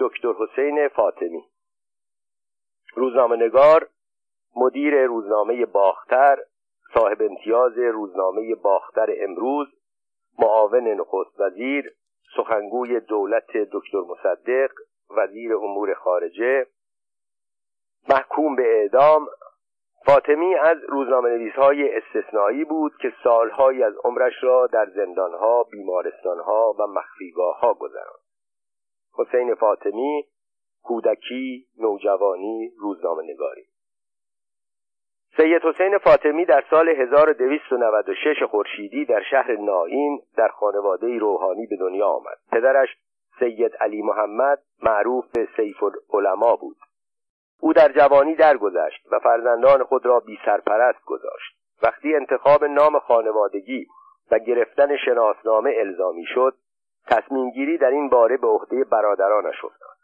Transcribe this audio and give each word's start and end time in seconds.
دکتر 0.00 0.32
حسین 0.32 0.88
فاطمی 0.88 1.44
روزنامه 2.94 3.36
نگار 3.36 3.88
مدیر 4.56 5.06
روزنامه 5.06 5.66
باختر 5.66 6.38
صاحب 6.94 7.22
امتیاز 7.22 7.78
روزنامه 7.78 8.54
باختر 8.54 9.06
امروز 9.20 9.68
معاون 10.38 10.88
نخست 10.88 11.40
وزیر 11.40 11.92
سخنگوی 12.36 13.00
دولت 13.00 13.56
دکتر 13.72 14.00
مصدق 14.00 14.70
وزیر 15.10 15.56
امور 15.56 15.94
خارجه 15.94 16.66
محکوم 18.08 18.56
به 18.56 18.80
اعدام 18.80 19.26
فاطمی 20.06 20.54
از 20.54 20.76
روزنامه 20.88 21.28
نویس 21.28 21.54
های 21.54 21.96
استثنایی 21.96 22.64
بود 22.64 22.92
که 23.02 23.12
سالهایی 23.24 23.82
از 23.82 23.94
عمرش 24.04 24.34
را 24.42 24.66
در 24.66 24.86
زندانها، 24.86 25.62
بیمارستانها 25.62 26.74
و 26.78 26.86
مخفیگاه 26.86 27.60
ها 27.60 27.74
گذراند. 27.74 28.25
حسین 29.16 29.54
فاطمی 29.54 30.24
کودکی، 30.82 31.66
نوجوانی، 31.78 32.72
روزنامه 32.78 33.22
نگاری 33.22 33.66
سید 35.36 35.62
حسین 35.62 35.98
فاطمی 35.98 36.44
در 36.44 36.64
سال 36.70 36.88
1296 36.88 38.42
خورشیدی 38.42 39.04
در 39.04 39.22
شهر 39.30 39.56
نائین 39.56 40.20
در 40.36 40.48
خانواده 40.48 41.18
روحانی 41.18 41.66
به 41.66 41.76
دنیا 41.76 42.06
آمد. 42.06 42.38
پدرش 42.52 42.88
سید 43.38 43.76
علی 43.80 44.02
محمد 44.02 44.62
معروف 44.82 45.24
به 45.34 45.48
سیف 45.56 45.76
العلماء 45.82 46.56
بود. 46.56 46.76
او 47.60 47.72
در 47.72 47.92
جوانی 47.92 48.34
درگذشت 48.34 49.12
و 49.12 49.18
فرزندان 49.18 49.84
خود 49.84 50.06
را 50.06 50.20
بی 50.20 50.38
سرپرست 50.44 51.04
گذاشت. 51.04 51.56
وقتی 51.82 52.14
انتخاب 52.14 52.64
نام 52.64 52.98
خانوادگی 52.98 53.86
و 54.30 54.38
گرفتن 54.38 54.96
شناسنامه 54.96 55.74
الزامی 55.78 56.24
شد، 56.34 56.54
تصمیم 57.06 57.50
گیری 57.50 57.78
در 57.78 57.90
این 57.90 58.08
باره 58.08 58.36
به 58.36 58.46
عهده 58.46 58.84
برادرانش 58.84 59.64
افتاد. 59.64 59.96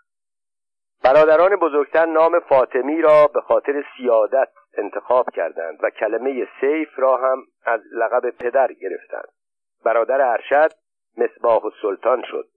برادران 1.05 1.57
بزرگتر 1.57 2.07
نام 2.07 2.41
فاطمی 2.41 3.03
را 3.03 3.27
به 3.35 3.41
خاطر 3.41 3.85
سیادت 3.97 4.49
انتخاب 4.75 5.31
کردند 5.31 5.79
و 5.83 5.91
کلمه 5.91 6.49
سیف 6.61 6.89
را 6.97 7.17
هم 7.17 7.43
از 7.65 7.81
لقب 7.93 8.31
پدر 8.31 8.73
گرفتند. 8.73 9.29
برادر 9.85 10.21
ارشد 10.21 10.71
مصباح 11.17 11.65
السلطان 11.65 12.23
شد. 12.31 12.49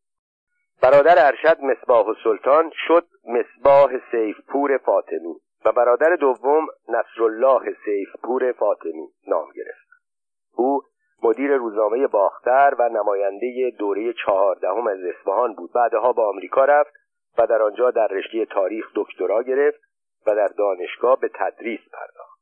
برادر 0.82 1.26
ارشد 1.26 1.62
مصباح 1.62 2.08
السلطان 2.08 2.72
شد 2.88 3.08
مصباح 3.26 3.92
سیف 4.12 4.38
پور 4.48 4.78
فاطمی 4.78 5.36
و 5.66 5.72
برادر 5.72 6.16
دوم 6.16 6.68
نصرالله 6.90 7.76
سیف 7.86 8.10
پور 8.24 8.52
فاطمی 8.52 9.08
نام 9.28 9.48
گرفت. 9.56 9.88
او 10.56 10.82
مدیر 11.24 11.56
روزنامه 11.56 12.08
باختر 12.08 12.74
و 12.80 12.90
نماینده 12.90 13.72
دوره 13.78 14.14
چهاردهم 14.14 14.88
از 14.88 15.00
اصفهان 15.00 15.54
بود. 15.54 15.72
بعدها 15.74 16.14
به 16.14 16.22
آمریکا 16.22 16.66
رفت 16.66 16.94
و 17.38 17.48
در 17.48 17.62
آنجا 17.62 17.92
در 17.92 18.08
رشته 18.08 18.46
تاریخ 18.46 18.86
دکترا 18.96 19.44
گرفت 19.44 19.80
و 20.28 20.36
در 20.36 20.48
دانشگاه 20.48 21.20
به 21.20 21.30
تدریس 21.34 21.80
پرداخت. 21.94 22.36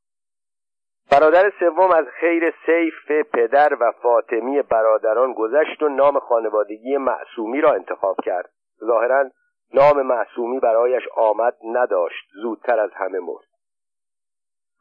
برادر 1.12 1.52
سوم 1.60 1.92
از 1.92 2.06
خیر 2.20 2.54
سیف 2.66 3.12
پدر 3.34 3.78
و 3.80 3.92
فاطمی 3.92 4.62
برادران 4.62 5.34
گذشت 5.34 5.84
و 5.84 5.90
نام 5.90 6.20
خانوادگی 6.20 6.98
معصومی 6.98 7.62
را 7.62 7.74
انتخاب 7.74 8.16
کرد. 8.24 8.50
ظاهرا 8.86 9.30
نام 9.74 10.02
معصومی 10.02 10.60
برایش 10.60 11.04
آمد 11.16 11.56
نداشت. 11.64 12.30
زودتر 12.42 12.80
از 12.80 12.92
همه 12.94 13.20
مرد 13.20 13.53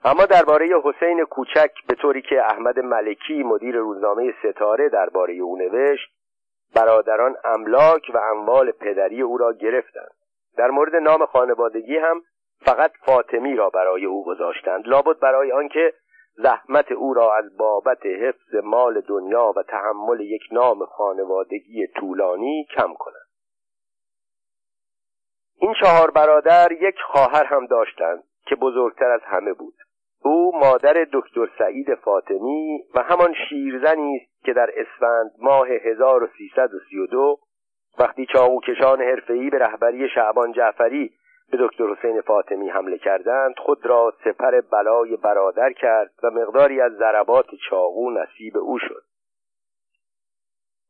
اما 0.05 0.27
درباره 0.27 0.81
حسین 0.85 1.25
کوچک 1.25 1.71
به 1.89 1.95
طوری 1.95 2.23
که 2.23 2.43
احمد 2.43 2.79
ملکی 2.79 3.43
مدیر 3.43 3.77
روزنامه 3.77 4.35
ستاره 4.43 4.89
درباره 4.89 5.35
او 5.35 5.57
نوشت 5.57 6.11
برادران 6.75 7.37
املاک 7.45 8.11
و 8.15 8.19
اموال 8.19 8.71
پدری 8.71 9.23
او 9.23 9.39
را 9.39 9.53
گرفتند. 9.53 10.13
در 10.57 10.71
مورد 10.71 10.95
نام 10.95 11.27
خانوادگی 11.27 11.97
هم 11.97 12.23
فقط 12.61 12.93
فاطمی 13.07 13.57
را 13.57 13.71
برای 13.71 14.05
او 14.05 14.25
گذاشتند. 14.25 14.89
لابد 14.89 15.19
برای 15.19 15.53
آنکه 15.53 15.93
زحمت 16.37 16.93
او 16.93 17.15
را 17.15 17.37
از 17.37 17.57
بابت 17.57 18.07
حفظ 18.07 18.55
مال 18.65 19.01
دنیا 19.01 19.53
و 19.57 19.63
تحمل 19.63 20.21
یک 20.21 20.43
نام 20.53 20.85
خانوادگی 20.85 21.87
طولانی 21.87 22.67
کم 22.77 22.95
کنند 22.95 23.27
این 25.57 25.75
چهار 25.81 26.11
برادر 26.11 26.73
یک 26.73 26.95
خواهر 27.07 27.45
هم 27.45 27.67
داشتند 27.67 28.25
که 28.47 28.57
بزرگتر 28.57 29.11
از 29.11 29.21
همه 29.25 29.53
بود. 29.53 29.75
او 30.25 30.59
مادر 30.59 31.07
دکتر 31.13 31.49
سعید 31.59 31.95
فاطمی 31.95 32.85
و 32.95 33.03
همان 33.03 33.35
شیرزنی 33.49 34.17
است 34.17 34.45
که 34.45 34.53
در 34.53 34.71
اسفند 34.77 35.31
ماه 35.39 35.69
1332 35.69 37.39
وقتی 37.99 38.27
چاقوکشان 38.27 39.03
حرفه‌ای 39.03 39.51
به 39.51 39.59
رهبری 39.59 40.09
شعبان 40.09 40.53
جعفری 40.53 41.11
به 41.51 41.59
دکتر 41.61 41.85
حسین 41.85 42.21
فاطمی 42.21 42.69
حمله 42.69 42.99
کردند 42.99 43.55
خود 43.59 43.87
را 43.87 44.13
سپر 44.25 44.61
بلای 44.61 45.17
برادر 45.17 45.73
کرد 45.73 46.11
و 46.23 46.31
مقداری 46.31 46.81
از 46.81 46.93
ضربات 46.93 47.47
چاقو 47.71 48.11
نصیب 48.11 48.57
او 48.57 48.79
شد. 48.79 49.03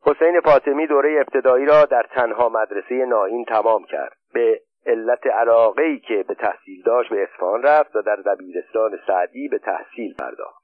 حسین 0.06 0.40
فاطمی 0.40 0.86
دوره 0.86 1.20
ابتدایی 1.20 1.66
را 1.66 1.84
در 1.84 2.06
تنها 2.10 2.48
مدرسه 2.48 2.94
ناین 2.94 3.44
تمام 3.44 3.84
کرد. 3.84 4.16
به 4.34 4.60
علت 4.86 5.26
علاقه 5.26 5.98
که 5.98 6.24
به 6.28 6.34
تحصیل 6.34 6.82
داشت 6.82 7.10
به 7.10 7.22
اصفهان 7.22 7.62
رفت 7.62 7.96
و 7.96 8.02
در 8.02 8.16
دبیرستان 8.16 8.98
سعدی 9.06 9.48
به 9.48 9.58
تحصیل 9.58 10.14
پرداخت. 10.14 10.62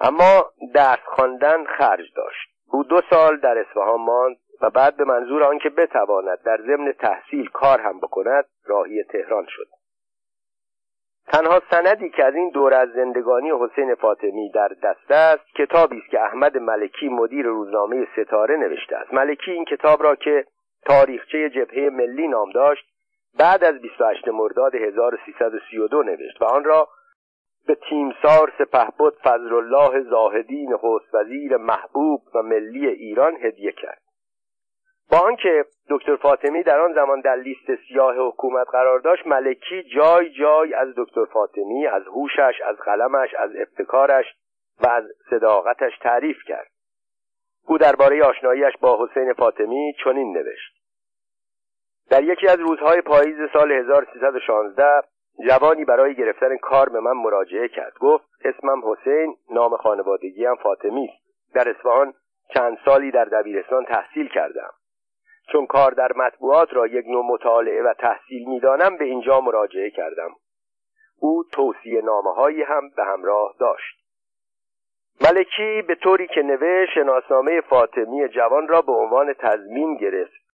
اما 0.00 0.44
درس 0.74 1.04
خواندن 1.04 1.64
خرج 1.64 2.12
داشت. 2.16 2.48
او 2.72 2.84
دو 2.84 3.00
سال 3.10 3.36
در 3.36 3.58
اصفهان 3.58 4.00
ماند 4.00 4.36
و 4.60 4.70
بعد 4.70 4.96
به 4.96 5.04
منظور 5.04 5.44
آنکه 5.44 5.68
بتواند 5.68 6.42
در 6.42 6.56
ضمن 6.56 6.92
تحصیل 6.92 7.48
کار 7.48 7.80
هم 7.80 8.00
بکند 8.00 8.44
راهی 8.64 9.02
تهران 9.02 9.46
شد. 9.48 9.66
تنها 11.32 11.62
سندی 11.70 12.10
که 12.10 12.24
از 12.24 12.34
این 12.34 12.50
دور 12.50 12.74
از 12.74 12.88
زندگانی 12.92 13.50
حسین 13.60 13.94
فاطمی 13.94 14.50
در 14.50 14.68
دست 14.82 15.10
است 15.10 15.44
کتابی 15.56 15.98
است 15.98 16.10
که 16.10 16.20
احمد 16.20 16.56
ملکی 16.58 17.08
مدیر 17.08 17.46
روزنامه 17.46 18.08
ستاره 18.16 18.56
نوشته 18.56 18.96
است. 18.96 19.14
ملکی 19.14 19.50
این 19.50 19.64
کتاب 19.64 20.02
را 20.02 20.14
که 20.14 20.44
تاریخچه 20.86 21.50
جبهه 21.50 21.90
ملی 21.90 22.28
نام 22.28 22.50
داشت 22.50 22.84
بعد 23.38 23.64
از 23.64 23.80
28 23.80 24.28
مرداد 24.28 24.74
1332 24.74 26.02
نوشت 26.02 26.42
و 26.42 26.44
آن 26.44 26.64
را 26.64 26.88
به 27.66 27.74
تیمسار 27.74 28.52
سپهبد 28.58 29.12
فضل 29.24 29.54
الله 29.54 30.00
زاهدی 30.00 30.66
نخست 30.66 31.14
وزیر 31.14 31.56
محبوب 31.56 32.22
و 32.34 32.42
ملی 32.42 32.86
ایران 32.86 33.36
هدیه 33.36 33.72
کرد. 33.72 34.02
با 35.10 35.18
آنکه 35.18 35.64
دکتر 35.90 36.16
فاطمی 36.16 36.62
در 36.62 36.80
آن 36.80 36.92
زمان 36.94 37.20
در 37.20 37.36
لیست 37.36 37.74
سیاه 37.88 38.16
حکومت 38.16 38.66
قرار 38.72 39.00
داشت 39.00 39.26
ملکی 39.26 39.82
جای 39.82 40.30
جای 40.30 40.74
از 40.74 40.88
دکتر 40.96 41.24
فاطمی 41.24 41.86
از 41.86 42.02
هوشش 42.06 42.60
از 42.64 42.76
قلمش 42.76 43.34
از 43.34 43.50
ابتکارش 43.56 44.24
و 44.80 44.86
از 44.86 45.04
صداقتش 45.30 45.98
تعریف 46.02 46.36
کرد. 46.46 46.68
او 47.66 47.78
درباره 47.78 48.24
آشناییش 48.24 48.76
با 48.80 49.06
حسین 49.06 49.32
فاطمی 49.32 49.94
چنین 50.04 50.36
نوشت. 50.36 50.77
در 52.10 52.24
یکی 52.24 52.48
از 52.48 52.60
روزهای 52.60 53.00
پاییز 53.00 53.36
سال 53.52 53.72
1316 53.72 55.02
جوانی 55.48 55.84
برای 55.84 56.14
گرفتن 56.14 56.56
کار 56.56 56.88
به 56.88 57.00
من 57.00 57.12
مراجعه 57.12 57.68
کرد. 57.68 57.92
گفت 58.00 58.24
اسمم 58.44 58.82
حسین 58.84 59.36
نام 59.50 59.76
خانوادگیم 59.76 60.54
فاطمی 60.54 61.08
است. 61.08 61.54
در 61.54 61.68
اصفهان 61.68 62.14
چند 62.54 62.78
سالی 62.84 63.10
در 63.10 63.24
دبیرستان 63.24 63.84
تحصیل 63.84 64.28
کردم. 64.28 64.70
چون 65.52 65.66
کار 65.66 65.90
در 65.90 66.12
مطبوعات 66.16 66.74
را 66.74 66.86
یک 66.86 67.06
نوع 67.06 67.24
مطالعه 67.24 67.82
و 67.82 67.94
تحصیل 67.98 68.48
می‌دانم 68.48 68.96
به 68.96 69.04
اینجا 69.04 69.40
مراجعه 69.40 69.90
کردم. 69.90 70.30
او 71.20 71.44
توصیه 71.52 72.00
نامه 72.02 72.34
هایی 72.34 72.62
هم 72.62 72.90
به 72.96 73.04
همراه 73.04 73.54
داشت. 73.60 73.98
ملکی 75.20 75.82
به 75.82 75.94
طوری 75.94 76.26
که 76.26 76.42
نوشت 76.42 76.92
شناسنامه 76.94 77.60
فاطمی 77.60 78.28
جوان 78.28 78.68
را 78.68 78.82
به 78.82 78.92
عنوان 78.92 79.32
تضمین 79.32 79.96
گرفت. 79.96 80.47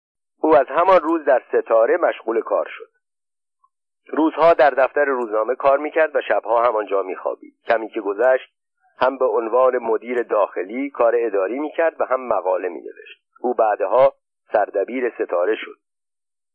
او 0.41 0.55
از 0.55 0.67
همان 0.69 0.99
روز 0.99 1.25
در 1.25 1.41
ستاره 1.47 1.97
مشغول 1.97 2.41
کار 2.41 2.67
شد. 2.69 2.89
روزها 4.07 4.53
در 4.53 4.69
دفتر 4.69 5.05
روزنامه 5.05 5.55
کار 5.55 5.77
می‌کرد 5.77 6.15
و 6.15 6.21
شبها 6.27 6.63
همانجا 6.63 7.03
میخوابید. 7.03 7.53
کمی 7.67 7.89
که 7.89 8.01
گذشت 8.01 8.53
هم 8.99 9.17
به 9.17 9.25
عنوان 9.25 9.77
مدیر 9.77 10.23
داخلی 10.23 10.89
کار 10.89 11.13
اداری 11.17 11.59
می‌کرد 11.59 12.01
و 12.01 12.05
هم 12.05 12.27
مقاله 12.27 12.69
مینوشت. 12.69 13.21
او 13.41 13.53
بعدها 13.53 14.13
سردبیر 14.53 15.09
ستاره 15.09 15.55
شد. 15.55 15.77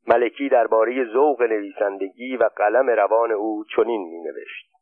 ملکی 0.06 0.48
درباره 0.48 1.04
ذوق 1.12 1.42
نویسندگی 1.42 2.36
و 2.36 2.50
قلم 2.56 2.90
روان 2.90 3.32
او 3.32 3.64
چنین 3.76 4.00
مینوشت. 4.00 4.75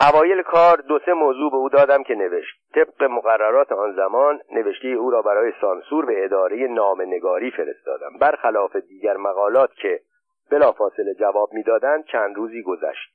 اوایل 0.00 0.42
کار 0.42 0.76
دو 0.76 0.98
سه 1.06 1.12
موضوع 1.12 1.50
به 1.50 1.56
او 1.56 1.68
دادم 1.68 2.02
که 2.02 2.14
نوشت. 2.14 2.54
طبق 2.74 3.02
مقررات 3.04 3.72
آن 3.72 3.92
زمان 3.92 4.40
نوشته 4.52 4.88
او 4.88 5.10
را 5.10 5.22
برای 5.22 5.52
سانسور 5.60 6.06
به 6.06 6.24
اداره 6.24 6.56
نامنگاری 6.56 7.50
فرستادم. 7.50 8.18
برخلاف 8.20 8.76
دیگر 8.76 9.16
مقالات 9.16 9.70
که 9.74 10.00
بلافاصله 10.50 11.14
جواب 11.14 11.52
می‌دادند 11.52 12.04
چند 12.04 12.36
روزی 12.36 12.62
گذشت. 12.62 13.12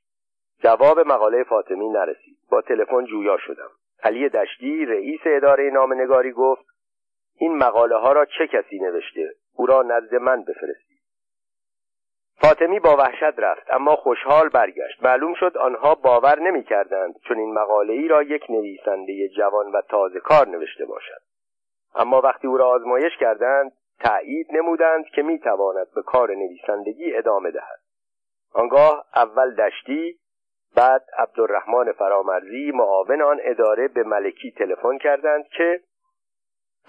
جواب 0.62 1.00
مقاله 1.00 1.44
فاطمی 1.44 1.88
نرسید. 1.88 2.36
با 2.50 2.60
تلفن 2.60 3.04
جویا 3.04 3.36
شدم. 3.38 3.70
علی 4.02 4.28
دشتی 4.28 4.86
رئیس 4.86 5.20
اداره 5.24 5.70
نامنگاری 5.70 6.32
گفت 6.32 6.64
این 7.38 7.56
مقاله 7.56 7.96
ها 7.96 8.12
را 8.12 8.24
چه 8.24 8.46
کسی 8.46 8.78
نوشته؟ 8.78 9.30
او 9.56 9.66
را 9.66 9.82
نزد 9.82 10.14
من 10.14 10.42
بفرستید 10.42 10.87
فاطمی 12.40 12.80
با 12.80 12.96
وحشت 12.96 13.38
رفت 13.38 13.70
اما 13.70 13.96
خوشحال 13.96 14.48
برگشت. 14.48 15.02
معلوم 15.02 15.34
شد 15.34 15.56
آنها 15.56 15.94
باور 15.94 16.40
نمی‌کردند 16.40 17.14
چون 17.28 17.38
این 17.38 17.54
مقاله 17.54 17.92
ای 17.92 18.08
را 18.08 18.22
یک 18.22 18.50
نویسنده 18.50 19.28
جوان 19.28 19.72
و 19.72 19.82
تازه 19.88 20.20
کار 20.20 20.48
نوشته 20.48 20.84
باشد. 20.84 21.20
اما 21.94 22.20
وقتی 22.20 22.46
او 22.46 22.56
را 22.56 22.68
آزمایش 22.68 23.12
کردند 23.20 23.72
تأیید 24.00 24.46
نمودند 24.52 25.04
که 25.04 25.22
می‌تواند 25.22 25.86
به 25.94 26.02
کار 26.02 26.30
نویسندگی 26.30 27.16
ادامه 27.16 27.50
دهد. 27.50 27.80
آنگاه 28.52 29.04
اول 29.14 29.54
دشتی 29.54 30.18
بعد 30.76 31.02
عبدالرحمن 31.18 31.92
فرامرزی 31.92 32.72
معاون 32.74 33.22
آن 33.22 33.38
اداره 33.42 33.88
به 33.88 34.02
ملکی 34.02 34.50
تلفن 34.50 34.98
کردند 34.98 35.48
که 35.48 35.80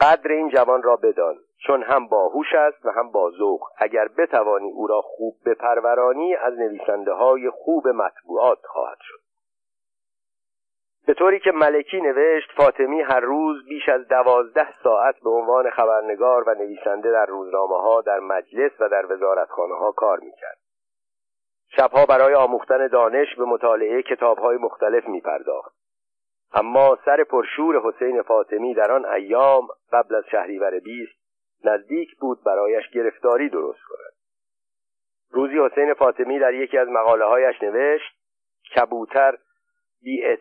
قدر 0.01 0.31
این 0.31 0.49
جوان 0.49 0.83
را 0.83 0.95
بدان. 0.95 1.35
چون 1.67 1.83
هم 1.83 2.07
باهوش 2.07 2.53
است 2.53 2.85
و 2.85 2.89
هم 2.89 3.11
با 3.11 3.31
ذوق. 3.31 3.61
اگر 3.77 4.07
بتوانی 4.07 4.71
او 4.71 4.87
را 4.87 5.01
خوب 5.01 5.35
بپرورانی 5.45 6.35
از 6.35 6.53
نویسنده 6.59 7.13
های 7.13 7.49
خوب 7.49 7.87
مطبوعات 7.87 8.59
خواهد 8.65 8.97
شد. 9.01 9.19
به 11.07 11.13
طوری 11.13 11.39
که 11.39 11.51
ملکی 11.51 12.01
نوشت 12.01 12.51
فاطمی 12.57 13.01
هر 13.01 13.19
روز 13.19 13.65
بیش 13.65 13.89
از 13.89 14.07
دوازده 14.07 14.67
ساعت 14.83 15.15
به 15.23 15.29
عنوان 15.29 15.69
خبرنگار 15.69 16.43
و 16.49 16.53
نویسنده 16.53 17.11
در 17.11 17.25
روزنامه 17.25 17.81
ها 17.81 18.01
در 18.01 18.19
مجلس 18.19 18.71
و 18.79 18.89
در 18.89 19.13
وزارتخانه 19.13 19.75
ها 19.75 19.91
کار 19.91 20.19
می‌کرد. 20.19 20.57
شبها 21.75 22.05
برای 22.05 22.33
آموختن 22.33 22.87
دانش 22.87 23.35
به 23.35 23.45
مطالعه 23.45 24.01
کتابهای 24.01 24.57
مختلف 24.57 25.07
می 25.07 25.21
پرداخت. 25.21 25.75
اما 26.53 26.97
سر 27.05 27.23
پرشور 27.23 27.81
حسین 27.83 28.21
فاطمی 28.21 28.73
در 28.73 28.91
آن 28.91 29.05
ایام 29.05 29.67
قبل 29.91 30.15
از 30.15 30.23
شهریور 30.31 30.79
بیست 30.79 31.18
نزدیک 31.63 32.15
بود 32.19 32.43
برایش 32.43 32.89
گرفتاری 32.89 33.49
درست 33.49 33.79
کند. 33.89 34.13
روزی 35.31 35.59
حسین 35.59 35.93
فاطمی 35.93 36.39
در 36.39 36.53
یکی 36.53 36.77
از 36.77 36.87
مقاله 36.87 37.25
هایش 37.25 37.63
نوشت 37.63 38.15
کبوتر 38.75 39.37
بی 40.03 40.37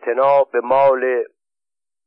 به 0.51 0.59
مال 0.63 1.23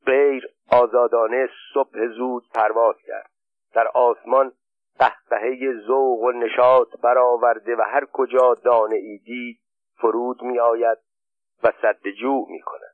غیر 0.06 0.48
آزادانه 0.70 1.48
صبح 1.74 2.08
زود 2.08 2.42
پرواز 2.54 2.96
کرد. 3.06 3.30
در 3.74 3.88
آسمان 3.88 4.52
قهقهه 4.98 5.72
ذوق 5.86 6.20
و 6.20 6.32
نشاط 6.32 6.88
برآورده 7.02 7.76
و 7.76 7.82
هر 7.82 8.04
کجا 8.12 8.54
دانه 8.54 8.96
ای 8.96 9.18
دید 9.18 9.60
فرود 10.00 10.42
می 10.42 10.58
آید 10.58 10.98
و 11.62 11.72
صد 11.82 12.08
جو 12.20 12.46
می 12.48 12.60
کند 12.60 12.91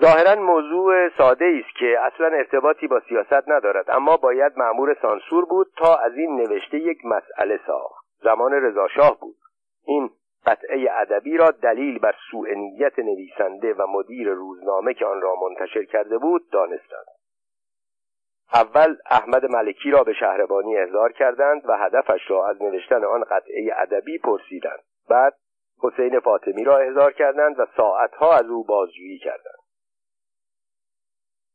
ظاهرا 0.00 0.42
موضوع 0.42 1.08
ساده 1.18 1.44
است 1.44 1.76
که 1.78 1.98
اصلا 2.00 2.26
ارتباطی 2.26 2.86
با 2.86 3.00
سیاست 3.08 3.48
ندارد 3.48 3.90
اما 3.90 4.16
باید 4.16 4.52
معمور 4.56 4.96
سانسور 5.02 5.44
بود 5.44 5.66
تا 5.76 5.96
از 5.96 6.16
این 6.16 6.36
نوشته 6.36 6.78
یک 6.78 6.98
مسئله 7.04 7.60
ساخت. 7.66 8.04
زمان 8.22 8.52
رضاشاه 8.52 9.20
بود. 9.20 9.36
این 9.86 10.10
قطعه 10.46 10.88
ادبی 10.90 11.36
را 11.36 11.50
دلیل 11.50 11.98
بر 11.98 12.14
سوء 12.30 12.48
نیت 12.54 12.98
نویسنده 12.98 13.74
و 13.74 13.86
مدیر 13.86 14.28
روزنامه 14.28 14.94
که 14.94 15.06
آن 15.06 15.20
را 15.20 15.34
منتشر 15.34 15.84
کرده 15.84 16.18
بود 16.18 16.50
دانستند. 16.52 17.06
اول 18.54 18.96
احمد 19.10 19.50
ملکی 19.50 19.90
را 19.90 20.04
به 20.04 20.12
شهربانی 20.12 20.76
احضار 20.76 21.12
کردند 21.12 21.62
و 21.68 21.76
هدفش 21.76 22.30
را 22.30 22.48
از 22.48 22.62
نوشتن 22.62 23.04
آن 23.04 23.24
قطعه 23.24 23.70
ادبی 23.76 24.18
پرسیدند. 24.18 24.82
بعد 25.10 25.34
حسین 25.82 26.20
فاطمی 26.20 26.64
را 26.64 26.78
احضار 26.78 27.12
کردند 27.12 27.60
و 27.60 27.66
ساعتها 27.76 28.32
از 28.32 28.46
او 28.46 28.64
بازجویی 28.64 29.18
کردند. 29.18 29.59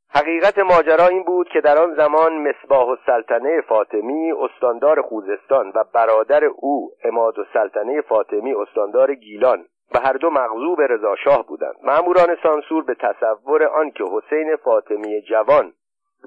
حقیقت 0.09 0.59
ماجرا 0.59 1.07
این 1.07 1.23
بود 1.23 1.49
که 1.49 1.61
در 1.61 1.77
آن 1.77 1.95
زمان 1.95 2.47
مصباح 2.47 2.87
السلطنه 2.87 3.61
فاطمی 3.61 4.31
استاندار 4.31 5.01
خوزستان 5.01 5.71
و 5.75 5.83
برادر 5.93 6.43
او 6.45 6.91
اماد 7.03 7.39
السلطنه 7.39 8.01
فاطمی 8.01 8.53
استاندار 8.53 9.15
گیلان 9.15 9.65
و 9.95 9.99
هر 9.99 10.13
دو 10.13 10.29
مغضوب 10.29 10.81
رضاشاه 10.81 11.45
بودند. 11.47 11.75
مأموران 11.83 12.37
سانسور 12.43 12.83
به 12.83 12.95
تصور 12.95 13.63
آنکه 13.63 14.03
حسین 14.03 14.55
فاطمی 14.55 15.21
جوان 15.21 15.73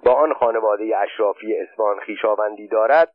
با 0.04 0.12
آن 0.12 0.34
خانواده 0.34 0.98
اشرافی 0.98 1.56
اسفان 1.56 1.98
خیشاوندی 1.98 2.68
دارد 2.68 3.12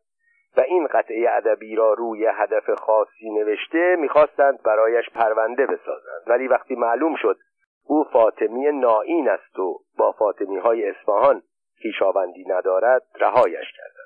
و 0.57 0.61
این 0.61 0.87
قطعه 0.87 1.29
ادبی 1.31 1.75
را 1.75 1.93
روی 1.93 2.25
هدف 2.25 2.69
خاصی 2.69 3.29
نوشته 3.29 3.95
می‌خواستند 3.99 4.63
برایش 4.63 5.09
پرونده 5.09 5.65
بسازند. 5.65 6.23
ولی 6.27 6.47
وقتی 6.47 6.75
معلوم 6.75 7.15
شد 7.15 7.37
او 7.85 8.03
فاطمی 8.03 8.71
نائین 8.71 9.29
است 9.29 9.59
و 9.59 9.79
با 9.97 10.11
فاطمی 10.11 10.57
های 10.57 10.89
اصفهان 10.89 11.41
خیشاوندی 11.81 12.45
ندارد 12.47 13.01
رهایش 13.19 13.71
کردند. 13.77 14.03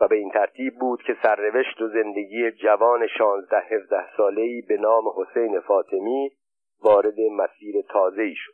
و 0.00 0.08
به 0.08 0.16
این 0.16 0.30
ترتیب 0.30 0.74
بود 0.74 1.02
که 1.02 1.16
سرنوشت 1.22 1.80
و 1.80 1.88
زندگی 1.88 2.50
جوان 2.50 3.06
شانزده 3.06 3.60
هفده 3.60 4.16
سالهای 4.16 4.62
به 4.68 4.76
نام 4.76 5.04
حسین 5.16 5.60
فاطمی 5.60 6.30
وارد 6.82 7.20
مسیر 7.20 7.74
تازه‌ای 7.88 8.34
شد. 8.36 8.52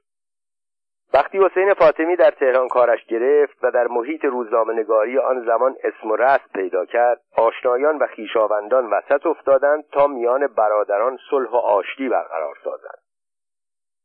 وقتی 1.15 1.39
حسین 1.39 1.75
فاطمی 1.75 2.17
در 2.17 2.31
تهران 2.31 2.69
کارش 2.69 3.05
گرفت 3.05 3.65
و 3.65 3.71
در 3.71 3.87
محیط 3.87 4.25
روزنامه‌نگاری 4.25 5.19
آن 5.19 5.45
زمان 5.47 5.77
اسم 5.85 6.11
و 6.11 6.17
رسم 6.17 6.49
پیدا 6.55 6.85
کرد 6.85 7.21
آشنایان 7.37 7.99
و 7.99 8.07
خیشاوندان 8.07 8.91
وسط 8.91 9.27
افتادند 9.27 9.85
تا 9.93 10.07
میان 10.07 10.47
برادران 10.47 11.19
صلح 11.31 11.51
و 11.51 11.57
آشتی 11.57 12.09
برقرار 12.09 12.55
سازند. 12.65 13.04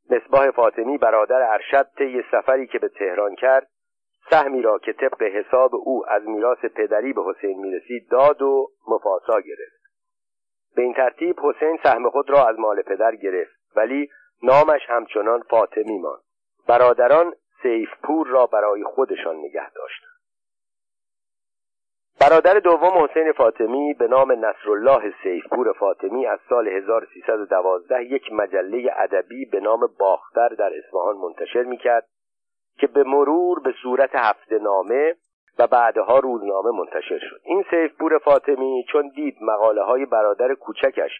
مصباح 0.10 0.52
فاطمی 0.52 0.98
برادر 0.98 1.42
ارشد 1.42 1.88
طی 1.98 2.24
سفری 2.32 2.68
که 2.68 2.80
به 2.80 2.88
تهران 2.90 3.36
کرد 3.36 3.68
سهمی 4.30 4.62
را 4.62 4.80
که 4.80 4.94
طبق 4.94 5.24
حساب 5.24 5.72
او 5.76 6.04
از 6.08 6.24
میراث 6.28 6.66
پدری 6.66 7.14
به 7.14 7.22
حسین 7.24 7.60
می‌رسید 7.60 8.10
داد 8.10 8.42
و 8.42 8.72
مفاسا 8.88 9.40
گرفت. 9.42 9.80
به 10.76 10.82
این 10.82 10.94
ترتیب 10.94 11.40
حسین 11.40 11.80
سهم 11.84 12.10
خود 12.10 12.30
را 12.30 12.48
از 12.48 12.60
مال 12.60 12.82
پدر 12.82 13.16
گرفت 13.16 13.56
ولی 13.76 14.10
نامش 14.44 14.82
همچنان 14.88 15.42
فاطمی 15.42 16.00
ماند. 16.00 16.22
برادران 16.68 17.34
سیفپور 17.62 18.28
را 18.28 18.46
برای 18.46 18.84
خودشان 18.84 19.36
نگه 19.36 19.72
داشتند. 19.74 20.09
برادر 22.21 22.60
دوم 22.60 23.04
حسین 23.04 23.31
فاطمی 23.31 23.94
به 23.94 24.07
نام 24.07 24.31
نصرالله 24.45 25.13
سیفپور 25.24 25.74
فاطمی 25.74 26.25
از 26.27 26.39
سال 26.50 26.68
1312 26.68 28.04
یک 28.04 28.33
مجله 28.33 28.92
ادبی 28.95 29.45
به 29.45 29.60
نام 29.60 29.80
باختر 30.00 30.50
در 30.50 30.71
اصفهان 30.77 31.16
منتشر 31.16 31.63
می‌کرد 31.63 32.06
که 32.77 32.88
به 32.88 33.04
مرور 33.04 33.60
به 33.60 33.74
صورت 33.83 34.10
هفته 34.13 34.60
نامه 34.60 35.16
و 35.60 35.68
بعدها 35.68 36.19
روزنامه 36.19 36.71
منتشر 36.71 37.19
شد. 37.19 37.42
این 37.44 37.66
سیفپور 37.69 38.18
فاطمی 38.18 38.86
چون 38.92 39.12
دید 39.16 39.38
مقاله 39.42 39.83
های 39.83 40.06
برادر 40.06 40.54
کوچکش 40.54 41.11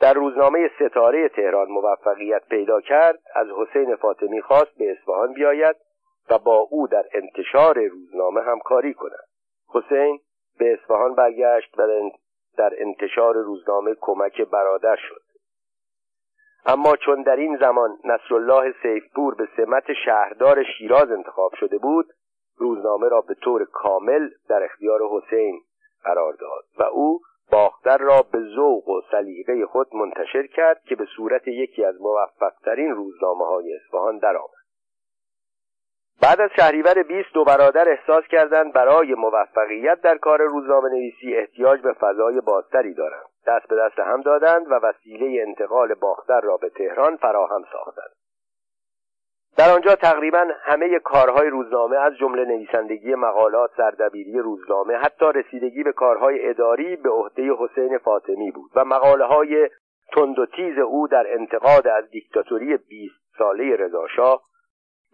در 0.00 0.12
روزنامه 0.12 0.70
ستاره 0.80 1.28
تهران 1.28 1.68
موفقیت 1.68 2.42
پیدا 2.50 2.80
کرد 2.80 3.18
از 3.34 3.46
حسین 3.56 3.96
فاطمی 3.96 4.40
خواست 4.42 4.78
به 4.78 4.90
اصفهان 4.90 5.32
بیاید 5.32 5.76
و 6.30 6.38
با 6.38 6.56
او 6.70 6.86
در 6.86 7.04
انتشار 7.14 7.86
روزنامه 7.86 8.40
همکاری 8.40 8.94
کند. 8.94 9.30
حسین 9.72 10.20
به 10.58 10.72
اصفهان 10.72 11.14
برگشت 11.14 11.78
و 11.78 12.10
در 12.58 12.70
انتشار 12.78 13.34
روزنامه 13.34 13.94
کمک 14.00 14.40
برادر 14.40 14.96
شد. 14.96 15.22
اما 16.66 16.96
چون 16.96 17.22
در 17.22 17.36
این 17.36 17.56
زمان 17.56 17.98
نصرالله 18.04 18.74
سیفپور 18.82 19.34
به 19.34 19.48
سمت 19.56 19.84
شهردار 20.04 20.64
شیراز 20.78 21.10
انتخاب 21.10 21.52
شده 21.54 21.78
بود 21.78 22.06
روزنامه 22.56 23.08
را 23.08 23.20
به 23.20 23.34
طور 23.34 23.64
کامل 23.64 24.28
در 24.48 24.64
اختیار 24.64 25.00
حسین 25.10 25.60
قرار 26.04 26.32
داد 26.32 26.64
و 26.78 26.82
او 26.82 27.20
باختر 27.52 27.98
را 27.98 28.22
به 28.32 28.38
ذوق 28.56 28.88
و 28.88 29.00
سلیقه 29.10 29.66
خود 29.66 29.86
منتشر 29.94 30.46
کرد 30.46 30.82
که 30.82 30.96
به 30.96 31.04
صورت 31.16 31.48
یکی 31.48 31.84
از 31.84 32.00
موفقترین 32.00 32.90
روزنامه 32.90 33.46
های 33.46 33.74
اصفهان 33.74 34.18
درآمد. 34.18 34.59
بعد 36.22 36.40
از 36.40 36.50
شهریور 36.56 37.02
20 37.02 37.28
دو 37.34 37.44
برادر 37.44 37.88
احساس 37.88 38.24
کردند 38.24 38.72
برای 38.72 39.14
موفقیت 39.14 40.00
در 40.00 40.18
کار 40.18 40.42
روزنامه 40.42 40.88
نویسی 40.88 41.36
احتیاج 41.36 41.80
به 41.80 41.92
فضای 41.92 42.40
بازتری 42.40 42.94
دارند. 42.94 43.26
دست 43.46 43.66
به 43.68 43.76
دست 43.76 43.98
هم 43.98 44.20
دادند 44.20 44.66
و 44.70 44.74
وسیله 44.74 45.42
انتقال 45.48 45.94
باختر 45.94 46.40
را 46.40 46.56
به 46.56 46.68
تهران 46.70 47.16
فراهم 47.16 47.64
ساختند. 47.72 48.10
در 49.58 49.70
آنجا 49.70 49.94
تقریبا 49.94 50.46
همه 50.62 50.98
کارهای 50.98 51.50
روزنامه 51.50 51.96
از 51.96 52.16
جمله 52.16 52.44
نویسندگی 52.44 53.14
مقالات 53.14 53.70
سردبیری 53.76 54.38
روزنامه 54.38 54.94
حتی 54.94 55.24
رسیدگی 55.34 55.82
به 55.82 55.92
کارهای 55.92 56.48
اداری 56.48 56.96
به 56.96 57.10
عهده 57.10 57.52
حسین 57.58 57.98
فاطمی 57.98 58.50
بود 58.50 58.70
و 58.74 58.84
مقاله 58.84 59.24
های 59.24 59.70
تند 60.12 60.38
و 60.38 60.46
تیز 60.46 60.78
او 60.78 61.08
در 61.08 61.24
انتقاد 61.28 61.88
از 61.88 62.10
دیکتاتوری 62.10 62.76
20 62.76 63.14
ساله 63.38 63.76
رضاشاه 63.76 64.42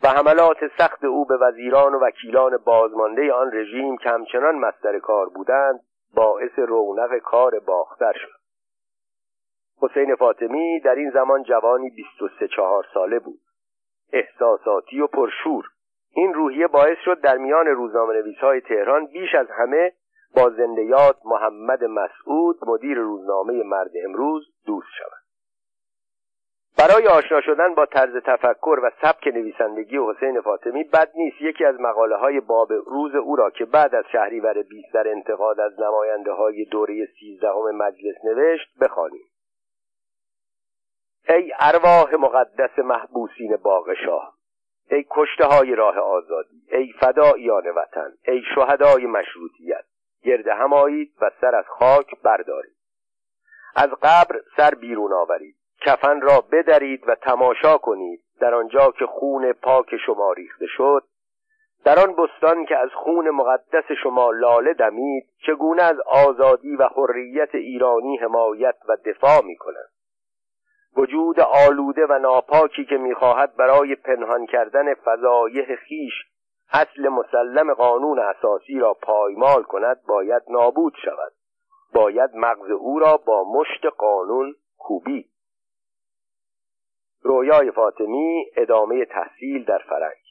و 0.03 0.09
حملات 0.09 0.57
سخت 0.79 1.05
او 1.05 1.25
به 1.25 1.37
وزیران 1.37 1.95
و 1.95 1.99
وکیلان 1.99 2.57
بازمانده 2.57 3.33
آن 3.33 3.53
رژیم 3.53 3.97
که 3.97 4.11
همچنان 4.11 4.55
مستر 4.55 4.99
کار 4.99 5.29
بودند 5.29 5.81
باعث 6.15 6.59
رونق 6.59 7.19
کار 7.19 7.59
باختر 7.59 8.12
شد. 8.12 8.37
حسین 9.83 10.15
فاطمی 10.15 10.81
در 10.81 10.95
این 10.95 11.11
زمان 11.11 11.43
جوانی 11.43 11.91
23 11.91 12.49
چهار 12.49 12.87
ساله 12.95 13.19
بود. 13.19 13.41
احساساتی 14.12 15.00
و 15.00 15.07
پرشور. 15.07 15.65
این 16.11 16.35
روحیه 16.35 16.67
باعث 16.67 16.99
شد 17.05 17.21
در 17.21 17.37
میان 17.37 17.67
روزنامه 17.67 18.15
نویس 18.15 18.38
های 18.38 18.61
تهران 18.61 19.07
بیش 19.07 19.35
از 19.35 19.47
همه 19.50 19.93
با 20.37 20.50
زنده 20.50 20.85
یاد 20.85 21.17
محمد 21.25 21.85
مسعود 21.85 22.59
مدیر 22.67 22.99
روزنامه 22.99 23.62
مرد 23.62 23.91
امروز 24.05 24.47
دوست 24.67 24.88
شود. 24.99 25.25
برای 26.78 27.06
آشنا 27.06 27.40
شدن 27.40 27.75
با 27.75 27.87
طرز 27.87 28.16
تفکر 28.25 28.80
و 28.83 28.90
سبک 29.02 29.26
نویسندگی 29.26 29.99
حسین 29.99 30.40
فاطمی 30.40 30.85
بد 30.85 31.11
نیست. 31.14 31.40
یکی 31.40 31.64
از 31.64 31.80
مقاله 31.80 32.16
های 32.16 32.40
باب 32.40 32.73
روز 32.73 33.14
او 33.14 33.37
را 33.37 33.50
که 33.50 33.64
بعد 33.64 33.95
از 33.95 34.04
شهریور 34.12 34.62
20 34.62 34.95
در 34.95 35.09
انتقاد 35.09 35.61
از 35.61 35.80
نماینده 35.80 36.33
های 36.33 36.64
دوره 36.64 37.06
سیزدهم 37.21 37.71
مجلس 37.71 38.16
نوشت 38.25 38.78
بخوانیم. 38.80 39.25
ای 41.28 41.52
ارواح 41.59 42.14
مقدس 42.14 42.78
محبوسین 42.78 43.56
باغ 43.56 43.95
شاه 44.04 44.35
ای 44.90 45.04
کشته 45.11 45.45
های 45.45 45.75
راه 45.75 45.99
آزادی 45.99 46.62
ای 46.73 46.92
فدایان 47.00 47.68
وطن 47.68 48.12
ای 48.28 48.42
شهدای 48.54 49.06
مشروطیت 49.06 49.85
گرد 50.23 50.49
هم 50.49 50.73
آیید 50.73 51.12
و 51.21 51.30
سر 51.40 51.54
از 51.54 51.64
خاک 51.68 52.23
بردارید. 52.23 52.76
از 53.76 53.90
قبر 54.02 54.40
سر 54.56 54.71
بیرون 54.71 55.12
آورید. 55.12 55.55
کفن 55.80 56.21
را 56.21 56.45
بدرید 56.52 57.09
و 57.09 57.14
تماشا 57.14 57.78
کنید. 57.78 58.23
در 58.40 58.54
آنجا 58.54 58.90
که 58.90 59.06
خون 59.06 59.52
پاک 59.52 59.97
شما 60.06 60.33
ریخته 60.33 60.66
شد 60.66 61.02
در 61.85 61.99
آن 61.99 62.14
بستان 62.14 62.64
که 62.64 62.76
از 62.76 62.90
خون 62.95 63.30
مقدس 63.30 63.85
شما 64.02 64.30
لاله 64.30 64.75
دمید 64.75 65.25
چگونه 65.47 65.83
از 65.83 65.97
آزادی 66.00 66.76
و 66.76 66.88
حریت 66.88 67.54
ایرانی 67.54 68.16
حمایت 68.16 68.76
و 68.88 68.97
دفاع 69.04 69.45
می 69.45 69.56
کنند 69.56 69.90
وجود 70.97 71.40
آلوده 71.40 72.06
و 72.06 72.18
ناپاکی 72.18 72.85
که 72.85 72.97
می‌خواهد 72.97 73.56
برای 73.56 73.95
پنهان 73.95 74.47
کردن 74.47 74.95
فضایح 74.95 75.76
خیش 75.76 76.14
اصل 76.73 77.09
مسلم 77.09 77.75
قانون 77.75 78.18
اساسی 78.18 78.78
را 78.78 78.95
پایمال 78.95 79.62
کند 79.62 80.00
باید 80.09 80.42
نابود 80.49 80.95
شود. 81.04 81.33
باید 81.95 82.30
مغز 82.35 82.71
او 82.71 82.99
را 82.99 83.16
با 83.16 83.45
مشت 83.52 83.87
قانون 83.99 84.54
کوبید. 84.78 85.30
رویای 87.26 87.71
فاطمی 87.71 88.47
ادامه 88.56 89.04
تحصیل 89.04 89.64
در 89.64 89.78
فرنگ. 89.78 90.26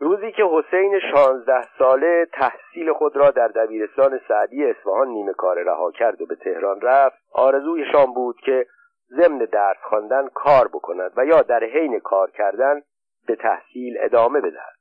روزی 0.00 0.32
که 0.32 0.42
حسین 0.44 1.00
شانزده 1.12 1.68
ساله 1.78 2.26
تحصیل 2.32 2.92
خود 2.92 3.16
را 3.16 3.30
در 3.30 3.48
دبیرستان 3.48 4.20
سعدی 4.28 4.64
اصفهان 4.64 5.08
نیمه 5.08 5.32
کار 5.32 5.58
رها 5.58 5.90
کرد 5.90 6.22
و 6.22 6.26
به 6.26 6.36
تهران 6.36 6.80
رفت 6.80 7.16
آرزوی 7.32 7.84
شام 7.92 8.14
بود 8.14 8.36
که 8.44 8.66
ضمن 9.10 9.38
درس 9.38 9.76
خواندن 9.82 10.28
کار 10.34 10.68
بکند 10.68 11.12
و 11.16 11.24
یا 11.24 11.42
در 11.42 11.64
حین 11.64 12.00
کار 12.00 12.30
کردن 12.30 12.82
به 13.26 13.36
تحصیل 13.36 13.96
ادامه 14.00 14.40
بدهد. 14.40 14.78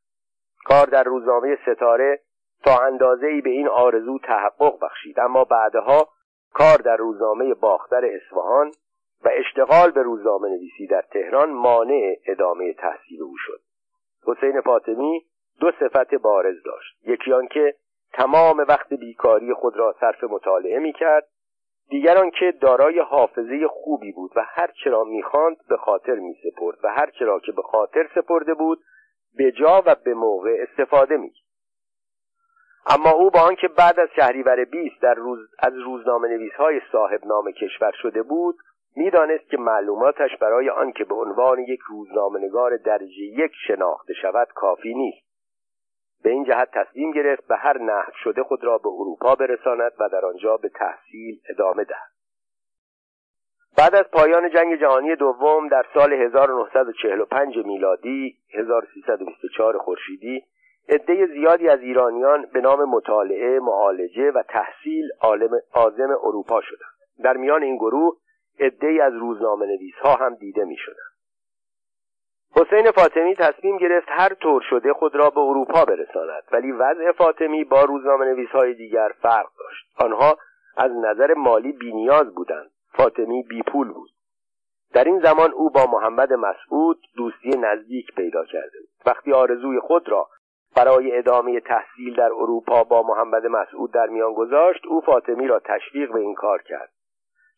کار 0.66 0.86
در 0.86 1.04
روزنامه 1.04 1.58
ستاره 1.66 2.20
تا 2.64 2.78
اندازه 2.86 3.28
ای 3.28 3.42
به 3.42 3.50
این 3.50 3.68
آرزو 3.68 4.20
تحقق 4.20 4.80
بخشید 4.82 5.20
اما 5.20 5.44
بعدها 5.44 6.08
کار 6.54 6.78
در 6.78 6.98
روزنامه 6.98 7.54
باختر 7.54 8.06
اصفهان 8.06 8.72
و 9.24 9.30
اشتغال 9.34 9.92
به 9.92 10.02
روزنامه 10.02 10.50
نویسی 10.50 10.88
در 10.88 11.02
تهران 11.02 11.52
مانع 11.52 12.16
ادامه 12.28 12.74
تحصیل 12.74 13.22
او 13.22 13.34
شد. 13.38 13.60
حسین 14.26 14.62
فاطمی 14.62 15.26
دو 15.60 15.72
صفت 15.80 16.16
بارز 16.16 16.64
داشت. 16.64 16.98
یکی 17.04 17.34
آنکه 17.34 17.76
تمام 18.14 18.66
وقت 18.70 18.94
بیکاری 18.94 19.54
خود 19.54 19.78
را 19.78 19.96
صرف 20.00 20.24
مطالعه 20.24 20.80
می 20.80 20.94
کرد 20.94 21.28
دیگر 21.90 22.30
که 22.30 22.54
دارای 22.62 23.00
حافظه 23.00 23.68
خوبی 23.68 24.12
بود 24.12 24.32
و 24.36 24.46
هر 24.48 24.72
چرا 24.84 25.04
می‌خواند 25.04 25.58
به 25.70 25.78
خاطر 25.78 26.16
می 26.16 26.36
سپرد 26.44 26.78
و 26.84 26.88
هر 26.88 27.10
چرا 27.10 27.40
که 27.40 27.52
به 27.52 27.62
خاطر 27.62 28.10
سپرده 28.16 28.54
بود 28.54 28.80
به 29.38 29.52
جا 29.52 29.84
و 29.86 29.96
به 29.96 30.14
موقع 30.14 30.66
استفاده 30.70 31.18
می 31.18 31.32
اما 32.90 33.12
او 33.12 33.30
با 33.30 33.40
آنکه 33.40 33.68
بعد 33.68 34.00
از 34.00 34.10
شهریور 34.16 34.66
20 34.66 35.02
در 35.02 35.14
روز 35.14 35.40
از 35.60 35.74
روزنامه 35.74 36.28
نویس 36.28 36.54
های 36.54 36.82
صاحب 36.92 37.26
نام 37.26 37.52
کشور 37.52 37.92
شده 38.02 38.24
بود 38.24 38.56
می‌دانست 38.98 39.50
که 39.50 39.58
معلوماتش 39.58 40.38
برای 40.42 40.70
آنکه 40.70 41.04
به 41.04 41.16
عنوان 41.16 41.60
یک 41.60 41.80
روزنامهنگار 41.90 42.78
درجه 42.78 43.22
یک 43.22 43.52
شناخته 43.68 44.14
شود 44.14 44.48
کافی 44.56 44.94
نیست 44.94 45.28
به 46.24 46.30
این 46.30 46.44
جهت 46.44 46.70
تصمیم 46.72 47.12
گرفت 47.12 47.48
به 47.48 47.56
هر 47.56 47.78
نحو 47.78 48.12
شده 48.24 48.44
خود 48.44 48.64
را 48.64 48.78
به 48.78 48.90
اروپا 48.90 49.36
برساند 49.36 49.92
و 50.00 50.10
در 50.10 50.26
آنجا 50.26 50.58
به 50.58 50.70
تحصیل 50.70 51.40
ادامه 51.50 51.84
دهد 51.84 52.12
بعد 53.78 53.96
از 53.96 54.06
پایان 54.12 54.50
جنگ 54.50 54.80
جهانی 54.80 55.16
دوم 55.16 55.68
در 55.68 55.86
سال 55.94 56.14
1945 56.14 57.58
میلادی 57.58 58.38
1324 58.54 59.78
خورشیدی 59.78 60.44
عده 60.90 61.26
زیادی 61.26 61.70
از 61.70 61.80
ایرانیان 61.80 62.46
به 62.54 62.62
نام 62.62 62.84
مطالعه، 62.84 63.60
معالجه 63.60 64.32
و 64.32 64.44
تحصیل 64.50 65.10
عالم 65.22 65.50
عازم 65.74 66.10
اروپا 66.24 66.62
شدند. 66.62 67.24
در 67.24 67.38
میان 67.38 67.64
این 67.64 67.76
گروه 67.76 68.18
عدهای 68.60 69.02
از 69.02 69.14
روزنامه 69.14 69.66
نویس 69.66 69.96
ها 69.96 70.14
هم 70.14 70.36
دیده 70.36 70.66
می 70.66 70.78
شدن. 70.78 71.08
حسین 72.56 72.92
فاطمی 72.92 73.36
تصمیم 73.36 73.78
گرفت 73.78 74.08
هر 74.10 74.34
طور 74.34 74.62
شده 74.70 74.94
خود 74.94 75.16
را 75.16 75.30
به 75.30 75.40
اروپا 75.40 75.86
برساند 75.86 76.44
ولی 76.52 76.72
وضع 76.72 77.12
فاطمی 77.12 77.64
با 77.64 77.84
روزنامه 77.84 78.26
نویس 78.26 78.50
های 78.50 78.74
دیگر 78.74 79.12
فرق 79.22 79.48
داشت. 79.60 79.86
آنها 79.98 80.38
از 80.78 80.92
نظر 80.92 81.34
مالی 81.34 81.72
بینیاز 81.72 82.36
بودند. 82.36 82.72
فاطمی 82.98 83.44
بی 83.44 83.64
پول 83.64 83.88
بود. 83.88 84.10
در 84.94 85.04
این 85.04 85.20
زمان 85.20 85.52
او 85.52 85.70
با 85.70 85.86
محمد 85.92 86.34
مسعود 86.34 87.00
دوستی 87.18 87.50
نزدیک 87.50 88.16
پیدا 88.16 88.46
کرده 88.46 88.80
بود. 88.80 88.90
وقتی 89.06 89.34
آرزوی 89.34 89.80
خود 89.80 90.10
را 90.10 90.28
برای 90.76 91.18
ادامه 91.18 91.60
تحصیل 91.60 92.16
در 92.16 92.30
اروپا 92.34 92.84
با 92.84 93.04
محمد 93.04 93.46
مسعود 93.46 93.94
در 93.94 94.08
میان 94.08 94.34
گذاشت 94.34 94.86
او 94.88 95.02
فاطمی 95.02 95.48
را 95.48 95.60
تشویق 95.60 96.14
به 96.14 96.20
این 96.20 96.34
کار 96.34 96.62
کرد. 96.62 96.90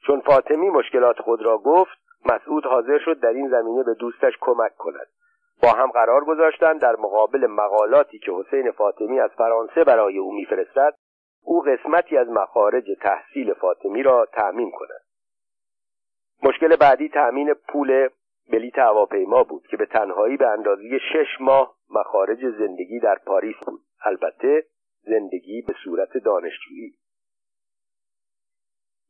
چون 0.06 0.22
فاطمی 0.22 0.70
مشکلات 0.70 1.22
خود 1.22 1.42
را 1.42 1.58
گفت 1.58 1.98
مسعود 2.26 2.66
حاضر 2.66 3.00
شد 3.06 3.20
در 3.20 3.30
این 3.30 3.50
زمینه 3.50 3.84
به 3.84 3.94
دوستش 3.94 4.34
کمک 4.42 4.76
کند. 4.78 5.08
با 5.64 5.70
هم 5.70 5.92
قرار 5.92 6.26
گذاشتند 6.26 6.82
در 6.82 6.96
مقابل 6.96 7.48
مقالاتی 7.48 8.20
که 8.20 8.32
حسین 8.32 8.72
فاطمی 8.72 9.20
از 9.20 9.30
فرانسه 9.38 9.84
برای 9.84 10.18
او 10.18 10.34
میفرستد 10.34 10.94
او 11.44 11.62
قسمتی 11.62 12.18
از 12.18 12.28
مخارج 12.30 12.86
تحصیل 13.02 13.54
فاطمی 13.54 14.04
را 14.04 14.26
تأمین 14.26 14.72
کند. 14.72 15.02
مشکل 16.44 16.76
بعدی 16.76 17.10
تأمین 17.10 17.54
پول 17.54 18.10
بلیت 18.52 18.80
هواپیما 18.80 19.44
بود 19.44 19.68
که 19.68 19.78
به 19.78 19.86
تنهایی 19.86 20.38
به 20.38 20.48
اندازه 20.48 21.00
شش 21.14 21.42
ماه 21.42 21.76
مخارج 21.90 22.40
زندگی 22.60 23.00
در 23.00 23.16
پاریس 23.26 23.56
بود. 23.66 23.82
البته 24.06 24.64
زندگی 25.02 25.62
به 25.68 25.74
صورت 25.84 26.18
دانشجویی. 26.18 26.94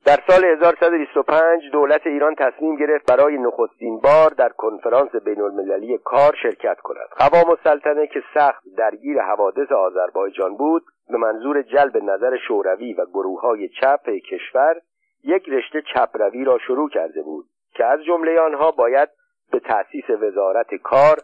در 0.09 0.19
سال 0.27 0.45
1125 0.45 1.63
دولت 1.71 2.07
ایران 2.07 2.35
تصمیم 2.35 2.75
گرفت 2.75 3.11
برای 3.11 3.37
نخستین 3.37 3.99
بار 3.99 4.29
در 4.29 4.49
کنفرانس 4.49 5.15
بین 5.15 5.41
المللی 5.41 5.97
کار 5.97 6.35
شرکت 6.43 6.79
کند. 6.79 7.07
قوام 7.17 7.49
السلطنه 7.49 8.07
که 8.07 8.23
سخت 8.33 8.63
درگیر 8.77 9.21
حوادث 9.21 9.71
آذربایجان 9.71 10.57
بود 10.57 10.83
به 11.09 11.17
منظور 11.17 11.61
جلب 11.61 11.97
نظر 11.97 12.37
شوروی 12.47 12.93
و 12.93 13.05
گروه 13.05 13.41
های 13.41 13.69
چپ 13.69 14.09
کشور 14.09 14.75
یک 15.23 15.49
رشته 15.49 15.81
چپروی 15.93 16.43
را 16.43 16.57
شروع 16.57 16.89
کرده 16.89 17.21
بود 17.21 17.45
که 17.73 17.85
از 17.85 17.99
جمله 18.03 18.39
آنها 18.39 18.71
باید 18.71 19.09
به 19.51 19.59
تأسیس 19.59 20.09
وزارت 20.09 20.75
کار 20.75 21.17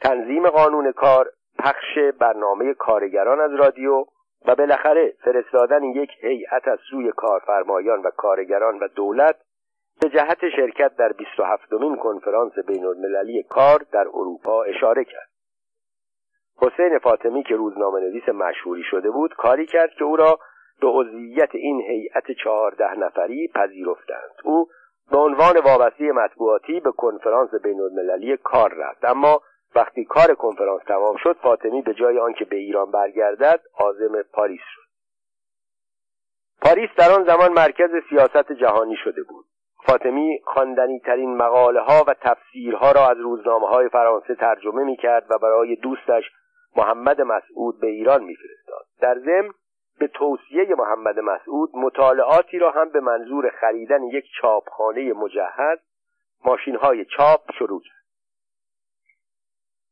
تنظیم 0.00 0.48
قانون 0.48 0.92
کار 0.92 1.30
پخش 1.58 1.98
برنامه 2.18 2.74
کارگران 2.74 3.40
از 3.40 3.54
رادیو 3.54 4.04
و 4.46 4.54
بالاخره 4.54 5.14
فرستادن 5.24 5.84
یک 5.84 6.10
هیئت 6.20 6.68
از 6.68 6.78
سوی 6.90 7.12
کارفرمایان 7.16 8.02
و 8.02 8.10
کارگران 8.10 8.78
و 8.78 8.88
دولت 8.88 9.36
به 10.00 10.08
جهت 10.08 10.48
شرکت 10.56 10.96
در 10.96 11.12
27 11.12 11.72
مین 11.72 11.96
کنفرانس 11.96 12.52
بین 12.66 12.84
المللی 12.84 13.42
کار 13.42 13.78
در 13.92 14.08
اروپا 14.08 14.62
اشاره 14.62 15.04
کرد. 15.04 15.28
حسین 16.56 16.98
فاطمی 16.98 17.42
که 17.42 17.56
روزنامه 17.56 18.00
نویس 18.00 18.28
مشهوری 18.28 18.82
شده 18.82 19.10
بود 19.10 19.34
کاری 19.34 19.66
کرد 19.66 19.90
که 19.90 20.04
او 20.04 20.16
را 20.16 20.38
به 20.80 20.86
عضویت 20.86 21.54
این 21.54 21.80
هیئت 21.80 22.30
چهارده 22.44 22.98
نفری 22.98 23.48
پذیرفتند. 23.54 24.30
او 24.44 24.68
به 25.10 25.18
عنوان 25.18 25.60
وابسته 25.64 26.12
مطبوعاتی 26.12 26.80
به 26.80 26.92
کنفرانس 26.92 27.50
بین 27.62 27.80
المللی 27.80 28.36
کار 28.36 28.74
رفت. 28.74 29.04
اما 29.04 29.40
وقتی 29.74 30.04
کار 30.04 30.34
کنفرانس 30.34 30.82
تمام 30.82 31.16
شد 31.16 31.36
فاطمی 31.42 31.82
به 31.82 31.94
جای 31.94 32.18
آنکه 32.18 32.44
به 32.44 32.56
ایران 32.56 32.90
برگردد 32.90 33.60
عازم 33.78 34.22
پاریس 34.32 34.60
شد. 34.74 34.86
پاریس 36.62 36.90
در 36.96 37.10
آن 37.10 37.24
زمان 37.24 37.52
مرکز 37.52 37.90
سیاست 38.10 38.52
جهانی 38.52 38.96
شده 39.04 39.22
بود. 39.22 39.44
فاطمی 39.86 40.40
خواندنی 40.44 41.00
ترین 41.00 41.36
مقاله 41.36 41.80
ها 41.80 42.04
و 42.06 42.14
تفسیرها 42.14 42.92
را 42.92 43.10
از 43.10 43.16
روزنامه 43.18 43.68
های 43.68 43.88
فرانسه 43.88 44.34
ترجمه 44.34 44.84
می 44.84 44.96
کرد 44.96 45.26
و 45.30 45.38
برای 45.38 45.76
دوستش 45.76 46.24
محمد 46.76 47.20
مسعود 47.20 47.80
به 47.80 47.86
ایران 47.86 48.24
میفرستاد. 48.24 48.86
در 49.00 49.18
ضمن 49.18 49.50
به 49.98 50.06
توصیه 50.06 50.74
محمد 50.78 51.18
مسعود 51.18 51.70
مطالعاتی 51.74 52.58
را 52.58 52.70
هم 52.70 52.90
به 52.90 53.00
منظور 53.00 53.50
خریدن 53.60 54.02
یک 54.02 54.24
چاپخانه 54.40 55.12
مجهز 55.12 55.78
ماشین 56.44 56.76
های 56.76 57.04
چاپ 57.04 57.40
شروع 57.58 57.80
کرد. 57.80 58.05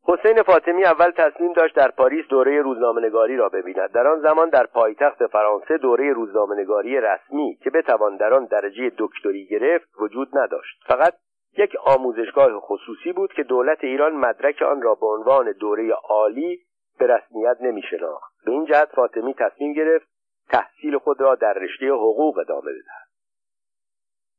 حسین 0.07 0.43
فاطمی 0.43 0.85
اول 0.85 1.11
تصمیم 1.11 1.53
داشت 1.53 1.77
در 1.77 1.91
پاریس 1.91 2.27
دوره 2.29 2.63
روزنامه‌نگاری 2.63 3.37
را 3.37 3.49
ببیند. 3.49 3.93
در 3.93 4.07
آن 4.07 4.21
زمان 4.21 4.49
در 4.49 4.67
پایتخت 4.67 5.27
فرانسه 5.27 5.79
دوره 5.79 6.13
روزنامه‌نگاری 6.13 7.01
رسمی 7.01 7.59
که 7.63 7.71
بتوان 7.71 8.17
در 8.17 8.35
آن 8.35 8.45
درجه 8.45 8.93
دکتری 8.99 9.47
گرفت 9.47 9.89
وجود 10.01 10.39
نداشت. 10.39 10.85
فقط 10.87 11.15
یک 11.59 11.77
آموزشگاه 11.85 12.61
خصوصی 12.61 13.13
بود 13.13 13.33
که 13.33 13.43
دولت 13.43 13.85
ایران 13.85 14.13
مدرک 14.13 14.63
آن 14.63 14.83
را 14.83 14.95
به 14.95 15.07
عنوان 15.07 15.53
دوره 15.53 15.93
عالی 15.93 16.59
به 16.99 17.07
رسمیت 17.07 17.57
نمیشناخت. 17.61 18.35
به 18.45 18.53
این 18.53 18.65
جهت 18.65 18.89
فاطمی 18.95 19.35
تصمیم 19.35 19.73
گرفت 19.73 20.07
تحصیل 20.49 20.99
خود 20.99 21.21
را 21.21 21.35
در 21.35 21.53
رشته 21.53 21.91
حقوق 21.91 22.39
ادامه 22.39 22.71
بدهد. 22.71 23.09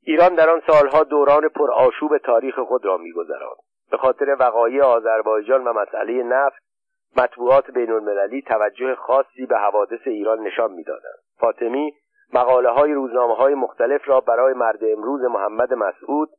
ایران 0.04 0.36
در 0.36 0.50
آن 0.50 0.62
سالها 0.68 1.04
دوران 1.04 1.50
پرآشوب 1.50 2.18
تاریخ 2.18 2.60
خود 2.60 2.86
را 2.86 2.98
میگذراند. 2.98 3.75
به 3.92 3.98
خاطر 3.98 4.36
وقایع 4.40 4.84
آذربایجان 4.84 5.68
و 5.68 5.74
مسئله 5.74 6.24
نفت 6.24 6.64
مطبوعات 7.18 7.72
بین 7.72 7.92
المللی 7.92 8.42
توجه 8.42 8.96
خاصی 8.96 9.46
به 9.46 9.58
حوادث 9.58 10.00
ایران 10.06 10.40
نشان 10.40 10.72
می‌دادند. 10.72 11.20
فاطمی 11.40 11.94
مقاله 12.34 12.70
های 12.70 12.94
روزنامه 12.94 13.36
های 13.36 13.54
مختلف 13.54 14.02
را 14.06 14.20
برای 14.20 14.54
مرد 14.54 14.84
امروز 14.84 15.22
محمد 15.22 15.74
مسعود 15.74 16.30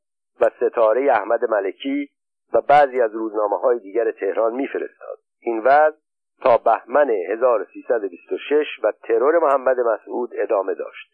و 0.41 0.51
ستاره 0.57 1.13
احمد 1.13 1.51
ملکی 1.51 2.09
و 2.53 2.61
بعضی 2.61 3.01
از 3.01 3.15
روزنامه 3.15 3.59
های 3.59 3.79
دیگر 3.79 4.11
تهران 4.11 4.55
میفرستاد. 4.55 5.19
این 5.41 5.59
وضع 5.59 5.97
تا 6.43 6.59
بهمن 6.59 7.11
1326 7.11 8.67
و 8.83 8.93
ترور 9.03 9.39
محمد 9.39 9.81
مسعود 9.81 10.31
ادامه 10.35 10.75
داشت. 10.75 11.13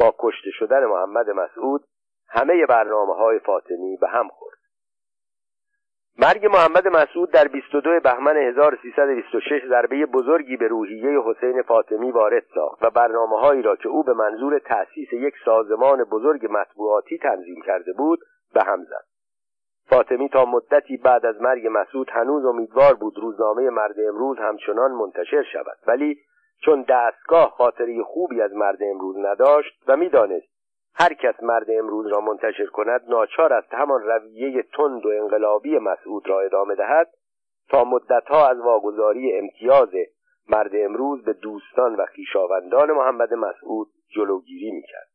با 0.00 0.14
کشته 0.18 0.50
شدن 0.50 0.84
محمد 0.84 1.30
مسعود 1.30 1.84
همه 2.28 2.66
برنامه 2.66 3.14
های 3.14 3.38
فاطمی 3.38 3.96
به 4.00 4.08
هم 4.08 4.28
خورد. 4.28 4.49
مرگ 6.22 6.46
محمد 6.46 6.88
مسعود 6.88 7.30
در 7.30 7.48
22 7.48 8.00
بهمن 8.00 8.36
1326 8.36 9.68
ضربه 9.68 10.06
بزرگی 10.06 10.56
به 10.56 10.68
روحیه 10.68 11.20
حسین 11.24 11.62
فاطمی 11.62 12.10
وارد 12.10 12.42
ساخت 12.54 12.84
و 12.84 12.90
برنامه 12.90 13.40
هایی 13.40 13.62
را 13.62 13.76
که 13.76 13.88
او 13.88 14.02
به 14.02 14.12
منظور 14.12 14.58
تأسیس 14.58 15.12
یک 15.12 15.34
سازمان 15.44 16.04
بزرگ 16.04 16.46
مطبوعاتی 16.50 17.18
تنظیم 17.18 17.62
کرده 17.66 17.92
بود 17.92 18.20
به 18.54 18.62
هم 18.66 18.84
زد. 18.84 19.04
فاطمی 19.90 20.28
تا 20.28 20.44
مدتی 20.44 20.96
بعد 20.96 21.26
از 21.26 21.40
مرگ 21.42 21.68
مسعود 21.70 22.10
هنوز 22.10 22.44
امیدوار 22.44 22.94
بود 22.94 23.18
روزنامه 23.18 23.70
مرد 23.70 23.96
امروز 24.08 24.38
همچنان 24.38 24.90
منتشر 24.92 25.42
شود 25.52 25.76
ولی 25.86 26.16
چون 26.64 26.84
دستگاه 26.88 27.50
خاطری 27.50 28.02
خوبی 28.02 28.42
از 28.42 28.54
مرد 28.54 28.82
امروز 28.82 29.16
نداشت 29.18 29.82
و 29.88 29.96
می‌دانست 29.96 30.49
هر 30.94 31.14
کس 31.14 31.42
مرد 31.42 31.66
امروز 31.70 32.06
را 32.06 32.20
منتشر 32.20 32.66
کند 32.66 33.00
ناچار 33.08 33.52
است 33.52 33.74
همان 33.74 34.02
رویه 34.02 34.62
تند 34.62 35.06
و 35.06 35.08
انقلابی 35.08 35.78
مسعود 35.78 36.28
را 36.28 36.40
ادامه 36.40 36.74
دهد 36.74 37.08
تا 37.68 37.84
مدتها 37.84 38.48
از 38.48 38.60
واگذاری 38.60 39.38
امتیاز 39.38 39.88
مرد 40.48 40.70
امروز 40.74 41.24
به 41.24 41.32
دوستان 41.32 41.94
و 41.94 42.06
خویشاوندان 42.14 42.92
محمد 42.92 43.34
مسعود 43.34 43.88
جلوگیری 44.14 44.70
می‌کرد. 44.70 45.10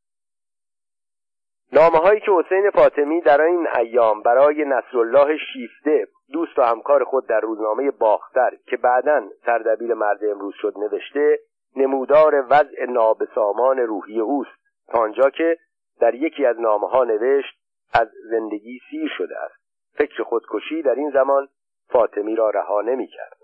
نامه 1.74 1.98
هایی 1.98 2.20
که 2.20 2.32
حسین 2.32 2.70
فاطمی 2.70 3.22
در 3.22 3.42
این 3.42 3.68
ایام 3.76 4.22
برای 4.22 4.66
نصرالله 4.66 5.38
شیفته 5.54 6.08
دوست 6.32 6.60
و 6.60 6.62
همکار 6.62 7.04
خود 7.04 7.28
در 7.28 7.40
روزنامه 7.40 7.92
باختر 7.92 8.52
که 8.68 8.78
بعدا 8.78 9.24
سردبیر 9.46 9.94
مرد 9.94 10.26
امروز 10.26 10.54
شد 10.58 10.74
نوشته 10.78 11.40
نمودار 11.76 12.46
وضع 12.50 12.86
نابسامان 12.90 13.78
روحی 13.78 14.20
اوست. 14.20 14.66
تا 14.88 15.00
آنجا 15.00 15.30
که 15.30 15.58
در 16.00 16.16
یکی 16.16 16.46
از 16.46 16.60
نامه 16.60 16.88
ها 16.88 17.04
نوشت 17.04 17.60
از 17.94 18.08
زندگی 18.30 18.80
سیر 18.90 19.12
شده 19.18 19.38
است. 19.38 19.56
فکر 19.94 20.24
خودکشی 20.24 20.82
در 20.82 20.96
این 20.96 21.12
زمان 21.12 21.48
فاطمی 21.90 22.36
را 22.36 22.50
رها 22.50 22.82
نمی 22.82 23.08
کرد 23.08 23.38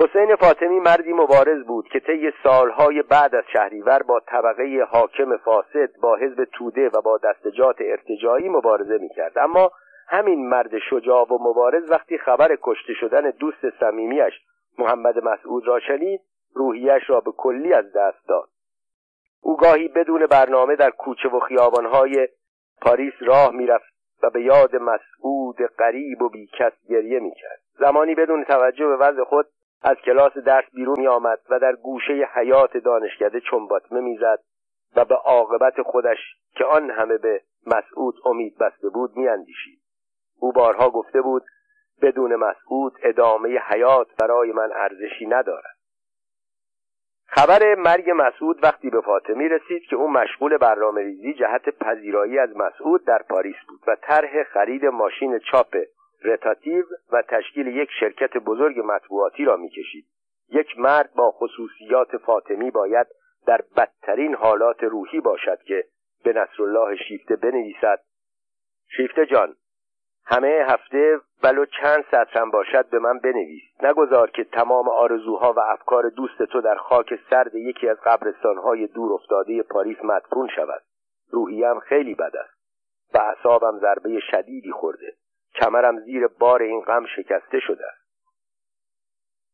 حسین 0.00 0.36
فاطمی 0.36 0.80
مردی 0.80 1.12
مبارز 1.12 1.64
بود 1.64 1.88
که 1.88 2.00
طی 2.00 2.32
سالهای 2.42 3.02
بعد 3.02 3.34
از 3.34 3.44
شهریور 3.52 4.02
با 4.02 4.20
طبقه 4.20 4.86
حاکم 4.90 5.36
فاسد 5.36 5.90
با 6.02 6.16
حزب 6.16 6.44
توده 6.44 6.88
و 6.88 7.00
با 7.00 7.18
دستجات 7.18 7.76
ارتجایی 7.80 8.48
مبارزه 8.48 8.98
می‌کرد. 8.98 9.38
اما 9.38 9.72
همین 10.08 10.48
مرد 10.48 10.78
شجاع 10.90 11.32
و 11.32 11.38
مبارز 11.40 11.90
وقتی 11.90 12.18
خبر 12.18 12.56
کشته 12.62 12.94
شدن 12.94 13.30
دوست 13.30 13.70
صمیمیش 13.80 14.32
محمد 14.78 15.24
مسعود 15.24 15.66
را 15.66 15.80
شنید 15.80 16.20
روحیش 16.54 17.02
را 17.10 17.20
به 17.20 17.32
کلی 17.32 17.72
از 17.72 17.92
دست 17.92 18.28
داد. 18.28 18.48
او 19.42 19.56
گاهی 19.56 19.88
بدون 19.88 20.26
برنامه 20.26 20.76
در 20.76 20.90
کوچه 20.90 21.28
و 21.28 21.40
خیابانهای 21.40 22.28
پاریس 22.80 23.14
راه 23.20 23.50
می‌رفت 23.50 23.94
و 24.22 24.30
به 24.30 24.42
یاد 24.42 24.76
مسعود 24.76 25.56
قریب 25.78 26.22
و 26.22 26.28
بیکس 26.28 26.72
گریه 26.88 27.20
می‌کرد. 27.20 27.60
زمانی 27.78 28.14
بدون 28.14 28.44
توجه 28.44 28.86
به 28.86 28.96
وضع 28.96 29.24
خود 29.24 29.46
از 29.82 29.96
کلاس 29.96 30.32
درس 30.32 30.64
بیرون 30.74 31.00
می 31.00 31.06
آمد 31.06 31.38
و 31.50 31.58
در 31.58 31.72
گوشه 31.72 32.28
حیات 32.34 32.76
دانشکده 32.76 33.40
چنباتمه 33.50 34.00
می‌زد 34.00 34.38
و 34.96 35.04
به 35.04 35.14
عاقبت 35.14 35.82
خودش 35.82 36.18
که 36.56 36.64
آن 36.64 36.90
همه 36.90 37.18
به 37.18 37.42
مسعود 37.66 38.14
امید 38.24 38.58
بسته 38.58 38.88
بود 38.88 39.16
میاندیشید. 39.16 39.80
او 40.40 40.52
بارها 40.52 40.90
گفته 40.90 41.20
بود 41.20 41.42
بدون 42.02 42.36
مسعود 42.36 42.92
ادامه 43.02 43.58
حیات 43.58 44.06
برای 44.20 44.52
من 44.52 44.70
ارزشی 44.74 45.26
ندارد. 45.26 45.79
خبر 47.32 47.74
مرگ 47.74 48.10
مسعود 48.16 48.64
وقتی 48.64 48.90
به 48.90 49.00
فاطمی 49.00 49.48
رسید 49.48 49.82
که 49.82 49.96
او 49.96 50.10
مشغول 50.10 50.56
برنامه 50.56 51.02
ریزی 51.02 51.34
جهت 51.34 51.68
پذیرایی 51.68 52.38
از 52.38 52.56
مسعود 52.56 53.04
در 53.04 53.22
پاریس 53.28 53.56
بود 53.68 53.80
و 53.86 53.96
طرح 54.02 54.42
خرید 54.42 54.84
ماشین 54.84 55.38
چاپ 55.38 55.76
رتاتیو 56.24 56.84
و 57.12 57.22
تشکیل 57.22 57.66
یک 57.66 57.88
شرکت 58.00 58.36
بزرگ 58.36 58.80
مطبوعاتی 58.84 59.44
را 59.44 59.56
می‌کشید. 59.56 60.04
یک 60.48 60.78
مرد 60.78 61.10
با 61.14 61.30
خصوصیات 61.30 62.16
فاطمی 62.16 62.70
باید 62.70 63.06
در 63.46 63.60
بدترین 63.76 64.34
حالات 64.34 64.82
روحی 64.82 65.20
باشد 65.20 65.62
که 65.62 65.84
به 66.24 66.32
نصرالله 66.32 66.96
شیفته 66.96 67.36
بنویسد. 67.36 68.00
شیفته 68.96 69.26
جان 69.26 69.54
همه 70.26 70.64
هفته 70.68 71.20
ولو 71.42 71.64
چند 71.64 72.04
سطرم 72.10 72.50
باشد 72.50 72.88
به 72.90 72.98
من 72.98 73.18
بنویس. 73.18 73.62
نگذار 73.82 74.30
که 74.30 74.44
تمام 74.44 74.88
آرزوها 74.88 75.52
و 75.52 75.60
افکار 75.60 76.08
دوست 76.08 76.42
تو 76.42 76.60
در 76.60 76.74
خاک 76.74 77.20
سرد 77.30 77.54
یکی 77.54 77.88
از 77.88 77.96
قبرستانهای 78.04 78.86
دور 78.86 79.12
افتاده 79.12 79.62
پاریس 79.62 80.04
مدفون 80.04 80.48
شود. 80.56 80.82
روحیم 81.30 81.80
خیلی 81.80 82.14
بد 82.14 82.36
است 82.36 82.60
و 83.14 83.18
اعصابم 83.18 83.78
ضربه 83.78 84.20
شدیدی 84.30 84.70
خورده. 84.70 85.14
کمرم 85.54 86.00
زیر 86.00 86.26
بار 86.26 86.62
این 86.62 86.80
غم 86.80 87.06
شکسته 87.16 87.60
شده 87.60 87.84
است. 87.86 88.00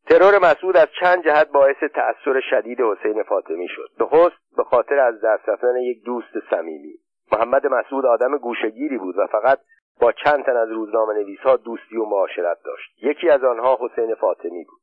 ترور 0.06 0.38
مسعود 0.38 0.76
از 0.76 0.88
چند 1.00 1.24
جهت 1.24 1.48
باعث 1.48 1.76
تأثیر 1.94 2.40
شدید 2.50 2.80
حسین 2.80 3.22
فاطمی 3.22 3.68
شد. 3.68 3.90
به 3.98 4.06
خست 4.06 4.56
به 4.56 4.64
خاطر 4.64 4.98
از 4.98 5.20
دست 5.20 5.48
رفتن 5.48 5.76
یک 5.76 6.04
دوست 6.04 6.32
صمیمی. 6.50 6.94
محمد 7.32 7.66
مسعود 7.66 8.06
آدم 8.06 8.38
گوشگیری 8.38 8.98
بود 8.98 9.18
و 9.18 9.26
فقط 9.26 9.58
با 10.00 10.12
چند 10.12 10.44
تن 10.44 10.56
از 10.56 10.70
روزنامه 10.70 11.14
نویس 11.14 11.40
ها 11.40 11.56
دوستی 11.56 11.96
و 11.96 12.04
معاشرت 12.04 12.58
داشت. 12.64 13.02
یکی 13.02 13.30
از 13.30 13.44
آنها 13.44 13.78
حسین 13.80 14.14
فاطمی 14.14 14.64
بود. 14.64 14.80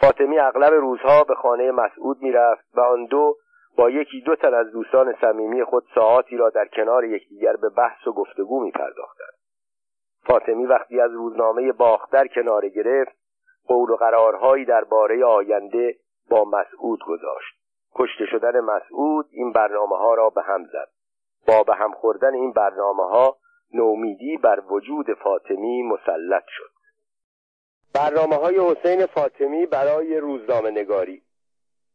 فاطمی 0.00 0.38
اغلب 0.38 0.72
روزها 0.74 1.24
به 1.24 1.34
خانه 1.34 1.70
مسعود 1.70 2.22
می‌رفت 2.22 2.64
و 2.74 2.80
آن 2.80 3.04
دو 3.04 3.36
با 3.76 3.90
یکی 3.90 4.20
دو 4.20 4.36
تن 4.36 4.54
از 4.54 4.70
دوستان 4.72 5.14
صمیمی 5.20 5.64
خود 5.64 5.84
ساعاتی 5.94 6.36
را 6.36 6.50
در 6.50 6.66
کنار 6.66 7.04
یکدیگر 7.04 7.56
به 7.56 7.68
بحث 7.68 8.06
و 8.06 8.12
گفتگو 8.12 8.62
می 8.62 8.70
پرداختند. 8.70 9.32
فاطمی 10.26 10.66
وقتی 10.66 11.00
از 11.00 11.12
روزنامه 11.12 11.72
باختر 11.72 12.26
کناره 12.26 12.68
گرفت 12.68 13.16
قول 13.66 13.90
و 13.90 13.96
قرارهایی 13.96 14.64
درباره 14.64 15.24
آینده 15.24 15.96
با 16.30 16.44
مسعود 16.44 17.00
گذاشت. 17.06 17.62
کشته 17.94 18.26
شدن 18.26 18.60
مسعود 18.60 19.26
این 19.30 19.52
برنامه 19.52 19.96
ها 19.96 20.14
را 20.14 20.30
به 20.30 20.42
هم 20.42 20.64
زد. 20.64 20.88
با 21.46 21.62
به 21.62 21.74
هم 21.74 21.92
خوردن 21.92 22.34
این 22.34 22.52
برنامه 22.52 23.02
ها 23.02 23.36
نومیدی 23.74 24.36
بر 24.36 24.60
وجود 24.70 25.06
فاطمی 25.24 25.82
مسلط 25.82 26.44
شد. 26.46 26.72
برنامه 27.94 28.36
های 28.36 28.60
حسین 28.60 29.06
فاطمی 29.06 29.66
برای 29.66 30.16
روزنامه 30.16 30.70
نگاری. 30.70 31.22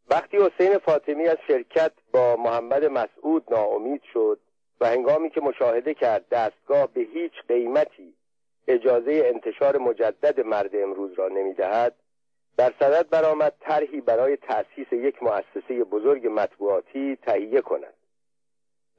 وقتی 0.09 0.37
حسین 0.37 0.77
فاطمی 0.77 1.27
از 1.27 1.37
شرکت 1.47 1.91
با 2.13 2.35
محمد 2.35 2.85
مسعود 2.85 3.43
ناامید 3.53 4.01
شد 4.13 4.39
و 4.81 4.87
هنگامی 4.87 5.29
که 5.29 5.41
مشاهده 5.41 5.93
کرد 5.93 6.29
دستگاه 6.29 6.87
به 6.93 7.01
هیچ 7.01 7.33
قیمتی 7.47 8.13
اجازه 8.67 9.31
انتشار 9.33 9.77
مجدد 9.77 10.39
مرد 10.39 10.75
امروز 10.75 11.13
را 11.13 11.27
نمی‌دهد 11.27 11.95
در 12.57 12.73
صدد 12.79 13.09
برآمد 13.09 13.53
طرحی 13.59 14.01
برای 14.01 14.37
تأسیس 14.37 14.91
یک 14.91 15.23
مؤسسه 15.23 15.83
بزرگ 15.83 16.27
مطبوعاتی 16.27 17.15
تهیه 17.15 17.61
کند. 17.61 17.93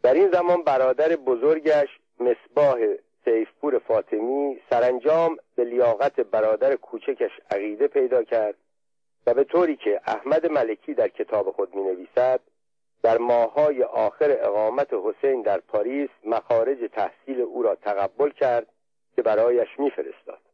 در 0.02 0.14
این 0.14 0.30
زمان 0.30 0.62
برادر 0.62 1.16
بزرگش 1.16 1.88
مصباح 2.20 2.78
سیفپور 3.24 3.78
فاطمی 3.78 4.60
سرانجام 4.70 5.36
به 5.54 5.64
لیاقت 5.64 6.20
برادر 6.20 6.76
کوچکش 6.76 7.30
عقیده 7.50 7.88
پیدا 7.88 8.22
کرد 8.22 8.54
و 9.26 9.34
به 9.34 9.44
طوری 9.44 9.76
که 9.76 10.00
احمد 10.06 10.46
ملکی 10.46 10.94
در 10.94 11.08
کتاب 11.08 11.50
خود 11.50 11.74
می 11.74 11.82
نویسد 11.82 12.40
در 13.02 13.18
ماهای 13.18 13.82
آخر 13.82 14.36
اقامت 14.40 14.88
حسین 14.92 15.42
در 15.42 15.60
پاریس 15.60 16.10
مخارج 16.24 16.78
تحصیل 16.92 17.40
او 17.40 17.62
را 17.62 17.74
تقبل 17.74 18.30
کرد 18.30 18.66
که 19.16 19.22
برایش 19.22 19.68
میفرستاد. 19.78 20.47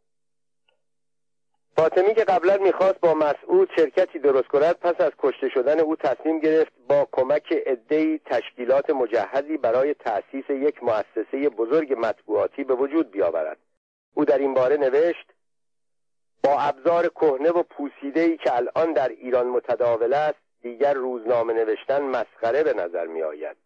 فاطمی 1.77 2.15
که 2.15 2.25
قبلا 2.25 2.57
می‌خواست 2.57 3.01
با 3.01 3.15
مسعود 3.15 3.71
شرکتی 3.77 4.19
درست 4.19 4.49
کند 4.49 4.75
پس 4.75 5.01
از 5.01 5.13
کشته 5.19 5.49
شدن 5.49 5.81
او 5.81 5.97
تصمیم 5.97 6.41
گرفت 6.41 6.73
با 6.89 7.09
کمک 7.13 7.53
عدهای 7.53 8.21
تشکیلات 8.25 8.91
مجهزی 8.91 9.57
برای 9.57 9.95
تأسیس 9.95 10.51
یک 10.51 10.83
مؤسسه 10.83 11.49
بزرگ 11.49 11.95
مطبوعاتی 11.99 12.65
به 12.65 12.75
وجود 12.75 13.11
بیاورد. 13.11 13.59
او 14.15 14.25
در 14.25 14.39
این 14.39 14.55
باره 14.55 14.77
نوشت 14.77 15.27
با 16.45 16.61
ابزار 16.61 17.09
کهنه 17.09 17.51
و 17.51 17.63
پوسیده 17.63 18.21
ای 18.21 18.37
که 18.37 18.57
الان 18.57 18.93
در 18.93 19.09
ایران 19.09 19.47
متداول 19.47 20.13
است 20.13 20.39
دیگر 20.63 20.95
روزنامه 20.95 21.53
نوشتن 21.53 22.03
مسخره 22.03 22.63
به 22.63 22.73
نظر 22.73 23.07
می 23.07 23.23
آید 23.23 23.57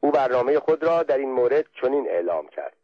او 0.00 0.10
برنامه 0.10 0.58
خود 0.58 0.84
را 0.84 1.02
در 1.02 1.18
این 1.18 1.30
مورد 1.30 1.64
چنین 1.82 2.08
اعلام 2.08 2.48
کرد. 2.48 2.76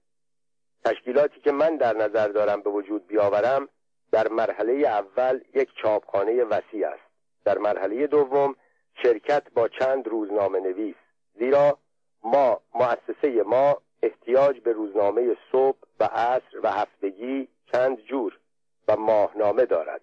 تشکیلاتی 0.85 1.41
که 1.41 1.53
من 1.53 1.77
در 1.77 1.97
نظر 1.97 2.29
دارم 2.29 2.63
به 2.63 2.71
وجود 2.71 3.07
بیاورم 3.07 3.69
در 4.13 4.29
مرحله 4.29 4.73
اول 4.73 5.41
یک 5.55 5.69
چاپخانه 5.83 6.45
وسیع 6.45 6.89
است. 6.89 7.11
در 7.45 7.59
مرحله 7.59 8.07
دوم 8.07 8.57
شرکت 9.03 9.43
با 9.55 9.69
چند 9.69 10.09
روزنامه 10.09 10.61
نویس 10.61 10.97
زیرا 11.39 11.79
ما 12.25 12.61
مؤسسه 12.75 13.43
ما 13.43 13.77
احتیاج 14.03 14.61
به 14.61 14.73
روزنامه 14.73 15.37
صبح 15.53 15.79
و 16.01 16.05
عصر 16.05 16.61
و 16.63 16.71
هفتگی 16.71 17.49
چند 17.73 18.01
جور 18.01 18.39
و 18.89 18.97
ماهنامه 18.97 19.67
دارد. 19.67 20.01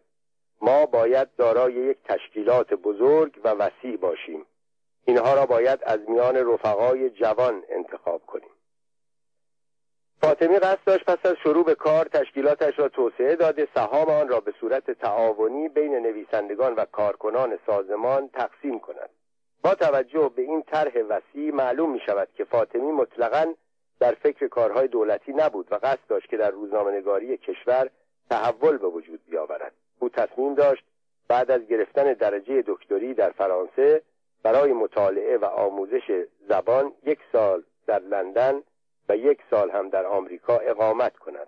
ما 0.61 0.85
باید 0.85 1.35
دارای 1.35 1.73
یک 1.73 1.97
تشکیلات 2.05 2.73
بزرگ 2.73 3.39
و 3.43 3.49
وسیع 3.49 3.97
باشیم. 3.97 4.45
اینها 5.05 5.33
را 5.33 5.45
باید 5.45 5.79
از 5.83 5.99
میان 6.07 6.35
رفقای 6.35 7.09
جوان 7.09 7.63
انتخاب 7.69 8.25
کنیم. 8.25 8.49
فاطمی 10.21 10.59
قصد 10.59 10.79
داشت 10.85 11.05
پس 11.05 11.25
از 11.25 11.35
شروع 11.43 11.65
به 11.65 11.75
کار 11.75 12.05
تشکیلاتش 12.05 12.79
را 12.79 12.89
توسعه 12.89 13.35
داده 13.35 13.67
سهام 13.75 14.09
آن 14.09 14.27
را 14.27 14.39
به 14.39 14.53
صورت 14.59 14.91
تعاونی 14.91 15.69
بین 15.69 15.95
نویسندگان 15.95 16.73
و 16.73 16.85
کارکنان 16.85 17.59
سازمان 17.65 18.29
تقسیم 18.33 18.79
کند. 18.79 19.09
با 19.63 19.75
توجه 19.75 20.31
به 20.35 20.41
این 20.41 20.61
طرح 20.61 20.91
وسیع 21.09 21.53
معلوم 21.53 21.91
می 21.91 21.99
شود 22.05 22.27
که 22.35 22.43
فاطمی 22.43 22.91
مطلقا 22.91 23.53
در 23.99 24.11
فکر 24.11 24.47
کارهای 24.47 24.87
دولتی 24.87 25.33
نبود 25.33 25.67
و 25.71 25.75
قصد 25.75 26.07
داشت 26.09 26.29
که 26.29 26.37
در 26.37 26.51
روزنامهنگاری 26.51 27.37
کشور 27.37 27.89
تحول 28.29 28.77
به 28.77 28.87
وجود 28.87 29.19
بیاورد. 29.29 29.73
او 29.99 30.09
تصمیم 30.09 30.55
داشت 30.55 30.83
بعد 31.27 31.51
از 31.51 31.67
گرفتن 31.67 32.13
درجه 32.13 32.63
دکتری 32.67 33.13
در 33.13 33.29
فرانسه 33.29 34.01
برای 34.43 34.73
مطالعه 34.73 35.37
و 35.37 35.45
آموزش 35.45 36.25
زبان 36.49 36.91
یک 37.03 37.19
سال 37.31 37.63
در 37.87 37.99
لندن 37.99 38.61
و 39.09 39.17
یک 39.17 39.39
سال 39.49 39.71
هم 39.71 39.89
در 39.89 40.05
آمریکا 40.05 40.57
اقامت 40.57 41.17
کند. 41.17 41.47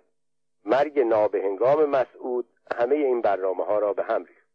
مرگ 0.64 1.00
نابهنگام 1.00 1.84
مسعود 1.84 2.46
همه 2.78 2.96
این 2.96 3.20
برنامه 3.20 3.64
ها 3.64 3.78
را 3.78 3.92
به 3.92 4.02
هم 4.02 4.24
ریخت. 4.24 4.46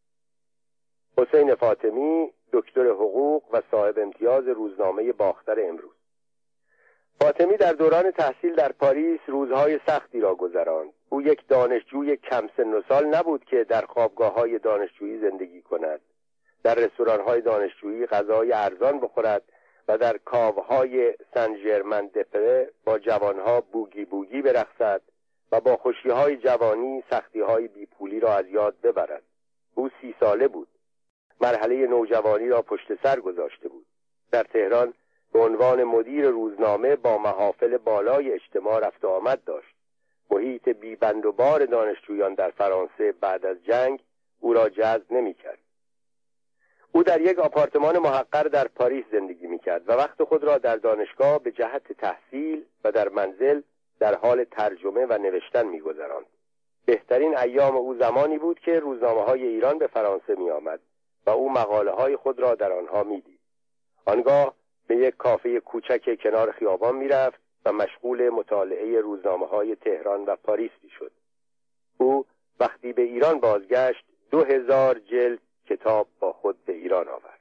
حسین 1.18 1.54
فاطمی 1.54 2.32
دکتر 2.52 2.86
حقوق 2.86 3.42
و 3.52 3.62
صاحب 3.70 3.98
امتیاز 3.98 4.48
روزنامه 4.48 5.12
باختر 5.12 5.68
امروز. 5.68 5.94
فاطمی 7.20 7.56
در 7.56 7.72
دوران 7.72 8.10
تحصیل 8.10 8.54
در 8.54 8.72
پاریس 8.72 9.20
روزهای 9.26 9.80
سختی 9.86 10.20
را 10.20 10.34
گذراند. 10.34 10.92
او 11.08 11.22
یک 11.22 11.48
دانشجوی 11.48 12.16
کم 12.16 12.48
سن 12.56 12.74
و 12.74 12.82
سال 12.88 13.06
نبود 13.06 13.44
که 13.44 13.64
در 13.64 13.86
خوابگاه 13.86 14.34
های 14.34 14.58
دانشجویی 14.58 15.20
زندگی 15.20 15.62
کند. 15.62 16.00
در 16.62 16.74
رستوران 16.74 17.20
های 17.20 17.40
دانشجویی 17.40 18.06
غذای 18.06 18.52
ارزان 18.52 19.00
بخورد 19.00 19.42
و 19.88 19.98
در 19.98 20.18
کاوهای 20.18 21.14
سن 21.34 21.56
ژرمن 21.56 22.06
دپره 22.06 22.70
با 22.84 22.98
جوانها 22.98 23.60
بوگی 23.60 24.04
بوگی 24.04 24.42
برخصد 24.42 25.02
و 25.52 25.60
با 25.60 25.76
خوشی 25.76 26.10
های 26.10 26.36
جوانی 26.36 27.04
سختی 27.10 27.40
های 27.40 27.68
بیپولی 27.68 28.20
را 28.20 28.34
از 28.34 28.48
یاد 28.48 28.80
ببرد. 28.82 29.22
او 29.74 29.90
سی 30.00 30.14
ساله 30.20 30.48
بود. 30.48 30.68
مرحله 31.40 31.86
نوجوانی 31.86 32.48
را 32.48 32.62
پشت 32.62 33.02
سر 33.02 33.20
گذاشته 33.20 33.68
بود. 33.68 33.86
در 34.30 34.42
تهران 34.42 34.94
به 35.32 35.38
عنوان 35.38 35.84
مدیر 35.84 36.28
روزنامه 36.28 36.96
با 36.96 37.18
محافل 37.18 37.76
بالای 37.76 38.32
اجتماع 38.32 38.86
رفت 38.86 39.04
و 39.04 39.08
آمد 39.08 39.44
داشت. 39.44 39.74
محیط 40.30 40.68
بیبند 40.68 41.26
و 41.26 41.32
بار 41.32 41.66
دانشجویان 41.66 42.34
در 42.34 42.50
فرانسه 42.50 43.12
بعد 43.20 43.46
از 43.46 43.64
جنگ 43.64 44.00
او 44.40 44.52
را 44.52 44.68
جذب 44.68 45.12
نمی‌کرد. 45.12 45.58
او 46.96 47.02
در 47.02 47.20
یک 47.20 47.38
آپارتمان 47.38 47.98
محقر 47.98 48.42
در 48.42 48.68
پاریس 48.68 49.04
زندگی 49.12 49.46
می‌کرد 49.46 49.88
و 49.88 49.92
وقت 49.92 50.24
خود 50.24 50.44
را 50.44 50.58
در 50.58 50.76
دانشگاه 50.76 51.38
به 51.38 51.50
جهت 51.50 51.92
تحصیل 51.92 52.64
و 52.84 52.92
در 52.92 53.08
منزل 53.08 53.60
در 53.98 54.14
حال 54.14 54.44
ترجمه 54.44 55.06
و 55.06 55.18
نوشتن 55.18 55.66
میگذراند. 55.66 56.26
بهترین 56.86 57.38
ایام 57.38 57.76
او 57.76 57.94
زمانی 57.94 58.38
بود 58.38 58.60
که 58.60 58.80
روزنامه 58.80 59.22
های 59.22 59.46
ایران 59.46 59.78
به 59.78 59.86
فرانسه 59.86 60.34
می 60.34 60.50
آمد 60.50 60.80
و 61.26 61.30
او 61.30 61.52
مقاله 61.52 61.90
های 61.90 62.16
خود 62.16 62.40
را 62.40 62.54
در 62.54 62.72
آنها 62.72 63.02
می‌دید. 63.02 63.40
آنگاه 64.06 64.54
به 64.86 64.96
یک 64.96 65.16
کافه 65.16 65.60
کوچک 65.60 66.22
کنار 66.22 66.52
خیابان 66.52 66.96
می‌رفت 66.96 67.40
و 67.64 67.72
مشغول 67.72 68.28
مطالعه 68.28 69.00
روزنامه 69.00 69.46
های 69.46 69.76
تهران 69.76 70.24
و 70.24 70.36
پاریس 70.36 70.72
شد. 70.98 71.12
او 71.98 72.26
وقتی 72.60 72.92
به 72.92 73.02
ایران 73.02 73.40
بازگشت 73.40 74.04
دو 74.30 74.44
هزار 74.44 74.98
جلد 74.98 75.38
کتاب 75.68 76.06
با 76.20 76.32
خود 76.32 76.64
به 76.64 76.72
ایران 76.72 77.08
آورد. 77.08 77.40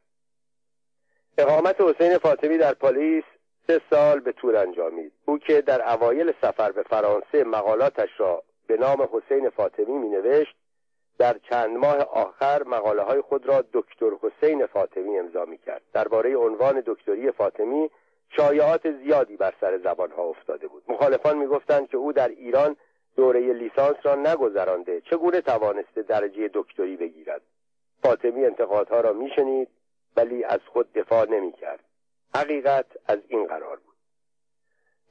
اقامت 1.37 1.81
حسین 1.81 2.17
فاطمی 2.17 2.57
در 2.57 2.73
پاریس 2.73 3.23
سه 3.67 3.81
سال 3.89 4.19
به 4.19 4.31
طور 4.31 4.55
انجامید. 4.55 5.11
او 5.25 5.37
که 5.37 5.61
در 5.61 5.93
اوایل 5.93 6.33
سفر 6.41 6.71
به 6.71 6.83
فرانسه 6.83 7.43
مقالاتش 7.43 8.09
را 8.17 8.43
به 8.67 8.77
نام 8.77 9.09
حسین 9.11 9.49
فاطمی 9.49 9.97
می 9.97 10.09
نوشت 10.09 10.55
در 11.17 11.37
چند 11.49 11.77
ماه 11.77 11.97
آخر 11.97 12.63
مقاله 12.63 13.01
های 13.01 13.21
خود 13.21 13.45
را 13.45 13.63
دکتر 13.73 14.11
حسین 14.21 14.65
فاطمی 14.65 15.19
امضا 15.19 15.45
می 15.45 15.57
کرد 15.57 15.81
درباره 15.93 16.35
عنوان 16.35 16.83
دکتری 16.85 17.31
فاطمی 17.31 17.89
شایعات 18.29 18.91
زیادی 18.91 19.37
بر 19.37 19.53
سر 19.61 19.77
زبان 19.77 20.11
ها 20.11 20.23
افتاده 20.23 20.67
بود. 20.67 20.83
مخالفان 20.87 21.37
می‌گفتند 21.37 21.87
که 21.87 21.97
او 21.97 22.13
در 22.13 22.27
ایران 22.27 22.75
دوره 23.15 23.53
لیسانس 23.53 23.97
را 24.03 24.15
نگذرانده 24.15 25.01
چگونه 25.01 25.41
توانسته 25.41 26.01
درجه 26.01 26.49
دکتری 26.53 26.97
بگیرد؟ 26.97 27.41
فاطمی 28.05 28.45
انتقادها 28.45 29.01
را 29.01 29.13
میشنید 29.13 29.67
ولی 30.17 30.43
از 30.43 30.59
خود 30.73 30.93
دفاع 30.93 31.29
نمی‌کرد. 31.29 31.79
حقیقت 32.35 32.85
از 33.07 33.19
این 33.27 33.47
قرار 33.47 33.75
بود. 33.75 33.95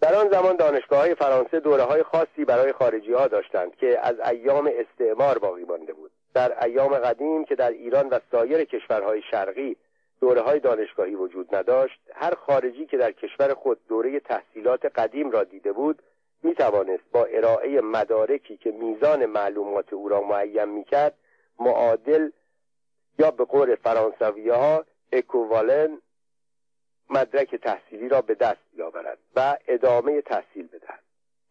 در 0.00 0.14
آن 0.14 0.30
زمان 0.30 0.56
دانشگاه 0.56 0.98
های 0.98 1.14
فرانسه 1.14 1.60
دوره 1.60 1.82
های 1.82 2.02
خاصی 2.02 2.44
برای 2.44 2.72
خارجی 2.72 3.12
ها 3.12 3.28
داشتند 3.28 3.76
که 3.76 3.98
از 4.02 4.20
ایام 4.20 4.70
استعمار 4.72 5.38
باقی 5.38 5.64
مانده 5.64 5.92
بود. 5.92 6.10
در 6.34 6.64
ایام 6.64 6.94
قدیم 6.94 7.44
که 7.44 7.54
در 7.54 7.70
ایران 7.70 8.08
و 8.08 8.18
سایر 8.30 8.64
کشورهای 8.64 9.22
شرقی 9.30 9.76
دوره 10.20 10.40
های 10.40 10.60
دانشگاهی 10.60 11.14
وجود 11.14 11.54
نداشت 11.54 12.00
هر 12.14 12.34
خارجی 12.34 12.86
که 12.86 12.96
در 12.96 13.12
کشور 13.12 13.54
خود 13.54 13.78
دوره 13.88 14.20
تحصیلات 14.20 14.84
قدیم 14.84 15.30
را 15.30 15.44
دیده 15.44 15.72
بود 15.72 16.02
می 16.42 16.54
توانست 16.54 17.04
با 17.12 17.24
ارائه 17.24 17.80
مدارکی 17.80 18.56
که 18.56 18.70
میزان 18.70 19.26
معلومات 19.26 19.92
او 19.92 20.08
را 20.08 20.20
معین 20.20 20.64
می 20.64 20.84
کرد 20.84 21.14
معادل 21.60 22.30
یا 23.18 23.30
به 23.30 23.44
قول 23.44 23.74
فرانسوی 23.74 24.48
ها 24.48 24.84
اکووالن 25.12 25.98
مدرک 27.10 27.54
تحصیلی 27.54 28.08
را 28.08 28.20
به 28.20 28.34
دست 28.34 28.60
بیاورد 28.76 29.18
و 29.36 29.56
ادامه 29.68 30.20
تحصیل 30.20 30.66
بدهد. 30.66 31.04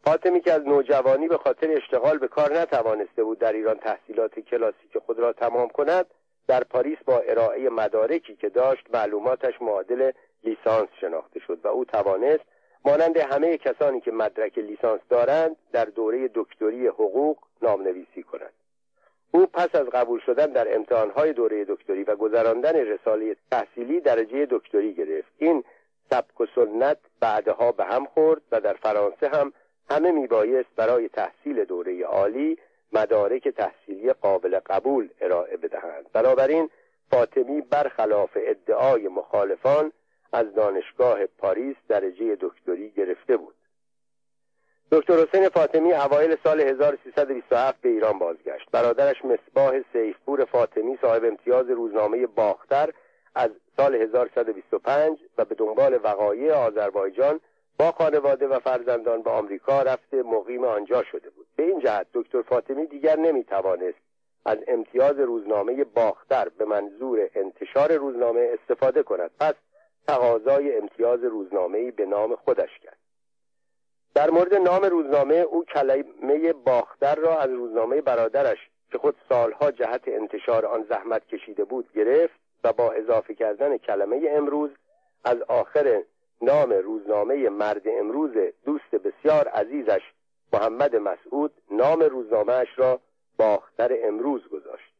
فاطمی 0.03 0.41
که 0.41 0.53
از 0.53 0.61
نوجوانی 0.61 1.27
به 1.27 1.37
خاطر 1.37 1.71
اشتغال 1.71 2.17
به 2.17 2.27
کار 2.27 2.59
نتوانسته 2.59 3.23
بود 3.23 3.39
در 3.39 3.53
ایران 3.53 3.77
تحصیلات 3.77 4.39
کلاسیک 4.39 4.97
خود 5.05 5.19
را 5.19 5.33
تمام 5.33 5.69
کند 5.69 6.05
در 6.47 6.63
پاریس 6.63 6.97
با 7.05 7.19
ارائه 7.19 7.69
مدارکی 7.69 8.35
که 8.35 8.49
داشت 8.49 8.87
معلوماتش 8.93 9.61
معادل 9.61 10.11
لیسانس 10.43 10.89
شناخته 11.01 11.39
شد 11.39 11.59
و 11.63 11.67
او 11.67 11.85
توانست 11.85 12.43
مانند 12.85 13.17
همه 13.17 13.57
کسانی 13.57 14.01
که 14.01 14.11
مدرک 14.11 14.57
لیسانس 14.57 15.01
دارند 15.09 15.55
در 15.71 15.85
دوره 15.85 16.29
دکتری 16.33 16.87
حقوق 16.87 17.37
نامنویسی 17.61 18.23
کند. 18.23 18.53
او 19.35 19.45
پس 19.45 19.75
از 19.75 19.87
قبول 19.87 20.19
شدن 20.19 20.45
در 20.45 20.75
امتحانهای 20.75 21.33
دوره 21.33 21.65
دکتری 21.65 22.03
و 22.03 22.15
گذراندن 22.15 22.75
رساله 22.75 23.35
تحصیلی 23.51 24.01
درجه 24.01 24.47
دکتری 24.49 24.93
گرفت. 24.93 25.31
این 25.37 25.63
سبک 26.09 26.41
و 26.41 26.45
سنت 26.55 26.97
بعدها 27.19 27.71
به 27.71 27.83
هم 27.85 28.05
خورد 28.05 28.41
و 28.51 28.61
در 28.61 28.73
فرانسه 28.73 29.27
هم 29.27 29.53
همه 29.89 30.11
میبایست 30.11 30.69
برای 30.75 31.09
تحصیل 31.09 31.65
دوره 31.65 32.03
عالی 32.03 32.57
مدارک 32.93 33.47
تحصیلی 33.47 34.13
قابل 34.13 34.59
قبول 34.65 35.09
ارائه 35.21 35.57
بدهند. 35.57 36.05
بنابراین 36.13 36.69
فاطمی 37.11 37.61
برخلاف 37.61 38.29
ادعای 38.35 39.07
مخالفان 39.07 39.91
از 40.33 40.53
دانشگاه 40.55 41.25
پاریس 41.25 41.75
درجه 41.87 42.37
دکتری 42.41 42.89
گرفته 42.89 43.37
بود. 43.37 43.55
دکتر 44.91 45.13
حسین 45.13 45.49
فاطمی 45.49 45.93
اوایل 45.93 46.35
سال 46.43 46.61
1327 46.61 47.81
به 47.81 47.89
ایران 47.89 48.19
بازگشت. 48.19 48.71
برادرش 48.71 49.25
مصباح 49.25 49.81
سیفپور 49.93 50.45
فاطمی 50.45 50.97
صاحب 51.01 51.25
امتیاز 51.25 51.69
روزنامه 51.69 52.27
باختر 52.27 52.89
از 53.35 53.49
سال 53.77 53.95
1125 53.95 55.19
و 55.37 55.45
به 55.45 55.55
دنبال 55.55 55.99
وقایع 56.03 56.53
آذربایجان 56.53 57.39
با 57.79 57.91
خانواده 57.91 58.47
و 58.47 58.59
فرزندان 58.59 59.21
به 59.21 59.29
آمریکا 59.29 59.81
رفته 59.81 60.23
مقیم 60.23 60.63
آنجا 60.63 61.03
شده 61.03 61.29
بود. 61.29 61.47
به 61.55 61.63
این 61.63 61.79
جهت 61.79 62.07
دکتر 62.13 62.41
فاطمی 62.41 62.85
دیگر 62.85 63.19
نمی‌توانست 63.19 63.97
از 64.45 64.57
امتیاز 64.67 65.19
روزنامه 65.19 65.83
باختر 65.83 66.49
به 66.57 66.65
منظور 66.65 67.29
انتشار 67.35 67.95
روزنامه 67.95 68.49
استفاده 68.59 69.03
کند. 69.03 69.31
پس 69.39 69.53
تقاضای 70.07 70.77
امتیاز 70.77 71.23
روزنامه 71.23 71.91
به 71.91 72.05
نام 72.05 72.35
خودش 72.35 72.79
کرد. 72.83 73.02
در 74.15 74.29
مورد 74.29 74.53
نام 74.53 74.81
روزنامه 74.81 75.35
او 75.35 75.65
کلمه 75.65 76.53
باختر 76.53 77.15
را 77.15 77.39
از 77.39 77.49
روزنامه 77.49 78.01
برادرش 78.01 78.57
که 78.91 78.97
خود 78.97 79.15
سالها 79.29 79.71
جهت 79.71 80.07
انتشار 80.07 80.65
آن 80.65 80.85
زحمت 80.89 81.27
کشیده 81.27 81.63
بود 81.63 81.91
گرفت 81.95 82.39
و 82.63 82.73
با 82.73 82.91
اضافه 82.91 83.33
کردن 83.33 83.77
کلمه 83.77 84.21
امروز 84.29 84.69
از 85.23 85.41
آخر 85.41 86.03
نام 86.41 86.73
روزنامه 86.73 87.49
مرد 87.49 87.81
امروز 87.87 88.31
دوست 88.65 88.91
بسیار 88.91 89.47
عزیزش 89.47 90.01
محمد 90.53 90.95
مسعود 90.95 91.53
نام 91.71 91.99
روزنامهاش 91.99 92.67
را 92.77 92.99
باختر 93.37 93.97
امروز 94.03 94.47
گذاشت. 94.47 94.93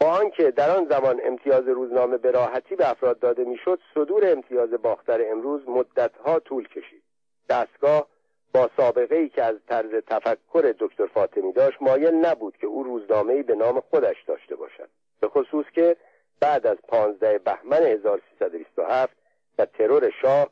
با 0.00 0.06
آنکه 0.06 0.50
در 0.50 0.76
آن 0.76 0.88
زمان 0.90 1.20
امتیاز 1.24 1.68
روزنامه 1.68 2.16
به 2.16 2.30
راحتی 2.30 2.76
به 2.76 2.90
افراد 2.90 3.18
داده 3.18 3.44
می‌شد 3.44 3.80
صدور 3.94 4.32
امتیاز 4.32 4.70
باختر 4.70 5.30
امروز 5.30 5.68
مدتها 5.68 6.38
طول 6.38 6.68
کشید. 6.68 7.02
دستگاه 7.48 8.06
با 8.54 8.70
سابقه 8.76 9.16
ای 9.16 9.28
که 9.28 9.44
از 9.44 9.56
طرز 9.68 9.90
تفکر 10.06 10.74
دکتر 10.78 11.06
فاطمی 11.06 11.52
داشت 11.52 11.82
مایل 11.82 12.14
نبود 12.14 12.56
که 12.56 12.66
او 12.66 12.82
روزنامه 12.82 13.42
به 13.42 13.54
نام 13.54 13.80
خودش 13.80 14.16
داشته 14.26 14.56
باشد. 14.56 14.88
به 15.20 15.28
خصوص 15.28 15.66
که 15.74 15.96
بعد 16.40 16.66
از 16.66 16.76
15 16.88 17.38
بهمن 17.38 17.82
1327 17.82 19.16
و 19.58 19.66
ترور 19.66 20.10
شاه 20.22 20.48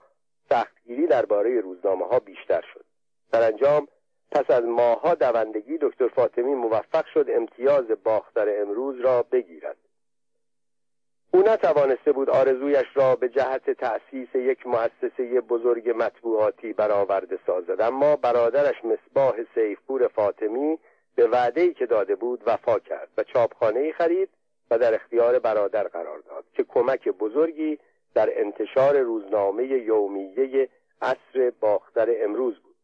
سختگیری 0.51 1.07
درباره 1.07 1.61
روزنامه 1.61 2.07
ها 2.07 2.19
بیشتر 2.19 2.65
شد. 2.75 2.85
سرانجام 3.33 3.89
پس 4.31 4.51
از 4.51 4.65
ماهها 4.65 5.15
دوندگی 5.15 5.79
دکتر 5.81 6.09
فاطمی 6.09 6.55
موفق 6.55 7.07
شد 7.15 7.27
امتیاز 7.29 7.85
باختر 8.05 8.61
امروز 8.63 9.01
را 9.01 9.23
بگیرد. 9.23 9.77
او 11.37 11.43
نتوانسته 11.43 12.13
بود 12.13 12.31
آرزویش 12.31 12.87
را 12.95 13.17
به 13.17 13.29
جهت 13.29 13.71
تأسیس 13.71 14.35
یک 14.35 14.67
مؤسسه 14.67 15.41
بزرگ 15.41 15.95
مطبوعاتی 15.97 16.73
برآورده 16.73 17.39
سازد. 17.47 17.81
اما 17.81 18.17
برادرش 18.17 18.75
مصباح 18.85 19.35
سیفپور 19.55 20.09
فاطمی 20.09 20.79
به 21.15 21.27
وعده‌ای 21.27 21.75
که 21.75 21.87
داده 21.87 22.15
بود 22.15 22.43
وفا 22.47 22.79
کرد 22.79 23.09
و 23.19 23.25
چاپخانه 23.25 23.93
خرید 23.93 24.29
و 24.71 24.79
در 24.79 24.95
اختیار 24.95 25.39
برادر 25.39 25.83
قرار 25.83 26.19
داد 26.19 26.45
که 26.55 26.65
کمک 26.65 27.09
بزرگی 27.09 27.79
در 28.15 28.29
انتشار 28.41 28.99
روزنامه 28.99 29.65
یومیه 29.65 30.69
عصر 31.03 31.53
باختر 31.61 32.09
امروز 32.25 32.59
بود. 32.59 32.77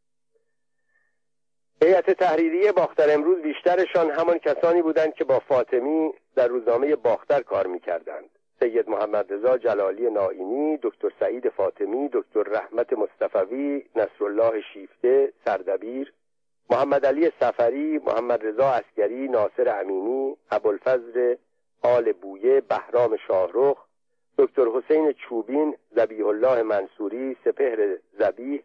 هیئت 1.83 2.11
تحریریه 2.11 2.73
باختر 2.73 3.15
امروز 3.15 3.43
بیشترشان 3.43 4.11
همان 4.11 4.39
کسانی 4.39 4.83
بودند 4.83 5.15
که 5.15 5.25
با 5.25 5.39
فاطمی 5.39 6.13
در 6.35 6.49
روزنامه 6.49 6.97
باختر 6.97 7.41
کار 7.41 7.67
می‌کردند. 7.67 8.32
سید 8.63 8.89
محمد 8.89 9.33
رضا 9.33 9.59
جلالی 9.59 10.11
نائینی 10.11 10.79
دکتر 10.83 11.09
سعید 11.21 11.49
فاطمی 11.49 12.09
دکتر 12.13 12.43
رحمت 12.43 12.93
مصطفوی 12.93 13.85
نصرالله 13.97 14.61
شیفته 14.73 15.33
سردبیر 15.45 16.13
محمد 16.71 17.07
علی 17.07 17.33
سفری 17.41 17.99
محمد 17.99 18.47
رضا 18.47 18.71
اسکری 18.71 19.29
ناصر 19.29 19.81
امینی 19.81 20.37
ابوالفضل 20.51 21.35
آل 21.83 22.13
بویه 22.13 22.61
بهرام 22.61 23.17
شاهرخ 23.17 23.79
دکتر 24.39 24.67
حسین 24.75 25.13
چوبین 25.13 25.77
زبیح 25.97 26.27
الله 26.27 26.63
منصوری 26.63 27.37
سپهر 27.45 27.99
زبیح 28.19 28.63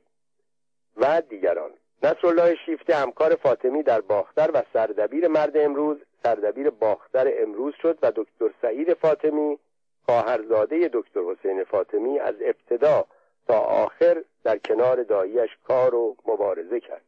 و 0.98 1.22
دیگران. 1.22 1.72
نصرالله 2.04 2.56
شیفته 2.66 2.96
همکار 2.96 3.36
فاطمی 3.36 3.84
در 3.84 4.02
باختر 4.02 4.52
و 4.54 4.64
سردبیر 4.74 5.28
مرد 5.28 5.58
امروز. 5.58 5.98
سردبیر 6.24 6.70
باختر 6.70 7.34
امروز 7.38 7.74
شد 7.82 7.98
و 8.02 8.12
دکتر 8.16 8.50
سعید 8.62 8.94
فاطمی 8.94 9.60
خواهرزاده 10.10 10.90
دکتر 10.94 11.20
حسین 11.20 11.64
فاطمی 11.64 12.20
از 12.20 12.36
ابتدا 12.42 13.06
تا 13.48 13.60
آخر 13.60 14.24
در 14.44 14.58
کنار 14.58 15.04
داییش 15.04 15.50
کار 15.68 15.96
و 15.96 16.16
مبارزه 16.28 16.80
کرد. 16.80 17.02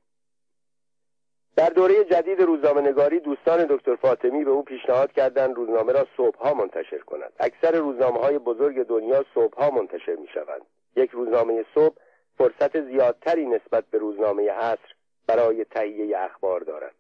در 1.56 1.70
دوره 1.70 2.04
جدید 2.04 2.42
روزنامه 2.42 2.82
نگاری 2.82 3.20
دوستان 3.20 3.66
دکتر 3.70 3.96
فاطمی 3.96 4.44
به 4.44 4.52
او 4.52 4.64
پیشنهاد 4.64 5.12
کردند 5.12 5.56
روزنامه 5.56 5.94
را 5.94 6.08
صبحها 6.18 6.54
منتشر 6.54 7.00
کند. 7.00 7.34
اکثر 7.40 7.72
روزنامه 7.72 8.20
های 8.20 8.38
بزرگ 8.38 8.88
دنیا 8.88 9.26
صبحها 9.34 9.70
منتشر 9.70 10.16
می 10.16 10.28
شوند 10.28 10.62
یک 10.96 11.10
روزنامه 11.12 11.66
صبح 11.76 11.96
فرصت 12.38 12.82
زیادتری 12.82 13.46
نسبت 13.46 13.86
به 13.92 13.98
روزنامه 13.98 14.52
عصر 14.52 14.94
برای 15.28 15.66
تهیه 15.66 16.18
اخبار 16.18 16.60
دارد. 16.60 16.96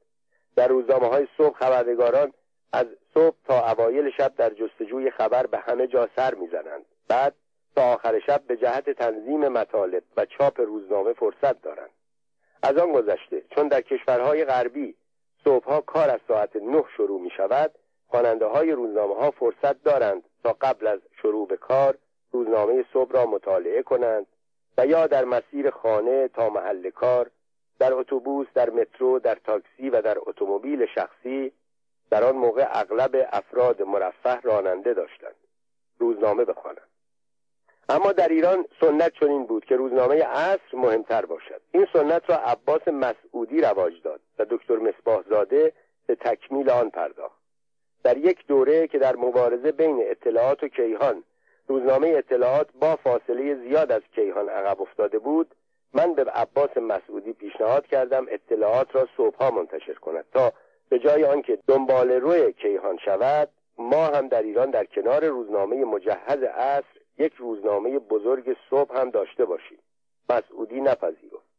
در 0.55 0.67
روزنامه 0.67 1.07
های 1.07 1.27
صبح 1.38 1.57
خبرنگاران 1.57 2.33
از 2.73 2.86
صبح 3.13 3.36
تا 3.45 3.71
اوایل 3.71 4.12
شب 4.17 4.36
در 4.36 4.49
جستجوی 4.49 5.12
خبر 5.12 5.45
به 5.45 5.58
همه 5.58 5.88
جا 5.88 6.10
سر 6.15 6.34
می‌زنند. 6.34 6.86
بعد 7.08 7.34
تا 7.75 7.93
آخر 7.93 8.19
شب 8.19 8.41
به 8.47 8.58
جهت 8.58 8.89
تنظیم 8.89 9.47
مطالب 9.47 10.03
و 10.17 10.25
چاپ 10.25 10.62
روزنامه 10.62 11.13
فرصت 11.13 11.62
دارند. 11.62 11.89
از 12.63 12.77
آن 12.77 12.91
گذشته 12.91 13.43
چون 13.55 13.67
در 13.67 13.82
کشورهای 13.82 14.45
غربی 14.45 14.95
صبحها 15.43 15.82
کار 15.82 16.10
از 16.10 16.19
ساعت 16.27 16.55
نه 16.55 16.84
شروع 16.97 17.21
می 17.21 17.29
شود 17.38 17.71
خواننده 18.08 18.45
های 18.45 18.71
روزنامه 18.71 19.15
ها 19.15 19.32
فرصت 19.32 19.84
دارند 19.84 20.23
تا 20.43 20.58
قبل 20.62 20.88
از 20.88 20.99
شروع 21.21 21.47
به 21.47 21.58
کار 21.58 21.97
روزنامه 22.32 22.86
صبح 22.93 23.12
را 23.12 23.25
مطالعه 23.25 23.84
کنند 23.84 24.27
و 24.77 24.86
یا 24.86 25.08
در 25.08 25.25
مسیر 25.25 25.69
خانه 25.69 26.27
تا 26.27 26.49
محل 26.49 26.89
کار 26.89 27.29
در 27.79 27.93
اتوبوس 27.93 28.47
در 28.53 28.69
مترو 28.69 29.19
در 29.19 29.36
تاکسی 29.36 29.89
و 29.89 30.01
در 30.01 30.17
اتومبیل 30.19 30.86
شخصی 30.95 31.51
در 32.12 32.24
آن 32.24 32.36
موقع 32.36 32.67
اغلب 32.72 33.28
افراد 33.32 33.82
مرفه 33.82 34.41
راننده 34.41 34.93
داشتند. 34.93 35.36
روزنامه 36.00 36.45
بخوانند. 36.45 36.88
اما 37.89 38.12
در 38.12 38.28
ایران 38.28 38.65
سنت 38.82 39.13
چنین 39.19 39.45
بود 39.45 39.65
که 39.65 39.76
روزنامه 39.76 40.24
عصر 40.24 40.74
مهمتر 40.74 41.26
باشد. 41.26 41.62
این 41.72 41.88
سنت 41.93 42.30
را 42.30 42.36
عباس 42.36 42.88
مسعودی 42.88 43.62
رواج 43.62 43.93
داد 44.04 44.19
و 44.39 44.45
دکتر 44.50 44.76
مصباح 44.76 45.24
زاده 45.30 45.74
به 46.08 46.15
تکمیل 46.15 46.69
آن 46.69 46.89
پرداخت. 46.89 47.39
در 48.04 48.17
یک 48.17 48.48
دوره 48.48 48.88
که 48.88 49.00
در 49.00 49.15
مبارزه 49.15 49.72
بین 49.72 50.04
اطلاعات 50.10 50.63
و 50.63 50.67
کیهان 50.67 51.24
روزنامه 51.67 52.08
اطلاعات 52.08 52.67
با 52.82 52.95
فاصله 52.95 53.56
زیاد 53.56 53.91
از 53.91 54.02
کیهان 54.15 54.50
عقب 54.50 54.82
افتاده 54.82 55.19
بود 55.19 55.56
من 55.93 56.13
به 56.13 56.24
عباس 56.24 56.78
مسعودی 56.78 57.34
پیشنهاد 57.34 57.88
کردم 57.88 58.26
اطلاعات 58.30 58.95
را 58.95 59.08
صبحها 59.17 59.52
منتشر 59.52 59.93
کند 59.93 60.26
تا 60.34 60.54
به 60.89 60.99
جای 60.99 61.25
آنکه 61.25 61.60
دنبال 61.67 62.12
روی 62.12 62.54
کیهان 62.54 62.97
شود 62.97 63.49
ما 63.78 64.06
هم 64.06 64.28
در 64.28 64.41
ایران 64.41 64.71
در 64.71 64.86
کنار 64.86 65.25
روزنامه 65.25 65.86
مجهز 65.86 66.43
عصر 66.43 66.99
یک 67.17 67.34
روزنامه 67.34 67.99
بزرگ 67.99 68.58
صبح 68.69 68.99
هم 68.99 69.10
داشته 69.10 69.45
باشیم. 69.45 69.80
مسعودی 70.30 70.82
نپذیرفت. 70.82 71.49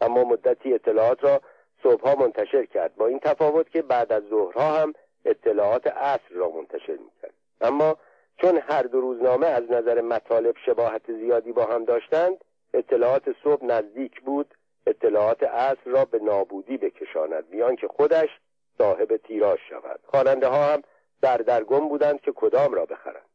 اما 0.00 0.24
مدتی 0.24 0.74
اطلاعات 0.74 1.24
را 1.24 1.40
صبحها 1.82 2.14
منتشر 2.14 2.64
کرد 2.64 2.96
با 2.96 3.06
این 3.06 3.18
تفاوت 3.18 3.70
که 3.70 3.82
بعد 3.82 4.12
از 4.12 4.22
ظهرها 4.30 4.72
هم 4.74 4.92
اطلاعات 5.24 5.86
عصر 5.86 6.34
را 6.34 6.50
منتشر 6.50 6.96
می‌کرد. 6.96 7.34
اما 7.60 7.96
چون 8.36 8.56
هر 8.56 8.82
دو 8.82 9.00
روزنامه 9.00 9.46
از 9.46 9.62
نظر 9.70 10.00
مطالب 10.00 10.54
شباهت 10.66 11.12
زیادی 11.12 11.52
با 11.52 11.64
هم 11.64 11.84
داشتند 11.84 12.36
اطلاعات 12.74 13.22
صبح 13.44 13.64
نزدیک 13.64 14.20
بود. 14.20 14.54
اطلاعات 14.86 15.42
عصر 15.42 15.90
را 15.90 16.04
به 16.04 16.18
نابودی 16.18 16.76
بکشاند. 16.76 17.50
بیان 17.50 17.76
که 17.76 17.88
خودش 17.88 18.28
صاحب 18.78 19.16
تیراژ 19.16 19.58
شود. 19.68 20.00
خواننده 20.06 20.48
ها 20.48 20.72
هم 20.72 20.82
سردرگم 21.20 21.88
بودند 21.88 22.20
که 22.20 22.32
کدام 22.32 22.74
را 22.74 22.86
بخرند. 22.86 23.28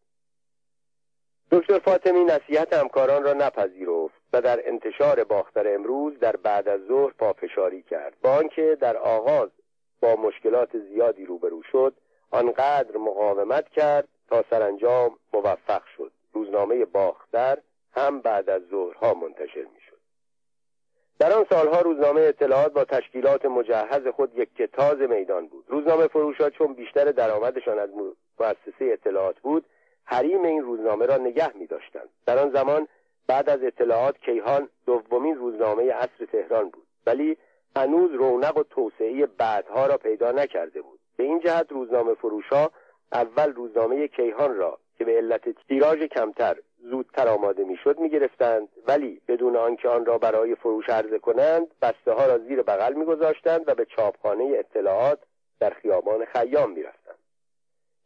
دکتر 1.51 1.79
فاطمی 1.79 2.23
نصیحت 2.23 2.73
همکاران 2.73 3.23
را 3.23 3.33
نپذیرفت 3.33 4.21
و 4.33 4.41
در 4.41 4.67
انتشار 4.67 5.23
باختر 5.23 5.73
امروز 5.73 6.19
در 6.19 6.35
بعد 6.35 6.67
از 6.67 6.81
ظهر 6.87 7.13
پافشاری 7.19 7.83
کرد. 7.83 8.13
با 8.21 8.31
آنکه 8.31 8.77
در 8.81 8.97
آغاز 8.97 9.49
با 10.01 10.15
مشکلات 10.15 10.77
زیادی 10.77 11.25
روبرو 11.25 11.63
شد 11.71 11.93
آنقدر 12.31 12.97
مقاومت 12.97 13.69
کرد 13.69 14.07
تا 14.29 14.43
سرانجام 14.49 15.19
موفق 15.33 15.83
شد. 15.97 16.11
روزنامه 16.33 16.85
باختر 16.85 17.57
هم 17.93 18.21
بعد 18.21 18.49
از 18.49 18.61
ظهرها 18.71 19.13
منتشر 19.13 19.65
می‌شد. 19.73 19.78
در 21.19 21.33
آن 21.33 21.45
سالها 21.49 21.81
روزنامه 21.81 22.21
اطلاعات 22.21 22.73
با 22.73 22.83
تشکیلات 22.85 23.45
مجهز 23.45 24.07
خود 24.07 24.37
یک 24.37 24.55
کتاز 24.55 24.97
میدان 24.97 25.47
بود. 25.47 25.65
روزنامه 25.67 26.07
فروشات 26.07 26.53
چون 26.53 26.73
بیشتر 26.73 27.05
درآمدشان 27.05 27.79
از 27.79 27.89
مؤسسه 28.39 28.85
اطلاعات 28.85 29.39
بود 29.39 29.65
حریم 30.05 30.43
این 30.43 30.61
روزنامه 30.61 31.05
را 31.05 31.17
نگه 31.17 31.57
می 31.57 31.67
داشتند 31.67 32.09
در 32.25 32.37
آن 32.37 32.51
زمان 32.51 32.87
بعد 33.27 33.49
از 33.49 33.63
اطلاعات 33.63 34.17
کیهان 34.17 34.69
دومین 34.85 35.35
روزنامه 35.35 35.93
عصر 35.93 36.25
تهران 36.31 36.69
بود. 36.69 36.87
ولی 37.05 37.37
هنوز 37.75 38.11
رونق 38.11 38.57
و 38.57 38.63
توسعه 38.63 39.25
بعدها 39.25 39.87
را 39.87 39.97
پیدا 39.97 40.31
نکرده 40.31 40.81
بود. 40.81 40.99
به 41.17 41.23
این 41.23 41.39
جهت 41.39 41.71
روزنامه 41.71 42.13
فروشها 42.13 42.71
اول 43.11 43.53
روزنامه 43.53 44.07
کیهان 44.07 44.55
را 44.55 44.79
که 44.97 45.05
به 45.05 45.17
علت 45.17 45.67
تیراژ 45.67 46.03
کمتر 46.03 46.55
زودتر 46.89 47.27
آماده 47.27 47.63
می‌شد 47.63 47.99
می‌گرفتند. 47.99 48.69
ولی 48.87 49.21
بدون 49.27 49.55
آنکه 49.55 49.89
آن 49.89 50.05
را 50.05 50.17
برای 50.17 50.55
فروش 50.55 50.89
عرضه 50.89 51.19
کنند 51.19 51.67
بسته 51.81 52.11
ها 52.11 52.25
را 52.25 52.37
زیر 52.37 52.61
بغل 52.61 52.93
میگذاشتند 52.93 53.63
و 53.67 53.75
به 53.75 53.85
چاپخانه 53.85 54.55
اطلاعات 54.57 55.19
در 55.59 55.69
خیابان 55.69 56.25
خیام 56.25 56.71
می‌رفتند. 56.71 57.15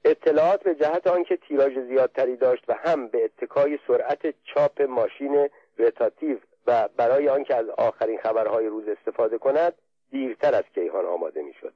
اطلاعات 0.06 0.64
به 0.64 0.76
جهت 0.76 1.08
آنکه 1.08 1.38
تیراژ 1.38 1.78
زیادتری 1.78 2.36
داشت 2.36 2.64
و 2.68 2.74
هم 2.74 3.08
به 3.08 3.26
اتکای 3.26 3.80
سرعت 3.88 4.34
چاپ 4.44 4.82
ماشین 4.82 5.50
رتاتیو 5.78 6.38
و 6.68 6.90
برای 6.98 7.30
آنکه 7.30 7.56
از 7.56 7.70
آخرین 7.70 8.18
خبرهای 8.18 8.68
روز 8.68 8.88
استفاده 8.88 9.38
کند 9.38 9.74
دیرتر 10.12 10.56
از 10.56 10.64
کیهان 10.76 11.06
آماده 11.06 11.42
می‌شد. 11.42 11.74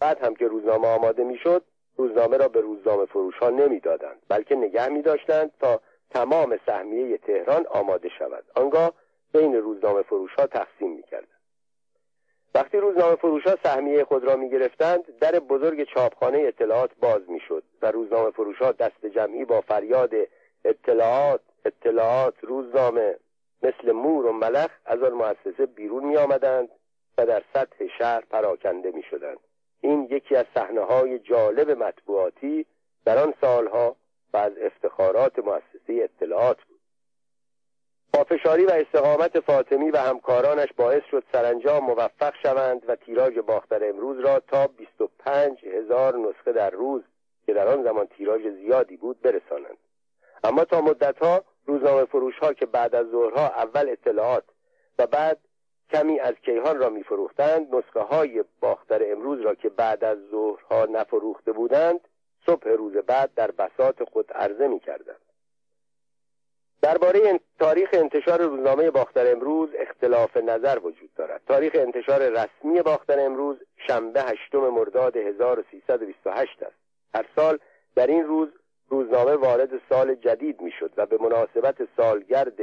بعد 0.00 0.24
هم 0.24 0.34
که 0.34 0.48
روزنامه 0.48 0.88
آماده 0.88 1.24
می‌شد 1.24 1.62
روزنامه 1.96 2.36
را 2.36 2.48
به 2.48 2.60
روزنامه 2.60 3.06
فروش 3.06 3.34
ها 3.34 3.50
نمی‌دادند 3.50 4.22
بلکه 4.28 4.54
نگه 4.54 4.88
می 4.88 5.02
داشتند 5.02 5.50
تا 5.60 5.80
تمام 6.10 6.58
سهمیه 6.66 7.18
تهران 7.18 7.66
آماده 7.66 8.08
شود 8.18 8.44
آنگاه 8.54 8.92
بین 9.32 9.54
روزنامه 9.54 10.02
فروش 10.02 10.34
ها 10.34 10.46
تقسیم 10.46 10.92
می 10.92 11.02
کردند. 11.02 11.40
وقتی 12.54 12.78
روزنامه 12.78 13.16
فروش 13.16 13.46
ها 13.46 13.56
سهمیه 13.62 14.04
خود 14.04 14.24
را 14.24 14.36
می 14.36 14.50
گرفتند 14.50 15.18
در 15.18 15.38
بزرگ 15.38 15.84
چاپخانه 15.94 16.38
اطلاعات 16.38 16.90
باز 17.00 17.30
می 17.30 17.40
شد 17.40 17.62
و 17.82 17.90
روزنامه 17.90 18.30
فروش 18.30 18.58
ها 18.58 18.72
دست 18.72 19.06
جمعی 19.06 19.44
با 19.44 19.60
فریاد 19.60 20.10
اطلاعات 20.64 21.40
اطلاعات 21.64 22.34
روزنامه 22.40 23.16
مثل 23.62 23.92
مور 23.92 24.26
و 24.26 24.32
ملخ 24.32 24.70
از 24.84 25.02
آن 25.02 25.12
مؤسسه 25.12 25.66
بیرون 25.66 26.04
می 26.04 26.16
آمدند 26.16 26.68
و 27.18 27.26
در 27.26 27.42
سطح 27.54 27.86
شهر 27.98 28.20
پراکنده 28.20 28.90
می 28.90 29.02
شدند 29.02 29.38
این 29.80 30.08
یکی 30.10 30.36
از 30.36 30.46
صحنه 30.54 30.80
های 30.80 31.18
جالب 31.18 31.70
مطبوعاتی 31.70 32.66
در 33.04 33.18
آن 33.18 33.34
سالها 33.40 33.96
و 34.32 34.36
از 34.36 34.52
افتخارات 34.62 35.38
مؤسسه 35.38 35.88
اطلاعات 35.88 36.56
بود. 36.62 36.80
پافشاری 38.12 38.64
و 38.64 38.70
استقامت 38.70 39.40
فاطمی 39.40 39.90
و 39.90 39.96
همکارانش 39.96 40.68
باعث 40.76 41.02
شد 41.10 41.24
سرانجام 41.32 41.84
موفق 41.84 42.34
شوند 42.42 42.82
و 42.88 42.96
تیراژ 42.96 43.38
باختر 43.38 43.88
امروز 43.88 44.20
را 44.20 44.40
تا 44.40 44.66
25 44.66 45.64
هزار 45.64 46.18
نسخه 46.18 46.52
در 46.52 46.70
روز 46.70 47.02
که 47.46 47.54
در 47.54 47.68
آن 47.68 47.84
زمان 47.84 48.06
تیراژ 48.06 48.42
زیادی 48.46 48.96
بود 48.96 49.20
برسانند. 49.22 49.76
اما 50.44 50.64
تا 50.64 50.80
مدتها 50.80 51.44
روزنامه 51.66 52.04
فروش 52.04 52.38
ها 52.38 52.52
که 52.52 52.66
بعد 52.66 52.94
از 52.94 53.06
ظهرها 53.06 53.46
اول 53.46 53.88
اطلاعات 53.88 54.44
و 54.98 55.06
بعد 55.06 55.38
کمی 55.90 56.20
از 56.20 56.34
کیهان 56.34 56.78
را 56.78 56.88
میفروختند 56.88 57.74
نسخه 57.74 58.00
های 58.00 58.44
باختر 58.60 59.12
امروز 59.12 59.40
را 59.40 59.54
که 59.54 59.68
بعد 59.68 60.04
از 60.04 60.18
ظهرها 60.30 60.84
نفروخته 60.84 61.52
بودند 61.52 62.00
صبح 62.46 62.68
روز 62.68 62.92
بعد 62.92 63.30
در 63.34 63.50
بساط 63.50 64.02
خود 64.02 64.32
عرضه 64.32 64.68
می 64.68 64.80
کردند. 64.80 65.20
درباره 66.82 67.40
تاریخ 67.58 67.88
انتشار 67.92 68.42
روزنامه 68.42 68.90
باختر 68.90 69.32
امروز 69.32 69.68
اختلاف 69.78 70.36
نظر 70.36 70.78
وجود 70.78 71.14
دارد. 71.16 71.40
تاریخ 71.48 71.72
انتشار 71.74 72.28
رسمی 72.28 72.82
باختر 72.82 73.20
امروز 73.20 73.56
شنبه 73.86 74.22
هشتم 74.22 74.58
مرداد 74.58 75.16
1328 75.16 76.62
است. 76.62 76.74
هر 77.14 77.26
سال 77.36 77.58
در 77.94 78.06
این 78.06 78.24
روز 78.24 78.48
روزنامه 78.88 79.36
وارد 79.36 79.70
سال 79.88 80.14
جدید 80.14 80.60
می‌شد 80.60 80.92
و 80.96 81.06
به 81.06 81.18
مناسبت 81.18 81.76
سالگرد 81.96 82.58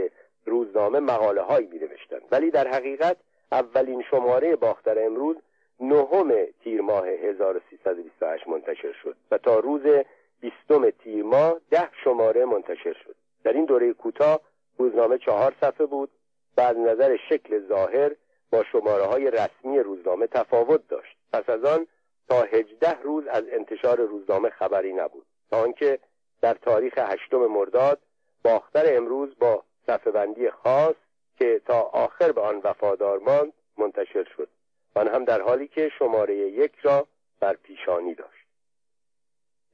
روزنامه 0.45 0.99
مقاله 0.99 1.41
هایی 1.41 1.67
می 1.67 1.79
نوشتند 1.79 2.21
ولی 2.31 2.51
در 2.51 2.67
حقیقت 2.67 3.17
اولین 3.51 4.03
شماره 4.11 4.55
باختر 4.55 5.05
امروز 5.05 5.35
نهم 5.79 6.45
تیر 6.63 6.81
ماه 6.81 7.07
1328 7.07 8.47
منتشر 8.47 8.93
شد 9.03 9.15
و 9.31 9.37
تا 9.37 9.59
روز 9.59 9.81
بیستم 10.39 10.89
تیر 10.89 11.23
ماه 11.23 11.59
ده 11.71 11.89
شماره 12.03 12.45
منتشر 12.45 12.93
شد. 12.93 13.15
در 13.43 13.53
این 13.53 13.65
دوره 13.65 13.93
کوتاه 13.93 14.39
روزنامه 14.77 15.17
چهار 15.17 15.55
صفحه 15.61 15.85
بود. 15.85 16.09
و 16.57 16.61
از 16.61 16.77
نظر 16.77 17.17
شکل 17.29 17.67
ظاهر 17.67 18.11
با 18.51 18.63
شماره 18.63 19.03
های 19.03 19.31
رسمی 19.31 19.79
روزنامه 19.79 20.27
تفاوت 20.27 20.87
داشت. 20.87 21.17
پس 21.33 21.49
از 21.49 21.63
آن 21.65 21.87
تا 22.29 22.41
هجده 22.41 23.01
روز 23.03 23.27
از 23.27 23.43
انتشار 23.51 23.97
روزنامه 23.97 24.49
خبری 24.49 24.93
نبود. 24.93 25.25
تا 25.51 25.63
آنکه 25.63 25.99
در 26.41 26.53
تاریخ 26.53 26.93
هشتم 26.97 27.37
مرداد 27.37 27.99
باختر 28.43 28.97
امروز 28.97 29.29
با 29.39 29.63
صفحه 29.87 30.11
بندی 30.11 30.49
خاص 30.49 30.95
که 31.37 31.61
تا 31.65 31.81
آخر 31.81 32.31
به 32.31 32.41
آن 32.41 32.61
وفادار 32.63 33.19
ماند 33.19 33.53
منتشر 33.77 34.23
شد. 34.37 34.49
آن 34.97 35.07
هم 35.07 35.25
در 35.25 35.41
حالی 35.41 35.67
که 35.67 35.91
شماره 35.99 36.35
یک 36.35 36.71
را 36.81 37.07
بر 37.39 37.53
پیشانی 37.63 38.13
داشت. 38.13 38.47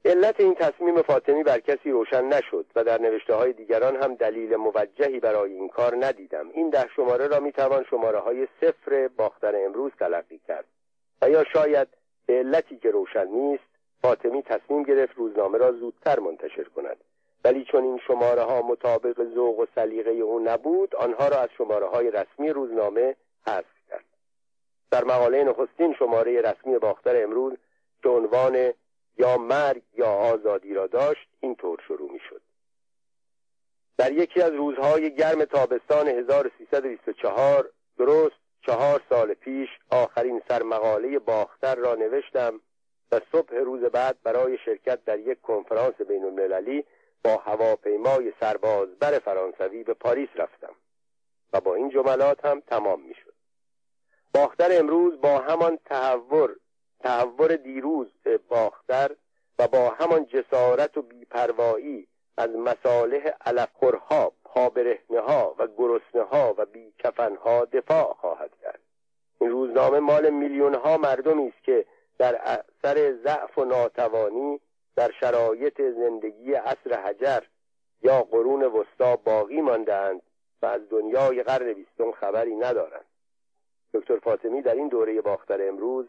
علت 0.04 0.40
این 0.40 0.54
تصمیم 0.54 1.02
فاطمی 1.02 1.42
بر 1.42 1.60
کسی 1.60 1.90
روشن 1.90 2.24
نشد 2.24 2.66
و 2.74 2.84
در 2.84 3.00
نوشته 3.00 3.34
های 3.34 3.52
دیگران 3.52 3.96
هم 3.96 4.14
دلیل 4.14 4.56
موجهی 4.56 5.20
برای 5.20 5.52
این 5.52 5.68
کار 5.68 6.06
ندیدم. 6.06 6.50
این 6.50 6.70
ده 6.70 6.88
شماره 6.96 7.26
را 7.26 7.40
می‌توان 7.40 7.84
شماره 7.90 8.18
های 8.18 8.48
صفر 8.60 9.08
باختر 9.08 9.64
امروز 9.64 9.92
تلقی 9.98 10.40
کرد. 10.48 10.64
و 11.22 11.30
یا 11.30 11.44
شاید 11.52 11.88
به 12.26 12.38
علتی 12.38 12.76
که 12.76 12.90
روشن 12.90 13.26
نیست 13.26 13.64
فاطمی 14.02 14.42
تصمیم 14.42 14.82
گرفت 14.82 15.16
روزنامه 15.16 15.58
را 15.58 15.72
زودتر 15.72 16.20
منتشر 16.20 16.64
کند. 16.64 16.96
ولی 17.44 17.64
چون 17.64 17.84
این 17.84 18.00
شماره 18.06 18.42
ها 18.42 18.62
مطابق 18.62 19.24
ذوق 19.34 19.58
و 19.58 19.66
سلیقه 19.74 20.10
او 20.10 20.40
نبود 20.40 20.96
آنها 20.96 21.28
را 21.28 21.36
از 21.36 21.48
شماره 21.58 21.86
های 21.86 22.10
رسمی 22.10 22.50
روزنامه 22.50 23.16
حذف 23.46 23.73
در 24.94 25.04
مقاله 25.04 25.44
نخستین 25.44 25.94
شماره 25.98 26.40
رسمی 26.40 26.78
باختر 26.78 27.22
امروز 27.22 27.52
که 28.02 28.08
عنوان 28.08 28.72
یا 29.18 29.36
مرگ 29.36 29.82
یا 29.94 30.06
آزادی 30.06 30.74
را 30.74 30.86
داشت 30.86 31.28
اینطور 31.40 31.78
شروع 31.88 32.12
می 32.12 32.20
شد 32.30 32.40
در 33.96 34.12
یکی 34.12 34.42
از 34.42 34.52
روزهای 34.52 35.14
گرم 35.14 35.44
تابستان 35.44 36.08
1324 36.08 37.70
درست 37.98 38.36
چهار 38.66 39.02
سال 39.10 39.34
پیش 39.34 39.68
آخرین 39.90 40.42
سرمقاله 40.48 41.18
باختر 41.18 41.74
را 41.74 41.94
نوشتم 41.94 42.60
و 43.12 43.20
صبح 43.32 43.54
روز 43.54 43.80
بعد 43.80 44.16
برای 44.22 44.58
شرکت 44.64 45.04
در 45.04 45.18
یک 45.18 45.40
کنفرانس 45.40 45.94
بین 45.94 46.24
المللی 46.24 46.84
با 47.24 47.36
هواپیمای 47.36 48.32
سربازبر 48.40 49.18
فرانسوی 49.18 49.84
به 49.84 49.94
پاریس 49.94 50.30
رفتم 50.36 50.74
و 51.52 51.60
با 51.60 51.74
این 51.74 51.90
جملات 51.90 52.44
هم 52.44 52.60
تمام 52.60 53.00
می 53.00 53.14
شد 53.14 53.33
باختر 54.34 54.78
امروز 54.78 55.20
با 55.20 55.38
همان 55.38 55.78
تحور 55.84 56.56
تحور 57.00 57.56
دیروز 57.56 58.06
باختر 58.48 59.10
و 59.58 59.68
با 59.68 59.88
همان 59.88 60.26
جسارت 60.26 60.96
و 60.96 61.02
بیپروایی 61.02 62.06
از 62.36 62.50
مصالح 62.50 63.30
علفخورها 63.40 64.32
پابرهنه 64.44 65.20
ها 65.20 65.54
و 65.58 65.66
گرسنه 65.78 66.22
ها 66.22 66.54
و 66.58 66.66
بیکفن 66.66 67.36
ها 67.36 67.64
دفاع 67.64 68.16
خواهد 68.20 68.50
کرد. 68.62 68.80
این 69.40 69.50
روزنامه 69.50 69.98
مال 69.98 70.30
میلیون 70.30 70.74
ها 70.74 70.96
مردمی 70.96 71.48
است 71.48 71.64
که 71.64 71.84
در 72.18 72.34
اثر 72.34 73.14
ضعف 73.24 73.58
و 73.58 73.64
ناتوانی 73.64 74.60
در 74.96 75.10
شرایط 75.20 75.80
زندگی 75.80 76.54
عصر 76.54 77.00
حجر 77.00 77.40
یا 78.02 78.22
قرون 78.22 78.62
وسطا 78.62 79.16
باقی 79.16 79.60
ماندهاند 79.60 80.22
و 80.62 80.66
از 80.66 80.80
دنیای 80.90 81.42
قرن 81.42 81.72
بیستم 81.72 82.12
خبری 82.12 82.56
ندارند. 82.56 83.04
دکتر 83.94 84.18
فاطمی 84.18 84.62
در 84.62 84.74
این 84.74 84.88
دوره 84.88 85.20
باختر 85.20 85.68
امروز 85.68 86.06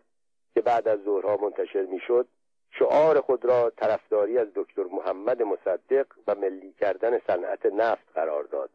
که 0.54 0.62
بعد 0.62 0.88
از 0.88 1.00
ظهرها 1.04 1.38
منتشر 1.38 1.86
می‌شد 1.86 2.28
شعار 2.80 3.22
خود 3.22 3.46
را 3.46 3.70
طرفداری 3.70 4.38
از 4.38 4.48
دکتر 4.56 4.84
محمد 4.84 5.42
مصدق 5.42 6.06
و 6.28 6.36
ملی 6.36 6.74
کردن 6.80 7.20
صنعت 7.28 7.66
نفت 7.66 8.04
قرار 8.16 8.44
داد. 8.44 8.70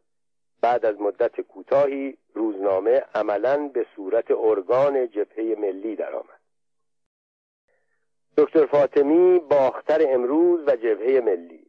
بعد 0.61 0.87
از 0.87 1.01
مدت 1.01 1.41
کوتاهی 1.41 2.19
روزنامه 2.35 3.05
عملا 3.15 3.69
به 3.75 3.87
صورت 3.97 4.31
ارگان 4.31 5.09
جبهه 5.09 5.57
ملی 5.59 5.97
درآمد. 5.97 6.41
دکتر 8.37 8.67
فاطمی 8.67 9.39
باختر 9.39 10.07
امروز 10.09 10.61
و 10.67 10.77
جبهه 10.77 11.21
ملی. 11.21 11.67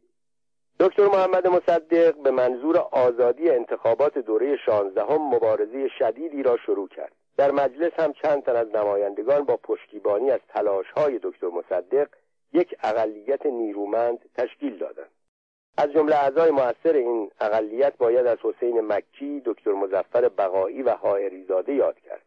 دکتر 0.80 1.06
محمد 1.06 1.46
مصدق 1.46 2.16
به 2.16 2.30
منظور 2.30 2.78
آزادی 2.78 3.50
انتخابات 3.50 4.18
دوره 4.18 4.56
شانزدهم 4.56 5.34
مبارزه 5.34 5.88
شدیدی 5.98 6.42
را 6.42 6.56
شروع 6.56 6.88
کرد. 6.88 7.12
در 7.36 7.50
مجلس 7.50 7.92
هم 7.92 8.12
چند 8.12 8.42
تن 8.42 8.56
از 8.56 8.68
نمایندگان 8.68 9.44
با 9.44 9.56
پشتیبانی 9.56 10.30
از 10.30 10.40
های 10.96 11.20
دکتر 11.22 11.46
مصدق 11.46 12.08
یک 12.52 12.76
اقلیت 12.82 13.46
نیرومند 13.46 14.18
تشکیل 14.34 14.78
دادند. 14.78 15.10
از 15.76 15.92
جمله 15.92 16.16
اعضای 16.16 16.50
موثر 16.50 16.92
این 16.94 17.30
اقلیت 17.40 17.96
باید 17.96 18.26
از 18.26 18.38
حسین 18.42 18.80
مکی 18.80 19.42
دکتر 19.44 19.72
مزفر 19.72 20.28
بقایی 20.28 20.82
و 20.82 20.90
هایریزاده 20.90 21.74
یاد 21.74 21.98
کرد. 21.98 22.22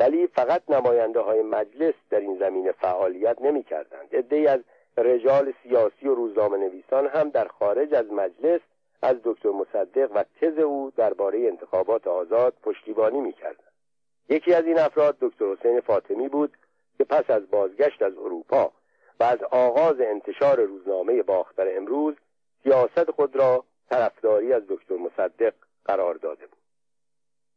ولی 0.00 0.26
فقط 0.26 0.62
نماینده 0.68 1.20
های 1.20 1.42
مجلس 1.42 1.94
در 2.10 2.20
این 2.20 2.38
زمینه 2.38 2.72
فعالیت 2.72 3.42
نمی 3.42 3.62
کردند 3.62 4.16
عده 4.16 4.50
از 4.50 4.60
رجال 4.96 5.52
سیاسی 5.62 6.08
و 6.08 6.14
روزنامه 6.14 6.58
نویسان 6.58 7.06
هم 7.06 7.30
در 7.30 7.48
خارج 7.48 7.94
از 7.94 8.12
مجلس 8.12 8.60
از 9.02 9.16
دکتر 9.24 9.48
مصدق 9.48 10.10
و 10.14 10.24
تز 10.40 10.58
او 10.58 10.92
درباره 10.96 11.38
انتخابات 11.38 12.06
آزاد 12.06 12.54
پشتیبانی 12.62 13.20
می 13.20 13.32
کردند. 13.32 13.71
یکی 14.32 14.54
از 14.54 14.64
این 14.64 14.78
افراد 14.78 15.16
دکتر 15.20 15.44
حسین 15.44 15.80
فاطمی 15.80 16.28
بود 16.28 16.56
که 16.98 17.04
پس 17.04 17.30
از 17.30 17.50
بازگشت 17.50 18.02
از 18.02 18.12
اروپا 18.12 18.72
و 19.20 19.24
از 19.24 19.42
آغاز 19.42 20.00
انتشار 20.00 20.60
روزنامه 20.60 21.22
باختر 21.22 21.76
امروز 21.76 22.14
سیاست 22.62 23.10
خود 23.10 23.36
را 23.36 23.64
طرفداری 23.90 24.52
از 24.52 24.62
دکتر 24.68 24.96
مصدق 24.96 25.54
قرار 25.84 26.14
داده 26.14 26.46
بود. 26.46 26.58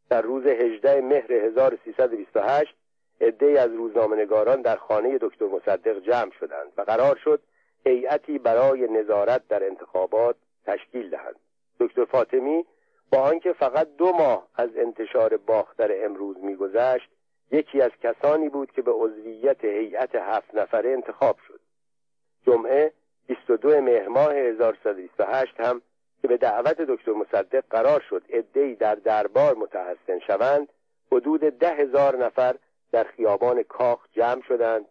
در 0.10 0.22
روز 0.22 0.46
18 0.46 1.02
مهر 1.02 1.34
1328 1.34 2.76
عدهای 3.22 3.58
از 3.58 3.72
روزنامهنگاران 3.72 4.62
در 4.62 4.76
خانه 4.76 5.18
دکتر 5.22 5.46
مصدق 5.46 6.00
جمع 6.00 6.32
شدند 6.40 6.72
و 6.78 6.82
قرار 6.82 7.16
شد 7.24 7.42
هیئتی 7.86 8.40
برای 8.40 8.88
نظارت 8.88 9.48
در 9.48 9.64
انتخابات 9.64 10.36
تشکیل 10.66 11.10
دهند. 11.10 11.36
دکتر 11.80 12.06
فاطمی 12.06 12.66
با 13.16 13.22
آنکه 13.22 13.54
فقط 13.54 13.88
دو 13.98 14.12
ماه 14.12 14.48
از 14.56 14.70
انتشار 14.78 15.38
باختر 15.38 16.06
امروز 16.06 16.38
میگذشت 16.44 17.10
یکی 17.52 17.82
از 17.82 17.92
کسانی 18.04 18.50
بود 18.50 18.72
که 18.72 18.82
به 18.82 18.92
عضویت 18.92 19.66
هیئت 19.66 20.16
هفت 20.16 20.56
نفره 20.56 20.90
انتخاب 20.90 21.38
شد. 21.48 21.60
جمعه 22.46 22.92
22 23.28 23.82
مهر 23.82 24.08
ماه 24.08 24.34
1328 24.34 25.60
هم 25.60 25.82
که 26.22 26.28
به 26.28 26.38
دعوت 26.38 26.82
دکتر 26.82 27.12
مصدق 27.12 27.64
قرار 27.70 28.04
شد 28.10 28.24
عدهای 28.30 28.76
در 28.76 28.96
دربار 28.96 29.56
متحسن 29.56 30.20
شوند 30.28 30.70
حدود 31.12 31.42
ده 31.42 31.76
هزار 31.76 32.26
نفر 32.26 32.56
در 32.92 33.04
خیابان 33.04 33.64
کاخ 33.64 34.00
جمع 34.12 34.42
شدند 34.42 34.86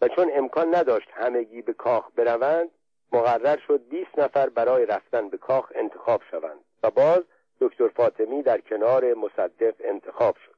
و 0.00 0.08
چون 0.08 0.30
امکان 0.34 0.74
نداشت 0.74 1.08
همگی 1.12 1.62
به 1.62 1.72
کاخ 1.72 2.10
بروند 2.16 2.68
مقرر 3.12 3.58
شد 3.66 3.88
20 3.88 4.18
نفر 4.18 4.48
برای 4.48 4.86
رفتن 4.86 5.28
به 5.28 5.38
کاخ 5.38 5.72
انتخاب 5.74 6.22
شوند 6.30 6.60
و 6.82 6.90
باز 6.90 7.22
دکتر 7.62 7.88
فاطمی 7.88 8.42
در 8.42 8.60
کنار 8.60 9.14
مصدق 9.14 9.74
انتخاب 9.84 10.36
شد. 10.36 10.52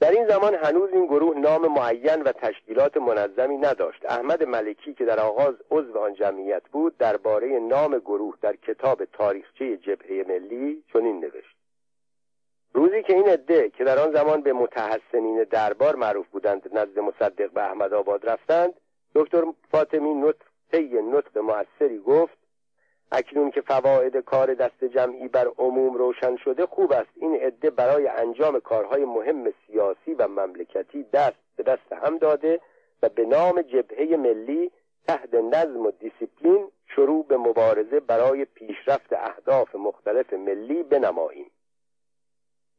در 0.00 0.10
این 0.10 0.28
زمان 0.28 0.54
هنوز 0.54 0.90
این 0.92 1.06
گروه 1.06 1.38
نام 1.38 1.72
معین 1.72 2.22
و 2.22 2.32
تشکیلات 2.32 2.96
منظمی 2.96 3.56
نداشت. 3.56 4.06
احمد 4.06 4.42
ملکی 4.42 4.94
که 4.94 5.04
در 5.04 5.20
آغاز 5.20 5.54
عضو 5.70 5.98
آن 5.98 6.14
جمعیت 6.14 6.62
بود 6.72 6.98
درباره 6.98 7.58
نام 7.58 7.98
گروه 7.98 8.34
در 8.40 8.56
کتاب 8.56 9.04
تاریخچه 9.04 9.76
جبهه 9.76 10.24
ملی 10.28 10.82
چنین 10.92 11.20
نوشت. 11.20 11.56
روزی 12.72 13.02
که 13.02 13.12
این 13.12 13.28
عده 13.28 13.70
که 13.70 13.84
در 13.84 13.98
آن 13.98 14.12
زمان 14.12 14.40
به 14.40 14.52
متحسنین 14.52 15.44
دربار 15.44 15.96
معروف 15.96 16.26
بودند 16.26 16.78
نزد 16.78 16.98
مصدق 16.98 17.50
به 17.50 17.62
احمد 17.62 17.92
آباد 17.92 18.28
رفتند 18.28 18.74
دکتر 19.14 19.44
فاطمی 19.70 20.14
نطقه 20.14 21.02
نطق 21.02 21.38
موثری 21.38 21.98
گفت 21.98 22.38
اکنون 23.12 23.50
که 23.50 23.60
فواید 23.60 24.16
کار 24.16 24.54
دست 24.54 24.84
جمعی 24.84 25.28
بر 25.28 25.48
عموم 25.58 25.94
روشن 25.94 26.36
شده 26.36 26.66
خوب 26.66 26.92
است. 26.92 27.10
این 27.14 27.34
عده 27.34 27.70
برای 27.70 28.08
انجام 28.08 28.60
کارهای 28.60 29.04
مهم 29.04 29.52
سیاسی 29.66 30.14
و 30.18 30.28
مملکتی 30.28 31.02
دست 31.02 31.36
به 31.56 31.62
دست 31.62 31.92
هم 31.92 32.18
داده 32.18 32.60
و 33.02 33.08
به 33.08 33.24
نام 33.24 33.62
جبهه 33.62 34.16
ملی 34.16 34.70
تحت 35.08 35.34
نظم 35.34 35.86
و 35.86 35.90
دیسیپلین 35.90 36.68
شروع 36.96 37.26
به 37.26 37.36
مبارزه 37.36 38.00
برای 38.00 38.44
پیشرفت 38.44 39.12
اهداف 39.12 39.74
مختلف 39.74 40.32
ملی 40.32 40.82
بنماییم. 40.82 41.50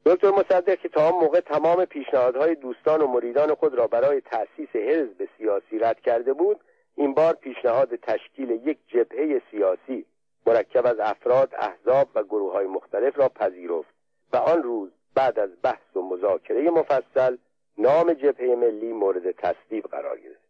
دکتر 0.05 0.31
مصدق 0.31 0.79
که 0.79 0.89
تا 0.89 1.07
آن 1.07 1.13
موقع 1.13 1.39
تمام 1.39 1.85
پیشنهادهای 1.85 2.55
دوستان 2.55 3.01
و 3.01 3.07
مریدان 3.07 3.53
خود 3.53 3.75
را 3.75 3.87
برای 3.87 4.21
تأسیس 4.21 4.75
حزب 4.75 5.27
سیاسی 5.37 5.79
رد 5.79 6.01
کرده 6.01 6.33
بود 6.33 6.59
این 6.95 7.13
بار 7.13 7.33
پیشنهاد 7.33 7.95
تشکیل 7.95 8.49
یک 8.49 8.77
جبهه 8.87 9.41
سیاسی 9.51 10.05
مرکب 10.47 10.85
از 10.85 10.99
افراد 10.99 11.55
احزاب 11.57 12.07
و 12.15 12.23
گروه 12.23 12.53
های 12.53 12.67
مختلف 12.67 13.19
را 13.19 13.29
پذیرفت 13.29 13.93
و 14.33 14.37
آن 14.37 14.63
روز 14.63 14.89
بعد 15.15 15.39
از 15.39 15.49
بحث 15.63 15.95
و 15.95 16.01
مذاکره 16.01 16.69
مفصل 16.69 17.37
نام 17.77 18.13
جبهه 18.13 18.55
ملی 18.55 18.93
مورد 18.93 19.31
تصویب 19.31 19.83
قرار 19.83 20.19
گرفت. 20.19 20.47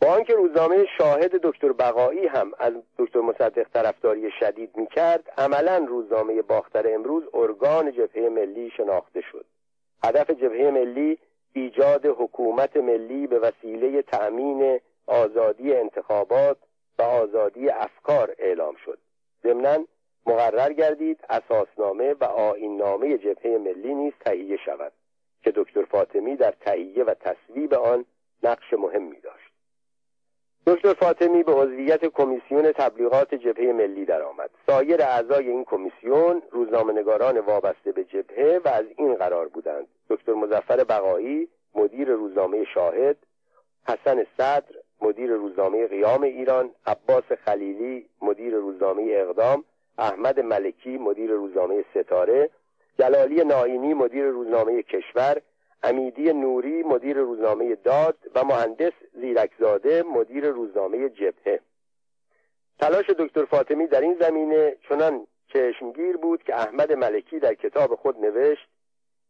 با 0.00 0.08
آنکه 0.08 0.34
روزنامه 0.34 0.86
شاهد 0.98 1.30
دکتر 1.30 1.72
بقایی 1.72 2.26
هم 2.26 2.50
از 2.58 2.72
دکتر 2.98 3.20
مصدق 3.20 3.68
طرفداری 3.74 4.30
شدید 4.40 4.76
می‌کرد 4.76 5.32
عملا 5.38 5.84
روزنامه 5.88 6.42
باختر 6.42 6.94
امروز 6.94 7.22
ارگان 7.34 7.92
جبهه 7.92 8.28
ملی 8.28 8.70
شناخته 8.76 9.20
شد. 9.20 9.44
هدف 10.04 10.30
جبهه 10.30 10.70
ملی 10.70 11.18
ایجاد 11.52 12.06
حکومت 12.06 12.76
ملی 12.76 13.26
به 13.26 13.38
وسیله 13.38 14.02
تأمین 14.02 14.80
آزادی 15.06 15.74
انتخابات 15.74 16.56
و 16.98 17.02
آزادی 17.02 17.68
افکار 17.68 18.34
اعلام 18.38 18.74
شد. 18.84 18.98
ضمنا 19.42 19.84
مقرر 20.26 20.72
گردید 20.72 21.20
اساسنامه 21.28 22.14
و 22.20 22.24
آیننامه 22.24 23.18
جبهه 23.18 23.58
ملی 23.58 23.94
نیز 23.94 24.12
تهیه 24.20 24.56
شود 24.56 24.92
که 25.42 25.52
دکتر 25.56 25.84
فاطمی 25.84 26.36
در 26.36 26.54
تهیه 26.60 27.04
و 27.04 27.14
تصویب 27.14 27.74
آن 27.74 28.04
نقش 28.42 28.72
مهمی 28.72 29.20
داشت. 29.20 29.52
دکتر 30.66 30.94
فاطمی 30.94 31.42
به 31.42 31.52
عضویت 31.52 32.04
کمیسیون 32.04 32.72
تبلیغات 32.72 33.34
جبهه 33.34 33.72
ملی 33.72 34.04
درآمد. 34.04 34.50
سایر 34.66 35.02
اعضای 35.02 35.48
این 35.48 35.64
کمیسیون 35.64 36.42
روزنامهنگاران 36.50 37.38
وابسته 37.38 37.92
به 37.92 38.04
جبهه 38.04 38.60
و 38.64 38.68
از 38.68 38.84
این 38.96 39.14
قرار 39.14 39.48
بودند. 39.48 39.88
دکتر 40.10 40.32
مزفر 40.32 40.84
بقایی 40.84 41.48
مدیر 41.74 42.08
روزنامه 42.08 42.64
شاهد 42.64 43.16
حسن 43.88 44.26
صدر 44.36 44.74
مدیر 45.02 45.30
روزنامه 45.30 45.86
قیام 45.86 46.22
ایران 46.22 46.70
عباس 46.86 47.24
خلیلی 47.44 48.06
مدیر 48.22 48.54
روزنامه 48.54 49.02
اقدام 49.10 49.64
احمد 49.98 50.40
ملکی 50.40 50.98
مدیر 50.98 51.30
روزنامه 51.30 51.84
ستاره 51.94 52.50
جلالی 52.98 53.44
ناینی 53.44 53.94
مدیر 53.94 54.24
روزنامه 54.24 54.82
کشور 54.82 55.40
امیدی 55.82 56.32
نوری 56.32 56.82
مدیر 56.82 57.16
روزنامه 57.16 57.74
داد 57.74 58.16
و 58.34 58.44
مهندس 58.44 58.92
زیرکزاده 59.12 60.02
مدیر 60.02 60.50
روزنامه 60.50 61.08
جبهه. 61.08 61.60
تلاش 62.80 63.10
دکتر 63.10 63.44
فاطمی 63.44 63.86
در 63.86 64.00
این 64.00 64.16
زمینه 64.20 64.76
چنان 64.88 65.26
چشمگیر 65.52 66.16
بود 66.16 66.42
که 66.42 66.54
احمد 66.54 66.92
ملکی 66.92 67.38
در 67.38 67.54
کتاب 67.54 67.94
خود 67.94 68.24
نوشت 68.24 68.68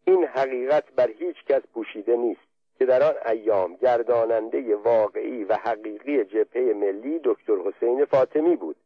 این 0.04 0.24
حقیقت 0.24 0.92
بر 0.92 1.10
هیچ 1.18 1.36
کس 1.48 1.62
پوشیده 1.74 2.16
نیست. 2.16 2.51
که 2.82 2.86
در 2.86 3.02
آن 3.02 3.14
ایام 3.26 3.74
گرداننده 3.74 4.76
واقعی 4.76 5.44
و 5.44 5.54
حقیقی 5.54 6.24
جبهه 6.24 6.74
ملی 6.74 7.20
دکتر 7.24 7.56
حسین 7.56 8.04
فاطمی 8.04 8.56
بود 8.56 8.76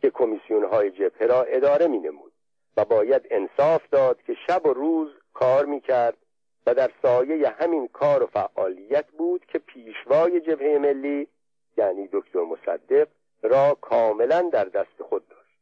که 0.00 0.10
کمیسیون 0.10 0.64
های 0.64 0.90
جبهه 0.90 1.26
را 1.26 1.42
اداره 1.42 1.86
می 1.86 1.98
نمود 1.98 2.32
و 2.76 2.84
باید 2.84 3.26
انصاف 3.30 3.82
داد 3.90 4.22
که 4.22 4.36
شب 4.46 4.66
و 4.66 4.72
روز 4.72 5.08
کار 5.34 5.64
می 5.64 5.80
کرد 5.80 6.16
و 6.66 6.74
در 6.74 6.90
سایه 7.02 7.48
همین 7.48 7.88
کار 7.88 8.22
و 8.22 8.26
فعالیت 8.26 9.06
بود 9.06 9.46
که 9.46 9.58
پیشوای 9.58 10.40
جبهه 10.40 10.78
ملی 10.78 11.28
یعنی 11.76 12.08
دکتر 12.12 12.44
مصدق 12.44 13.08
را 13.42 13.78
کاملا 13.80 14.50
در 14.52 14.64
دست 14.64 15.02
خود 15.02 15.28
داشت. 15.28 15.58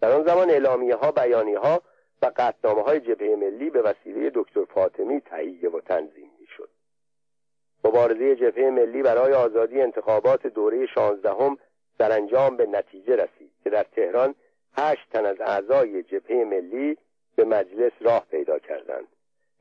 در 0.00 0.12
آن 0.12 0.24
زمان 0.24 0.50
اعلامیه 0.50 0.96
ها 0.96 1.12
بیانی 1.12 1.54
ها 1.54 1.82
و 2.22 2.30
قطنامه 2.36 2.82
های 2.82 3.00
جبهه 3.00 3.36
ملی 3.36 3.70
به 3.70 3.82
وسیله 3.82 4.30
دکتر 4.34 4.64
فاطمی 4.64 5.20
تهیه 5.20 5.70
و 5.70 5.80
تنظیم 5.80 6.30
مبارزه 7.84 8.36
جبهه 8.36 8.70
ملی 8.70 9.02
برای 9.02 9.32
آزادی 9.32 9.80
انتخابات 9.80 10.46
دوره 10.46 10.86
شانزدهم 10.86 11.58
انجام 12.00 12.56
به 12.56 12.66
نتیجه 12.66 13.16
رسید 13.16 13.50
که 13.64 13.70
در 13.70 13.82
تهران 13.82 14.34
هشت 14.76 15.08
تن 15.12 15.26
از 15.26 15.40
اعضای 15.40 16.02
جبهه 16.02 16.44
ملی 16.44 16.96
به 17.36 17.44
مجلس 17.44 17.92
راه 18.00 18.26
پیدا 18.30 18.58
کردند. 18.58 19.06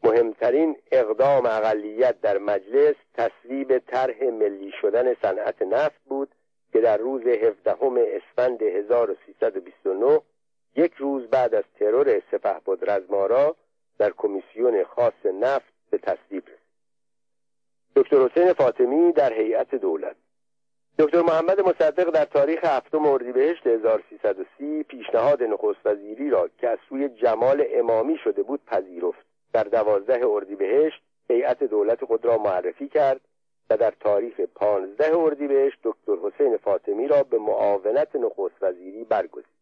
مهمترین 0.04 0.76
اقدام 0.92 1.46
اقلیت 1.46 2.22
در 2.22 2.38
مجلس 2.38 2.96
تصویب 3.14 3.78
طرح 3.78 4.24
ملی 4.24 4.72
شدن 4.82 5.14
صنعت 5.14 5.62
نفت 5.62 6.02
بود 6.06 6.30
که 6.74 6.82
در 6.82 6.98
روز 6.98 7.22
17 7.22 7.72
اسفند 7.82 8.62
1329 8.62 10.22
یک 10.76 10.94
روز 10.94 11.28
بعد 11.28 11.56
از 11.56 11.64
ترور 11.80 12.22
سپهبد 12.32 12.90
رزمارا 12.90 13.56
در 13.98 14.10
کمیسیون 14.18 14.84
خاص 14.84 15.26
نفت 15.42 15.74
به 15.90 15.98
تصویب 15.98 16.44
رسید. 16.48 16.59
دکتر 18.00 18.18
حسین 18.18 18.54
فاطمی 18.54 19.12
در 19.12 19.34
هیئت 19.34 19.76
دولت. 19.76 20.16
دکتر 21.00 21.22
محمد 21.22 21.62
مصدق 21.62 22.10
در 22.10 22.26
تاریخ 22.26 22.66
هفتم 22.66 23.06
اردیبهشت 23.06 23.68
1330 23.68 24.84
پیشنهاد 24.84 25.44
نخست 25.44 25.86
وزیری 25.86 26.30
را 26.30 26.50
که 26.58 26.70
از 26.70 26.78
سوی 26.90 27.10
جمال 27.10 27.66
امامی 27.70 28.18
شده 28.24 28.44
بود 28.44 28.66
پذیرفت. 28.66 29.26
در 29.54 29.64
دوازده 29.64 30.28
اردیبهشت 30.28 31.02
هیئت 31.30 31.64
دولت 31.64 32.06
خود 32.06 32.26
را 32.26 32.38
معرفی 32.38 32.88
کرد 32.88 33.22
و 33.70 33.78
در 33.78 33.94
تاریخ 34.00 34.40
پانزده 34.40 35.18
اردیبهشت 35.18 35.78
دکتر 35.84 36.16
حسین 36.24 36.58
فاطمی 36.58 37.08
را 37.08 37.24
به 37.24 37.38
معاونت 37.38 38.16
نخست 38.16 38.56
وزیری 38.64 39.04
برگزید. 39.04 39.60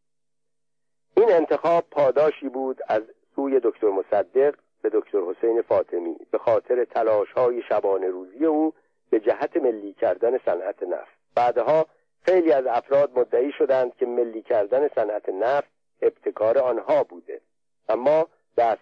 این 1.17 1.31
انتخاب 1.31 1.83
پاداشی 1.91 2.49
بود 2.49 2.79
از 2.87 3.01
سوی 3.35 3.59
دکتر 3.63 3.87
مصدق 3.89 4.55
به 4.81 4.89
دکتر 4.93 5.21
حسین 5.21 5.61
فاطمی 5.61 6.15
به 6.31 6.37
خاطر 6.37 6.85
تلاش 6.85 7.31
های 7.31 7.61
شبانه 7.69 8.07
روزی 8.07 8.45
او 8.45 8.73
به 9.09 9.19
جهت 9.19 9.57
ملی 9.57 9.93
کردن 9.93 10.37
صنعت 10.37 10.83
نفت. 10.83 11.17
بعدها 11.35 11.85
خیلی 12.21 12.51
از 12.51 12.65
افراد 12.65 13.19
مدعی 13.19 13.51
شدند 13.51 13.95
که 13.95 14.05
ملی 14.05 14.41
کردن 14.41 14.87
صنعت 14.87 15.29
نفت 15.29 15.67
ابتکار 16.01 16.57
آنها 16.57 17.03
بوده. 17.03 17.41
اما 17.89 18.27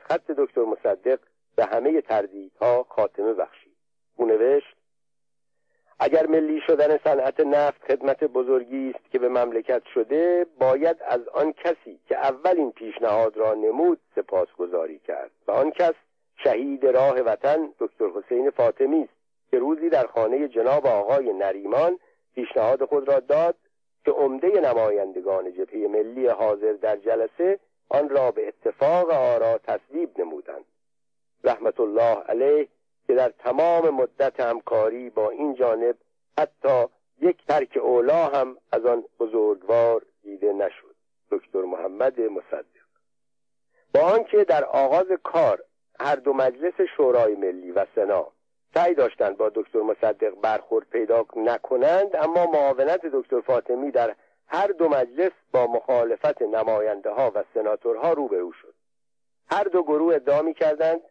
خط 0.10 0.32
دکتر 0.32 0.62
مصدق 0.62 1.20
به 1.56 1.66
همه 1.66 2.02
تردیدها 2.02 2.86
خاتمه 2.90 3.34
بخشید. 3.34 3.76
او 4.16 4.26
نوشت 4.26 4.75
اگر 6.00 6.28
ملی 6.28 6.62
شدن 6.68 6.98
صنعت 6.98 7.40
نفت 7.40 7.84
خدمت 7.84 8.24
بزرگی 8.24 8.94
است 8.96 9.12
که 9.12 9.20
به 9.20 9.30
مملکت 9.30 9.82
شده 9.94 10.46
باید 10.60 10.98
از 11.08 11.28
آن 11.28 11.54
کسی 11.54 12.00
که 12.08 12.18
اول 12.18 12.58
این 12.58 12.72
پیشنهاد 12.72 13.38
را 13.38 13.54
نمود 13.54 14.00
سپاسگزاری 14.16 15.00
کرد 15.00 15.32
و 15.48 15.52
آن 15.52 15.72
کس 15.72 15.94
شهید 16.44 16.86
راه 16.86 17.20
وطن 17.20 17.70
دکتر 17.80 18.06
حسین 18.10 18.50
فاطمی 18.50 19.02
است 19.02 19.14
که 19.52 19.60
روزی 19.60 19.90
در 19.90 20.08
خانه 20.08 20.48
جناب 20.48 20.88
آقای 20.88 21.34
نریمان 21.34 22.00
پیشنهاد 22.36 22.86
خود 22.86 23.08
را 23.08 23.20
داد 23.20 23.56
که 24.06 24.12
عمده 24.12 24.48
نمایندگان 24.48 25.54
جبهه 25.54 25.88
ملی 25.88 26.28
حاضر 26.28 26.74
در 26.74 26.96
جلسه 26.96 27.60
آن 27.90 28.10
را 28.10 28.32
به 28.32 28.48
اتفاق 28.48 29.10
آرا 29.10 29.58
تصویب 29.58 30.20
نمودند. 30.20 30.66
رحمت 31.44 31.80
الله 31.80 32.16
علیه 32.16 32.68
که 33.08 33.14
در 33.14 33.30
تمام 33.30 33.90
مدت 33.90 34.40
همکاری 34.40 35.10
با 35.10 35.30
این 35.30 35.56
جانب 35.56 35.96
حتی 36.38 36.86
یک 37.22 37.46
ترک 37.48 37.78
اولا 37.78 38.28
هم 38.28 38.58
از 38.72 38.86
آن 38.86 39.04
بزرگوار 39.20 40.02
دیده 40.24 40.54
نشد. 40.54 40.96
دکتر 41.32 41.62
محمد 41.62 42.22
مصدق. 42.22 42.86
با 43.94 44.02
آنکه 44.02 44.44
در 44.44 44.66
آغاز 44.66 45.08
کار 45.24 45.64
هر 46.00 46.16
دو 46.16 46.34
مجلس 46.34 46.74
شورای 46.98 47.36
ملی 47.36 47.72
و 47.72 47.86
سنا 47.96 48.28
سعی 48.74 48.94
داشتند 48.94 49.38
با 49.38 49.52
دکتر 49.56 49.82
مصدق 49.82 50.36
برخورد 50.42 50.90
پیدا 50.90 51.26
نکنند 51.36 52.16
اما 52.16 52.46
معاونت 52.46 53.06
دکتر 53.06 53.42
فاطمی 53.42 53.92
در 53.92 54.16
هر 54.48 54.68
دو 54.68 54.90
مجلس 54.90 55.32
با 55.52 55.68
مخالفت 55.68 56.42
نماینده 56.42 57.10
ها 57.10 57.32
و 57.36 57.44
سناتورها 57.54 58.14
روبرو 58.14 58.52
شد. 58.52 58.74
هر 59.52 59.64
دو 59.64 59.84
گروه 59.84 60.16
ادعا 60.16 60.52
کردند 60.52 61.02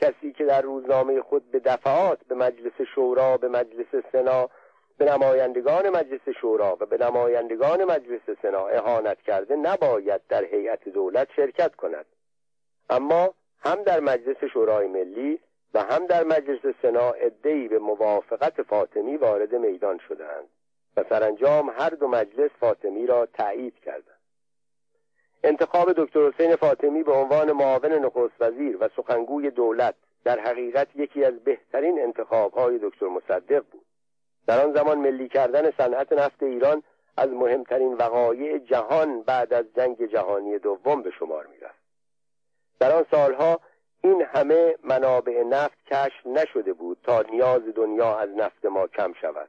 کسی 0.00 0.32
که 0.32 0.44
در 0.44 0.62
روزنامه 0.62 1.22
خود 1.22 1.50
به 1.50 1.58
دفعات 1.58 2.18
به 2.28 2.34
مجلس 2.34 2.80
شورا 2.94 3.36
به 3.36 3.48
مجلس 3.48 4.04
سنا 4.12 4.48
به 4.98 5.04
نمایندگان 5.04 5.88
مجلس 5.90 6.28
شورا 6.40 6.76
و 6.80 6.86
به 6.86 6.96
نمایندگان 6.96 7.84
مجلس 7.84 8.20
سنا 8.42 8.66
اهانت 8.66 9.22
کرده 9.22 9.56
نباید 9.56 10.20
در 10.28 10.44
هیئت 10.44 10.88
دولت 10.88 11.28
شرکت 11.36 11.74
کند. 11.74 12.06
اما 12.90 13.34
هم 13.60 13.82
در 13.82 14.00
مجلس 14.00 14.44
شورای 14.52 14.86
ملی 14.88 15.40
و 15.74 15.82
هم 15.82 16.06
در 16.06 16.24
مجلس 16.24 16.74
سنا 16.82 17.10
ادهی 17.10 17.68
به 17.68 17.78
موافقت 17.78 18.62
فاطمی 18.62 19.16
وارد 19.16 19.54
میدان 19.54 19.98
شدند 20.08 20.48
و 20.96 21.04
سرانجام 21.08 21.70
هر 21.78 21.90
دو 21.90 22.08
مجلس 22.08 22.50
فاطمی 22.60 23.06
را 23.06 23.26
تایید 23.26 23.74
کردند. 23.84 24.19
انتخاب 25.44 25.92
دکتر 25.92 26.30
حسین 26.30 26.56
فاطمی 26.56 27.02
به 27.02 27.12
عنوان 27.12 27.52
معاون 27.52 27.92
نخست 27.92 28.34
وزیر 28.40 28.76
و 28.80 28.88
سخنگوی 28.96 29.50
دولت 29.50 29.94
در 30.24 30.38
حقیقت 30.38 30.88
یکی 30.96 31.24
از 31.24 31.34
بهترین 31.44 32.00
انتخابهای 32.02 32.78
دکتر 32.82 33.06
مصدق 33.06 33.64
بود. 33.72 33.84
در 34.46 34.64
آن 34.66 34.72
زمان 34.72 34.98
ملی 34.98 35.28
کردن 35.28 35.70
صنعت 35.70 36.12
نفت 36.12 36.42
ایران 36.42 36.82
از 37.16 37.28
مهمترین 37.28 37.94
وقایع 37.94 38.58
جهان 38.58 39.22
بعد 39.22 39.52
از 39.52 39.64
جنگ 39.76 40.06
جهانی 40.06 40.58
دوم 40.58 41.02
به 41.02 41.10
شمار 41.10 41.46
می‌رفت. 41.46 41.80
در 42.80 42.92
آن 42.92 43.06
سالها 43.10 43.60
این 44.02 44.22
همه 44.22 44.74
منابع 44.84 45.42
نفت 45.42 45.78
کشف 45.86 46.26
نشده 46.26 46.72
بود 46.72 46.98
تا 47.02 47.22
نیاز 47.22 47.62
دنیا 47.74 48.18
از 48.18 48.30
نفت 48.30 48.66
ما 48.66 48.86
کم 48.86 49.12
شود. 49.12 49.48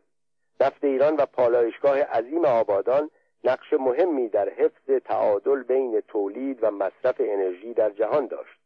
نفت 0.61 0.83
ایران 0.83 1.15
و 1.15 1.25
پالایشگاه 1.25 2.01
عظیم 2.01 2.45
آبادان 2.45 3.09
نقش 3.43 3.73
مهمی 3.73 4.29
در 4.29 4.49
حفظ 4.49 4.89
تعادل 5.05 5.63
بین 5.63 6.01
تولید 6.07 6.59
و 6.61 6.71
مصرف 6.71 7.15
انرژی 7.19 7.73
در 7.73 7.89
جهان 7.89 8.27
داشت. 8.27 8.59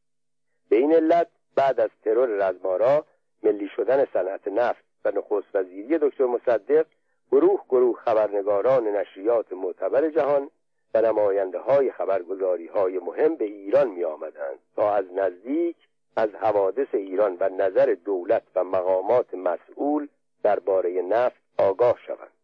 به 0.70 0.76
این 0.76 0.94
علت 0.94 1.28
بعد 1.56 1.80
از 1.80 1.90
ترور 2.04 2.28
رزمارا 2.50 3.06
ملی 3.44 3.68
شدن 3.76 4.06
صنعت 4.14 4.48
نفت 4.48 4.84
و 5.06 5.12
نخست 5.12 5.48
وزیری 5.56 5.98
دکتر 5.98 6.26
مصدق 6.26 6.86
گروه 7.32 7.62
گروه 7.70 8.00
خبرنگاران 8.00 8.88
نشریات 8.88 9.54
معتبر 9.54 10.10
جهان 10.10 10.50
و 10.94 11.02
نماینده 11.02 11.60
های 11.60 11.92
خبرگزاری 11.92 12.68
های 12.68 13.00
مهم 13.00 13.36
به 13.36 13.46
ایران 13.46 13.88
می 13.90 14.04
آمدند 14.04 14.60
تا 14.76 14.96
از 14.96 15.06
نزدیک 15.16 15.76
از 16.16 16.30
حوادث 16.30 16.88
ایران 16.94 17.38
و 17.40 17.50
نظر 17.50 17.98
دولت 18.06 18.44
و 18.56 18.64
مقامات 18.64 19.34
مسئول 19.34 20.08
درباره 20.44 21.02
نفت 21.02 21.42
آگاه 21.58 21.98
شوند. 22.08 22.35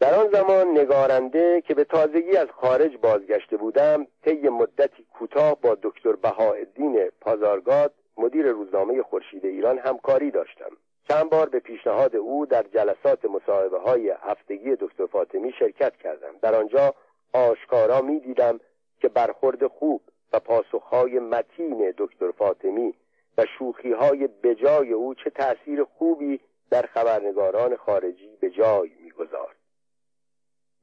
در 0.00 0.14
آن 0.14 0.28
زمان 0.32 0.78
نگارنده 0.78 1.60
که 1.60 1.74
به 1.74 1.84
تازگی 1.84 2.36
از 2.36 2.48
خارج 2.50 2.96
بازگشته 2.96 3.56
بودم 3.56 4.06
طی 4.24 4.48
مدتی 4.48 5.04
کوتاه 5.18 5.60
با 5.60 5.78
دکتر 5.82 6.12
بهاءالدین 6.12 7.10
پازارگاد 7.20 7.94
مدیر 8.16 8.46
روزنامه 8.46 9.02
خورشید 9.02 9.44
ایران 9.44 9.78
همکاری 9.78 10.30
داشتم. 10.30 10.70
چند 11.08 11.30
بار 11.30 11.48
به 11.48 11.58
پیشنهاد 11.58 12.16
او 12.16 12.46
در 12.46 12.62
جلسات 12.62 13.24
مصاحبه 13.24 13.78
های 13.78 14.12
هفتگی 14.20 14.76
دکتر 14.80 15.06
فاطمی 15.06 15.52
شرکت 15.58 15.96
کردم. 15.96 16.34
در 16.42 16.54
آنجا 16.54 16.94
آشکارا 17.32 18.00
می 18.00 18.20
دیدم 18.20 18.60
که 19.00 19.08
برخورد 19.08 19.66
خوب 19.66 20.00
و 20.32 20.40
پاسخهای 20.40 21.18
متین 21.18 21.94
دکتر 21.98 22.30
فاطمی 22.30 22.94
و 23.38 23.44
شوخی 23.58 23.92
های 23.92 24.28
بجای 24.42 24.92
او 24.92 25.14
چه 25.14 25.30
تأثیر 25.30 25.84
خوبی 25.84 26.40
در 26.70 26.82
خبرنگاران 26.82 27.76
خارجی 27.76 28.30
به 28.40 28.50
جای 28.50 28.90
می‌گذارد. 29.04 29.63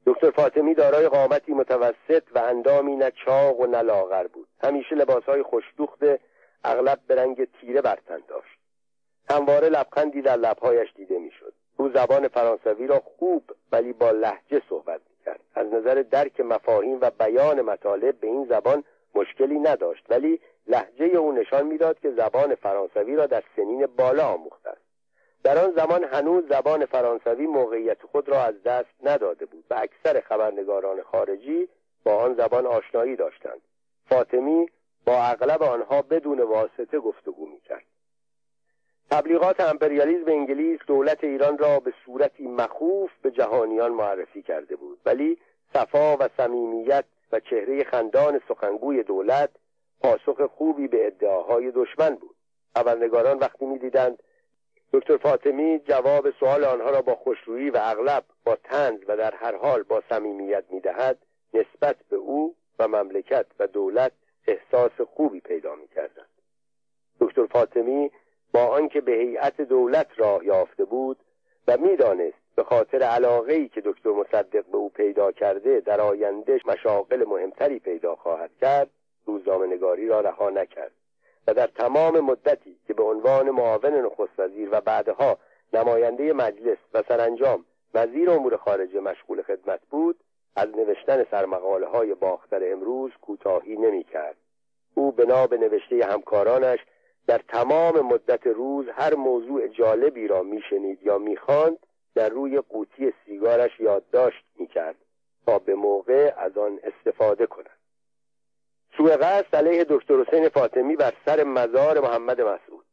دکتر 0.06 0.30
فاطمی 0.30 0.74
دارای 0.74 1.08
قامتی 1.08 1.52
متوسط 1.52 2.22
و 2.34 2.38
اندامی 2.38 2.96
نه 2.96 3.10
چاق 3.24 3.60
و 3.60 3.66
نه 3.66 3.82
لاغر 3.82 4.26
بود. 4.26 4.48
همیشه 4.62 4.94
لباسهای 4.94 5.42
خوشدوخت 5.42 6.04
اغلب 6.64 6.98
به 7.06 7.14
رنگ 7.14 7.48
تیره 7.60 7.80
برتن 7.80 8.20
داشت. 8.28 8.58
همواره 9.30 9.68
لبخندی 9.68 10.22
در 10.22 10.36
لبهایش 10.36 10.92
دیده 10.96 11.18
می‌شد. 11.18 11.52
او 11.76 11.88
زبان 11.88 12.28
فرانسوی 12.28 12.86
را 12.86 13.02
خوب 13.18 13.42
ولی 13.72 13.92
با 13.92 14.10
لحجه 14.10 14.62
صحبت 14.68 15.00
می‌کرد. 15.10 15.40
از 15.54 15.66
نظر 15.66 15.94
درک 16.10 16.40
مفاهیم 16.40 16.98
و 17.00 17.10
بیان 17.10 17.60
مطالب 17.60 18.20
به 18.20 18.26
این 18.26 18.46
زبان 18.48 18.84
مشکلی 19.14 19.58
نداشت 19.58 20.04
ولی 20.08 20.40
لحجه 20.66 21.04
او 21.04 21.32
نشان 21.32 21.66
می‌داد 21.66 21.98
که 21.98 22.10
زبان 22.10 22.54
فرانسوی 22.54 23.16
را 23.16 23.26
در 23.26 23.42
سنین 23.56 23.86
بالا 23.86 24.26
آموخته 24.26 24.70
است. 24.70 24.81
در 25.44 25.58
آن 25.58 25.72
زمان 25.76 26.04
هنوز 26.04 26.44
زبان 26.48 26.86
فرانسوی 26.86 27.46
موقعیت 27.46 28.02
خود 28.02 28.28
را 28.28 28.42
از 28.42 28.62
دست 28.62 28.94
نداده 29.02 29.46
بود 29.46 29.64
و 29.70 29.74
اکثر 29.74 30.20
خبرنگاران 30.20 31.02
خارجی 31.02 31.68
با 32.04 32.16
آن 32.16 32.34
زبان 32.34 32.66
آشنایی 32.66 33.16
داشتند. 33.16 33.60
فاطمی 34.08 34.66
با 35.06 35.22
اغلب 35.22 35.62
آنها 35.62 36.02
بدون 36.02 36.40
واسطه 36.40 36.98
گفتگو 36.98 37.46
می‌کرد. 37.46 37.84
تبلیغات 39.10 39.60
امپریالیزم 39.60 40.30
انگلیس 40.30 40.80
دولت 40.86 41.24
ایران 41.24 41.58
را 41.58 41.80
به 41.80 41.92
صورتی 42.04 42.48
مخوف 42.48 43.10
به 43.22 43.30
جهانیان 43.30 43.92
معرفی 43.92 44.42
کرده 44.42 44.76
بود 44.76 44.98
ولی 45.06 45.38
صفا 45.72 46.16
و 46.16 46.28
صمیمیت 46.36 47.04
و 47.32 47.40
چهره 47.40 47.84
خندان 47.84 48.40
سخنگوی 48.48 49.02
دولت 49.02 49.50
پاسخ 50.00 50.42
خوبی 50.42 50.88
به 50.88 51.06
ادعاهای 51.06 51.70
دشمن 51.70 52.14
بود. 52.14 52.36
خبرنگاران 52.74 53.38
وقتی 53.38 53.66
می‌دیدند 53.66 54.22
دکتر 54.92 55.16
فاطمی 55.16 55.78
جواب 55.78 56.30
سوال 56.30 56.64
آنها 56.64 56.90
را 56.90 57.02
با 57.02 57.14
خوشرویی 57.14 57.70
و 57.70 57.78
اغلب 57.82 58.24
با 58.44 58.56
تنز 58.56 59.00
و 59.08 59.16
در 59.16 59.34
هر 59.34 59.56
حال 59.56 59.82
با 59.82 60.02
صمیمیت 60.08 60.64
می‌دهد 60.70 61.18
نسبت 61.54 61.96
به 62.10 62.16
او 62.16 62.54
و 62.78 62.88
مملکت 62.88 63.46
و 63.58 63.66
دولت 63.66 64.12
احساس 64.46 65.00
خوبی 65.00 65.40
پیدا 65.40 65.74
می‌کردند. 65.74 66.28
دکتر 67.20 67.46
فاطمی 67.46 68.10
با 68.52 68.66
آنکه 68.66 69.00
به 69.00 69.12
هیئت 69.12 69.60
دولت 69.60 70.06
راه 70.16 70.44
یافته 70.46 70.84
بود 70.84 71.18
و 71.68 71.76
می‌دانست 71.76 72.42
به 72.56 72.64
خاطر 72.64 73.02
علاقه 73.02 73.52
ای 73.52 73.68
که 73.68 73.80
دکتر 73.80 74.10
مصدق 74.10 74.64
به 74.66 74.76
او 74.76 74.88
پیدا 74.88 75.32
کرده 75.32 75.80
در 75.80 76.00
آینده 76.00 76.60
مشاغل 76.64 77.24
مهمتری 77.28 77.78
پیدا 77.78 78.16
خواهد 78.16 78.50
کرد 78.60 78.90
روزنامه 79.26 79.66
نگاری 79.66 80.08
را 80.08 80.20
رها 80.20 80.50
نکرد. 80.50 80.92
و 81.46 81.54
در 81.54 81.66
تمام 81.66 82.20
مدتی 82.20 82.76
که 82.86 82.94
به 82.94 83.02
عنوان 83.02 83.50
معاون 83.50 83.94
نخست 83.94 84.38
وزیر 84.38 84.68
و 84.72 84.80
بعدها 84.80 85.38
نماینده 85.72 86.32
مجلس 86.32 86.78
و 86.94 87.02
سرانجام 87.08 87.64
وزیر 87.94 88.30
امور 88.30 88.56
خارجه 88.56 89.00
مشغول 89.00 89.42
خدمت 89.42 89.80
بود 89.90 90.16
از 90.56 90.68
نوشتن 90.68 91.24
سرمقاله 91.30 91.86
های 91.86 92.14
باختر 92.14 92.72
امروز 92.72 93.10
کوتاهی 93.20 93.76
نمی 93.76 94.04
کرد. 94.04 94.36
او 94.94 95.12
بنا 95.12 95.46
به 95.46 95.58
نوشته 95.58 96.06
همکارانش 96.06 96.78
در 97.26 97.40
تمام 97.48 98.00
مدت 98.00 98.46
روز 98.46 98.86
هر 98.88 99.14
موضوع 99.14 99.68
جالبی 99.68 100.28
را 100.28 100.42
میشنید 100.42 101.02
یا 101.02 101.18
می‌خواند 101.18 101.78
در 102.14 102.28
روی 102.28 102.60
قوطی 102.60 103.12
سیگارش 103.26 103.80
یادداشت 103.80 104.44
می‌کرد 104.58 104.96
تا 105.46 105.58
به 105.58 105.74
موقع 105.74 106.32
از 106.36 106.58
آن 106.58 106.80
استفاده 106.82 107.46
کند 107.46 107.81
سوء 108.96 109.16
قصد 109.16 109.56
علیه 109.56 109.86
دکتر 109.88 110.14
حسین 110.22 110.48
فاطمی 110.48 110.96
بر 110.96 111.12
سر 111.26 111.44
مزار 111.44 112.00
محمد 112.00 112.40
مسعود. 112.40 112.84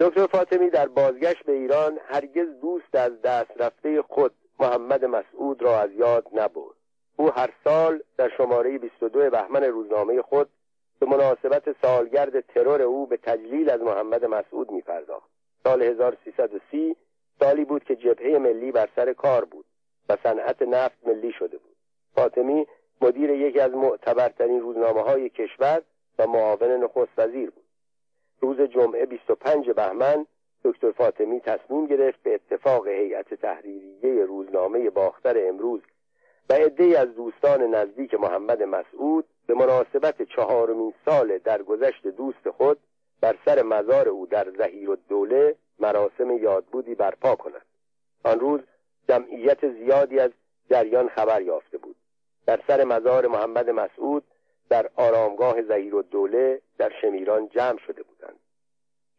دکتر 0.00 0.26
فاطمی 0.26 0.70
در 0.70 0.88
بازگشت 0.88 1.42
به 1.44 1.52
ایران 1.52 1.98
هرگز 2.08 2.60
دوست 2.60 2.94
از 2.94 3.22
دست 3.22 3.50
رفته 3.56 4.02
خود 4.02 4.34
محمد 4.60 5.04
مسعود 5.04 5.62
را 5.62 5.80
از 5.80 5.92
یاد 5.92 6.26
نبرد. 6.32 6.76
او 7.16 7.30
هر 7.30 7.50
سال 7.64 8.02
در 8.16 8.28
شماره 8.36 8.78
22 8.78 9.30
بهمن 9.30 9.62
روزنامه 9.64 10.22
خود 10.22 10.48
به 11.00 11.06
مناسبت 11.06 11.82
سالگرد 11.82 12.40
ترور 12.40 12.82
او 12.82 13.06
به 13.06 13.16
تجلیل 13.16 13.70
از 13.70 13.80
محمد 13.80 14.24
مسعود 14.24 14.70
می 14.70 14.80
پرداخت. 14.80 15.30
سال 15.64 15.82
1330 15.82 16.96
سالی 17.40 17.64
بود 17.64 17.84
که 17.84 17.96
جبهه 17.96 18.38
ملی 18.38 18.72
بر 18.72 18.88
سر 18.96 19.12
کار 19.12 19.44
بود 19.44 19.64
و 20.08 20.16
صنعت 20.22 20.62
نفت 20.62 20.96
ملی 21.06 21.32
شده 21.32 21.58
بود. 21.58 21.76
فاطمی 22.14 22.66
مدیر 23.00 23.30
یکی 23.30 23.60
از 23.60 23.72
معتبرترین 23.72 24.60
روزنامه 24.60 25.02
های 25.02 25.28
کشور 25.28 25.82
و 26.18 26.26
معاون 26.26 26.70
نخست 26.70 27.18
وزیر 27.18 27.50
بود. 27.50 27.64
روز 28.40 28.60
جمعه 28.60 29.06
25 29.06 29.70
بهمن 29.70 30.26
دکتر 30.64 30.92
فاطمی 30.92 31.40
تصمیم 31.40 31.86
گرفت 31.86 32.22
به 32.22 32.34
اتفاق 32.34 32.88
هیئت 32.88 33.34
تحریریه 33.34 34.24
روزنامه 34.24 34.90
باختر 34.90 35.48
امروز 35.48 35.80
و 36.50 36.52
عدهای 36.52 36.96
از 36.96 37.14
دوستان 37.14 37.62
نزدیک 37.62 38.14
محمد 38.14 38.62
مسعود 38.62 39.24
به 39.46 39.54
مناسبت 39.54 40.22
چهارمین 40.22 40.94
سال 41.04 41.38
درگذشت 41.38 42.06
دوست 42.06 42.50
خود 42.50 42.78
بر 43.20 43.36
سر 43.44 43.62
مزار 43.62 44.08
او 44.08 44.26
در 44.26 44.50
زهیر 44.58 44.90
الدوله 44.90 45.56
مراسم 45.78 46.30
یادبودی 46.30 46.94
برپا 46.94 47.36
کند. 47.36 47.66
آن 48.24 48.40
روز 48.40 48.60
جمعیت 49.08 49.72
زیادی 49.72 50.18
از 50.18 50.30
جریان 50.70 51.08
خبر 51.08 51.42
یافته 51.42 51.78
بود. 51.78 51.96
در 52.46 52.60
سر 52.66 52.84
مزار 52.84 53.26
محمد 53.26 53.70
مسعود 53.70 54.24
در 54.68 54.90
آرامگاه 54.96 55.62
زهیر 55.62 55.96
الدوله 55.96 56.60
در 56.78 56.92
شمیران 57.00 57.48
جمع 57.48 57.78
شده 57.78 58.02
بودند. 58.02 58.38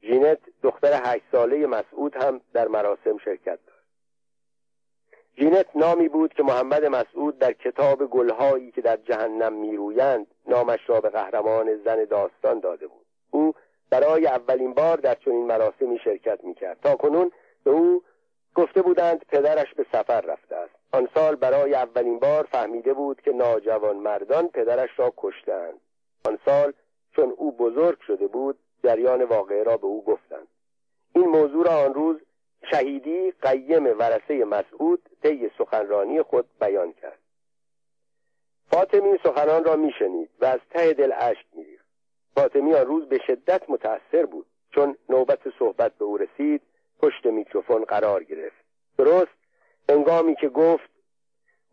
جینت 0.01 0.39
دختر 0.63 1.01
هشت 1.05 1.23
ساله 1.32 1.67
مسعود 1.67 2.15
هم 2.15 2.41
در 2.53 2.67
مراسم 2.67 3.17
شرکت 3.17 3.59
داشت. 3.67 3.78
جینت 5.36 5.65
نامی 5.75 6.07
بود 6.07 6.34
که 6.34 6.43
محمد 6.43 6.86
مسعود 6.86 7.39
در 7.39 7.53
کتاب 7.53 8.05
گلهایی 8.05 8.71
که 8.71 8.82
در 8.82 8.97
جهنم 8.97 9.53
میرویند 9.53 10.28
نامش 10.47 10.80
را 10.88 11.01
به 11.01 11.09
قهرمان 11.09 11.78
زن 11.86 12.03
داستان 12.03 12.59
داده 12.59 12.88
بود. 12.88 13.05
او 13.32 13.53
برای 13.89 14.28
اولین 14.28 14.73
بار 14.73 14.97
در 14.97 15.15
چنین 15.15 15.47
مراسمی 15.47 15.99
شرکت 16.03 16.43
می‌کرد. 16.43 16.80
تا 16.82 16.95
کنون 16.95 17.32
به 17.63 17.71
او 17.71 18.03
گفته 18.55 18.82
بودند 18.82 19.25
پدرش 19.25 19.73
به 19.73 19.86
سفر 19.91 20.21
رفته 20.21 20.55
است. 20.55 20.76
آن 20.91 21.09
سال 21.13 21.35
برای 21.35 21.73
اولین 21.73 22.19
بار 22.19 22.43
فهمیده 22.51 22.93
بود 22.93 23.21
که 23.21 23.31
ناجوان 23.31 23.97
مردان 23.97 24.47
پدرش 24.47 24.89
را 24.97 25.13
کشتند 25.17 25.79
آن 26.25 26.39
سال 26.45 26.73
چون 27.15 27.33
او 27.38 27.51
بزرگ 27.51 27.99
شده 27.99 28.27
بود 28.27 28.59
جریان 28.83 29.23
واقعه 29.23 29.63
را 29.63 29.77
به 29.77 29.88
او 29.88 30.03
گفتند. 30.03 30.47
این 31.15 31.27
موضوع 31.27 31.65
را 31.65 31.85
آن 31.85 31.93
روز 31.93 32.17
شهیدی 32.71 33.31
قیم 33.31 33.85
ورسه 33.85 34.45
مسعود 34.45 35.09
طی 35.23 35.51
سخنرانی 35.57 36.21
خود 36.21 36.45
بیان 36.59 36.93
کرد. 36.93 37.19
فاطمی 38.71 39.17
سخنان 39.23 39.63
را 39.63 39.75
میشنید 39.75 40.29
و 40.41 40.45
از 40.45 40.59
ته 40.69 40.93
دل 40.93 41.11
اشک 41.17 41.45
میریخت. 41.53 41.85
فاطمی 42.35 42.73
آن 42.73 42.85
روز 42.85 43.09
به 43.09 43.19
شدت 43.27 43.69
متأثر 43.69 44.25
بود 44.25 44.45
چون 44.71 44.97
نوبت 45.09 45.39
صحبت 45.59 45.97
به 45.97 46.05
او 46.05 46.17
رسید 46.17 46.61
پشت 47.01 47.25
میکروفون 47.25 47.83
قرار 47.83 48.23
گرفت. 48.23 48.65
درست 48.97 49.36
انگامی 49.89 50.35
که 50.35 50.49
گفت 50.49 50.89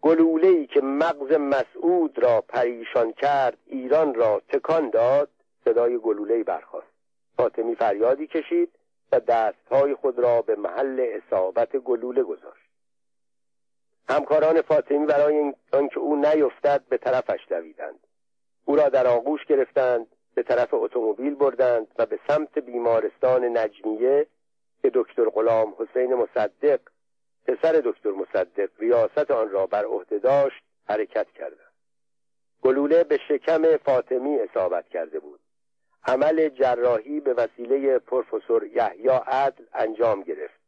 گلوله 0.02 0.66
که 0.66 0.80
مغز 0.80 1.32
مسعود 1.32 2.18
را 2.18 2.40
پریشان 2.40 3.12
کرد 3.12 3.58
ایران 3.66 4.14
را 4.14 4.42
تکان 4.48 4.90
داد 4.90 5.28
صدای 5.64 5.98
گلوله 5.98 6.42
برخاست. 6.42 6.86
فاطمی 7.36 7.74
فریادی 7.74 8.26
کشید 8.26 8.68
و 9.12 9.20
دستهای 9.20 9.94
خود 9.94 10.18
را 10.18 10.42
به 10.42 10.56
محل 10.56 11.06
اصابت 11.12 11.76
گلوله 11.76 12.22
گذاشت. 12.22 12.64
همکاران 14.08 14.62
فاطمی 14.62 15.06
برای 15.06 15.54
آنکه 15.72 15.98
او 15.98 16.16
نیفتد 16.16 16.82
به 16.88 16.96
طرفش 16.96 17.40
دویدند. 17.48 18.00
او 18.64 18.76
را 18.76 18.88
در 18.88 19.06
آغوش 19.06 19.44
گرفتند 19.44 20.06
به 20.34 20.42
طرف 20.42 20.74
اتومبیل 20.74 21.34
بردند 21.34 21.86
و 21.98 22.06
به 22.06 22.18
سمت 22.28 22.58
بیمارستان 22.58 23.58
نجمیه 23.58 24.26
که 24.82 24.90
دکتر 24.94 25.24
غلام 25.24 25.74
حسین 25.78 26.14
مصدق 26.14 26.80
پسر 27.44 27.82
دکتر 27.84 28.10
مصدق 28.10 28.68
ریاست 28.78 29.30
آن 29.30 29.50
را 29.50 29.66
بر 29.66 29.84
عهده 29.84 30.18
داشت 30.18 30.62
حرکت 30.88 31.26
کردند. 31.30 31.74
گلوله 32.62 33.04
به 33.04 33.18
شکم 33.28 33.76
فاطمی 33.76 34.38
اصابت 34.38 34.88
کرده 34.88 35.20
بود. 35.20 35.40
عمل 36.06 36.48
جراحی 36.48 37.20
به 37.20 37.34
وسیله 37.34 37.98
پروفسور 37.98 38.64
یحیی 38.64 39.08
عدل 39.08 39.64
انجام 39.74 40.22
گرفت. 40.22 40.60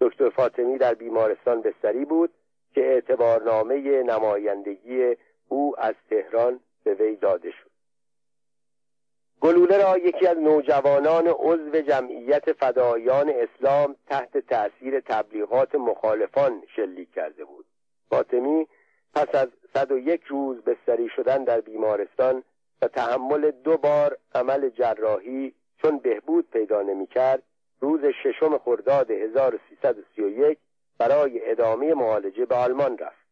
دکتر 0.00 0.30
فاطمی 0.30 0.78
در 0.78 0.94
بیمارستان 0.94 1.62
بستری 1.62 2.04
بود 2.04 2.30
که 2.74 2.80
اعتبارنامه 2.80 4.02
نمایندگی 4.02 5.16
او 5.48 5.74
از 5.78 5.94
تهران 6.10 6.60
به 6.84 6.94
وی 6.94 7.16
داده 7.16 7.50
شد. 7.50 7.73
گلوله 9.44 9.82
را 9.82 9.98
یکی 9.98 10.26
از 10.26 10.38
نوجوانان 10.38 11.26
عضو 11.26 11.80
جمعیت 11.80 12.52
فدایان 12.52 13.32
اسلام 13.34 13.96
تحت 14.06 14.38
تأثیر 14.38 15.00
تبلیغات 15.00 15.74
مخالفان 15.74 16.62
شلیک 16.76 17.12
کرده 17.14 17.44
بود. 17.44 17.64
فاطمی 18.10 18.66
پس 19.14 19.34
از 19.34 19.48
101 19.74 20.22
روز 20.24 20.62
بستری 20.62 21.08
شدن 21.16 21.44
در 21.44 21.60
بیمارستان 21.60 22.42
و 22.82 22.88
تحمل 22.88 23.50
دو 23.50 23.76
بار 23.76 24.16
عمل 24.34 24.68
جراحی 24.68 25.54
چون 25.82 25.98
بهبود 25.98 26.50
پیدا 26.50 26.82
نمی 26.82 27.06
کرد 27.06 27.42
روز 27.80 28.00
ششم 28.22 28.58
خرداد 28.58 29.10
1331 29.10 30.58
برای 30.98 31.50
ادامه 31.50 31.94
معالجه 31.94 32.46
به 32.46 32.54
آلمان 32.54 32.98
رفت. 32.98 33.24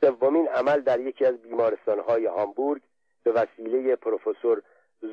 سومین 0.00 0.48
عمل 0.48 0.80
در 0.80 1.00
یکی 1.00 1.24
از 1.24 1.34
بیمارستانهای 1.42 2.26
هامبورگ 2.26 2.82
به 3.24 3.32
وسیله 3.32 3.96
پروفسور 3.96 4.62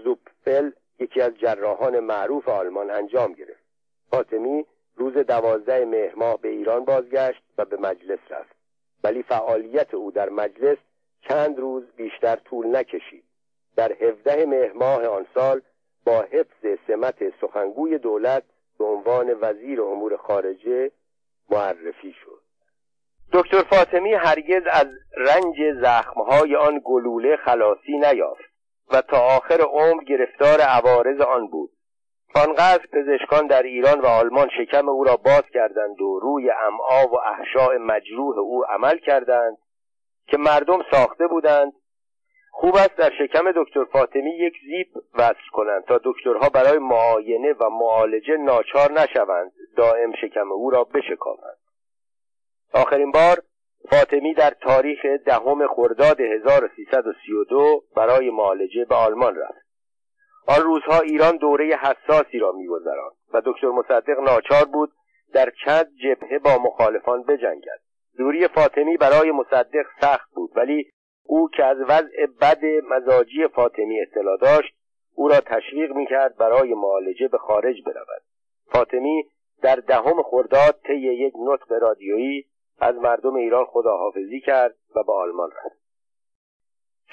زوپفل 0.03 0.71
یکی 0.99 1.21
از 1.21 1.33
جراحان 1.37 1.99
معروف 1.99 2.49
آلمان 2.49 2.91
انجام 2.91 3.33
گرفت. 3.33 3.63
فاطمی 4.11 4.65
روز 4.95 5.13
دوازده 5.13 5.85
مهر 5.85 6.15
ماه 6.15 6.41
به 6.41 6.49
ایران 6.49 6.85
بازگشت 6.85 7.43
و 7.57 7.65
به 7.65 7.77
مجلس 7.77 8.19
رفت. 8.29 8.55
ولی 9.03 9.23
فعالیت 9.23 9.93
او 9.93 10.11
در 10.11 10.29
مجلس 10.29 10.77
چند 11.21 11.59
روز 11.59 11.83
بیشتر 11.95 12.35
طول 12.35 12.75
نکشید. 12.75 13.23
در 13.75 13.91
هفده 13.91 14.45
مهر 14.45 14.73
ماه 14.73 15.05
آن 15.05 15.25
سال 15.33 15.61
با 16.05 16.21
حفظ 16.21 16.79
سمت 16.87 17.15
سخنگوی 17.41 17.97
دولت 17.97 18.43
به 18.79 18.85
عنوان 18.85 19.37
وزیر 19.41 19.81
امور 19.81 20.17
خارجه 20.17 20.91
معرفی 21.49 22.13
شد. 22.13 22.41
دکتر 23.33 23.61
فاطمی 23.61 24.13
هرگز 24.13 24.61
از 24.71 24.87
رنج 25.17 25.55
زخمهای 25.81 26.55
آن 26.55 26.81
گلوله 26.83 27.35
خلاصی 27.35 27.97
نیافت. 27.97 28.51
و 28.93 29.01
تا 29.01 29.17
آخر 29.17 29.61
عمر 29.61 30.03
گرفتار 30.03 30.61
عوارض 30.61 31.21
آن 31.21 31.47
بود. 31.47 31.71
آنقدر 32.35 32.85
پزشکان 32.93 33.47
در 33.47 33.63
ایران 33.63 34.01
و 34.01 34.05
آلمان 34.05 34.49
شکم 34.57 34.89
او 34.89 35.03
را 35.03 35.17
باز 35.17 35.43
کردند 35.53 36.01
و 36.01 36.19
روی 36.19 36.51
امعا 36.51 37.07
و 37.07 37.15
احشاء 37.15 37.77
مجروح 37.77 38.37
او 38.37 38.65
عمل 38.65 38.97
کردند 38.97 39.57
که 40.27 40.37
مردم 40.37 40.79
ساخته 40.91 41.27
بودند. 41.27 41.73
خوب 42.51 42.75
است 42.75 42.95
در 42.95 43.11
شکم 43.19 43.51
دکتر 43.55 43.83
فاطمی 43.83 44.37
یک 44.37 44.53
زیپ 44.65 45.03
وصل 45.13 45.49
کنند 45.53 45.83
تا 45.83 46.01
دکترها 46.03 46.49
برای 46.49 46.77
معاینه 46.77 47.53
و 47.53 47.69
معالجه 47.69 48.37
ناچار 48.37 48.91
نشوند 48.91 49.51
دائم 49.77 50.11
شکم 50.21 50.51
او 50.51 50.69
را 50.69 50.83
بشکافند. 50.83 51.57
آخرین 52.73 53.11
بار 53.11 53.37
فاطمی 53.89 54.34
در 54.34 54.49
تاریخ 54.49 55.05
دهم 55.05 55.67
خرداد 55.67 56.21
1332 56.21 57.84
برای 57.95 58.29
معالجه 58.29 58.86
به 58.86 58.95
آلمان 58.95 59.36
رفت. 59.36 59.61
آن 60.47 60.63
روزها 60.63 60.99
ایران 60.99 61.38
دوره 61.38 61.75
حساسی 61.75 62.39
را 62.39 62.51
میگذراند 62.51 63.11
و 63.34 63.41
دکتر 63.45 63.67
مصدق 63.67 64.19
ناچار 64.19 64.65
بود 64.65 64.91
در 65.34 65.51
چند 65.65 65.88
جبهه 66.03 66.39
با 66.39 66.57
مخالفان 66.57 67.23
بجنگد. 67.23 67.79
دوری 68.17 68.47
فاطمی 68.47 68.97
برای 68.97 69.32
مصدق 69.32 69.86
سخت 70.01 70.32
بود 70.32 70.51
ولی 70.55 70.91
او 71.23 71.49
که 71.49 71.65
از 71.65 71.77
وضع 71.77 72.25
بد 72.41 72.65
مزاجی 72.65 73.47
فاطمی 73.47 74.01
اطلاع 74.01 74.38
داشت 74.38 74.73
او 75.15 75.27
را 75.27 75.39
تشویق 75.39 75.91
می‌کرد 75.91 76.38
برای 76.38 76.73
معالجه 76.73 77.27
به 77.27 77.38
خارج 77.38 77.84
برود. 77.86 78.21
فاطمی 78.65 79.23
در 79.61 79.75
دهم 79.75 80.23
خرداد 80.23 80.79
طی 80.88 80.93
یک 80.93 81.34
نطق 81.47 81.71
رادیویی 81.82 82.45
از 82.82 82.95
مردم 82.95 83.36
ایران 83.36 83.65
خداحافظی 83.65 84.41
کرد 84.41 84.75
و 84.95 85.03
به 85.03 85.13
آلمان 85.13 85.49
رفت. 85.51 85.82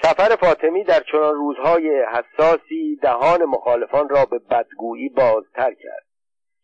سفر 0.01 0.35
فاطمی 0.35 0.83
در 0.83 1.03
چنان 1.11 1.35
روزهای 1.35 2.03
حساسی 2.03 2.99
دهان 3.01 3.45
مخالفان 3.45 4.09
را 4.09 4.25
به 4.25 4.39
بدگویی 4.39 5.09
بازتر 5.09 5.73
کرد. 5.73 6.05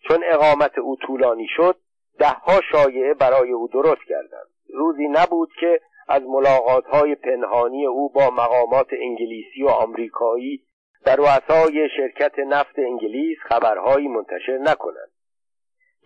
چون 0.08 0.24
اقامت 0.26 0.78
او 0.78 0.95
طولانی 0.95 1.47
شد 1.49 1.76
دهها 2.20 2.62
شایعه 2.72 3.14
برای 3.14 3.51
او 3.51 3.68
درست 3.68 4.01
کردند. 4.08 4.47
روزی 4.74 5.08
نبود 5.08 5.49
که 5.60 5.82
از 6.08 6.22
ملاقاتهای 6.22 7.16
پنهانی 7.16 7.86
او 7.86 8.10
با 8.10 8.30
مقامات 8.30 8.88
انگلیسی 8.91 9.64
و 9.64 9.68
آمریکایی 9.68 10.64
در 11.06 11.16
رؤسای 11.16 11.89
شرکت 11.97 12.39
نفت 12.39 12.80
انگلیس 12.80 13.38
خبرهایی 13.41 14.08
منتشر 14.08 14.58
نکنند. 14.58 15.12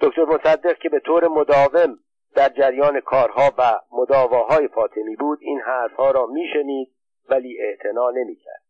دکتر 0.02 0.26
مصدق 0.26 0.78
که 0.78 0.90
به 0.90 1.00
طور 1.00 1.28
مداوم 1.28 2.00
در 2.36 2.50
جریان 2.50 3.00
کارها 3.00 3.54
و 3.58 3.80
مداواهای 3.92 4.68
فاطمی 4.68 5.16
بود 5.16 5.40
این 5.42 5.60
حرفها 5.60 6.12
را 6.12 6.26
میشنید 6.26 6.92
ولی 7.30 7.62
اعتنا 7.62 8.10
نمی‌کرد. 8.10 8.64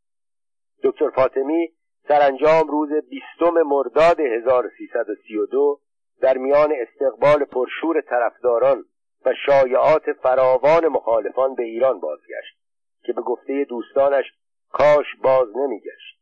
دکتر 0.84 1.10
فاطمی 1.10 1.70
سرانجام 2.07 2.68
روز 2.68 2.89
بیستم 3.10 3.62
مرداد 3.66 4.20
1332 4.20 5.80
در 6.22 6.38
میان 6.38 6.74
استقبال 6.78 7.43
پرشور 7.45 8.01
طرفداران 8.01 8.86
و 9.26 9.34
شایعات 9.45 10.14
فراوان 10.24 10.88
مخالفان 10.88 11.55
به 11.55 11.64
ایران 11.64 11.99
بازگشت 11.99 12.60
که 13.03 13.14
به 13.14 13.22
گفته 13.22 13.66
دوستانش 13.70 14.26
کاش 14.70 15.05
باز 15.24 15.47
نمیگشت. 15.57 16.20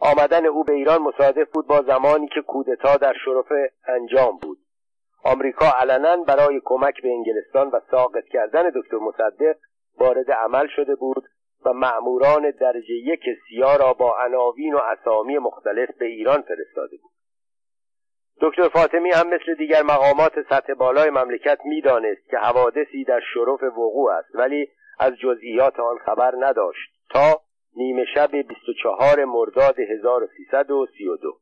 آمدن 0.00 0.46
او 0.46 0.64
به 0.64 0.72
ایران 0.72 1.02
مصادف 1.02 1.50
بود 1.50 1.66
با 1.66 1.82
زمانی 1.82 2.28
که 2.28 2.40
کودتا 2.40 2.96
در 2.96 3.14
شرف 3.24 3.52
انجام 3.84 4.38
بود. 4.38 4.58
آمریکا 5.24 5.66
علنا 5.80 6.16
برای 6.16 6.60
کمک 6.64 7.02
به 7.02 7.08
انگلستان 7.08 7.68
و 7.68 7.80
ساقط 7.90 8.24
کردن 8.24 8.70
دکتر 8.74 8.96
مصدق 8.96 9.56
وارد 9.98 10.30
عمل 10.30 10.66
شده 10.76 10.94
بود 10.94 11.24
و 11.64 11.72
مأموران 11.72 12.50
درجه 12.50 12.94
یک 12.94 13.20
سیا 13.48 13.76
را 13.76 13.92
با 13.92 14.16
عناوین 14.24 14.74
و 14.74 14.78
اسامی 14.78 15.38
مختلف 15.38 15.88
به 15.98 16.06
ایران 16.06 16.42
فرستاده 16.42 16.96
بود. 16.96 17.10
دکتر 18.40 18.68
فاطمی 18.68 19.10
هم 19.10 19.28
مثل 19.28 19.54
دیگر 19.54 19.82
مقامات 19.82 20.32
سطح 20.50 20.74
بالای 20.74 21.10
مملکت 21.10 21.58
می‌دانست 21.64 22.28
که 22.30 22.36
حوادثی 22.36 23.04
در 23.04 23.20
شرف 23.34 23.62
وقوع 23.62 24.12
است 24.12 24.34
ولی 24.34 24.68
از 24.98 25.12
جزئیات 25.16 25.80
آن 25.80 25.98
خبر 25.98 26.32
نداشت 26.40 26.90
تا 27.10 27.40
نیمه 27.76 28.04
شب 28.14 28.30
24 28.30 29.24
مرداد 29.24 29.80
1332 29.80 31.39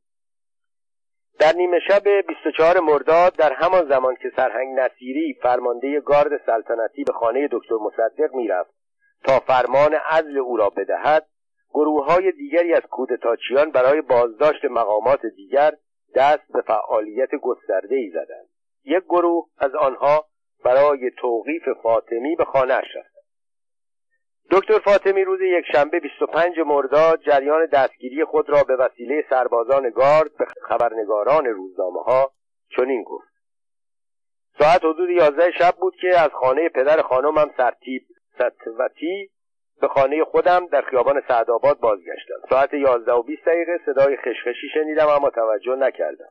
در 1.39 1.53
نیمه 1.57 1.81
شب 1.89 2.03
24 2.29 2.81
مرداد 2.81 3.37
در 3.37 3.53
همان 3.53 3.89
زمان 3.89 4.15
که 4.15 4.33
سرهنگ 4.37 4.79
نصیری 4.79 5.39
فرمانده 5.43 6.01
گارد 6.01 6.41
سلطنتی 6.47 7.05
به 7.05 7.13
خانه 7.13 7.49
دکتر 7.53 7.75
مصدق 7.75 8.35
می‌رفت 8.35 8.71
تا 9.25 9.41
فرمان 9.41 9.95
عزل 9.95 10.39
او 10.39 10.57
را 10.57 10.71
بدهد 10.71 11.27
گروه 11.71 12.05
های 12.05 12.33
دیگری 12.33 12.75
از 12.75 12.83
کودتاچیان 12.91 13.71
برای 13.71 14.01
بازداشت 14.01 14.65
مقامات 14.65 15.27
دیگر 15.27 15.73
دست 16.15 16.53
به 16.53 16.61
فعالیت 16.61 17.35
گسترده 17.43 17.97
ای 17.97 18.11
زدند. 18.11 18.49
یک 18.85 19.05
گروه 19.05 19.47
از 19.59 19.75
آنها 19.75 20.25
برای 20.65 21.11
توقیف 21.11 21.69
فاطمی 21.83 22.37
به 22.37 22.45
خانهاش 22.45 22.87
رفتند. 22.97 23.18
دکتر 24.51 24.79
فاطمی 24.79 25.25
روز 25.25 25.41
یک 25.41 25.65
شنبه 25.73 26.01
25 26.01 26.59
مرداد 26.67 27.21
جریان 27.21 27.67
دستگیری 27.67 28.25
خود 28.25 28.51
را 28.51 28.63
به 28.63 28.77
وسیله 28.77 29.25
سربازان 29.31 29.91
گارد 29.91 30.37
به 30.39 30.47
خبرنگاران 30.63 31.47
روزنامه 31.47 32.03
ها 32.03 32.31
چنین 32.77 33.03
گفت. 33.03 33.29
ساعت 34.59 34.85
حدود 34.85 35.11
یازده 35.11 35.51
شب 35.51 35.75
بود 35.81 35.95
که 36.01 36.21
از 36.21 36.31
خانه 36.31 36.69
پدر 36.69 37.03
خانمم 37.03 37.51
سرتیب 37.57 38.03
ستوتی 38.35 39.31
به 39.81 39.89
خانه 39.89 40.25
خودم 40.25 40.67
در 40.67 40.83
خیابان 40.83 41.23
سعدآباد 41.29 41.81
بازگشتم. 41.81 42.41
ساعت 42.51 42.75
یازده 42.75 43.13
و 43.13 43.23
بیست 43.23 43.45
دقیقه 43.45 43.81
صدای 43.87 44.17
خشخشی 44.17 44.69
شنیدم 44.75 45.09
اما 45.09 45.31
توجه 45.31 45.77
نکردم. 45.77 46.29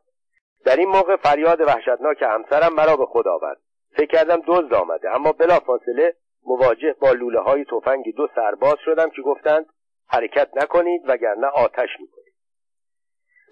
در 0.65 0.76
این 0.76 0.89
موقع 0.89 1.15
فریاد 1.15 1.61
وحشتناک 1.61 2.22
همسرم 2.22 2.74
مرا 2.74 2.95
به 2.95 3.05
خود 3.05 3.28
آورد. 3.28 3.57
فکر 3.97 4.05
کردم 4.05 4.41
دزد 4.47 4.74
آمده 4.74 5.15
اما 5.15 5.32
بلافاصله 5.32 6.15
مواجه 6.47 6.95
با 7.01 7.11
لوله 7.11 7.39
های 7.39 7.65
تفنگ 7.65 8.15
دو 8.15 8.27
سرباز 8.35 8.75
شدم 8.85 9.09
که 9.09 9.21
گفتند 9.21 9.65
حرکت 10.07 10.49
نکنید 10.55 11.01
وگرنه 11.05 11.47
آتش 11.47 11.89
می‌کنید 11.99 12.27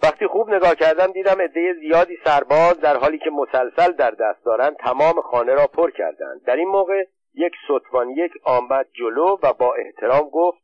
وقتی 0.03 0.27
خوب 0.27 0.49
نگاه 0.49 0.75
کردم 0.75 1.11
دیدم 1.11 1.41
عده 1.41 1.73
زیادی 1.73 2.17
سرباز 2.23 2.79
در 2.79 2.97
حالی 2.97 3.17
که 3.17 3.29
مسلسل 3.29 3.91
در 3.91 4.11
دست 4.11 4.45
دارند 4.45 4.75
تمام 4.75 5.21
خانه 5.21 5.53
را 5.53 5.67
پر 5.67 5.91
کردند. 5.91 6.43
در 6.45 6.55
این 6.55 6.67
موقع 6.67 7.03
یک 7.33 7.53
ستوان 7.65 8.09
یک 8.09 8.31
آمد 8.43 8.87
جلو 8.93 9.37
و 9.43 9.53
با 9.53 9.75
احترام 9.75 10.29
گفت 10.29 10.61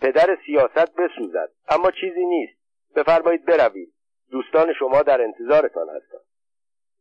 پدر 0.00 0.38
سیاست 0.46 0.96
بسوزد 0.96 1.50
اما 1.68 1.90
چیزی 1.90 2.24
نیست. 2.24 2.58
بفرمایید 2.96 3.44
بروید. 3.44 3.92
دوستان 4.30 4.72
شما 4.78 5.02
در 5.02 5.22
انتظارتان 5.22 5.88
هستند. 5.88 6.20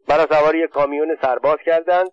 مرا 0.09 0.25
سوار 0.25 0.55
یک 0.55 0.69
کامیون 0.69 1.17
سرباز 1.21 1.57
کردند. 1.65 2.11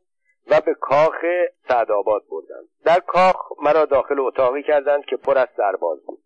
و 0.51 0.61
به 0.61 0.75
کاخ 0.75 1.25
سعدآباد 1.69 2.23
بردند. 2.31 2.69
در 2.85 3.01
کاخ 3.01 3.53
مرا 3.63 3.85
داخل 3.85 4.21
اتاقی 4.21 4.63
کردند 4.63 5.05
که 5.05 5.17
پر 5.17 5.39
از 5.39 5.49
سرباز 5.57 6.05
بود. 6.07 6.23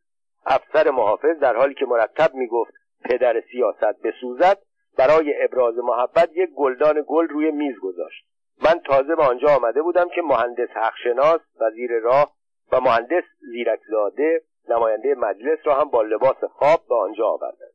افسر 0.46 0.90
محافظ 0.90 1.38
در 1.40 1.56
حالی 1.56 1.74
که 1.74 1.86
مرتب 1.86 2.34
می‌گفت 2.34 2.72
پدر 3.04 3.40
سیاست 3.40 4.02
بسوزد 4.02 4.58
برای 4.98 5.44
ابراز 5.44 5.74
محبت 5.78 6.30
یک 6.34 6.50
گلدان 6.56 7.04
گل 7.06 7.28
روی 7.28 7.50
میز 7.50 7.78
گذاشت. 7.82 8.24
من 8.64 8.80
تازه 8.80 9.16
به 9.16 9.22
آنجا 9.22 9.48
آمده 9.56 9.82
بودم 9.82 10.08
که 10.08 10.22
مهندس 10.22 10.68
حقشناس 10.70 11.40
وزیر 11.60 11.98
راه 11.98 12.32
و 12.72 12.80
مهندس 12.80 13.24
زیرکزاده 13.38 14.42
نماینده 14.68 15.14
مجلس 15.14 15.58
را 15.64 15.74
هم 15.74 15.90
با 15.90 16.02
لباس 16.02 16.44
خواب 16.44 16.80
به 16.88 16.94
آنجا 16.94 17.26
آوردند. 17.26 17.74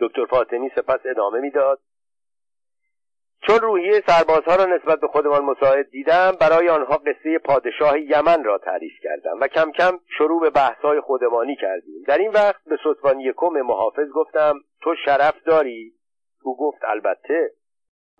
دکتر 0.00 0.26
فاطمی 0.26 0.70
سپس 0.76 1.00
ادامه 1.04 1.40
می‌داد. 1.40 1.80
چون 3.46 3.60
روحیه 3.60 4.02
سربازها 4.06 4.56
را 4.56 4.64
نسبت 4.64 5.00
به 5.00 5.06
خودمان 5.06 5.44
مساعد 5.44 5.90
دیدم 5.90 6.32
برای 6.40 6.68
آنها 6.68 6.96
قصه 6.96 7.38
پادشاه 7.38 8.00
یمن 8.00 8.44
را 8.44 8.58
تعریف 8.58 8.92
کردم 9.02 9.40
و 9.40 9.46
کم 9.46 9.72
کم 9.72 9.98
شروع 10.18 10.40
به 10.40 10.50
بحثهای 10.50 11.00
خودمانی 11.00 11.56
کردیم. 11.56 12.02
در 12.06 12.18
این 12.18 12.30
وقت 12.30 12.64
به 12.66 12.76
ستوان 12.76 13.20
یکم 13.20 13.46
محافظ 13.46 14.08
گفتم 14.14 14.60
تو 14.80 14.94
شرف 15.04 15.34
داری؟ 15.46 15.92
او 16.42 16.56
گفت 16.56 16.84
البته. 16.84 17.50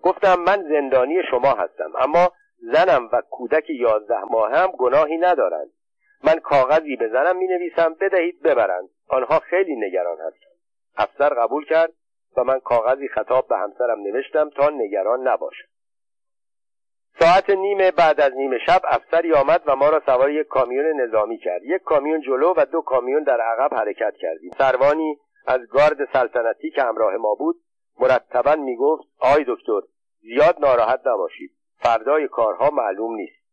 گفتم 0.01 0.39
من 0.39 0.63
زندانی 0.69 1.15
شما 1.31 1.51
هستم 1.51 1.91
اما 1.99 2.31
زنم 2.73 3.09
و 3.11 3.21
کودک 3.29 3.69
یازده 3.69 4.15
هم 4.53 4.71
گناهی 4.71 5.17
ندارند. 5.17 5.69
من 6.23 6.39
کاغذی 6.39 6.95
به 6.95 7.07
زنم 7.07 7.37
می 7.37 7.47
نویسم 7.47 7.95
بدهید 8.01 8.41
ببرند. 8.41 8.89
آنها 9.07 9.39
خیلی 9.39 9.75
نگران 9.75 10.17
هستند. 10.17 10.57
افسر 10.97 11.29
قبول 11.29 11.65
کرد. 11.65 11.93
و 12.37 12.43
من 12.43 12.59
کاغذی 12.59 13.07
خطاب 13.07 13.47
به 13.47 13.57
همسرم 13.57 13.99
نوشتم 13.99 14.49
تا 14.49 14.69
نگران 14.69 15.27
نباشد. 15.27 15.65
ساعت 17.19 17.49
نیمه 17.49 17.91
بعد 17.91 18.21
از 18.21 18.33
نیمه 18.33 18.57
شب 18.65 18.81
افسری 18.83 19.33
آمد 19.33 19.61
و 19.65 19.75
ما 19.75 19.89
را 19.89 20.01
سوار 20.05 20.31
یک 20.31 20.47
کامیون 20.47 21.01
نظامی 21.01 21.37
کرد. 21.37 21.63
یک 21.63 21.81
کامیون 21.81 22.21
جلو 22.21 22.53
و 22.57 22.65
دو 22.65 22.81
کامیون 22.81 23.23
در 23.23 23.41
عقب 23.41 23.73
حرکت 23.73 24.13
کردیم. 24.19 24.51
سروانی 24.57 25.19
از 25.47 25.59
گارد 25.67 26.13
سلطنتی 26.13 26.71
که 26.71 26.81
همراه 26.81 27.15
ما 27.15 27.35
بود 27.35 27.55
مرتبا 27.99 28.55
می‌گفت 28.55 29.03
آی 29.19 29.45
دکتر 29.47 29.81
زیاد 30.21 30.55
ناراحت 30.59 31.07
نباشید. 31.07 31.51
فردای 31.77 32.27
کارها 32.27 32.69
معلوم 32.69 33.15
نیست. 33.15 33.43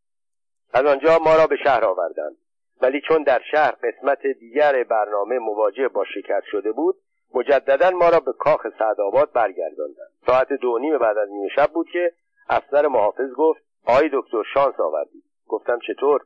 از 0.73 0.85
آنجا 0.85 1.19
ما 1.25 1.35
را 1.35 1.47
به 1.47 1.55
شهر 1.63 1.85
آوردند. 1.85 2.37
ولی 2.81 3.01
چون 3.07 3.23
در 3.23 3.41
شهر 3.51 3.71
قسمت 3.71 4.27
دیگر 4.27 4.83
برنامه 4.83 5.39
مواجه 5.39 5.87
با 5.87 6.05
شکست 6.05 6.45
شده 6.51 6.71
بود 6.71 6.95
مجددا 7.33 7.89
ما 7.89 8.09
را 8.09 8.19
به 8.19 8.33
کاخ 8.33 8.67
سعدآباد 8.79 9.31
برگرداندند. 9.31 10.11
ساعت 10.25 10.53
دو 10.53 10.77
نیم 10.77 10.97
بعد 10.97 11.17
از 11.17 11.29
نیمه 11.29 11.49
شب 11.55 11.71
بود 11.71 11.87
که 11.93 12.13
افسر 12.49 12.87
محافظ 12.87 13.33
گفت 13.37 13.61
آی 13.85 14.09
دکتر 14.13 14.43
شانس 14.53 14.79
آوردید 14.79 15.23
گفتم 15.47 15.79
چطور؟ 15.87 16.21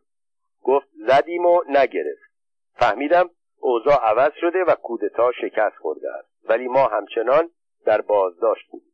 گفت 0.64 0.88
زدیم 1.08 1.46
و 1.46 1.62
نگرفت. 1.70 2.32
فهمیدم 2.74 3.30
اوضاع 3.60 4.00
عوض 4.04 4.32
شده 4.42 4.64
و 4.64 4.76
کودتا 4.76 5.32
شکست 5.32 5.76
خورده 5.78 6.12
است. 6.12 6.30
ولی 6.50 6.68
ما 6.68 6.88
همچنان 6.88 7.50
در 7.86 8.02
بازداشت 8.02 8.68
بودیم. 8.72 8.92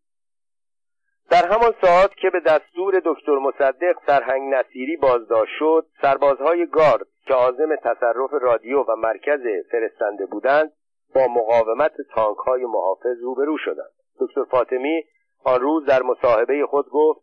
در 1.31 1.47
همان 1.47 1.73
ساعت 1.81 2.15
که 2.15 2.29
به 2.29 2.39
دستور 2.39 3.01
دکتر 3.05 3.37
مصدق 3.37 3.95
سرهنگ 4.07 4.53
نصیری 4.53 4.97
بازداشت 4.97 5.51
شد 5.59 5.85
سربازهای 6.01 6.65
گارد 6.65 7.07
که 7.25 7.33
عازم 7.33 7.75
تصرف 7.75 8.29
رادیو 8.41 8.83
و 8.83 8.95
مرکز 8.95 9.41
فرستنده 9.71 10.25
بودند 10.25 10.71
با 11.15 11.27
مقاومت 11.27 11.91
تانک 12.15 12.37
های 12.37 12.65
محافظ 12.65 13.21
روبرو 13.21 13.57
شدند. 13.57 13.91
دکتر 14.19 14.43
فاطمی 14.43 15.03
آن 15.43 15.61
روز 15.61 15.85
در 15.85 16.01
مصاحبه 16.01 16.65
خود 16.69 16.89
گفت 16.89 17.21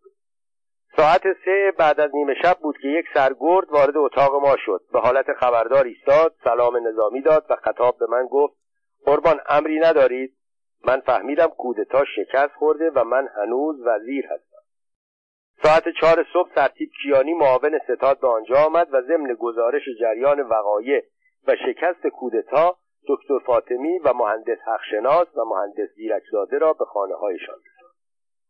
ساعت 0.97 1.23
سه 1.45 1.73
بعد 1.79 2.01
از 2.01 2.11
نیمه 2.15 2.35
شب 2.43 2.59
بود 2.59 2.79
که 2.83 2.89
یک 2.89 3.07
سرگرد 3.15 3.71
وارد 3.71 3.97
اتاق 3.97 4.35
ما 4.35 4.57
شد. 4.57 4.81
به 4.93 5.01
حالت 5.01 5.33
خبردار 5.33 5.85
ایستاد 5.85 6.35
سلام 6.45 6.89
نظامی 6.89 7.23
داد 7.23 7.47
و 7.51 7.57
خطاب 7.57 7.99
به 7.99 8.07
من 8.07 8.27
گفت 8.27 8.55
قربان 9.05 9.41
امری 9.49 9.79
ندارید؟ 9.79 10.35
من 10.87 11.01
فهمیدم 11.01 11.47
کودتا 11.47 12.05
شکست 12.17 12.55
خورده 12.59 12.91
و 12.91 13.05
من 13.05 13.29
هنوز 13.37 13.81
وزیر 13.87 14.27
هستم. 14.27 14.59
ساعت 15.63 15.85
چهار 16.01 16.27
صبح 16.33 16.55
سرتیب 16.55 16.91
کیانی 17.03 17.35
معاون 17.35 17.79
ستاد 17.79 18.21
به 18.21 18.29
آنجا 18.29 18.57
آمد 18.67 18.89
و 18.93 19.03
ضمن 19.03 19.35
گزارش 19.35 19.83
جریان 20.01 20.41
وقایع 20.41 21.03
و 21.47 21.57
شکست 21.67 22.07
کودتا 22.07 22.77
دکتر 23.09 23.39
فاطمی 23.39 23.99
و 23.99 24.13
مهندس 24.13 24.59
حقشناس 24.67 25.27
و 25.37 25.45
مهندس 25.45 25.95
زیرکزاده 25.97 26.59
را 26.59 26.73
به 26.73 26.85
خانه 26.85 27.15
هایشان 27.15 27.55
رساند. 27.55 27.95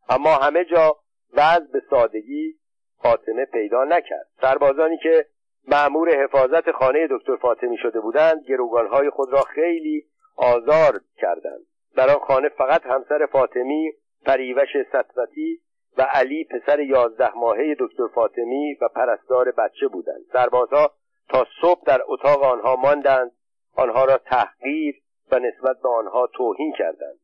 اما 0.08 0.30
همه 0.30 0.64
جا 0.64 0.96
وضع 1.32 1.72
به 1.72 1.82
سادگی 1.90 2.54
فاطمه 3.02 3.44
پیدا 3.44 3.84
نکرد. 3.84 4.26
سربازانی 4.40 4.98
که 5.02 5.26
معمور 5.68 6.24
حفاظت 6.24 6.70
خانه 6.70 7.08
دکتر 7.10 7.36
فاطمی 7.36 7.76
شده 7.76 8.00
بودند 8.00 8.44
گروگانهای 8.48 9.10
خود 9.10 9.32
را 9.32 9.40
خیلی 9.40 10.06
آزار 10.36 11.00
کردند. 11.16 11.66
در 11.96 12.10
آن 12.10 12.18
خانه 12.18 12.48
فقط 12.48 12.86
همسر 12.86 13.26
فاطمی 13.26 13.92
پریوش 14.26 14.68
سطوتی 14.92 15.60
و 15.98 16.02
علی 16.02 16.44
پسر 16.44 16.80
یازده 16.80 17.36
ماهه 17.36 17.76
دکتر 17.78 18.08
فاطمی 18.14 18.74
و 18.80 18.88
پرستار 18.88 19.50
بچه 19.50 19.88
بودند. 19.88 20.24
سربازها 20.32 20.90
تا 21.28 21.46
صبح 21.60 21.82
در 21.86 22.00
اتاق 22.06 22.42
آنها 22.42 22.76
ماندند 22.76 23.32
آنها 23.78 24.04
را 24.04 24.18
تحقیر 24.18 24.94
و 25.32 25.38
نسبت 25.38 25.76
به 25.82 25.88
آنها 25.88 26.26
توهین 26.26 26.72
کردند. 26.78 27.18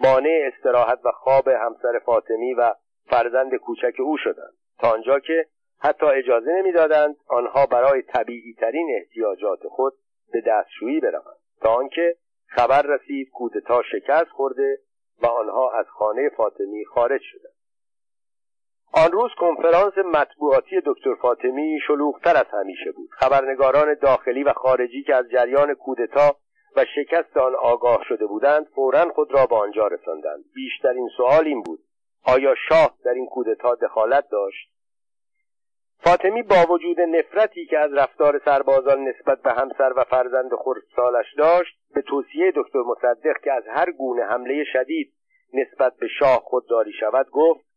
مانع 0.00 0.50
استراحت 0.52 0.98
و 1.04 1.10
خواب 1.10 1.48
همسر 1.48 1.98
فاطمی 2.06 2.54
و 2.54 2.74
فرزند 3.10 3.54
کوچک 3.54 3.94
او 3.98 4.16
شدند. 4.16 4.52
تا 4.78 4.90
آنجا 4.90 5.18
که 5.18 5.46
حتی 5.78 6.06
اجازه 6.06 6.50
نمی‌دادند 6.50 7.16
آنها 7.28 7.66
برای 7.66 8.02
طبیعی 8.02 8.54
ترین 8.54 8.88
احتیاجات 8.96 9.66
خود 9.68 9.92
به 10.32 10.40
دستشویی 10.46 11.00
بروند. 11.00 11.36
تا 11.60 11.74
آنکه 11.74 12.16
خبر 12.46 12.82
رسید 12.82 13.30
کودتا 13.30 13.82
شکست 13.82 14.30
خورده 14.30 14.78
و 15.22 15.26
آنها 15.26 15.70
از 15.70 15.86
خانه 15.86 16.28
فاطمی 16.28 16.84
خارج 16.84 17.20
شدند. 17.24 17.49
آن 18.92 19.12
روز 19.12 19.30
کنفرانس 19.38 19.98
مطبوعاتی 19.98 20.80
دکتر 20.86 21.14
فاطمی 21.14 21.78
شلوغتر 21.86 22.36
از 22.36 22.46
همیشه 22.52 22.92
بود. 22.92 23.10
خبرنگاران 23.10 23.94
داخلی 23.94 24.42
و 24.42 24.52
خارجی 24.52 25.02
که 25.02 25.14
از 25.14 25.30
جریان 25.30 25.74
کودتا 25.74 26.36
و 26.76 26.84
شکست 26.94 27.36
آن 27.36 27.54
آگاه 27.54 28.04
شده 28.08 28.26
بودند 28.26 28.66
فورا 28.74 29.12
خود 29.14 29.34
را 29.34 29.46
به 29.46 29.56
آنجا 29.56 29.86
رساندند. 29.86 30.44
بیشترین 30.54 31.08
سوال 31.16 31.46
این 31.46 31.62
بود 31.62 31.80
آیا 32.26 32.54
شاه 32.68 32.94
در 33.04 33.10
این 33.10 33.26
کودتا 33.26 33.74
دخالت 33.74 34.24
داشت؟ 34.30 34.70
فاطمی 36.04 36.42
با 36.42 36.72
وجود 36.72 37.00
نفرتی 37.00 37.66
که 37.66 37.78
از 37.78 37.92
رفتار 37.92 38.40
سربازان 38.44 39.08
نسبت 39.08 39.42
به 39.42 39.52
همسر 39.52 39.92
و 39.96 40.04
فرزند 40.04 40.50
خردسالش 40.64 41.34
داشت 41.38 41.76
به 41.94 42.02
توصیه 42.02 42.52
دکتر 42.56 42.78
مصدق 42.78 43.40
که 43.44 43.52
از 43.52 43.64
هر 43.68 43.90
گونه 43.90 44.22
حمله 44.24 44.64
شدید 44.72 45.12
نسبت 45.54 45.96
به 45.96 46.08
شاه 46.18 46.40
خودداری 46.44 46.92
شود 46.92 47.30
گفت 47.30 47.69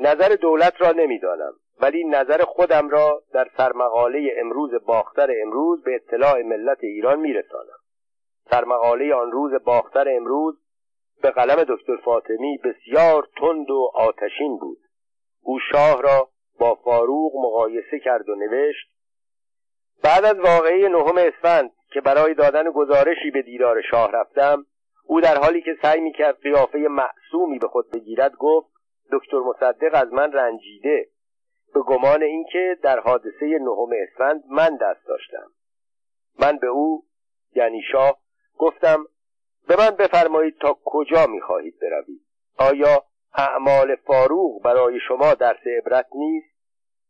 نظر 0.00 0.28
دولت 0.28 0.80
را 0.80 0.92
نمی‌دانم 0.92 1.52
ولی 1.80 2.04
نظر 2.04 2.44
خودم 2.44 2.88
را 2.88 3.22
در 3.32 3.48
سرمقاله 3.56 4.34
امروز 4.36 4.70
باختر 4.86 5.30
امروز 5.42 5.82
به 5.82 5.94
اطلاع 5.94 6.42
ملت 6.42 6.78
ایران 6.84 7.20
میرسانم. 7.20 7.78
سرمقاله 8.50 9.14
آن 9.14 9.32
روز 9.32 9.52
باختر 9.64 10.08
امروز 10.16 10.58
به 11.22 11.30
قلم 11.30 11.64
دکتر 11.68 11.96
فاطمی 11.96 12.58
بسیار 12.58 13.28
تند 13.40 13.70
و 13.70 13.90
آتشین 13.94 14.58
بود. 14.58 14.78
او 15.42 15.58
شاه 15.72 16.02
را 16.02 16.28
با 16.58 16.74
فاروق 16.74 17.32
مقایسه 17.36 17.98
کرد 17.98 18.28
و 18.28 18.34
نوشت 18.34 18.90
بعد 20.02 20.24
از 20.24 20.38
واقعه 20.38 20.88
نهم 20.88 21.18
اسفند 21.18 21.70
که 21.92 22.00
برای 22.00 22.34
دادن 22.34 22.70
گزارشی 22.70 23.30
به 23.30 23.42
دیدار 23.42 23.82
شاه 23.90 24.12
رفتم 24.12 24.66
او 25.06 25.20
در 25.20 25.38
حالی 25.38 25.62
که 25.62 25.76
سعی 25.82 26.00
می‌کرد 26.00 26.40
قیافه 26.42 26.78
معصومی 26.78 27.58
به 27.58 27.68
خود 27.68 27.90
بگیرد 27.90 28.36
گفت 28.36 28.79
دکتر 29.12 29.38
مصدق 29.38 29.90
از 29.94 30.12
من 30.12 30.32
رنجیده 30.32 31.08
به 31.74 31.80
گمان 31.80 32.22
اینکه 32.22 32.78
در 32.82 33.00
حادثه 33.00 33.58
نهم 33.60 33.90
اسفند 33.92 34.44
من 34.48 34.76
دست 34.76 35.06
داشتم. 35.06 35.50
من 36.38 36.56
به 36.56 36.66
او 36.66 37.04
یعنی 37.54 37.82
شاه 37.92 38.18
گفتم 38.58 39.06
به 39.68 39.76
من 39.76 39.90
بفرمایید 39.90 40.58
تا 40.58 40.78
کجا 40.84 41.26
می‌خواهید 41.26 41.74
بروید؟ 41.80 42.20
آیا 42.58 43.04
اعمال 43.34 43.96
فاروق 43.96 44.62
برای 44.62 45.00
شما 45.08 45.34
درس 45.34 45.66
عبرت 45.78 46.06
نیست؟ 46.14 46.54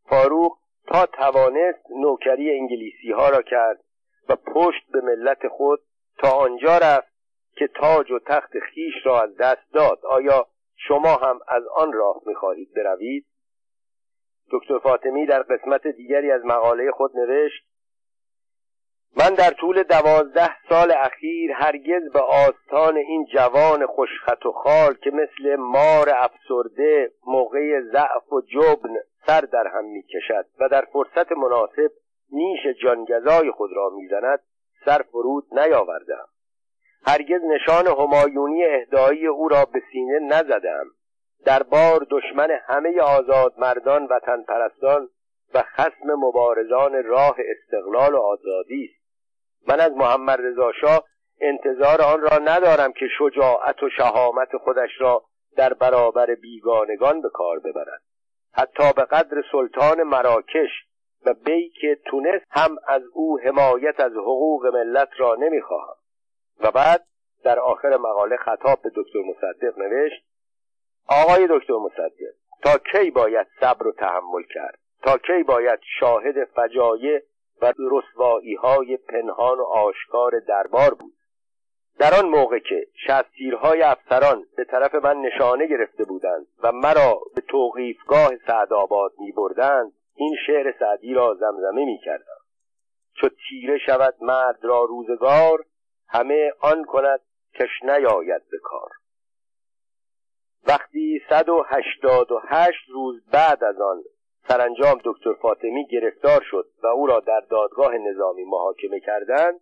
فاروق 0.05 0.59
تا 0.87 1.07
توانست 1.07 1.91
نوکری 1.91 2.59
انگلیسی 2.59 3.13
ها 3.13 3.29
را 3.29 3.43
کرد 3.43 3.81
و 4.29 4.37
پشت 4.37 4.87
به 4.93 5.01
ملت 5.01 5.49
خود 5.49 5.81
تا 6.19 6.31
آنجا 6.31 6.79
رفت 6.79 7.13
که 7.57 7.69
تاج 7.69 8.11
و 8.11 8.19
تخت 8.19 8.59
خیش 8.59 8.95
را 9.05 9.23
از 9.23 9.37
دست 9.37 9.73
داد. 9.73 10.07
آیا 10.07 10.47
شما 10.89 11.17
هم 11.17 11.41
از 11.49 11.63
آن 11.67 11.93
راه 11.93 12.23
می‌خواهید 12.27 12.75
بروید؟ 12.75 13.27
دکتر 14.53 14.79
فاطمی 14.79 15.27
در 15.27 15.43
قسمت 15.43 15.87
دیگری 15.87 16.31
از 16.31 16.45
مقاله 16.45 16.91
خود 16.91 17.17
نوشت 17.17 17.65
من 19.17 19.35
در 19.35 19.51
طول 19.51 19.83
دوازده 19.83 20.57
سال 20.69 20.93
اخیر 20.93 21.53
هرگز 21.53 22.13
به 22.13 22.21
آستان 22.21 22.97
این 22.97 23.27
جوان 23.35 23.87
خوشخط 23.87 24.47
و 24.47 24.53
خال 24.53 24.95
که 24.95 25.11
مثل 25.11 25.57
مار 25.57 26.09
افسرده 26.15 27.13
موقع 27.27 27.81
ضعف 27.81 28.33
و 28.33 28.41
جبن 28.41 28.95
سر 29.27 29.41
در 29.41 29.67
هم 29.67 29.85
می 29.85 30.03
کشد 30.03 30.47
و 30.61 30.69
در 30.69 30.85
فرصت 30.93 31.33
مناسب 31.33 31.91
نیش 32.33 32.61
جانگزای 32.83 33.51
خود 33.51 33.71
را 33.77 33.91
می‌زند 33.91 34.41
سر 34.85 35.03
فرود 35.13 35.45
نیاوردم. 35.53 36.29
هرگز 37.07 37.41
نشان 37.45 37.87
همایونی 37.87 38.65
اهدایی 38.65 39.27
او 39.27 39.49
را 39.49 39.65
به 39.65 39.83
سینه 39.93 40.19
نزدم. 40.19 40.85
در 41.45 41.63
بار 41.63 42.07
دشمن 42.11 42.51
همه 42.67 43.01
آزاد 43.01 43.55
مردان 43.59 44.07
وطن 44.11 44.43
پرستان 44.43 45.09
و 45.55 45.63
خسم 45.63 46.15
مبارزان 46.19 47.05
راه 47.05 47.37
استقلال 47.39 48.15
و 48.15 48.19
آزادی 48.19 48.85
است. 48.85 49.01
من 49.69 49.81
از 49.81 49.93
محمد 49.93 50.41
رضا 50.41 50.73
شاه 50.81 51.05
انتظار 51.41 52.03
آن 52.03 52.21
را 52.21 52.39
ندارم 52.39 52.93
که 52.93 53.07
شجاعت 53.19 53.83
و 53.83 53.91
شهامت 53.91 54.57
خودش 54.57 54.91
را 55.01 55.23
در 55.57 55.73
برابر 55.73 56.35
بیگانگان 56.35 57.21
به 57.21 57.29
کار 57.29 57.59
ببرد. 57.59 58.03
حتی 58.53 58.93
به 58.97 59.05
قدر 59.05 59.43
سلطان 59.53 60.03
مراکش 60.03 60.71
و 61.27 61.35
بیک 61.35 61.99
تونس 62.07 62.43
هم 62.51 62.77
از 62.89 63.03
او 63.13 63.39
حمایت 63.39 64.01
از 64.01 64.13
حقوق 64.13 64.67
ملت 64.67 65.09
را 65.19 65.35
نمی‌خواهم. 65.35 65.97
و 66.61 66.71
بعد 66.71 67.07
در 67.45 67.59
آخر 67.59 67.97
مقاله 67.97 68.37
خطاب 68.37 68.83
به 68.83 68.91
دکتر 68.95 69.19
مصدق 69.19 69.79
نوشت 69.79 70.25
آقای 71.09 71.49
دکتر 71.51 71.75
مصدق 71.75 72.35
تا 72.63 72.79
کی 72.93 73.11
باید 73.11 73.47
صبر 73.61 73.87
و 73.87 73.93
تحمل 73.93 74.43
کرد؟ 74.55 74.79
تا 75.03 75.19
کی 75.19 75.43
باید 75.43 75.79
شاهد 76.01 76.45
فجایع 76.45 77.21
و 77.63 77.73
رسوایی 77.79 78.55
های 78.55 78.97
پنهان 78.97 79.59
و 79.59 79.65
آشکار 79.65 80.41
دربار 80.49 80.95
بود؟ 80.95 81.13
در 81.99 82.15
آن 82.15 82.29
موقع 82.29 82.59
که 82.59 82.87
شستیرهای 83.07 83.83
افسران 83.83 84.47
به 84.57 84.65
طرف 84.65 84.95
من 84.95 85.17
نشانه 85.17 85.67
گرفته 85.67 86.05
بودند 86.05 86.47
و 86.63 86.73
مرا 86.73 87.21
به 87.35 87.41
توقیفگاه 87.41 88.31
سعدآباد 88.47 89.13
می 89.19 89.33
بردند 89.33 89.93
این 90.15 90.37
شعر 90.47 90.75
سعدی 90.79 91.15
را 91.15 91.35
زمزمه 91.35 91.85
می 91.85 91.99
کردم 92.05 92.41
چو 93.21 93.29
تیره 93.29 93.79
شود 93.79 94.15
مرد 94.21 94.59
را 94.63 94.85
روزگار 94.85 95.65
همه 96.11 96.53
آن 96.61 96.85
کند 96.85 97.21
کش 97.55 97.83
نیاید 97.83 98.43
به 98.51 98.59
کار. 98.63 98.91
وقتی 100.67 101.23
صد 101.29 101.49
و 101.49 101.65
هشتاد 101.69 102.33
و 102.33 102.41
هشت 102.49 102.89
روز 102.89 103.23
بعد 103.33 103.65
از 103.65 103.81
آن 103.81 104.03
سرانجام 104.49 105.01
دکتر 105.05 105.33
فاطمی 105.33 105.87
گرفتار 105.87 106.43
شد 106.51 106.67
و 106.83 106.87
او 106.87 107.07
را 107.07 107.21
در 107.21 107.41
دادگاه 107.51 107.95
نظامی 107.99 108.45
محاکمه 108.45 109.01
کردند 109.01 109.61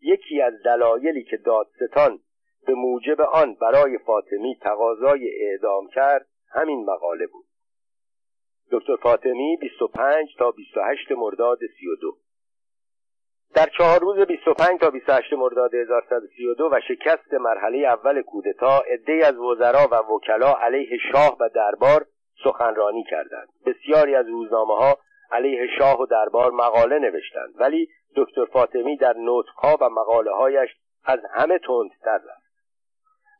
یکی 0.00 0.42
از 0.42 0.62
دلایلی 0.64 1.24
که 1.24 1.36
دادستان 1.36 2.20
به 2.66 2.74
موجب 2.74 3.20
آن 3.20 3.54
برای 3.54 3.98
فاطمی 3.98 4.58
تقاضای 4.60 5.30
اعدام 5.44 5.88
کرد 5.88 6.26
همین 6.48 6.84
مقاله 6.84 7.26
بود. 7.26 7.46
دکتر 8.72 8.96
فاطمی 8.96 9.56
25 9.60 10.36
تا 10.38 10.50
28 10.50 11.12
مرداد 11.12 11.58
32 11.80 12.16
در 13.54 13.66
چهار 13.78 14.00
روز 14.00 14.26
25 14.26 14.80
تا 14.80 14.90
28 14.90 15.32
مرداد 15.32 15.74
1132 15.74 16.68
و 16.72 16.80
شکست 16.88 17.34
مرحله 17.34 17.78
اول 17.78 18.22
کودتا 18.22 18.78
عدهای 18.78 19.22
از 19.22 19.36
وزرا 19.38 19.88
و 19.90 19.94
وکلا 19.94 20.54
علیه 20.60 20.98
شاه 21.12 21.36
و 21.40 21.48
دربار 21.54 22.06
سخنرانی 22.44 23.04
کردند. 23.10 23.48
بسیاری 23.66 24.14
از 24.14 24.28
روزنامه 24.28 24.76
ها 24.76 24.98
علیه 25.32 25.66
شاه 25.78 26.00
و 26.00 26.06
دربار 26.06 26.50
مقاله 26.50 26.98
نوشتند 26.98 27.54
ولی 27.58 27.88
دکتر 28.16 28.44
فاطمی 28.44 28.96
در 28.96 29.14
نطقها 29.18 29.76
و 29.80 29.90
مقاله 29.90 30.30
هایش 30.30 30.70
از 31.04 31.20
همه 31.34 31.58
تندتر 31.58 32.16
رفت. 32.16 32.50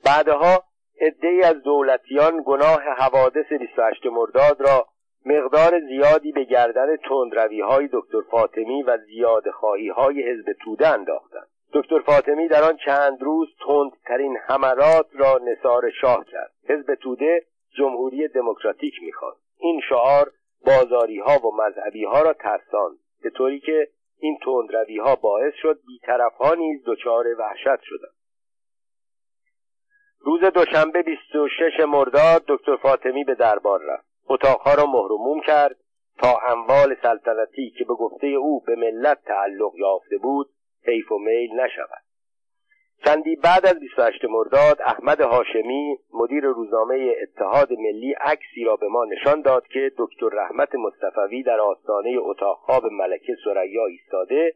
بعدها 0.04 0.64
عدهای 1.00 1.42
از 1.42 1.62
دولتیان 1.62 2.42
گناه 2.46 2.82
حوادث 2.82 3.52
28 3.60 4.06
مرداد 4.06 4.60
را 4.60 4.86
مقدار 5.26 5.80
زیادی 5.80 6.32
به 6.32 6.44
گردن 6.44 6.96
تندروی 6.96 7.60
های 7.60 7.88
دکتر 7.92 8.20
فاطمی 8.30 8.82
و 8.82 8.98
زیاد 8.98 9.50
خواهی 9.50 9.88
های 9.88 10.22
حزب 10.22 10.52
توده 10.52 10.88
انداختند. 10.88 11.48
دکتر 11.72 11.98
فاطمی 11.98 12.48
در 12.48 12.62
آن 12.62 12.76
چند 12.76 13.22
روز 13.22 13.48
تندترین 13.66 14.36
حملات 14.36 15.06
را 15.12 15.40
نصار 15.44 15.90
شاه 15.90 16.24
کرد. 16.24 16.52
حزب 16.68 16.94
توده 16.94 17.42
جمهوری 17.78 18.28
دموکراتیک 18.28 18.94
می‌خواست. 19.02 19.40
این 19.58 19.80
شعار 19.88 20.30
بازاری 20.66 21.18
ها 21.18 21.46
و 21.46 21.56
مذهبی 21.56 22.04
ها 22.04 22.22
را 22.22 22.32
ترساند 22.32 22.98
به 23.22 23.30
طوری 23.30 23.60
که 23.60 23.88
این 24.18 24.38
تندروی 24.44 24.98
ها 24.98 25.16
باعث 25.16 25.54
شد 25.62 25.80
بیطرف 25.86 26.34
ها 26.34 26.54
نیز 26.54 26.82
دچار 26.86 27.26
وحشت 27.38 27.82
شدند. 27.82 28.14
روز 30.20 30.40
دوشنبه 30.40 31.02
26 31.02 31.80
مرداد 31.88 32.44
دکتر 32.48 32.76
فاطمی 32.76 33.24
به 33.24 33.34
دربار 33.34 33.80
رفت. 33.82 34.09
اتاقها 34.30 34.74
را 34.74 34.86
مهرموم 34.86 35.40
کرد 35.40 35.76
تا 36.18 36.38
اموال 36.48 36.96
سلطنتی 37.02 37.70
که 37.78 37.84
به 37.84 37.94
گفته 37.94 38.26
او 38.26 38.60
به 38.60 38.76
ملت 38.76 39.18
تعلق 39.24 39.72
یافته 39.76 40.18
بود 40.18 40.50
حیف 40.86 41.12
و 41.12 41.18
میل 41.18 41.60
نشود. 41.60 42.02
چندی 43.04 43.36
بعد 43.36 43.66
از 43.66 43.80
28 43.80 44.24
مرداد 44.24 44.82
احمد 44.84 45.20
هاشمی 45.20 45.98
مدیر 46.14 46.44
روزنامه 46.44 47.14
اتحاد 47.22 47.72
ملی 47.72 48.12
عکسی 48.12 48.64
را 48.64 48.76
به 48.76 48.88
ما 48.88 49.04
نشان 49.04 49.40
داد 49.40 49.66
که 49.66 49.92
دکتر 49.98 50.28
رحمت 50.32 50.74
مصطفوی 50.74 51.42
در 51.42 51.60
آستانه 51.60 52.16
اتاق 52.18 52.58
خواب 52.58 52.86
ملکه 52.86 53.36
سریا 53.44 53.86
ایستاده 53.86 54.54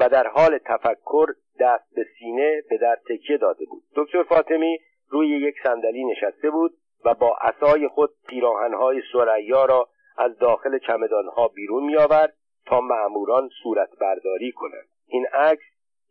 و 0.00 0.08
در 0.08 0.26
حال 0.26 0.58
تفکر 0.58 1.26
دست 1.60 1.94
به 1.94 2.06
سینه 2.18 2.62
به 2.70 2.78
در 2.78 2.98
تکیه 3.08 3.36
داده 3.36 3.64
بود. 3.64 3.82
دکتر 3.96 4.22
فاطمی 4.22 4.78
روی 5.08 5.28
یک 5.28 5.54
صندلی 5.64 6.04
نشسته 6.04 6.50
بود 6.50 6.72
و 7.04 7.14
با 7.14 7.36
عصای 7.40 7.88
خود 7.88 8.10
پیراهنهای 8.28 9.02
سریا 9.12 9.64
را 9.64 9.88
از 10.18 10.38
داخل 10.38 10.78
چمدانها 10.78 11.48
بیرون 11.48 11.84
میآورد 11.84 12.34
تا 12.66 12.80
معموران 12.80 13.48
صورت 13.62 13.90
برداری 14.00 14.52
کنند. 14.52 14.88
این 15.06 15.26
عکس 15.32 15.64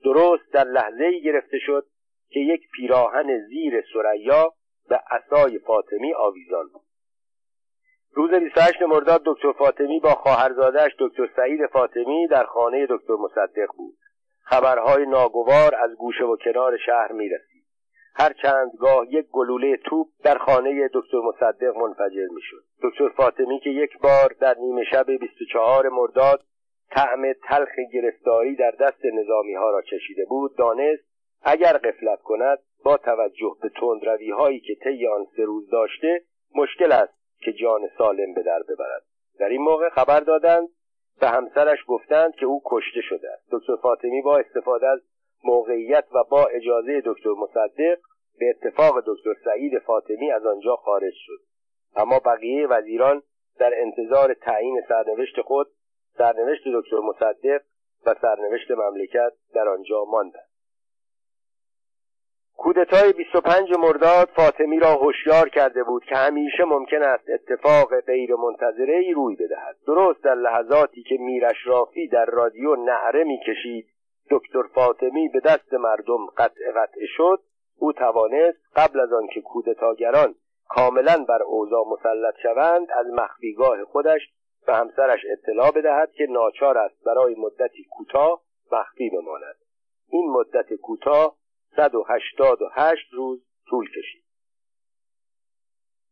درست 0.03 0.53
در 0.53 0.63
لحظه 0.63 1.19
گرفته 1.19 1.59
شد 1.59 1.85
که 2.29 2.39
یک 2.39 2.61
پیراهن 2.75 3.47
زیر 3.47 3.83
سریا 3.93 4.53
به 4.89 4.99
عصای 5.11 5.59
فاطمی 5.59 6.13
آویزان 6.13 6.67
بود. 6.73 6.87
روز 8.13 8.31
28 8.31 8.81
مرداد 8.81 9.21
دکتر 9.25 9.51
فاطمی 9.51 9.99
با 9.99 10.09
خواهرزادهاش 10.09 10.91
دکتر 10.99 11.29
سعید 11.35 11.65
فاطمی 11.65 12.27
در 12.27 12.43
خانه 12.43 12.87
دکتر 12.89 13.13
مصدق 13.13 13.67
بود. 13.77 13.97
خبرهای 14.41 15.05
ناگوار 15.05 15.75
از 15.75 15.95
گوشه 15.95 16.23
و 16.23 16.35
کنار 16.35 16.77
شهر 16.77 17.11
می‌رسید. 17.11 17.46
هر 18.19 18.33
چند 18.33 18.71
گاه 18.79 19.05
یک 19.09 19.27
گلوله 19.31 19.77
توپ 19.77 20.07
در 20.23 20.37
خانه 20.37 20.89
دکتر 20.93 21.17
مصدق 21.17 21.77
منفجر 21.77 22.27
می‌شد. 22.31 22.63
دکتر 22.83 23.09
فاطمی 23.09 23.59
که 23.59 23.69
یک 23.69 23.99
بار 23.99 24.35
در 24.39 24.55
نیمه 24.59 24.83
شب 24.83 25.11
24 25.11 25.89
مرداد 25.89 26.43
طعم 26.89 27.33
تلخ 27.33 27.69
گرفتاری 27.93 28.55
در 28.55 28.71
دست 28.71 29.05
نظامی 29.05 29.53
ها 29.53 29.69
را 29.71 29.81
چشیده 29.81 30.25
بود 30.25 30.57
دانست 30.57 31.03
اگر 31.43 31.73
قفلت 31.73 32.21
کند 32.21 32.59
با 32.83 32.97
توجه 32.97 33.55
به 33.61 33.69
تندروی 33.69 34.31
هایی 34.31 34.59
که 34.59 34.75
طی 34.83 35.07
آن 35.07 35.25
سه 35.35 35.43
روز 35.43 35.69
داشته 35.69 36.21
مشکل 36.55 36.91
است 36.91 37.13
که 37.39 37.53
جان 37.53 37.81
سالم 37.97 38.33
به 38.33 38.43
در 38.43 38.63
ببرد. 38.63 39.03
در 39.39 39.49
این 39.49 39.61
موقع 39.61 39.89
خبر 39.89 40.19
دادند 40.19 40.67
به 41.19 41.27
همسرش 41.27 41.79
گفتند 41.87 42.35
که 42.35 42.45
او 42.45 42.61
کشته 42.65 43.01
شده 43.01 43.31
است. 43.31 43.47
دکتر 43.51 43.75
فاطمی 43.75 44.21
با 44.21 44.37
استفاده 44.37 44.87
از 44.87 44.99
موقعیت 45.43 46.05
و 46.13 46.23
با 46.29 46.45
اجازه 46.45 47.01
دکتر 47.05 47.29
مصدق 47.29 47.97
به 48.39 48.49
اتفاق 48.49 49.03
دکتر 49.05 49.33
سعید 49.45 49.79
فاطمی 49.79 50.31
از 50.31 50.45
آنجا 50.45 50.75
خارج 50.75 51.13
شد. 51.15 51.39
اما 51.95 52.19
بقیه 52.19 52.67
وزیران 52.67 53.21
در 53.59 53.73
انتظار 53.81 54.33
تعیین 54.33 54.81
سرنوشت 54.87 55.41
خود 55.41 55.67
سرنوشت 56.17 56.63
دکتر 56.73 56.99
مصدق 56.99 57.61
و 58.05 58.15
سرنوشت 58.21 58.71
مملکت 58.71 59.33
در 59.53 59.67
آنجا 59.67 60.05
ماندند. 60.05 60.49
کودتای 62.57 63.13
25 63.13 63.69
مرداد 63.79 64.29
فاطمی 64.35 64.79
را 64.79 64.93
هوشیار 64.93 65.49
کرده 65.49 65.83
بود 65.83 66.03
که 66.03 66.15
همیشه 66.15 66.63
ممکن 66.63 67.03
است 67.03 67.29
اتفاق 67.29 67.99
غیر 67.99 68.35
منتظره 68.35 68.97
ای 68.97 69.13
روی 69.13 69.35
بدهد. 69.35 69.75
درست 69.87 70.23
در 70.23 70.35
لحظاتی 70.35 71.03
که 71.03 71.17
میر 71.19 71.45
اشرافی 71.45 72.07
در 72.07 72.25
رادیو 72.25 72.75
نعره 72.75 73.23
می‌کشید 73.23 73.87
دکتر 74.29 74.63
فاطمی 74.63 75.29
به 75.29 75.39
دست 75.39 75.73
مردم 75.73 76.25
قطع 76.25 76.71
قطع 76.75 77.05
شد. 77.17 77.39
او 77.79 77.93
توانست 77.93 78.57
قبل 78.75 78.99
از 78.99 79.13
آنکه 79.13 79.41
کودتاگران 79.41 80.35
کاملا 80.69 81.25
بر 81.29 81.43
اوضاع 81.43 81.85
مسلط 81.87 82.35
شوند 82.43 82.87
از 82.91 83.07
مخفیگاه 83.07 83.83
خودش 83.83 84.21
به 84.67 84.75
همسرش 84.75 85.19
اطلاع 85.31 85.71
بدهد 85.71 86.11
که 86.11 86.25
ناچار 86.29 86.77
است 86.77 87.03
برای 87.03 87.35
مدتی 87.35 87.83
کوتاه 87.89 88.41
مخفی 88.71 89.09
بماند. 89.09 89.55
این 90.09 90.29
مدت 90.29 90.73
کوتاه 90.73 91.35
188 91.75 93.13
روز 93.13 93.45
طول 93.69 93.89
کشید. 93.89 94.23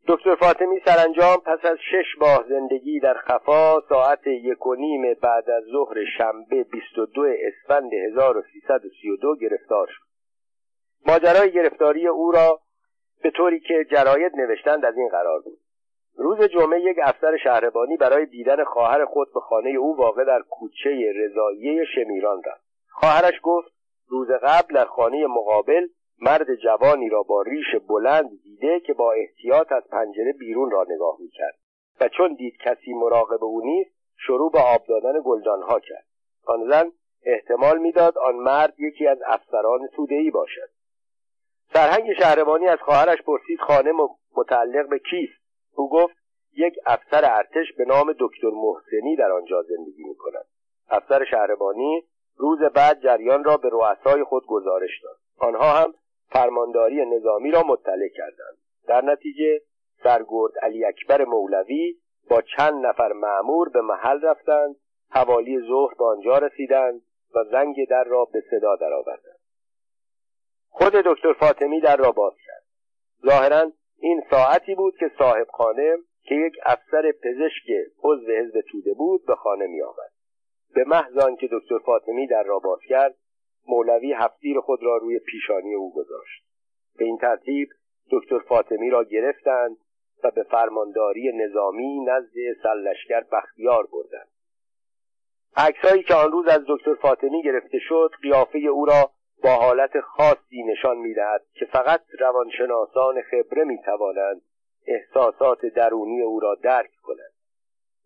دکتر 0.07 0.36
فاطمی 0.36 0.80
سرانجام 0.86 1.38
پس 1.45 1.66
از 1.66 1.78
شش 1.91 2.18
ماه 2.22 2.45
زندگی 2.49 2.99
در 2.99 3.13
خفا 3.13 3.82
ساعت 3.89 4.28
یک 4.28 4.68
و 4.68 4.76
نیم 4.76 5.13
بعد 5.22 5.49
از 5.49 5.63
ظهر 5.63 6.05
شنبه 6.18 6.63
22 6.63 7.22
اسفند 7.22 7.93
1332 7.93 9.36
گرفتار 9.36 9.88
شد. 9.88 10.14
ماجرای 11.08 11.51
گرفتاری 11.51 12.08
او 12.08 12.32
را 12.32 12.60
به 13.24 13.32
طوری 13.32 13.60
که 13.60 13.86
جراید 13.91 14.36
نوشتند 14.36 14.86
از 14.86 14.97
این 14.97 15.10
قرار 15.10 15.39
بود. 15.39 15.60
روز 16.18 16.41
جمعه 16.41 16.82
یک 16.82 16.97
افسر 17.03 17.38
شهربانی 17.38 17.97
برای 17.97 18.26
دیدن 18.26 18.64
خواهر 18.64 19.06
خود 19.06 19.28
به 19.34 19.39
خانه 19.39 19.70
او 19.70 19.97
واقع 19.97 20.24
در 20.24 20.41
کوچه 20.49 21.14
رضاییه 21.16 21.86
شمیران 21.95 22.41
رفت. 22.45 22.66
خواهرش 22.89 23.39
گفت 23.43 23.72
روز 24.08 24.28
قبل 24.43 24.76
در 24.76 24.86
خانه 24.86 25.28
مقابل 25.28 25.88
مرد 26.22 26.56
جوانی 26.56 27.10
را 27.10 27.24
با 27.24 27.41
ریش 27.41 27.76
بلند 27.88 28.30
دیده 28.43 28.80
که 28.80 28.93
با 28.93 29.12
احتیاط 29.14 29.72
از 29.72 29.84
پنجره 29.91 30.34
بیرون 30.39 30.72
را 30.72 30.86
نگاه 30.89 31.18
می‌کرد 31.20 31.56
و 32.01 32.08
چون 32.08 32.34
دید 32.34 32.58
کسی 32.58 32.93
مراقب 32.93 33.43
او 33.43 33.62
نیست 33.66 33.91
شروع 34.18 34.51
به 34.51 34.60
آب 34.60 34.82
دادن 34.88 35.22
گلدانها 35.26 35.80
کرد. 35.80 36.06
آن 36.45 36.70
زن 36.70 36.91
احتمال 37.26 37.78
می‌داد 37.78 38.18
آن 38.18 38.36
مرد 38.36 38.74
یکی 38.80 39.08
از 39.08 39.18
افسران 39.26 39.88
تودهای 39.95 40.32
باشد. 40.32 40.75
سرهنگ 41.74 42.13
شهربانی 42.13 42.68
از 42.68 42.80
خواهرش 42.80 43.22
پرسید 43.22 43.59
خانه 43.59 43.91
متعلق 44.38 44.89
به 44.89 44.99
کیست. 44.99 45.45
او 45.76 45.89
گفت 45.89 46.16
یک 46.57 46.74
افسر 46.86 47.22
ارتش 47.26 47.74
به 47.78 47.86
نام 47.86 48.16
دکتر 48.20 48.49
محسنی 48.53 49.16
در 49.16 49.32
آنجا 49.32 49.61
زندگی 49.61 50.03
می 50.03 50.16
کند 50.16 50.45
افسر 50.89 51.26
شهربانی 51.26 52.03
روز 52.38 52.59
بعد 52.59 53.01
جریان 53.01 53.43
را 53.43 53.57
به 53.57 53.70
رؤسای 53.72 54.24
خود 54.24 54.45
گزارش 54.45 55.03
داد. 55.03 55.18
آنها 55.38 55.72
هم 55.72 55.93
فرمانداری 56.30 57.05
نظامی 57.05 57.51
را 57.51 57.63
مطلع 57.63 58.07
کردند. 58.16 58.57
در 58.88 59.01
نتیجه 59.01 59.61
سرگرد 60.03 60.57
علی 60.61 60.86
اکبر 60.86 61.26
مولوی 61.26 61.95
با 62.30 62.41
چند 62.41 62.86
نفر 62.86 63.13
معمور 63.13 63.70
به 63.70 63.82
محل 63.82 64.22
رفتند 64.22 64.76
حوالی 65.11 65.59
ظهر 65.68 65.93
به 65.93 66.05
آنجا 66.05 66.38
رسیدند 66.38 67.01
و 67.36 67.43
زنگ 67.51 67.88
در 67.89 68.03
را 68.03 68.26
به 68.26 68.43
صدا 68.51 68.76
درآوردند. 68.76 69.35
خود 70.78 70.94
دکتر 70.94 71.34
فاطمی 71.34 71.82
در 71.82 71.98
را 71.98 72.12
باز 72.12 72.34
کرد. 72.46 72.64
ظاهرا 73.26 73.72
این 74.00 74.24
ساعتی 74.30 74.76
بود 74.76 74.98
که 74.98 75.12
صاحب 75.18 75.48
خانه 75.48 75.98
که 76.24 76.36
یک 76.36 76.54
افسر 76.64 77.12
پزشک 77.24 77.72
عضو 78.04 78.32
حزب 78.32 78.62
توده 78.72 78.94
بود 78.94 79.26
به 79.26 79.36
خانه 79.36 79.68
می 79.68 79.82
آمد 79.82 80.12
به 80.76 80.84
محض 80.84 81.18
آنکه 81.18 81.50
دکتر 81.52 81.78
فاطمی 81.78 82.28
در 82.28 82.44
را 82.44 82.60
باز 82.60 82.80
کرد 82.90 83.16
مولوی 83.68 84.14
هفتیر 84.14 84.60
خود 84.60 84.84
را 84.84 84.98
روی 84.98 85.20
پیشانی 85.20 85.74
او 85.74 85.94
گذاشت. 85.94 86.44
به 86.98 87.06
این 87.06 87.18
ترتیب 87.18 87.70
دکتر 88.12 88.40
فاطمی 88.40 88.90
را 88.90 89.04
گرفتند 89.04 89.78
و 90.24 90.32
به 90.32 90.44
فرمانداری 90.44 91.32
نظامی 91.34 92.06
نزد 92.06 92.34
سلشگر 92.64 93.26
بختیار 93.32 93.88
بردند. 93.94 94.30
عکسهایی 95.58 96.04
که 96.04 96.14
آن 96.14 96.32
روز 96.32 96.48
از 96.48 96.62
دکتر 96.68 96.94
فاطمی 96.94 97.44
گرفته 97.44 97.80
شد 97.80 98.12
قیافه 98.22 98.60
او 98.60 98.86
را 98.86 99.14
با 99.44 99.56
حالت 99.56 100.00
خاصی 100.00 100.64
نشان 100.64 100.98
می‌دهد 100.98 101.42
که 101.54 101.66
فقط 101.66 102.02
روانشناسان 102.20 103.22
خبره 103.22 103.64
می‌توانند 103.64 104.42
احساسات 104.88 105.66
درونی 105.66 106.22
او 106.22 106.40
را 106.40 106.56
درک 106.56 106.92
کنند. 107.04 107.34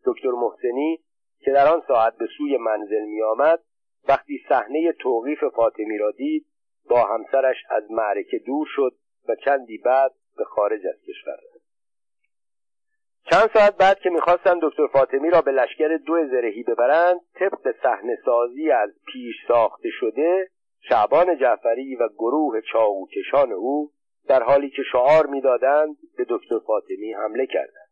دکتر 0.06 0.32
محسنی 0.32 1.00
که 1.40 1.52
در 1.52 1.68
آن 1.68 1.84
ساعت 1.88 2.18
به 2.18 2.28
سوی 2.38 2.58
منزل 2.58 3.06
می 3.06 3.22
آمد 3.22 3.60
وقتی 4.08 4.46
صحنه 4.50 4.92
توقیف 4.92 5.44
فاطمی 5.44 5.98
را 5.98 6.12
دید 6.12 6.46
با 6.90 7.04
همسرش 7.04 7.58
از 7.70 7.92
معرکه 7.92 8.40
دور 8.40 8.68
شد 8.76 8.96
و 9.30 9.36
چندی 9.36 9.78
بعد 9.78 10.12
به 10.38 10.44
خارج 10.44 10.88
از 10.88 11.02
کشور 11.08 11.34
رفت. 11.34 11.60
چند 13.32 13.50
ساعت 13.54 13.78
بعد 13.78 14.00
که 14.00 14.10
می‌خواستند 14.10 14.62
دکتر 14.62 14.88
فاطمی 14.88 15.30
را 15.30 15.42
به 15.42 15.52
لشکر 15.52 15.98
دو 15.98 16.28
زرهی 16.32 16.64
ببرند 16.64 17.22
طبق 17.34 17.76
صحنه 17.84 18.18
سازی 18.26 18.72
از 18.72 18.90
پیش 19.06 19.36
ساخته 19.48 19.90
شده 19.90 20.50
شعبان 20.82 21.38
جعفری 21.38 21.96
و 21.96 22.10
گروه 22.10 22.62
چاوکشان 22.62 23.52
او 23.52 23.92
در 24.28 24.44
حالی 24.44 24.70
که 24.70 24.82
شعار 24.92 25.26
می‌دادند 25.26 25.98
به 26.18 26.26
دکتر 26.30 26.60
فاطمی 26.60 27.14
حمله 27.14 27.46
کردند. 27.46 27.90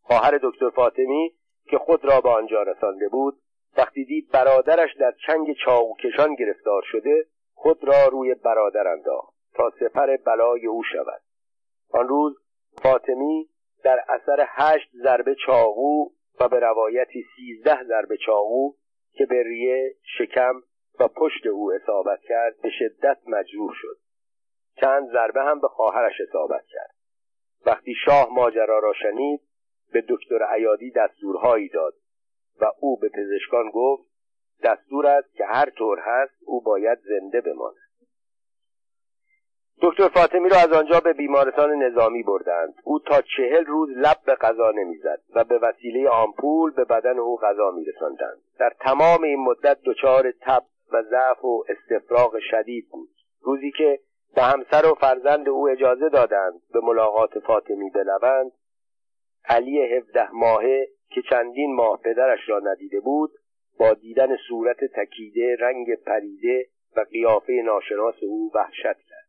خواهر 0.00 0.40
دکتر 0.42 0.70
فاطمی 0.70 1.32
که 1.64 1.78
خود 1.78 2.04
را 2.04 2.20
به 2.20 2.28
آنجا 2.28 2.62
رسانده 2.62 3.08
بود 3.08 3.40
وقتی 3.76 4.04
دید 4.04 4.30
برادرش 4.32 4.90
در 5.00 5.14
چنگ 5.26 5.52
چاوکشان 5.64 6.34
گرفتار 6.34 6.82
شده 6.86 7.24
خود 7.54 7.84
را 7.84 8.06
روی 8.06 8.34
برادر 8.34 8.88
انداخت 8.88 9.34
تا 9.54 9.70
سپر 9.80 10.16
بلای 10.16 10.66
او 10.66 10.82
شود. 10.82 11.22
آن 11.90 12.08
روز 12.08 12.36
فاطمی 12.82 13.48
در 13.84 14.04
اثر 14.08 14.46
هشت 14.48 14.90
ضربه 15.02 15.36
چاقو 15.46 16.10
و 16.40 16.48
به 16.48 16.58
روایتی 16.58 17.24
سیزده 17.36 17.84
ضربه 17.84 18.16
چاقو 18.26 18.72
که 19.12 19.26
به 19.26 19.42
ریه 19.42 19.94
شکم 20.18 20.54
و 21.00 21.08
پشت 21.08 21.46
او 21.46 21.72
اصابت 21.72 22.20
کرد 22.20 22.60
به 22.62 22.70
شدت 22.78 23.18
مجروح 23.26 23.72
شد. 23.74 23.96
چند 24.80 25.12
ضربه 25.12 25.42
هم 25.42 25.60
به 25.60 25.68
خواهرش 25.68 26.20
اصابت 26.28 26.64
کرد. 26.66 26.94
وقتی 27.66 27.94
شاه 28.04 28.28
ماجرا 28.34 28.78
را 28.78 28.92
شنید 28.92 29.40
به 29.92 30.04
دکتر 30.08 30.44
عیادی 30.44 30.90
دستورهایی 30.90 31.68
داد 31.68 31.94
و 32.60 32.72
او 32.80 32.98
به 32.98 33.08
پزشکان 33.08 33.70
گفت 33.70 34.10
دستور 34.62 35.06
است 35.06 35.34
که 35.34 35.44
هر 35.44 35.70
طور 35.70 35.98
هست 36.02 36.34
او 36.46 36.62
باید 36.62 36.98
زنده 36.98 37.40
بماند. 37.40 37.76
دکتر 39.82 40.08
فاطمی 40.08 40.48
را 40.48 40.56
از 40.56 40.72
آنجا 40.72 41.00
به 41.00 41.12
بیمارستان 41.12 41.82
نظامی 41.82 42.22
بردند. 42.22 42.74
او 42.84 42.98
تا 42.98 43.22
چهل 43.36 43.64
روز 43.64 43.90
لب 43.96 44.16
به 44.26 44.34
غذا 44.34 44.70
نمی‌زد 44.70 45.20
و 45.34 45.44
به 45.44 45.58
وسیله 45.58 46.08
آمپول 46.08 46.70
به 46.70 46.84
بدن 46.84 47.18
او 47.18 47.36
غذا 47.36 47.70
میرساندند. 47.70 48.38
در 48.58 48.72
تمام 48.80 49.22
این 49.22 49.44
مدت 49.44 49.78
دچار 49.84 50.32
تب 50.40 50.62
و 50.92 51.02
ضعف 51.02 51.44
و 51.44 51.64
استفراغ 51.68 52.38
شدید 52.50 52.88
بود. 52.90 53.10
روزی 53.40 53.70
که 53.70 54.00
و 54.36 54.42
همسر 54.42 54.86
و 54.86 54.94
فرزند 54.94 55.48
او 55.48 55.68
اجازه 55.68 56.08
دادند 56.08 56.60
به 56.72 56.80
ملاقات 56.80 57.38
فاطمی 57.38 57.90
بروند 57.90 58.52
علی 59.44 59.96
هفده 59.96 60.30
ماهه 60.32 60.88
که 61.10 61.22
چندین 61.30 61.74
ماه 61.74 62.00
پدرش 62.04 62.48
را 62.48 62.60
ندیده 62.64 63.00
بود 63.00 63.30
با 63.78 63.94
دیدن 63.94 64.36
صورت 64.48 64.76
تکیده 64.96 65.56
رنگ 65.60 65.94
پریده 66.06 66.66
و 66.96 67.00
قیافه 67.00 67.52
ناشناس 67.64 68.14
او 68.22 68.50
وحشت 68.54 68.82
کرد. 68.82 69.20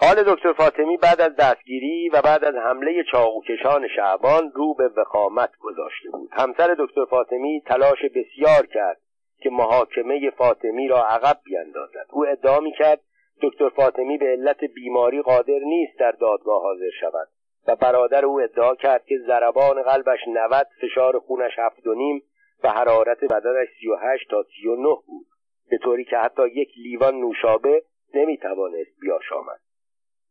حال 0.00 0.34
دکتر 0.34 0.52
فاطمی 0.52 0.96
بعد 0.96 1.20
از 1.20 1.36
دستگیری 1.36 2.08
و 2.08 2.22
بعد 2.22 2.44
از 2.44 2.54
حمله 2.54 3.04
چاقوکشان 3.12 3.88
شعبان 3.96 4.52
رو 4.54 4.74
به 4.74 4.88
وخامت 4.96 5.56
گذاشته 5.60 6.10
بود. 6.10 6.28
همسر 6.32 6.76
دکتر 6.78 7.04
فاطمی 7.04 7.62
تلاش 7.66 7.98
بسیار 8.14 8.66
کرد 8.66 9.00
که 9.40 9.50
محاکمه 9.50 10.30
فاطمی 10.30 10.88
را 10.88 11.04
عقب 11.04 11.40
بیاندازد 11.44 12.06
او 12.10 12.26
ادعا 12.26 12.70
کرد 12.78 13.00
دکتر 13.42 13.68
فاطمی 13.68 14.18
به 14.18 14.26
علت 14.26 14.64
بیماری 14.64 15.22
قادر 15.22 15.58
نیست 15.58 15.98
در 15.98 16.10
دادگاه 16.10 16.62
حاضر 16.62 16.90
شود 17.00 17.28
و 17.66 17.76
برادر 17.76 18.24
او 18.24 18.40
ادعا 18.40 18.74
کرد 18.74 19.04
که 19.04 19.18
ضربان 19.26 19.82
قلبش 19.82 20.18
90 20.28 20.66
فشار 20.80 21.18
خونش 21.18 21.52
هفت 21.58 21.86
و 21.86 21.94
نیم 21.94 22.22
و 22.64 22.68
حرارت 22.68 23.24
بدنش 23.24 23.68
38 23.80 24.30
تا 24.30 24.42
39 24.42 24.88
بود. 25.06 25.26
به 25.70 25.78
طوری 25.78 26.04
که 26.04 26.16
حتی 26.16 26.48
یک 26.48 26.68
لیوان 26.76 27.14
نوشابه 27.14 27.82
نمی‌توانست 28.14 29.00
بیاشامد. 29.00 29.60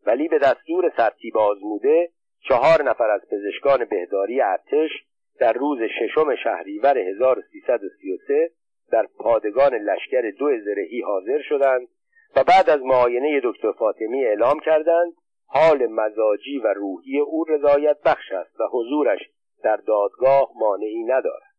ولی 0.05 0.27
به 0.27 0.39
دستور 0.39 0.93
سرتیب 0.97 1.37
آزموده 1.37 2.09
چهار 2.47 2.83
نفر 2.83 3.09
از 3.09 3.21
پزشکان 3.31 3.85
بهداری 3.85 4.41
ارتش 4.41 4.89
در 5.39 5.53
روز 5.53 5.79
ششم 5.99 6.35
شهریور 6.35 6.97
1333 6.97 8.51
در 8.91 9.07
پادگان 9.17 9.73
لشکر 9.75 10.31
دو 10.39 10.59
زرهی 10.65 11.01
حاضر 11.01 11.41
شدند 11.41 11.87
و 12.35 12.43
بعد 12.43 12.69
از 12.69 12.81
معاینه 12.81 13.41
دکتر 13.43 13.71
فاطمی 13.71 14.25
اعلام 14.25 14.59
کردند 14.59 15.13
حال 15.47 15.87
مزاجی 15.87 16.57
و 16.57 16.73
روحی 16.73 17.19
او 17.19 17.43
رضایت 17.43 17.97
بخش 18.05 18.31
است 18.31 18.59
و 18.59 18.63
حضورش 18.71 19.19
در 19.63 19.75
دادگاه 19.75 20.51
مانعی 20.55 21.03
ندارد. 21.03 21.55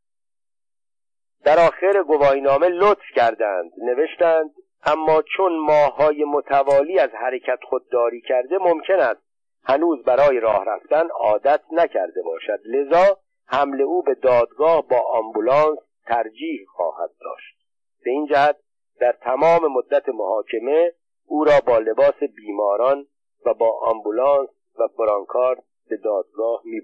در 1.45 1.59
آخر 1.67 2.03
گواهینامه 2.03 2.69
لطف 2.69 3.11
کردند 3.15 3.73
نوشتند 3.79 4.51
اما 4.87 5.23
چون 5.37 5.59
ماهای 5.59 6.25
متوالی 6.25 6.99
از 6.99 7.11
حرکت 7.11 7.59
خودداری 7.69 8.21
کرده 8.21 8.59
ممکن 8.59 9.01
است 9.01 9.23
هنوز 9.65 10.05
برای 10.05 10.41
راه 10.41 10.65
رفتن 10.65 11.09
عادت 11.09 11.61
نکرده 11.73 12.23
باشد 12.23 12.61
لذا 12.67 13.19
حمله 13.47 13.85
او 13.85 14.03
به 14.03 14.15
دادگاه 14.15 14.89
با 14.89 15.01
آمبولانس 15.01 15.79
ترجیح 16.07 16.67
خواهد 16.67 17.11
داشت. 17.21 17.57
به 18.05 18.11
این 18.11 18.27
جهت 18.27 18.57
در 19.01 19.13
تمام 19.13 19.73
مدت 19.73 20.09
محاکمه 20.09 20.93
او 21.27 21.45
را 21.45 21.61
با 21.67 21.79
لباس 21.79 22.15
بیماران 22.37 23.07
و 23.47 23.55
با 23.55 23.79
آمبولانس 23.83 24.49
و 24.79 24.89
برانکارد 24.99 25.63
به 25.89 25.97
دادگاه 25.97 26.63
می 26.65 26.81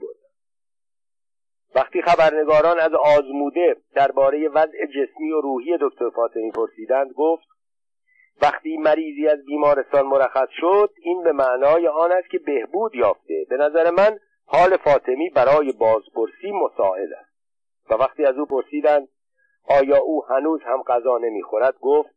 وقتی 1.75 2.03
خبرنگاران 2.03 2.81
از 2.81 2.93
آزموده 2.95 3.77
درباره 3.95 4.49
وضع 4.49 4.87
جسمی 4.87 5.33
و 5.33 5.41
روحی 5.41 5.79
دکتر 5.81 6.11
فاطمی 6.11 6.51
پرسیدند 6.51 7.13
گفت 7.13 7.45
وقتی 8.43 8.77
مریضی 8.77 9.29
از 9.29 9.45
بیمارستان 9.45 10.07
مرخص 10.07 10.49
شد 10.51 10.91
این 11.03 11.23
به 11.23 11.33
معنای 11.33 11.89
آن 11.89 12.13
است 12.13 12.31
که 12.31 12.39
بهبود 12.39 12.95
یافته. 12.95 13.47
به 13.51 13.57
نظر 13.57 13.91
من 13.91 14.19
حال 14.47 14.77
فاطمی 14.77 15.31
برای 15.31 15.73
بازپرسی 15.73 16.51
مساعد 16.51 17.13
است. 17.13 17.33
و 17.91 17.95
وقتی 17.95 18.25
از 18.25 18.39
او 18.39 18.47
پرسیدند 18.47 19.09
آیا 19.69 19.97
او 19.99 20.25
هنوز 20.27 20.63
هم 20.63 20.83
غذا 20.83 21.19
نمی‌خورد؟ 21.19 21.79
گفت 21.81 22.11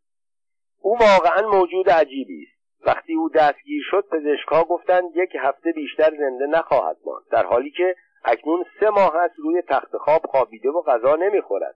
او 0.82 0.98
واقعا 0.98 1.50
موجود 1.50 1.90
عجیبی 1.90 2.44
است. 2.44 2.86
وقتی 2.88 3.14
او 3.14 3.30
دستگیر 3.30 3.84
شد 3.92 4.08
پزشکها 4.12 4.64
گفتند 4.64 5.16
یک 5.16 5.30
هفته 5.40 5.72
بیشتر 5.72 6.10
زنده 6.18 6.46
نخواهد 6.46 6.98
ماند 7.06 7.26
در 7.32 7.46
حالی 7.46 7.72
که 7.72 7.96
اکنون 8.26 8.66
سه 8.80 8.90
ماه 8.90 9.16
است 9.16 9.36
روی 9.38 9.62
تخت 9.62 9.98
خواب 9.98 10.22
خوابیده 10.26 10.70
و 10.70 10.82
غذا 10.82 11.16
نمی‌خورد. 11.16 11.76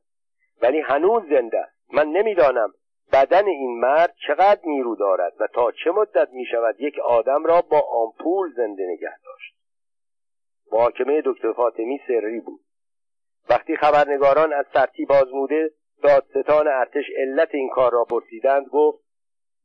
ولی 0.62 0.80
هنوز 0.80 1.24
زنده 1.30 1.60
است. 1.60 1.94
من 1.94 2.08
نمی‌دانم 2.08 2.74
بدن 3.14 3.48
این 3.48 3.80
مرد 3.80 4.16
چقدر 4.28 4.62
نیرو 4.64 4.96
دارد 4.96 5.34
و 5.40 5.48
تا 5.48 5.72
چه 5.72 5.92
مدت 5.92 6.30
می 6.32 6.46
شود 6.46 6.76
یک 6.80 7.00
آدم 7.00 7.46
را 7.46 7.62
با 7.62 7.80
آمپول 7.80 8.54
زنده 8.54 8.84
نگه 8.88 9.16
داشت. 9.26 9.56
محاکمه 10.72 11.22
دکتر 11.26 11.54
فاطمی 11.54 12.02
سری 12.08 12.40
بود. 12.40 12.60
وقتی 13.50 13.76
خبرنگاران 13.76 14.54
از 14.54 14.66
ترتیب 14.74 15.12
آزموده 15.12 15.72
دادستان 16.04 16.68
ارتش 16.68 17.06
علت 17.18 17.50
این 17.56 17.70
کار 17.70 17.92
را 17.92 18.04
پرسیدند 18.04 18.66
گفت 18.68 19.04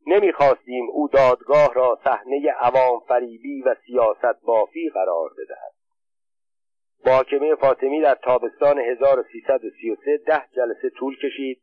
نمی‌خواستیم 0.07 0.87
او 0.91 1.09
دادگاه 1.09 1.75
را 1.75 1.99
صحنه 2.05 2.51
عوام 2.51 3.01
فریبی 3.09 3.63
و 3.63 3.75
سیاست 3.87 4.41
بافی 4.43 4.91
قرار 4.95 5.31
بدهد. 5.39 5.75
محاکمه 7.07 7.55
فاطمی 7.55 8.01
در 8.01 8.15
تابستان 8.15 8.79
1333 8.79 10.19
ده 10.27 10.43
جلسه 10.57 10.91
طول 10.91 11.17
کشید 11.17 11.63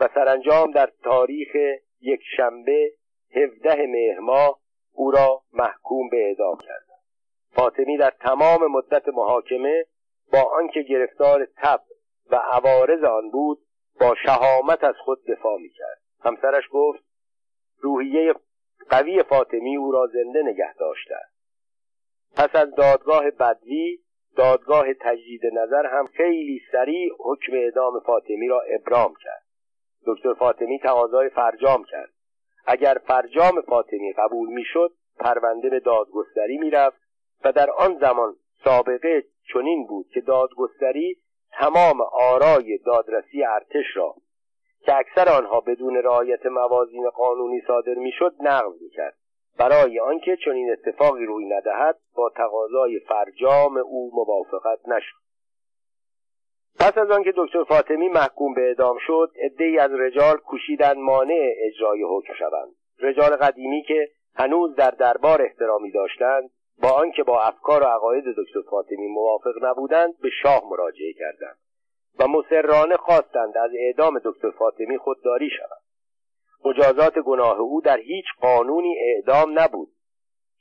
و 0.00 0.08
سرانجام 0.14 0.70
در 0.70 0.90
تاریخ 1.02 1.48
یک 2.00 2.20
شنبه 2.36 2.92
17 3.36 3.86
مهر 3.86 4.18
ماه 4.18 4.58
او 4.92 5.10
را 5.10 5.42
محکوم 5.52 6.08
به 6.08 6.26
اعدام 6.26 6.56
کردند. 6.56 7.02
فاطمی 7.50 7.96
در 7.96 8.12
تمام 8.20 8.72
مدت 8.72 9.08
محاکمه 9.08 9.84
با 10.32 10.42
آنکه 10.42 10.82
گرفتار 10.82 11.48
تب 11.56 11.80
و 12.30 12.36
عوارض 12.36 13.04
آن 13.04 13.30
بود 13.30 13.58
با 14.00 14.14
شهامت 14.26 14.84
از 14.84 14.94
خود 15.04 15.24
دفاع 15.26 15.58
می‌کرد. 15.58 16.00
همسرش 16.24 16.64
گفت 16.70 17.04
روحیه 17.80 18.34
قوی 18.90 19.22
فاطمی 19.22 19.76
او 19.76 19.92
را 19.92 20.06
زنده 20.06 20.42
نگه 20.42 20.74
داشته 20.74 21.14
پس 22.36 22.56
از 22.56 22.74
دادگاه 22.74 23.30
بدوی 23.30 23.98
دادگاه 24.36 24.94
تجدید 24.94 25.46
نظر 25.46 25.86
هم 25.86 26.06
خیلی 26.06 26.60
سریع 26.72 27.12
حکم 27.18 27.52
اعدام 27.52 28.00
فاطمی 28.00 28.48
را 28.48 28.60
ابرام 28.60 29.14
کرد. 29.22 29.42
دکتر 30.06 30.34
فاطمی 30.34 30.78
تقاضای 30.78 31.28
فرجام 31.28 31.84
کرد. 31.84 32.10
اگر 32.66 33.00
فرجام 33.06 33.60
فاطمی 33.60 34.12
قبول 34.12 34.48
می‌شد 34.48 34.92
پرونده 35.18 35.70
به 35.70 35.80
دادگستری 35.80 36.58
می‌رفت 36.58 37.02
و 37.44 37.52
در 37.52 37.70
آن 37.70 37.98
زمان 37.98 38.36
سابقه 38.64 39.24
چنین 39.52 39.86
بود 39.86 40.06
که 40.14 40.20
دادگستری 40.20 41.16
تمام 41.52 42.00
آرای 42.12 42.78
دادرسی 42.78 43.44
ارتش 43.44 43.96
را 43.96 44.14
که 44.80 44.96
اکثر 44.96 45.28
آنها 45.38 45.60
بدون 45.60 45.96
رعایت 45.96 46.46
موازین 46.46 47.10
قانونی 47.10 47.62
صادر 47.66 47.94
می‌شد 47.94 48.34
نقض 48.40 48.82
می‌کرد. 48.82 49.16
برای 49.58 50.00
آنکه 50.00 50.36
چنین 50.44 50.72
اتفاقی 50.72 51.26
روی 51.26 51.44
ندهد 51.44 51.98
با 52.14 52.30
تقاضای 52.36 52.98
فرجام 52.98 53.76
او 53.76 54.10
موافقت 54.14 54.88
نشد. 54.88 55.22
پس 56.80 56.98
از 56.98 57.10
آنکه 57.10 57.32
دکتر 57.36 57.64
فاطمی 57.64 58.08
محکوم 58.08 58.54
به 58.54 58.60
اعدام 58.60 58.96
شد 59.06 59.30
عدهای 59.42 59.78
از 59.78 59.90
رجال 59.92 60.36
کوشیدند 60.36 60.96
مانع 60.96 61.54
اجرای 61.58 62.02
حکم 62.02 62.34
شوند. 62.34 62.74
رجال 62.98 63.36
قدیمی 63.36 63.82
که 63.82 64.08
هنوز 64.34 64.74
در 64.74 64.90
دربار 64.90 65.42
احترامی 65.42 65.90
داشتند 65.90 66.50
با 66.82 66.90
آنکه 66.90 67.22
با 67.22 67.42
افکار 67.42 67.82
و 67.82 67.86
عقاید 67.86 68.24
دکتر 68.24 68.60
فاطمی 68.70 69.06
موافق 69.06 69.54
نبودند 69.62 70.18
به 70.18 70.30
شاه 70.42 70.62
مراجعه 70.70 71.12
کردند 71.12 71.58
و 72.18 72.28
مسررانه 72.28 72.96
خواستند 72.96 73.58
از 73.58 73.70
اعدام 73.74 74.20
دکتر 74.24 74.50
فاطمی 74.50 74.98
خودداری 74.98 75.50
شود 75.50 75.82
مجازات 76.64 77.18
گناه 77.18 77.58
او 77.58 77.80
در 77.80 77.98
هیچ 77.98 78.24
قانونی 78.40 78.96
اعدام 79.00 79.58
نبود. 79.58 79.88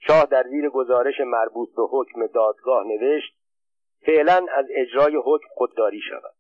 شاه 0.08 0.26
در 0.26 0.44
زیر 0.44 0.70
گزارش 0.70 1.16
مربوط 1.20 1.70
به 1.76 1.84
حکم 1.92 2.28
دادگاه 2.28 2.84
نوشت 2.88 3.34
فعلا 4.06 4.46
از 4.56 4.66
اجرای 4.76 5.16
حکم 5.16 5.48
خودداری 5.50 6.02
شود 6.10 6.34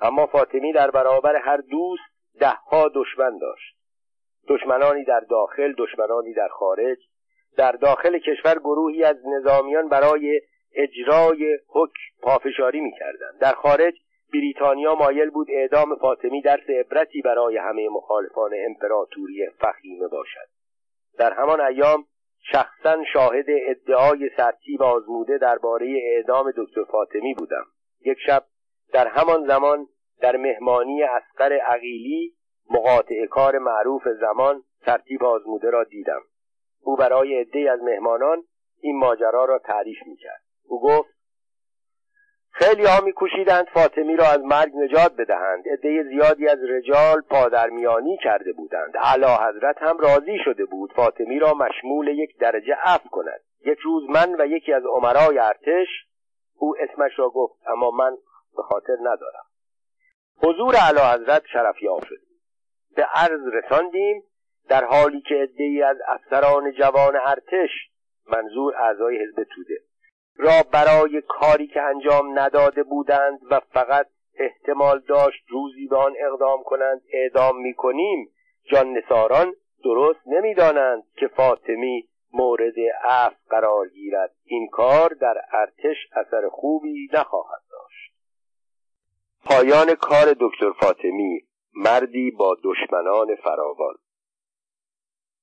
اما 0.00 0.26
فاطمی 0.26 0.72
در 0.72 0.90
برابر 0.90 1.36
هر 1.36 1.56
دوست 1.56 2.02
دهها 2.40 2.88
دشمن 2.94 3.38
داشت. 3.38 3.76
دشمنانی 4.48 5.04
در 5.04 5.20
داخل 5.20 5.74
دشمنانی 5.78 6.34
در 6.34 6.48
خارج 6.48 6.98
در 7.58 7.72
داخل 7.72 8.18
کشور 8.18 8.58
گروهی 8.58 9.04
از 9.04 9.16
نظامیان 9.26 9.88
برای 9.88 10.40
اجرای 10.74 11.58
حکم 11.68 12.00
پافشاری 12.22 12.80
می‌کردند. 12.80 13.38
در 13.40 13.52
خارج 13.52 13.94
بریتانیا 14.32 14.94
مایل 14.94 15.30
بود 15.30 15.46
اعدام 15.50 15.96
فاطمی 15.96 16.42
درس 16.42 16.70
عبرتی 16.70 17.22
برای 17.22 17.56
همه 17.56 17.88
مخالفان 17.88 18.50
امپراتوری 18.66 19.46
فخیمه 19.60 20.08
باشد. 20.08 20.48
در 21.18 21.32
همان 21.32 21.60
ایام 21.60 22.04
شخصا 22.52 23.04
شاهد 23.12 23.46
ادعای 23.48 24.30
سرتیب 24.36 24.82
آزموده 24.82 25.38
درباره 25.38 26.00
اعدام 26.04 26.52
دکتر 26.56 26.84
فاطمی 26.84 27.34
بودم. 27.34 27.64
یک 28.04 28.18
شب 28.26 28.44
در 28.92 29.06
همان 29.06 29.46
زمان 29.46 29.86
در 30.20 30.36
مهمانی 30.36 31.02
اسقر 31.02 31.52
عقیلی 31.52 32.34
مقاطع 32.70 33.26
کار 33.26 33.58
معروف 33.58 34.02
زمان 34.20 34.62
ترتیب 34.82 35.24
آزموده 35.24 35.70
را 35.70 35.84
دیدم. 35.84 36.20
او 36.82 36.96
برای 36.96 37.40
عدهای 37.40 37.68
از 37.68 37.80
مهمانان 37.82 38.42
این 38.80 38.98
ماجرا 38.98 39.44
را 39.44 39.58
تعریف 39.58 39.98
می‌کرد. 40.06 40.42
او 40.68 40.80
گفت 40.82 41.18
خیلی 42.50 42.84
ها 42.84 43.00
میکوشیدند 43.04 43.66
فاطمی 43.66 44.16
را 44.16 44.26
از 44.26 44.40
مرگ 44.40 44.72
نجات 44.76 45.16
بدهند. 45.16 45.64
عده 45.68 46.02
زیادی 46.02 46.48
از 46.48 46.58
رجال 46.68 47.20
پادرمیانی 47.20 48.18
کرده 48.22 48.52
بودند. 48.52 48.96
اعلی 48.96 49.24
حضرت 49.24 49.76
هم 49.78 49.98
راضی 49.98 50.38
شده 50.44 50.64
بود 50.64 50.92
فاطمی 50.92 51.38
را 51.38 51.54
مشمول 51.54 52.08
یک 52.08 52.38
درجه 52.38 52.74
عفو 52.82 53.08
کند. 53.08 53.40
یک 53.66 53.78
روز 53.78 54.10
من 54.10 54.40
و 54.40 54.46
یکی 54.46 54.72
از 54.72 54.82
عمرای 54.84 55.38
ارتش 55.38 55.88
او 56.56 56.74
اسمش 56.78 57.12
را 57.18 57.30
گفت 57.30 57.54
اما 57.66 57.90
من 57.90 58.16
به 58.56 58.62
خاطر 58.62 58.96
ندارم. 59.00 59.44
حضور 60.36 60.74
اعلی 60.76 61.00
حضرت 61.14 61.42
شرف 61.52 61.76
شد 61.78 62.20
به 62.96 63.02
عرض 63.14 63.40
رساندیم 63.52 64.22
در 64.68 64.84
حالی 64.84 65.20
که 65.20 65.34
عدهای 65.34 65.82
از 65.82 65.96
افسران 66.08 66.72
جوان 66.72 67.16
ارتش 67.16 67.70
منظور 68.26 68.76
اعضای 68.76 69.18
حزب 69.22 69.44
توده. 69.54 69.80
را 70.36 70.62
برای 70.72 71.22
کاری 71.28 71.66
که 71.66 71.82
انجام 71.82 72.38
نداده 72.38 72.82
بودند 72.82 73.40
و 73.50 73.60
فقط 73.60 74.06
احتمال 74.38 74.98
داشت 75.08 75.44
روزی 75.48 75.86
به 75.86 75.96
آن 75.96 76.14
اقدام 76.18 76.62
کنند 76.62 77.00
اعدام 77.12 77.62
می‌کنیم 77.62 78.28
جان 78.72 78.92
نساران 78.92 79.54
درست 79.84 80.20
نمی‌دانند 80.26 81.02
که 81.16 81.28
فاطمی 81.28 82.08
مورد 82.32 82.74
عفو 83.04 83.36
قرار 83.50 83.88
گیرد. 83.88 84.34
این 84.44 84.68
کار 84.68 85.08
در 85.20 85.34
ارتش 85.52 85.96
اثر 86.12 86.48
خوبی 86.48 87.08
نخواهد 87.12 87.62
داشت. 87.70 88.12
پایان 89.44 89.94
کار 89.94 90.36
دکتر 90.40 90.72
فاطمی 90.80 91.40
مردی 91.74 92.30
با 92.30 92.56
دشمنان 92.64 93.34
فراوان. 93.34 93.94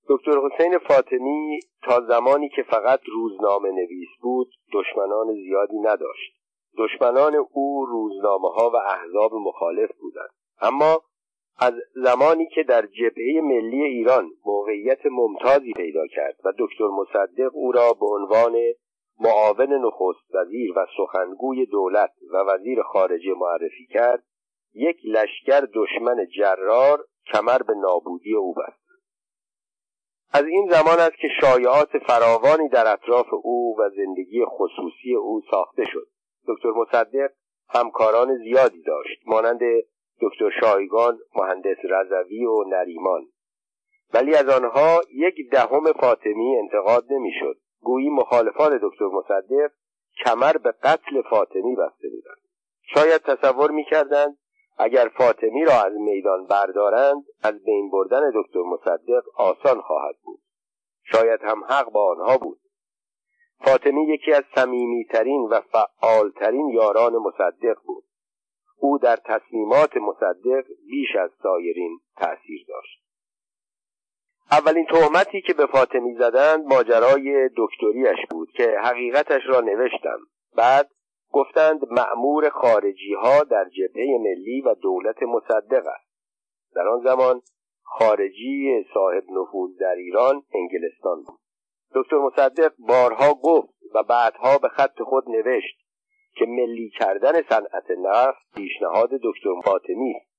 دکتر 0.08 0.32
حسین 0.32 0.78
فاطمی 0.78 1.60
تا 1.84 2.02
زمانی 2.02 2.50
که 2.50 2.64
فقط 2.64 3.00
روزنامه 3.14 3.70
نویس 3.72 4.10
بود 4.22 4.48
دشمنان 4.74 5.34
زیادی 5.34 5.80
نداشت. 5.80 6.36
دشمنان 6.78 7.36
او 7.54 7.86
روزنامه 7.86 8.50
ها 8.50 8.70
و 8.70 8.76
احزاب 8.76 9.34
مخالف 9.34 9.90
بودند. 10.02 10.30
اما 10.62 11.02
از 11.60 11.74
زمانی 11.96 12.48
که 12.56 12.64
در 12.64 12.86
جبهه 12.86 13.42
ملی 13.44 13.84
ایران 13.84 14.32
موقعیت 14.46 15.06
ممتازی 15.06 15.74
پیدا 15.74 16.08
کرد 16.08 16.36
و 16.46 16.54
دکتر 16.60 16.88
مصدق 16.88 17.50
او 17.54 17.72
را 17.72 17.94
به 18.00 18.06
عنوان 18.06 18.56
معاون 19.20 19.74
نخست 19.86 20.36
وزیر 20.36 20.72
و 20.78 20.86
سخنگوی 20.98 21.66
دولت 21.66 22.12
و 22.34 22.38
وزیر 22.38 22.82
خارجه 22.82 23.34
معرفی 23.38 23.88
کرد 23.94 24.24
یک 24.74 24.98
لشکر 25.06 25.68
دشمن 25.74 26.28
جرار 26.38 27.06
کمر 27.34 27.58
به 27.58 27.74
نابودی 27.74 28.36
او 28.36 28.54
بست. 28.54 28.85
از 30.32 30.46
این 30.46 30.70
زمان 30.72 31.00
است 31.00 31.16
که 31.22 31.28
شایعات 31.42 31.90
فراوانی 32.08 32.70
در 32.70 32.94
اطراف 32.94 33.28
او 33.44 33.76
و 33.80 33.90
زندگی 33.90 34.46
خصوصی 34.46 35.16
او 35.16 35.42
ساخته 35.52 35.86
شد. 35.86 36.08
دکتر 36.48 36.70
مصدق 36.70 37.30
همکاران 37.70 38.38
زیادی 38.38 38.82
داشت 38.82 39.22
مانند 39.26 39.60
دکتر 40.22 40.50
شایگان 40.62 41.20
مهندس 41.36 41.78
رضوی 41.84 42.46
و 42.46 42.64
نریمان. 42.64 43.22
ولی 44.14 44.36
از 44.36 44.50
آنها 44.50 45.02
یک 45.14 45.36
دهم 45.52 45.94
فاطمی 45.94 46.58
انتقاد 46.58 47.06
نمی‌شد. 47.10 47.58
گویی 47.82 48.10
مخالفان 48.10 48.80
دکتر 48.84 49.06
مصدق 49.06 49.72
کمر 50.26 50.58
به 50.58 50.72
قتل 50.84 51.22
فاطمی 51.30 51.76
بسته 51.76 52.10
بودند. 52.10 52.42
شاید 52.94 53.22
تصور 53.22 53.72
می‌کردند 53.72 54.38
اگر 54.78 55.12
فاطمی 55.18 55.66
را 55.66 55.84
از 55.84 55.94
میدان 55.94 56.46
بردارند 56.46 57.24
از 57.44 57.64
بین 57.64 57.90
بردن 57.90 58.32
دکتر 58.36 58.62
مصدق 58.62 59.24
آسان 59.36 59.82
خواهد 59.82 60.16
بود. 60.24 60.42
شاید 61.04 61.40
هم 61.44 61.64
حق 61.64 61.92
با 61.92 62.12
آنها 62.12 62.38
بود. 62.38 62.60
فاطمی 63.66 64.08
یکی 64.08 64.34
از 64.34 64.44
صمیمیترین 64.56 65.42
و 65.42 65.62
فعالترین 65.62 66.70
یاران 66.70 67.14
مصدق 67.14 67.78
بود. 67.86 68.04
او 68.78 68.98
در 68.98 69.16
تصمیمات 69.16 69.98
مصدق 69.98 70.66
بیش 70.88 71.16
از 71.16 71.32
سایرین 71.44 72.00
تأثیر 72.18 72.66
داشت. 72.68 73.06
اولین 74.52 74.86
تهمتی 74.86 75.42
که 75.42 75.54
به 75.54 75.66
فاطمی 75.66 76.16
زدند 76.16 76.66
ماجرای 76.66 77.50
دکتریش 77.58 78.18
بود 78.30 78.52
که 78.52 78.76
حقیقتش 78.84 79.42
را 79.46 79.62
نوشتم. 79.62 80.20
بعد 80.56 80.90
گفتند 81.32 81.92
معمور 81.92 82.50
خارجی 82.50 83.14
ها 83.14 83.44
در 83.44 83.66
جبهه 83.70 84.18
ملی 84.20 84.62
و 84.62 84.76
دولت 84.76 85.24
مصدق 85.24 85.88
است. 85.88 86.10
در 86.76 86.88
آن 86.88 87.02
زمان 87.04 87.42
خارجی 87.84 88.86
صاحب 88.94 89.24
نفوذ 89.30 89.78
در 89.80 89.96
ایران 89.96 90.44
انگلستان 90.54 91.24
بود. 91.24 91.40
دکتر 91.96 92.18
مصدق 92.18 92.74
بارها 92.80 93.34
گفت 93.34 93.74
و 93.96 94.04
بعدها 94.04 94.58
به 94.58 94.68
خط 94.68 95.02
خود 95.02 95.30
نوشت 95.30 95.78
که 96.36 96.46
ملی 96.46 96.90
کردن 97.00 97.42
صنعت 97.50 97.92
نفت 97.98 98.56
پیشنهاد 98.56 99.10
دکتر 99.10 99.62
فاطمی 99.66 100.16
است. 100.16 100.36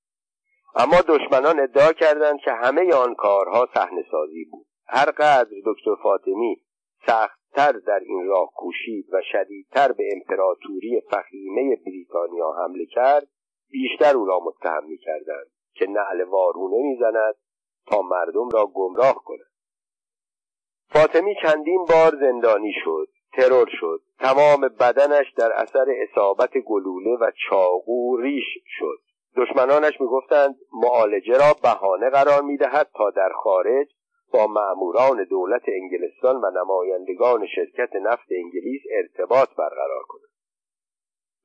اما 0.76 1.00
دشمنان 1.08 1.60
ادعا 1.60 1.92
کردند 1.92 2.40
که 2.40 2.52
همه 2.52 2.94
آن 2.94 3.14
کارها 3.14 3.68
صحنه 3.74 4.04
سازی 4.10 4.44
بود. 4.44 4.66
هر 4.86 5.10
قدر 5.10 5.56
دکتر 5.66 5.94
فاطمی 6.02 6.60
سختتر 7.06 7.72
در 7.72 8.00
این 8.06 8.26
راه 8.26 8.50
کوشید 8.54 9.06
و 9.12 9.22
شدیدتر 9.32 9.92
به 9.92 10.04
امپراتوری 10.12 11.00
فخیمه 11.10 11.76
بریتانیا 11.76 12.52
حمله 12.52 12.86
کرد 12.86 13.28
بیشتر 13.70 14.16
او 14.16 14.26
را 14.26 14.40
متهم 14.40 14.84
می‌کردند 14.84 15.46
که 15.74 15.86
نعل 15.86 16.22
وارونه 16.22 16.76
می‌زند 16.76 17.34
تا 17.86 18.02
مردم 18.02 18.48
را 18.48 18.66
گمراه 18.66 19.14
کند. 19.24 19.50
فاطمی 20.88 21.34
چندین 21.42 21.84
بار 21.84 22.16
زندانی 22.20 22.72
شد 22.84 23.08
ترور 23.32 23.68
شد 23.80 24.00
تمام 24.18 24.60
بدنش 24.80 25.32
در 25.36 25.52
اثر 25.52 25.86
اصابت 26.02 26.58
گلوله 26.58 27.16
و 27.20 27.30
چاقو 27.48 28.16
ریش 28.16 28.58
شد. 28.66 29.00
دشمنانش 29.36 30.00
می‌گفتند 30.00 30.56
معالجه 30.72 31.38
را 31.38 31.54
بهانه 31.62 32.10
قرار 32.10 32.42
می‌دهد 32.42 32.90
تا 32.94 33.10
در 33.10 33.30
خارج 33.42 33.88
با 34.36 34.46
مأموران 34.46 35.24
دولت 35.24 35.62
انگلستان 35.68 36.36
و 36.36 36.50
نمایندگان 36.50 37.46
شرکت 37.46 37.96
نفت 37.96 38.26
انگلیس 38.30 38.82
ارتباط 38.90 39.48
برقرار 39.48 40.02
کند 40.08 40.30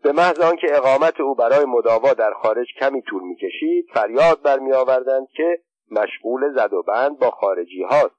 به 0.03 0.11
محض 0.11 0.39
آنکه 0.39 0.67
اقامت 0.69 1.19
او 1.19 1.35
برای 1.35 1.65
مداوا 1.65 2.13
در 2.13 2.33
خارج 2.33 2.67
کمی 2.79 3.01
طول 3.01 3.23
می‌کشید 3.23 3.85
فریاد 3.93 4.41
برمیآوردند 4.41 5.27
که 5.37 5.61
مشغول 5.91 6.53
زد 6.55 6.73
و 6.73 6.83
بند 6.83 7.19
با 7.19 7.31
خارجی 7.31 7.83
هاست 7.83 8.15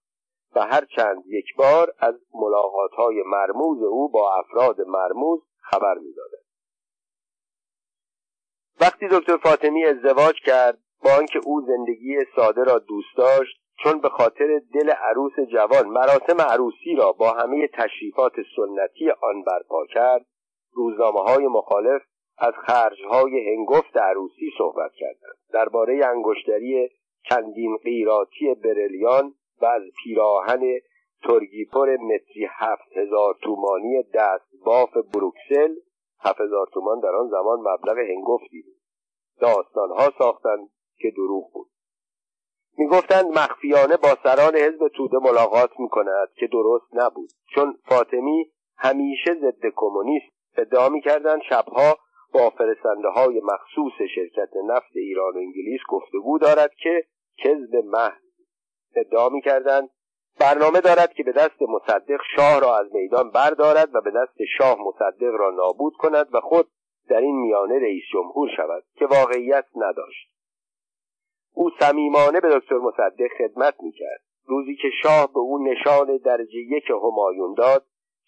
و 0.55 0.61
هر 0.61 0.85
چند 0.97 1.23
یک 1.27 1.57
بار 1.57 1.95
از 1.99 2.15
ملاقات 2.35 2.91
های 2.93 3.23
مرموز 3.27 3.83
او 3.83 4.11
با 4.11 4.35
افراد 4.39 4.81
مرموز 4.81 5.41
خبر 5.61 5.95
می‌دادند. 5.95 6.47
وقتی 8.81 9.09
دکتر 9.11 9.37
فاطمی 9.37 9.85
ازدواج 9.85 10.35
کرد 10.45 10.79
با 11.05 11.11
آنکه 11.19 11.41
او 11.45 11.61
زندگی 11.61 12.17
ساده 12.37 12.65
را 12.65 12.79
دوست 12.79 13.17
داشت 13.17 13.62
چون 13.77 14.01
به 14.01 14.09
خاطر 14.09 14.61
دل 14.75 14.91
عروس 14.91 15.33
جوان 15.53 15.89
مراسم 15.89 16.41
عروسی 16.41 16.95
را 16.99 17.13
با 17.13 17.31
همه 17.31 17.69
تشریفات 17.69 18.33
سنتی 18.57 19.11
آن 19.11 19.43
برپا 19.43 19.87
کرد 19.87 20.27
روزنامه 20.73 21.21
های 21.21 21.47
مخالف 21.47 22.03
از 22.39 22.55
خرجهای 22.67 23.55
هنگفت 23.55 23.97
عروسی 23.97 24.51
صحبت 24.59 24.93
کردند. 24.93 25.37
درباره 25.53 26.07
انگشتری 26.07 26.89
چندین 27.29 27.77
قیراتی 27.77 28.55
برلیان 28.55 29.35
و 29.63 29.67
از 29.67 29.83
پیراهن 30.05 30.61
ترگیپور 31.23 31.97
متری 31.97 32.47
هفت 32.51 32.97
هزار 32.97 33.35
تومانی 33.43 34.03
دست 34.15 34.65
باف 34.65 34.97
بروکسل 34.97 35.75
هفت 36.21 36.41
هزار 36.41 36.67
تومان 36.73 37.01
در 37.01 37.15
آن 37.15 37.29
زمان 37.29 37.59
مبلغ 37.59 37.99
هنگفتی 37.99 38.63
بود. 38.63 38.77
داستانها 39.41 40.11
ساختند 40.19 40.69
که 40.99 41.11
دروغ 41.17 41.53
بود. 41.53 41.72
می‌گفتند 42.79 43.39
مخفیانه 43.39 43.97
با 43.97 44.17
سران 44.23 44.57
حزب 44.57 44.89
توده 44.89 45.19
ملاقات 45.19 45.71
می‌کند 45.79 46.29
که 46.35 46.47
درست 46.47 46.87
نبود. 46.93 47.31
چون 47.55 47.79
فاطمی 47.85 48.51
همیشه 48.77 49.35
ضد 49.35 49.67
کمونیست 49.77 50.33
ادعا 50.57 50.89
می‌کردند 50.89 51.41
شبها 51.49 51.99
با 52.35 52.51
فرستنده 52.51 53.09
های 53.09 53.41
مخصوص 53.45 54.09
شرکت 54.15 54.51
نفت 54.67 54.97
ایران 54.97 55.35
و 55.35 55.39
انگلیس 55.39 55.81
گفتگو 55.89 56.39
دارد 56.39 56.71
که 56.75 57.05
کذب 57.45 57.77
محض 57.85 58.23
ادعا 58.97 59.29
می‌کردند 59.29 59.91
برنامه 60.41 60.81
دارد 60.81 61.13
که 61.13 61.23
به 61.23 61.33
دست 61.33 61.63
مصدق 61.63 62.21
شاه 62.37 62.61
را 62.61 62.79
از 62.79 62.95
میدان 62.95 63.31
بردارد 63.31 63.95
و 63.95 64.01
به 64.01 64.11
دست 64.11 64.37
شاه 64.59 64.77
مصدق 64.81 65.35
را 65.39 65.51
نابود 65.51 65.93
کند 65.99 66.29
و 66.33 66.41
خود 66.41 66.69
در 67.09 67.21
این 67.21 67.41
میانه 67.41 67.79
رئیس 67.79 68.03
جمهور 68.13 68.49
شود 68.57 68.85
که 68.95 69.07
واقعیت 69.07 69.65
نداشت. 69.77 70.33
او 71.55 71.71
صمیمانه 71.81 72.41
به 72.41 72.49
دکتر 72.59 72.79
مصدق 72.79 73.29
خدمت 73.39 73.75
می‌کرد. 73.81 74.21
روزی 74.47 74.77
که 74.77 74.89
شاه 75.03 75.33
به 75.33 75.39
او 75.39 75.59
نشان 75.59 76.17
درجه 76.17 76.59
یک 76.59 76.91
همایون 76.91 77.55
داد 77.55 77.85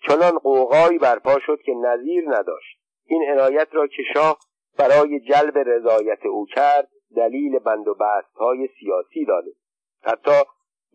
چنان 0.09 0.39
قوقایی 0.39 0.99
برپا 0.99 1.39
شد 1.47 1.59
که 1.63 1.75
نظیر 1.75 2.25
نداشت. 2.29 2.79
این 3.07 3.31
عنایت 3.31 3.69
را 3.73 3.87
که 3.87 4.03
شاه 4.15 4.39
برای 4.79 5.21
جلب 5.21 5.59
رضایت 5.59 6.27
او 6.27 6.47
کرد 6.47 6.89
دلیل 7.17 7.59
بند 7.59 7.89
و 7.89 7.95
های 8.37 8.69
سیاسی 8.81 9.25
دانست 9.25 9.65
حتی 10.03 10.43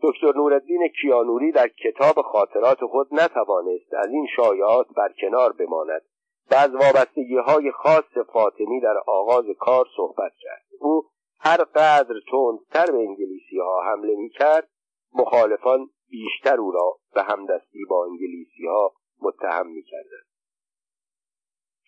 دکتر 0.02 0.32
نوردین 0.36 0.88
کیانوری 1.00 1.52
در 1.52 1.68
کتاب 1.68 2.22
خاطرات 2.22 2.78
خود 2.80 3.08
نتوانست 3.12 3.94
از 3.94 4.08
این 4.10 4.26
شایعات 4.36 4.86
برکنار 4.96 5.52
بماند. 5.52 6.02
و 6.50 6.54
از 6.54 6.74
وابستگی 6.74 7.36
های 7.36 7.72
خاص 7.72 8.18
فاطمی 8.32 8.80
در 8.80 8.96
آغاز 9.06 9.44
کار 9.58 9.86
صحبت 9.96 10.32
کرد. 10.40 10.64
او 10.80 11.04
هر 11.40 11.64
قدر 11.64 12.14
تندتر 12.30 12.92
به 12.92 12.98
انگلیسی 12.98 13.58
ها 13.58 13.82
حمله 13.82 14.16
می 14.16 14.30
کرد 14.30 14.68
مخالفان 15.14 15.90
بیشتر 16.10 16.60
او 16.60 16.70
را 16.72 16.96
به 17.14 17.22
همدستی 17.22 17.84
با 17.90 18.04
انگلیسی 18.04 18.66
ها 18.66 18.92
متهم 19.22 19.66
می 19.66 19.82
کردن. 19.82 20.22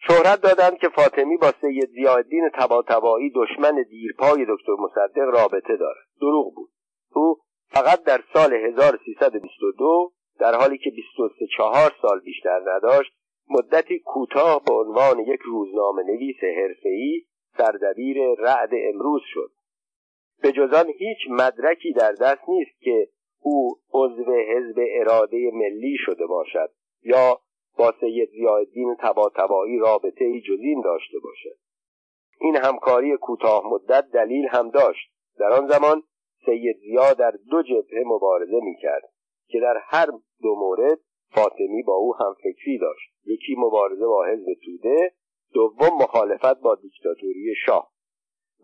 شهرت 0.09 0.41
دادند 0.41 0.79
که 0.79 0.89
فاطمی 0.89 1.37
با 1.37 1.53
سید 1.61 1.91
زیادین 1.91 2.51
تباتبایی 2.55 3.33
دشمن 3.35 3.85
دیرپای 3.91 4.47
دکتر 4.49 4.73
مصدق 4.79 5.19
رابطه 5.19 5.77
دارد 5.77 6.07
دروغ 6.21 6.55
بود 6.55 6.71
او 7.15 7.37
فقط 7.69 8.03
در 8.05 8.21
سال 8.33 8.53
1322 8.53 10.13
در 10.41 10.55
حالی 10.55 10.79
که 10.79 10.91
23 10.91 11.47
چهار 11.57 11.93
سال 12.03 12.21
بیشتر 12.21 12.61
نداشت 12.67 13.13
مدتی 13.51 13.99
کوتاه 13.99 14.63
به 14.67 14.75
عنوان 14.75 15.19
یک 15.19 15.41
روزنامه 15.41 16.03
نویس 16.03 16.37
حرفه‌ای 16.57 17.25
سردبیر 17.57 18.17
رعد 18.39 18.71
امروز 18.73 19.23
شد. 19.25 19.51
به 20.43 20.53
جزان 20.53 20.87
هیچ 20.99 21.19
مدرکی 21.31 21.93
در 21.93 22.13
دست 22.13 22.49
نیست 22.49 22.81
که 22.81 23.09
او 23.41 23.79
عضو 23.93 24.33
حزب 24.33 24.77
اراده 24.79 25.51
ملی 25.55 25.97
شده 26.07 26.27
باشد 26.27 26.71
یا 27.03 27.41
با 27.79 27.95
سید 28.01 28.31
زیادین 28.31 28.97
تباتبایی 29.01 29.79
رابطه 29.79 30.25
ای 30.25 30.41
جزین 30.41 30.81
داشته 30.85 31.19
باشد. 31.19 31.59
این 32.41 32.57
همکاری 32.57 33.17
کوتاه 33.17 33.63
مدت 33.67 34.11
دلیل 34.11 34.49
هم 34.51 34.71
داشت. 34.71 35.13
در 35.39 35.53
آن 35.53 35.67
زمان 35.67 36.03
سید 36.47 36.77
زیا 36.77 37.13
در 37.13 37.35
دو 37.51 37.63
جبهه 37.63 38.03
مبارزه 38.07 38.61
می‌کرد 38.63 39.13
که 39.49 39.61
در 39.61 39.77
هر 39.85 40.07
دو 40.43 40.55
مورد 40.55 40.99
فاطمی 41.35 41.83
با 41.83 41.95
او 41.95 42.17
هم 42.17 42.35
فکری 42.35 42.79
داشت. 42.79 43.13
یکی 43.27 43.55
مبارزه 43.59 44.07
با 44.07 44.25
حزب 44.25 44.47
توده 44.65 45.13
دوم 45.55 46.03
مخالفت 46.03 46.61
با 46.61 46.75
دیکتاتوری 46.75 47.55
شاه. 47.67 47.91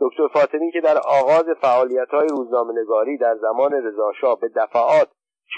دکتر 0.01 0.28
فاطمی 0.28 0.73
که 0.73 0.81
در 0.81 0.98
آغاز 0.98 1.44
فعالیت 1.60 2.09
های 2.10 2.28
روزنامهنگاری 2.28 3.19
در 3.19 3.36
زمان 3.36 3.73
رضاشاه 3.73 4.40
به 4.40 4.48
دفعات 4.48 5.09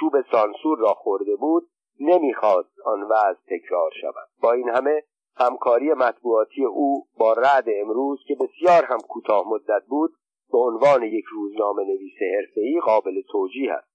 چوب 0.01 0.13
سانسور 0.33 0.79
را 0.79 0.95
خورده 0.95 1.37
بود 1.37 1.69
نمی‌خواست 2.01 2.81
آن 2.85 3.03
وضع 3.03 3.41
تکرار 3.47 3.91
شود. 4.01 4.29
با 4.43 4.53
این 4.53 4.69
همه 4.69 5.03
همکاری 5.37 5.93
مطبوعاتی 5.93 6.65
او 6.65 7.07
با 7.19 7.33
رد 7.33 7.65
امروز 7.83 8.19
که 8.27 8.35
بسیار 8.35 8.85
هم 8.85 8.99
کوتاه 8.99 9.45
مدت 9.49 9.83
بود 9.89 10.13
به 10.53 10.59
عنوان 10.59 11.03
یک 11.03 11.25
روزنامه 11.33 11.85
نویس 11.85 12.19
حرفه‌ای 12.37 12.81
قابل 12.81 13.23
توجیه 13.33 13.73
است. 13.73 13.91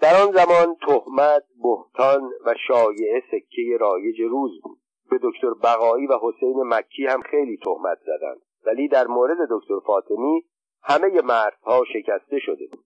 در 0.00 0.22
آن 0.22 0.32
زمان 0.32 0.76
تهمت 0.86 1.44
بهتان 1.62 2.30
و 2.44 2.54
شایعه 2.68 3.22
سکه 3.30 3.76
رایج 3.80 4.20
روز 4.20 4.60
بود. 4.62 4.78
به 5.10 5.18
دکتر 5.22 5.50
بقایی 5.62 6.06
و 6.06 6.18
حسین 6.22 6.62
مکی 6.64 7.06
هم 7.06 7.22
خیلی 7.22 7.58
تهمت 7.64 7.98
زدند. 8.06 8.40
ولی 8.66 8.88
در 8.88 9.06
مورد 9.06 9.36
دکتر 9.50 9.78
فاطمی 9.86 10.44
همه 10.82 11.20
مردها 11.20 11.84
شکسته 11.92 12.38
شده 12.38 12.66
بود. 12.72 12.84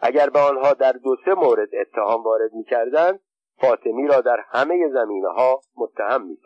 اگر 0.00 0.30
به 0.30 0.38
آنها 0.38 0.72
در 0.72 0.92
دو 0.92 1.16
سه 1.24 1.34
مورد 1.34 1.68
اتهام 1.74 2.22
وارد 2.22 2.52
می‌کردند 2.52 3.20
فاطمی 3.60 4.06
را 4.06 4.20
در 4.20 4.44
همه 4.48 4.88
زمینه 4.92 5.28
ها 5.28 5.60
متهم 5.76 6.26
می 6.26 6.38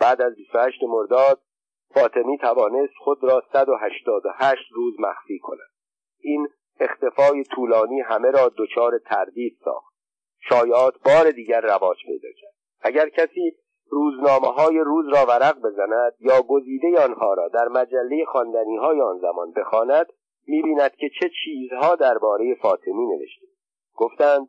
بعد 0.00 0.22
از 0.22 0.34
28 0.34 0.82
مرداد 0.82 1.40
فاطمی 1.94 2.38
توانست 2.38 2.92
خود 2.98 3.24
را 3.24 3.42
188 3.52 4.72
روز 4.72 4.94
مخفی 4.98 5.38
کند. 5.38 5.70
این 6.20 6.48
اختفای 6.80 7.44
طولانی 7.44 8.00
همه 8.00 8.30
را 8.30 8.52
دچار 8.58 8.98
تردید 8.98 9.58
ساخت. 9.64 9.94
شایعات 10.48 10.94
بار 11.04 11.30
دیگر 11.30 11.60
رواج 11.60 11.96
پیدا 12.06 12.28
کرد. 12.40 12.54
اگر 12.80 13.08
کسی 13.08 13.56
روزنامه 13.90 14.48
های 14.48 14.78
روز 14.78 15.08
را 15.08 15.26
ورق 15.28 15.60
بزند 15.60 16.12
یا 16.20 16.42
گزیده 16.42 17.04
آنها 17.04 17.34
را 17.34 17.48
در 17.48 17.68
مجله 17.68 18.24
خواندنی 18.24 18.76
های 18.76 19.00
آن 19.00 19.18
زمان 19.18 19.52
بخواند 19.52 20.06
می‌بیند 20.46 20.96
که 20.96 21.10
چه 21.20 21.30
چیزها 21.44 21.94
درباره 21.94 22.54
فاطمی 22.54 23.06
نوشته. 23.06 23.46
گفتند 23.96 24.48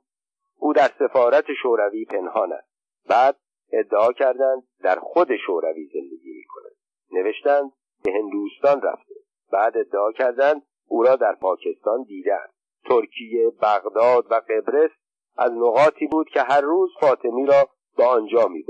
او 0.57 0.73
در 0.73 0.89
سفارت 0.99 1.45
شوروی 1.61 2.05
پنهان 2.05 2.53
است. 2.53 2.69
بعد 3.09 3.37
ادعا 3.71 4.11
کردند 4.11 4.63
در 4.83 4.95
خود 4.95 5.35
شوروی 5.45 5.85
زندگی 5.93 6.33
می‌کند. 6.37 6.75
نوشتند 7.11 7.71
به 8.03 8.11
هندوستان 8.11 8.81
رفته. 8.81 9.15
بعد 9.51 9.77
ادعا 9.77 10.11
کردند 10.11 10.61
او 10.87 11.03
را 11.03 11.15
در 11.15 11.35
پاکستان 11.35 12.03
دیدند 12.03 12.49
ترکیه 12.85 13.51
بغداد 13.61 14.31
و 14.31 14.35
قبرس 14.35 14.91
از 15.37 15.51
نقاطی 15.51 16.07
بود 16.07 16.29
که 16.29 16.41
هر 16.41 16.61
روز 16.61 16.89
فاطمی 17.01 17.45
را 17.45 17.69
به 17.97 18.03
آنجا 18.03 18.47
می. 18.47 18.63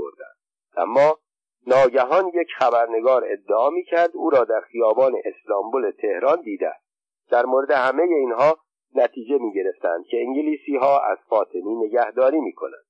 اما 0.76 1.18
ناگهان 1.66 2.28
یک 2.34 2.48
خبرنگار 2.58 3.24
ادعا 3.24 3.70
می 3.70 3.84
کرد 3.84 4.10
او 4.14 4.30
را 4.30 4.44
در 4.44 4.60
خیابان 4.60 5.14
اسلامبول 5.24 5.90
تهران 5.90 6.40
دیده 6.40 6.72
در 7.30 7.46
مورد 7.46 7.70
همه 7.70 8.02
اینها 8.02 8.58
نتیجه 8.94 9.38
می 9.38 9.52
گرفتند 9.52 10.04
که 10.04 10.16
انگلیسی 10.16 10.76
ها 10.76 11.00
از 11.00 11.18
فاطمی 11.28 11.74
نگهداری 11.74 12.40
می 12.40 12.52
کنند. 12.52 12.84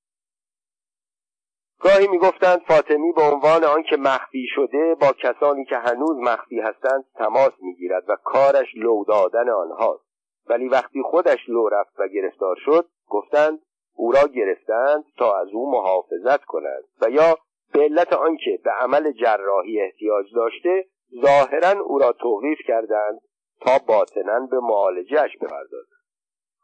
گاهی 1.80 2.08
می‌گفتند 2.08 2.60
فاطمی 2.60 3.12
به 3.12 3.22
عنوان 3.22 3.64
آنکه 3.64 3.96
مخفی 3.96 4.46
شده 4.54 4.94
با 4.94 5.12
کسانی 5.12 5.64
که 5.64 5.76
هنوز 5.76 6.16
مخفی 6.16 6.60
هستند 6.60 7.04
تماس 7.14 7.52
می‌گیرد 7.60 8.04
و 8.08 8.16
کارش 8.24 8.68
لو 8.76 9.04
دادن 9.04 9.48
آنهاست 9.48 10.04
ولی 10.46 10.68
وقتی 10.68 11.02
خودش 11.02 11.38
لو 11.48 11.68
رفت 11.68 12.00
و 12.00 12.08
گرفتار 12.08 12.56
شد 12.64 12.88
گفتند 13.08 13.60
او 13.94 14.12
را 14.12 14.28
گرفتند 14.28 15.04
تا 15.18 15.40
از 15.40 15.48
او 15.52 15.70
محافظت 15.70 16.44
کنند 16.44 16.84
و 17.00 17.10
یا 17.10 17.38
به 17.72 17.80
علت 17.80 18.12
آنکه 18.12 18.60
به 18.64 18.70
عمل 18.70 19.12
جراحی 19.12 19.80
احتیاج 19.80 20.34
داشته 20.34 20.86
ظاهرا 21.22 21.80
او 21.80 21.98
را 21.98 22.12
توقیف 22.12 22.58
کردند 22.66 23.20
تا 23.60 23.78
باطنا 23.88 24.46
به 24.50 24.60
معالجهش 24.60 25.36
بپردازند 25.36 26.00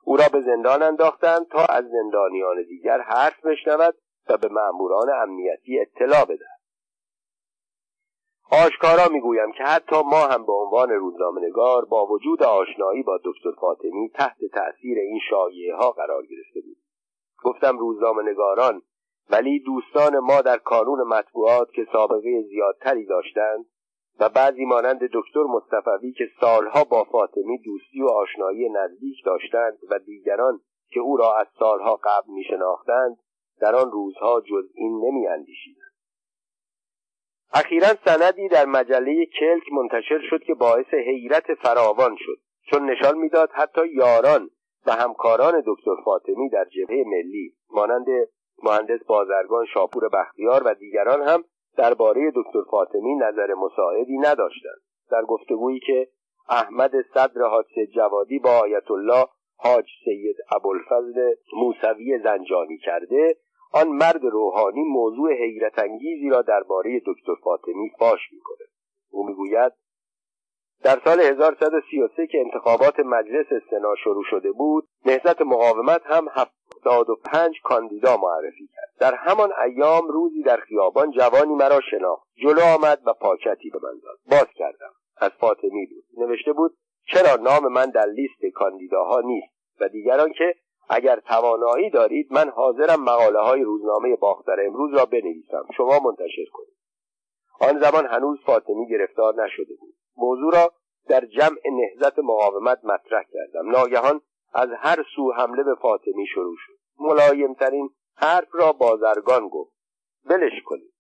او 0.03 0.17
را 0.17 0.25
به 0.33 0.41
زندان 0.41 0.83
انداختند 0.83 1.49
تا 1.49 1.65
از 1.65 1.85
زندانیان 1.85 2.63
دیگر 2.69 3.01
حرف 3.01 3.47
بشنود 3.47 3.95
و 4.29 4.37
به 4.37 4.49
مأموران 4.49 5.11
امنیتی 5.23 5.81
اطلاع 5.81 6.25
بدهد. 6.25 6.57
آشکارا 8.51 9.09
می‌گویم 9.13 9.53
که 9.53 9.65
حتی 9.65 9.97
ما 9.97 10.27
هم 10.27 10.47
به 10.47 10.53
عنوان 10.53 10.91
روزنامهنگار 10.91 11.85
با 11.85 12.07
وجود 12.07 12.43
آشنایی 12.43 13.03
با 13.03 13.19
دکتر 13.25 13.61
فاطمی 13.61 14.09
تحت 14.09 14.39
تأثیر 14.55 14.99
این 14.99 15.21
شایعه 15.31 15.77
ها 15.77 15.91
قرار 15.91 16.23
گرفته 16.27 16.61
بود 16.61 16.77
گفتم 17.45 17.79
روزنامهنگاران 17.79 18.83
ولی 19.31 19.59
دوستان 19.59 20.19
ما 20.19 20.41
در 20.41 20.59
کانون 20.59 21.03
مطبوعات 21.03 21.71
که 21.71 21.87
سابقه 21.93 22.43
زیادتری 22.43 23.07
داشتند 23.07 23.67
و 24.21 24.29
بعضی 24.29 24.65
مانند 24.65 25.01
دکتر 25.13 25.43
مصطفوی 25.43 26.13
که 26.13 26.29
سالها 26.41 26.85
با 26.85 27.05
فاطمی 27.05 27.59
دوستی 27.59 28.03
و 28.03 28.09
آشنایی 28.09 28.69
نزدیک 28.69 29.17
داشتند 29.25 29.79
و 29.91 29.99
دیگران 29.99 30.61
که 30.91 31.01
او 31.01 31.17
را 31.17 31.37
از 31.39 31.47
سالها 31.59 32.01
قبل 32.05 32.33
می 32.33 32.45
شناختند 32.45 33.17
در 33.61 33.75
آن 33.75 33.91
روزها 33.91 34.41
جز 34.41 34.71
این 34.75 35.05
نمی 35.05 35.27
اندیشیدند 35.27 35.93
اخیرا 37.55 37.89
سندی 38.05 38.49
در 38.49 38.67
مجله 38.67 39.27
کلک 39.27 39.73
منتشر 39.73 40.21
شد 40.31 40.43
که 40.43 40.55
باعث 40.55 40.95
حیرت 40.95 41.55
فراوان 41.55 42.17
شد 42.19 42.39
چون 42.71 42.91
نشان 42.91 43.19
می‌داد 43.19 43.51
حتی 43.53 43.81
یاران 43.89 44.51
و 44.87 44.93
همکاران 44.93 45.63
دکتر 45.67 45.95
فاطمی 46.05 46.49
در 46.49 46.65
جبهه 46.65 47.05
ملی 47.07 47.55
مانند 47.71 48.07
مهندس 48.63 49.05
بازرگان 49.07 49.67
شاپور 49.75 50.09
بختیار 50.09 50.63
و 50.65 50.75
دیگران 50.75 51.23
هم 51.23 51.45
درباره 51.77 52.33
دکتر 52.37 52.63
فاطمی 52.71 53.15
نظر 53.15 53.55
مساعدی 53.55 54.19
نداشتند. 54.19 54.81
در 55.11 55.23
گفتگویی 55.23 55.81
که 55.81 56.09
احمد 56.49 56.93
صدر 57.15 57.43
حادثه 57.43 57.87
جوادی 57.87 58.39
با 58.39 58.51
آیت 58.51 58.91
الله 58.91 59.25
حاج 59.57 59.85
سید 60.05 60.37
ابوالفضل 60.57 61.35
موسوی 61.53 62.19
زنجانی 62.25 62.79
کرده 62.79 63.37
آن 63.73 63.89
مرد 63.89 64.25
روحانی 64.25 64.83
موضوع 64.83 65.33
حیرت 65.33 65.79
انگیزی 65.79 66.29
را 66.29 66.43
درباره 66.43 67.01
دکتر 67.07 67.35
فاطمی 67.45 67.91
فاش 67.99 68.21
می‌کند. 68.33 68.69
او 69.11 69.27
می‌گوید 69.27 69.73
در 70.83 71.01
سال 71.05 71.21
1133 71.21 72.27
که 72.27 72.39
انتخابات 72.39 73.01
مجلس 73.01 73.47
سنا 73.71 73.95
شروع 74.05 74.25
شده 74.31 74.53
بود 74.53 74.89
نهضت 75.07 75.43
مقاومت 75.43 76.03
هم 76.05 76.29
75 76.35 77.55
کاندیدا 77.65 78.17
معرفی 78.17 78.69
کرد. 78.75 78.91
در 78.99 79.15
همان 79.15 79.53
ایام 79.65 80.09
روزی 80.09 80.43
در 80.43 80.57
خیابان 80.57 81.11
جوانی 81.11 81.55
مرا 81.55 81.81
شناخت. 81.91 82.27
جلو 82.43 82.61
آمد 82.75 83.03
و 83.07 83.13
پاکتی 83.13 83.71
به 83.71 83.79
من 83.83 84.01
داد. 84.03 84.19
باز 84.31 84.47
کردم. 84.55 84.91
از 85.17 85.31
فاطمی 85.31 85.87
بود. 85.87 86.05
نوشته 86.17 86.53
بود 86.53 86.77
چرا 87.13 87.37
نام 87.43 87.73
من 87.73 87.91
در 87.91 88.07
لیست 88.07 88.47
کاندیداها 88.55 89.21
نیست؟ 89.21 89.55
و 89.81 89.89
دیگران 89.89 90.33
که 90.33 90.55
اگر 90.89 91.21
توانایی 91.21 91.91
دارید 91.91 92.33
من 92.33 92.51
حاضرم 92.51 93.03
مقاله 93.05 93.41
های 93.41 93.63
روزنامه 93.63 94.17
باختر 94.17 94.67
امروز 94.67 94.95
را 94.99 95.05
بنویسم. 95.05 95.67
شما 95.77 95.99
منتشر 95.99 96.45
کنید. 96.53 96.77
آن 97.61 97.81
زمان 97.81 98.07
هنوز 98.07 98.39
فاطمی 98.47 98.89
گرفتار 98.89 99.45
نشده 99.45 99.75
بود. 99.81 99.95
موضوع 100.17 100.53
را 100.53 100.73
در 101.09 101.21
جمع 101.25 101.59
نهزت 101.73 102.19
مقاومت 102.19 102.85
مطرح 102.85 103.23
کردم. 103.33 103.71
ناگهان 103.71 104.21
از 104.55 104.69
هر 104.79 105.05
سو 105.17 105.33
حمله 105.33 105.63
به 105.63 105.75
فاطمی 105.75 106.27
شروع 106.27 106.57
شد. 106.67 106.73
ملایمترین 106.99 107.91
حرف 108.17 108.49
را 108.53 108.73
بازرگان 108.73 109.49
گفت. 109.49 109.73
ولش 110.25 110.63
کنید. 110.65 110.93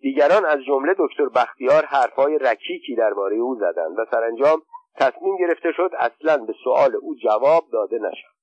دیگران 0.00 0.44
از 0.44 0.58
جمله 0.66 0.94
دکتر 0.98 1.28
بختیار 1.28 1.84
حرفهای 1.84 2.38
رکیکی 2.38 2.94
درباره 2.94 3.36
او 3.36 3.54
زدند 3.54 3.98
و 3.98 4.04
سرانجام 4.10 4.62
تصمیم 4.94 5.36
گرفته 5.36 5.72
شد 5.72 5.90
اصلا 5.98 6.36
به 6.36 6.54
سؤال 6.64 6.96
او 6.96 7.14
جواب 7.22 7.64
داده 7.72 7.98
نشد 7.98 8.38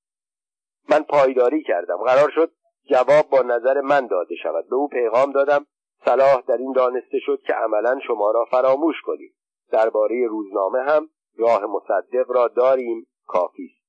من 0.88 1.02
پایداری 1.02 1.62
کردم. 1.62 1.96
قرار 1.96 2.30
شد 2.30 2.52
جواب 2.90 3.30
با 3.30 3.42
نظر 3.42 3.80
من 3.80 4.06
داده 4.06 4.34
شود. 4.42 4.68
به 4.68 4.76
او 4.76 4.88
پیغام 4.88 5.32
دادم. 5.32 5.66
صلاح 6.04 6.42
در 6.48 6.56
این 6.56 6.72
دانسته 6.72 7.18
شد 7.18 7.42
که 7.46 7.52
عملا 7.52 8.00
شما 8.06 8.30
را 8.30 8.44
فراموش 8.44 8.96
کنیم. 9.04 9.35
درباره 9.70 10.26
روزنامه 10.26 10.82
هم 10.82 11.08
راه 11.38 11.66
مصدق 11.66 12.30
را 12.30 12.48
داریم. 12.48 13.06
کافی 13.26 13.64
است. 13.64 13.86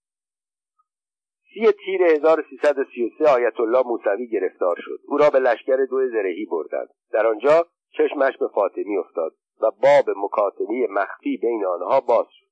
سی 1.54 1.72
تیر 1.86 2.04
1333 2.04 3.30
آیت 3.30 3.60
الله 3.60 3.84
موسوی 3.86 4.28
گرفتار 4.28 4.76
شد. 4.80 5.00
او 5.08 5.18
را 5.18 5.30
به 5.30 5.40
لشکر 5.40 5.86
دو 5.90 6.10
زرهی 6.10 6.46
بردند. 6.46 6.90
در 7.12 7.28
آنجا 7.28 7.66
چشمش 7.98 8.38
به 8.38 8.48
فاطمی 8.48 8.98
افتاد 8.98 9.34
و 9.62 9.72
باب 9.72 10.16
مکاتبه 10.18 10.88
مخفی 10.90 11.38
بین 11.38 11.66
آنها 11.66 12.02
باز 12.02 12.26
شد. 12.30 12.48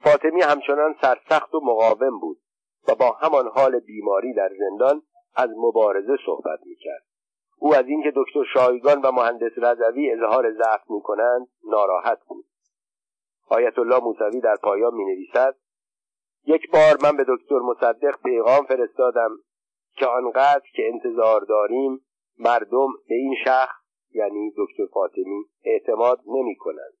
فاطمی 0.00 0.42
همچنان 0.42 0.94
سرسخت 1.02 1.54
و 1.54 1.60
مقاوم 1.60 2.18
بود 2.20 2.38
و 2.88 2.94
با 2.94 3.12
همان 3.12 3.48
حال 3.48 3.80
بیماری 3.80 4.34
در 4.34 4.50
زندان 4.58 5.02
از 5.36 5.50
مبارزه 5.56 6.16
صحبت 6.26 6.60
می‌کرد. 6.66 7.04
او 7.58 7.74
از 7.74 7.86
اینکه 7.86 8.12
دکتر 8.16 8.44
شایگان 8.54 9.00
و 9.00 9.12
مهندس 9.12 9.52
رضوی 9.56 10.10
اظهار 10.10 10.52
ضعف 10.52 10.90
می‌کنند 10.90 11.48
ناراحت 11.64 12.18
بود. 12.28 12.44
آیت 13.48 13.78
الله 13.78 13.98
موسوی 13.98 14.40
در 14.40 14.56
پایان 14.62 14.94
می 14.94 15.04
نویسد 15.04 15.56
یک 16.46 16.70
بار 16.70 16.96
من 17.02 17.16
به 17.16 17.24
دکتر 17.28 17.58
مصدق 17.58 18.22
پیغام 18.22 18.64
فرستادم 18.66 19.30
که 19.96 20.06
آنقدر 20.06 20.66
که 20.74 20.88
انتظار 20.88 21.40
داریم 21.40 22.04
مردم 22.38 22.88
به 23.08 23.14
این 23.14 23.34
شخص 23.44 23.74
یعنی 24.14 24.52
دکتر 24.56 24.86
فاطمی 24.92 25.44
اعتماد 25.64 26.20
نمی 26.26 26.56
کنند 26.56 26.94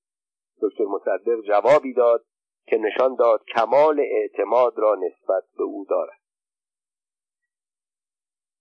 دکتر 0.62 0.84
مصدق 0.84 1.40
جوابی 1.40 1.92
داد 1.92 2.24
که 2.66 2.78
نشان 2.78 3.14
داد 3.14 3.44
کمال 3.56 4.00
اعتماد 4.00 4.78
را 4.78 4.94
نسبت 4.94 5.44
به 5.58 5.64
او 5.64 5.86
دارد. 5.90 6.17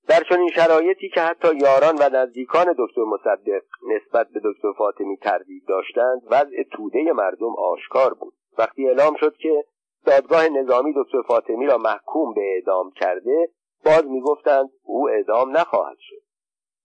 در 0.08 0.24
چنین 0.30 0.50
شرایطی 0.50 1.10
که 1.10 1.22
حتی 1.22 1.48
یاران 1.56 1.96
و 2.00 2.10
نزدیکان 2.14 2.76
دکتر 2.78 3.02
مصدق 3.02 3.62
نسبت 3.88 4.28
به 4.28 4.40
دکتر 4.44 4.72
فاطمی 4.78 5.18
تردید 5.18 5.64
داشتند 5.68 6.22
وضع 6.32 6.64
توده 6.72 7.12
مردم 7.14 7.56
آشکار 7.58 8.14
بود. 8.14 8.34
وقتی 8.58 8.88
اعلام 8.88 9.16
شد 9.16 9.36
که 9.38 9.66
دادگاه 10.06 10.50
نظامی 10.50 10.94
دکتر 10.96 11.22
فاطمی 11.22 11.66
را 11.66 11.78
محکوم 11.78 12.34
به 12.34 12.42
اعدام 12.56 12.92
کرده 12.92 13.50
باز 13.86 14.06
می‌گفتند 14.06 14.70
او 14.84 15.10
اعدام 15.10 15.58
نخواهد 15.58 15.98
شد. 16.00 16.22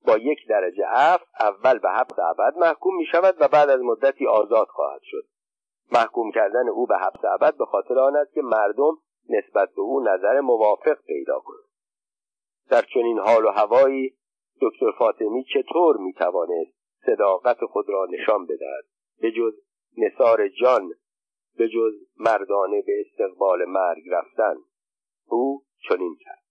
با 0.06 0.16
یک 0.16 0.38
درجه 0.48 0.84
عفو 0.86 1.24
اول 1.40 1.78
به 1.78 1.88
حبس 1.88 2.18
ابد 2.18 2.56
محکوم 2.56 2.96
می 2.96 3.06
شود 3.06 3.36
و 3.40 3.48
بعد 3.48 3.70
از 3.70 3.80
مدتی 3.80 4.26
آزاد 4.26 4.66
خواهد 4.66 5.00
شد. 5.04 5.24
محکوم 5.92 6.30
کردن 6.30 6.68
او 6.68 6.86
به 6.86 6.98
حبس 6.98 7.24
ابد 7.24 7.56
به 7.56 7.64
خاطر 7.64 7.98
آن 7.98 8.16
است 8.16 8.34
که 8.34 8.42
مردم 8.42 8.98
نسبت 9.28 9.68
به 9.76 9.82
او 9.82 10.00
نظر 10.00 10.40
موافق 10.40 10.96
پیدا 11.06 11.40
کنند. 11.40 11.71
در 12.72 12.82
چنین 12.94 13.18
حال 13.18 13.44
و 13.44 13.50
هوایی 13.50 14.14
دکتر 14.60 14.90
فاطمی 14.98 15.44
چطور 15.44 15.96
می‌توانست 15.96 16.72
صداقت 17.06 17.64
خود 17.64 17.88
را 17.88 18.06
نشان 18.10 18.46
بدهد؟ 18.46 18.84
به 19.20 19.30
جز 19.30 19.52
نصار 19.98 20.48
جان 20.48 20.90
به 21.58 21.68
جز 21.68 21.92
مردانه 22.16 22.82
به 22.86 22.92
استقبال 23.06 23.64
مرگ 23.64 24.02
رفتن. 24.10 24.54
او 25.26 25.62
چنین 25.88 26.16
کرد. 26.20 26.42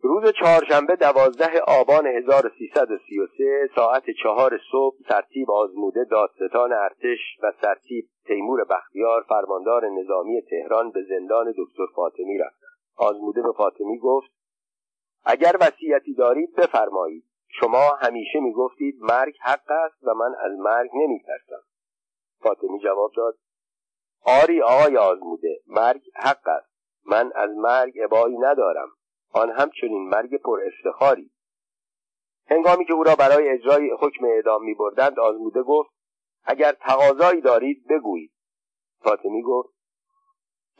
روز 0.00 0.32
چهارشنبه 0.40 0.96
دوازده 0.96 1.60
آبان 1.60 2.06
1333 2.06 3.68
ساعت 3.76 4.04
چهار 4.22 4.60
صبح 4.72 4.96
سرتیب 5.08 5.50
آزموده 5.50 6.04
دادستان 6.04 6.72
ارتش 6.72 7.18
و 7.42 7.52
سرتیب 7.62 8.08
تیمور 8.26 8.64
بختیار 8.64 9.24
فرماندار 9.28 9.88
نظامی 9.88 10.42
تهران 10.42 10.90
به 10.90 11.02
زندان 11.08 11.54
دکتر 11.58 11.86
فاطمی 11.94 12.38
رفتند 12.38 12.67
آزموده 12.98 13.42
به 13.42 13.52
فاطمی 13.52 13.98
گفت 13.98 14.30
اگر 15.24 15.56
وصیتی 15.60 16.14
دارید 16.14 16.54
بفرمایید. 16.56 17.24
شما 17.48 17.96
همیشه 18.00 18.40
می‌گفتید 18.40 18.94
مرگ 19.00 19.34
حق 19.40 19.70
است 19.70 20.02
و 20.02 20.14
من 20.14 20.34
از 20.40 20.58
مرگ 20.58 20.90
نمیترسم. 20.94 21.62
فاطمی 22.40 22.78
جواب 22.78 23.12
داد 23.16 23.38
آری 24.24 24.62
آقای 24.62 24.96
آزموده 24.96 25.60
مرگ 25.66 26.02
حق 26.14 26.48
است. 26.48 26.68
من 27.06 27.32
از 27.34 27.50
مرگ 27.56 27.94
ابایی 28.04 28.38
ندارم. 28.38 28.88
آن 29.32 29.50
همچنین 29.50 30.08
مرگ 30.08 30.42
پر 30.42 30.60
افتخاری. 30.66 31.30
هنگامی 32.46 32.84
که 32.84 32.92
او 32.92 33.04
را 33.04 33.16
برای 33.16 33.48
اجرای 33.48 33.90
حکم 34.00 34.24
اعدام 34.24 34.64
می 34.64 34.74
بردند 34.74 35.20
آزموده 35.20 35.62
گفت 35.62 35.90
اگر 36.44 36.72
تقاضایی 36.72 37.40
دارید 37.40 37.86
بگویید. 37.88 38.32
فاطمی 39.00 39.42
گفت 39.42 39.77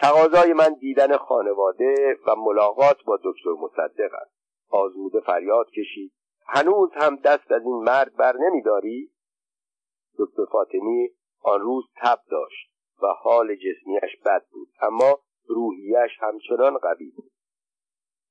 تقاضای 0.01 0.53
من 0.53 0.75
دیدن 0.75 1.17
خانواده 1.17 2.19
و 2.27 2.37
ملاقات 2.37 2.97
با 3.07 3.19
دکتر 3.25 3.51
مصدق 3.51 4.15
است. 4.15 4.39
آزموده 4.71 5.21
فریاد 5.21 5.71
کشید. 5.71 6.13
هنوز 6.47 6.91
هم 6.95 7.17
دست 7.17 7.53
از 7.53 7.63
این 7.63 7.75
مرد 7.75 8.17
بر 8.17 8.37
نمیداری؟ 8.37 9.11
دکتر 10.19 10.45
فاطمی 10.53 11.11
آن 11.43 11.61
روز 11.61 11.85
تب 12.03 12.19
داشت 12.31 12.71
و 13.03 13.07
حال 13.07 13.55
جسمیش 13.55 14.17
بد 14.27 14.45
بود 14.51 14.69
اما 14.81 15.19
روحیش 15.49 16.11
همچنان 16.21 16.79
قوی 16.79 17.11
بود. 17.17 17.31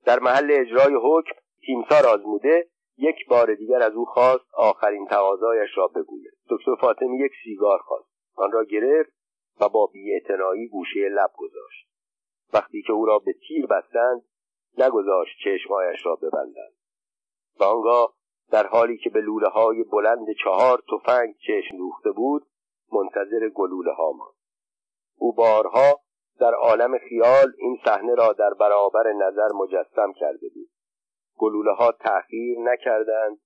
در 0.05 0.19
محل 0.19 0.51
اجرای 0.51 0.93
حکم 1.03 1.35
تیمسار 1.65 2.05
آزموده 2.05 2.67
یک 2.97 3.15
بار 3.29 3.55
دیگر 3.55 3.81
از 3.81 3.93
او 3.93 4.05
خواست 4.05 4.45
آخرین 4.53 5.07
تقاضایش 5.07 5.69
را 5.77 5.87
بگوید. 5.87 6.33
دکتر 6.49 6.75
فاطمی 6.81 7.25
یک 7.25 7.31
سیگار 7.43 7.79
خواست. 7.79 8.09
آن 8.35 8.51
را 8.51 8.63
گرفت 8.63 9.16
و 9.61 9.69
با 9.69 9.85
بیاعتنایی 9.85 10.67
گوشه 10.67 11.09
لب 11.09 11.31
گذاشت. 11.37 11.87
وقتی 12.53 12.81
که 12.81 12.93
او 12.93 13.05
را 13.05 13.19
به 13.19 13.33
تیر 13.47 13.65
بستند 13.65 14.23
نگذاشت 14.77 15.37
چشمهایش 15.43 16.05
را 16.05 16.15
ببندند. 16.15 16.73
و 17.59 17.63
آنگاه 17.63 18.13
در 18.51 18.67
حالی 18.67 18.97
که 18.97 19.09
به 19.09 19.21
لوله 19.21 19.47
های 19.47 19.83
بلند 19.83 20.25
چهار 20.43 20.83
تفنگ 20.91 21.35
چشم 21.47 21.77
دوخته 21.77 22.11
بود 22.11 22.47
منتظر 22.91 23.49
گلوله 23.49 23.91
ها 23.91 24.11
ماند. 24.11 24.33
او 25.17 25.33
بارها 25.33 26.01
در 26.39 26.53
عالم 26.53 26.97
خیال 26.97 27.53
این 27.57 27.79
صحنه 27.85 28.15
را 28.15 28.33
در 28.33 28.53
برابر 28.53 29.13
نظر 29.13 29.47
مجسم 29.55 30.13
کرده 30.13 30.49
بود. 30.53 30.69
گلوله 31.37 31.71
ها 31.71 31.91
تأخیر 31.91 32.59
نکردند 32.59 33.39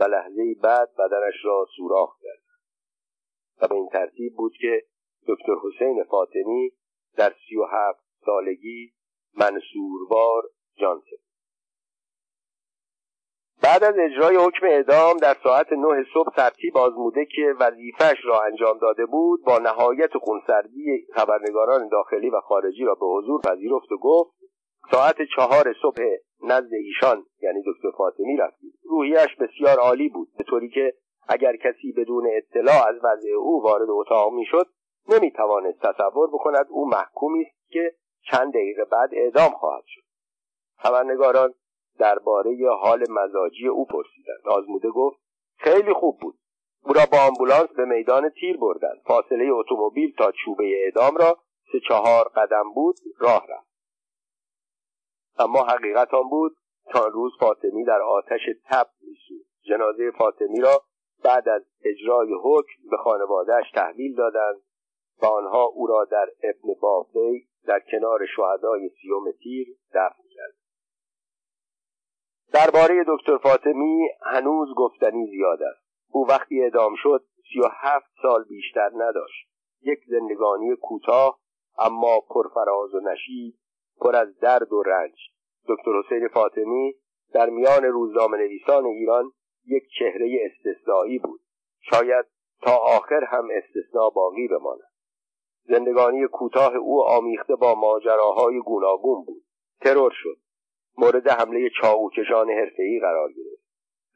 و 0.00 0.04
لحظه 0.04 0.54
بعد 0.62 0.94
بدنش 0.98 1.44
را 1.44 1.66
سوراخ 1.76 2.16
کردند. 2.22 2.46
و 3.62 3.68
به 3.68 3.74
این 3.74 3.88
ترتیب 3.88 4.36
بود 4.36 4.52
که 4.60 4.82
دکتر 5.28 5.52
حسین 5.62 6.04
فاطمی 6.10 6.70
در 7.16 7.32
سی 7.48 7.56
و 7.56 7.64
هفت 7.64 8.04
سالگی 8.26 8.92
منصوروار 9.34 10.42
جان 10.78 11.02
بعد 13.62 13.84
از 13.84 13.94
اجرای 13.98 14.36
حکم 14.36 14.66
اعدام 14.66 15.16
در 15.16 15.36
ساعت 15.42 15.72
نه 15.72 16.04
صبح 16.14 16.34
ترتیب 16.36 16.76
آزموده 16.76 17.26
که 17.36 17.54
وظیفهش 17.60 18.16
را 18.24 18.42
انجام 18.42 18.78
داده 18.78 19.06
بود 19.06 19.44
با 19.44 19.58
نهایت 19.58 20.18
خونسردی 20.18 21.06
خبرنگاران 21.14 21.88
داخلی 21.88 22.30
و 22.30 22.40
خارجی 22.40 22.84
را 22.84 22.94
به 22.94 23.06
حضور 23.06 23.40
پذیرفت 23.40 23.92
و 23.92 23.96
گفت 23.96 24.30
ساعت 24.90 25.16
چهار 25.36 25.74
صبح 25.82 26.02
نزد 26.42 26.74
ایشان 26.74 27.24
یعنی 27.42 27.62
دکتر 27.66 27.90
فاطمی 27.98 28.36
رفتید 28.36 28.74
روحیش 28.90 29.36
بسیار 29.40 29.78
عالی 29.78 30.08
بود 30.08 30.28
به 30.38 30.44
طوری 30.44 30.68
که 30.68 30.94
اگر 31.28 31.56
کسی 31.56 31.92
بدون 31.92 32.26
اطلاع 32.36 32.88
از 32.88 32.96
وضع 32.96 33.28
او 33.38 33.62
وارد 33.62 33.90
اتاق 33.90 34.32
می‌شد 34.32 34.66
نمی‌توانست 35.08 35.78
تصور 35.78 36.30
بکند 36.30 36.66
او 36.68 36.88
محکومی 36.88 37.42
است 37.42 37.70
که 37.70 37.94
چند 38.30 38.52
دقیقه 38.52 38.84
بعد 38.84 39.10
اعدام 39.12 39.50
خواهد 39.50 39.84
شد. 39.86 40.02
خبرنگاران 40.78 41.54
درباره 41.98 42.56
حال 42.80 43.04
مزاجی 43.10 43.68
او 43.68 43.86
پرسیدند. 43.86 44.48
آزموده 44.48 44.88
گفت 44.88 45.20
خیلی 45.56 45.92
خوب 45.92 46.18
بود. 46.20 46.38
او 46.84 46.92
را 46.92 47.02
با 47.12 47.18
آمبولانس 47.18 47.68
به 47.76 47.84
میدان 47.84 48.28
تیر 48.28 48.56
بردند. 48.56 49.02
فاصله 49.04 49.50
اتومبیل 49.52 50.14
تا 50.18 50.32
چوبه 50.32 50.84
اعدام 50.84 51.16
را 51.16 51.38
سه 51.72 51.80
چهار 51.88 52.28
قدم 52.28 52.72
بود 52.74 52.96
راه 53.18 53.46
رفت. 53.48 53.66
اما 55.38 55.62
حقیقت 55.62 56.14
آن 56.14 56.28
بود 56.28 56.56
تا 56.90 57.06
روز 57.06 57.32
فاطمی 57.40 57.84
در 57.84 58.02
آتش 58.02 58.40
تب 58.70 58.86
میسود 59.00 59.46
جنازه 59.68 60.10
فاطمی 60.18 60.60
را 60.60 60.82
بعد 61.24 61.48
از 61.48 61.62
اجرای 61.84 62.34
حکم 62.42 62.90
به 62.90 62.96
خانوادهش 62.96 63.70
تحویل 63.74 64.14
دادند 64.14 64.62
و 65.22 65.26
آنها 65.26 65.64
او 65.64 65.86
را 65.86 66.04
در 66.04 66.26
ابن 66.42 66.74
بافی 66.80 67.48
در 67.66 67.80
کنار 67.92 68.26
شهدای 68.36 68.88
سیوم 68.88 69.30
تیر 69.30 69.66
دفن 69.94 70.22
کردند 70.34 70.66
درباره 72.52 73.04
دکتر 73.08 73.38
فاطمی 73.38 74.08
هنوز 74.22 74.68
گفتنی 74.76 75.26
زیاد 75.26 75.62
است. 75.62 75.86
او 76.10 76.28
وقتی 76.28 76.62
اعدام 76.62 76.94
شد 76.96 77.24
سی 77.52 77.60
و 77.60 77.68
هفت 77.70 78.10
سال 78.22 78.44
بیشتر 78.44 78.90
نداشت. 78.94 79.48
یک 79.82 79.98
زندگانی 80.06 80.76
کوتاه 80.82 81.38
اما 81.78 82.20
پرفراز 82.20 82.94
و 82.94 83.00
نشید 83.00 83.58
پر 84.00 84.16
از 84.16 84.38
درد 84.38 84.72
و 84.72 84.82
رنج. 84.82 85.14
دکتر 85.68 85.90
حسین 86.04 86.28
فاطمی 86.28 86.94
در 87.32 87.50
میان 87.50 87.84
روزنامه 87.84 88.36
نویسان 88.36 88.84
ایران 88.84 89.32
یک 89.66 89.82
چهره 89.98 90.50
استثنایی 90.50 91.18
بود. 91.18 91.40
شاید 91.80 92.26
تا 92.62 92.76
آخر 92.76 93.24
هم 93.24 93.48
استثنا 93.52 94.10
باقی 94.10 94.48
بماند. 94.48 94.95
زندگانی 95.68 96.26
کوتاه 96.26 96.74
او 96.74 97.04
آمیخته 97.04 97.56
با 97.56 97.74
ماجراهای 97.74 98.60
گوناگون 98.60 99.24
بود. 99.24 99.42
ترور 99.80 100.12
شد. 100.14 100.36
مورد 100.98 101.28
حمله 101.28 101.70
چاقوکشان 101.80 102.50
حرفهای 102.50 103.00
قرار 103.00 103.32
گرفت. 103.32 103.66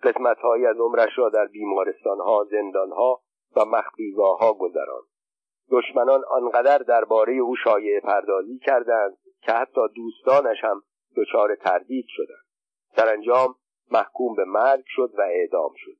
قسمتهایی 0.02 0.66
از 0.66 0.76
عمرش 0.76 1.18
را 1.18 1.28
در 1.28 1.46
بیمارستانها 1.46 2.46
زندانها 2.50 3.20
و 3.56 3.64
مخفیگاه 3.64 4.58
گذراند. 4.58 5.10
دشمنان 5.70 6.24
آنقدر 6.30 6.78
درباره 6.78 7.34
او 7.34 7.56
شایعه 7.56 8.00
پردازی 8.00 8.58
کردند 8.58 9.16
که 9.42 9.52
حتی 9.52 9.80
دوستانش 9.94 10.64
هم 10.64 10.82
دچار 11.16 11.54
تردید 11.54 12.06
شدند. 12.08 12.44
سرانجام 12.96 13.54
محکوم 13.90 14.34
به 14.34 14.44
مرگ 14.44 14.84
شد 14.86 15.10
و 15.18 15.20
اعدام 15.20 15.72
شد. 15.76 15.96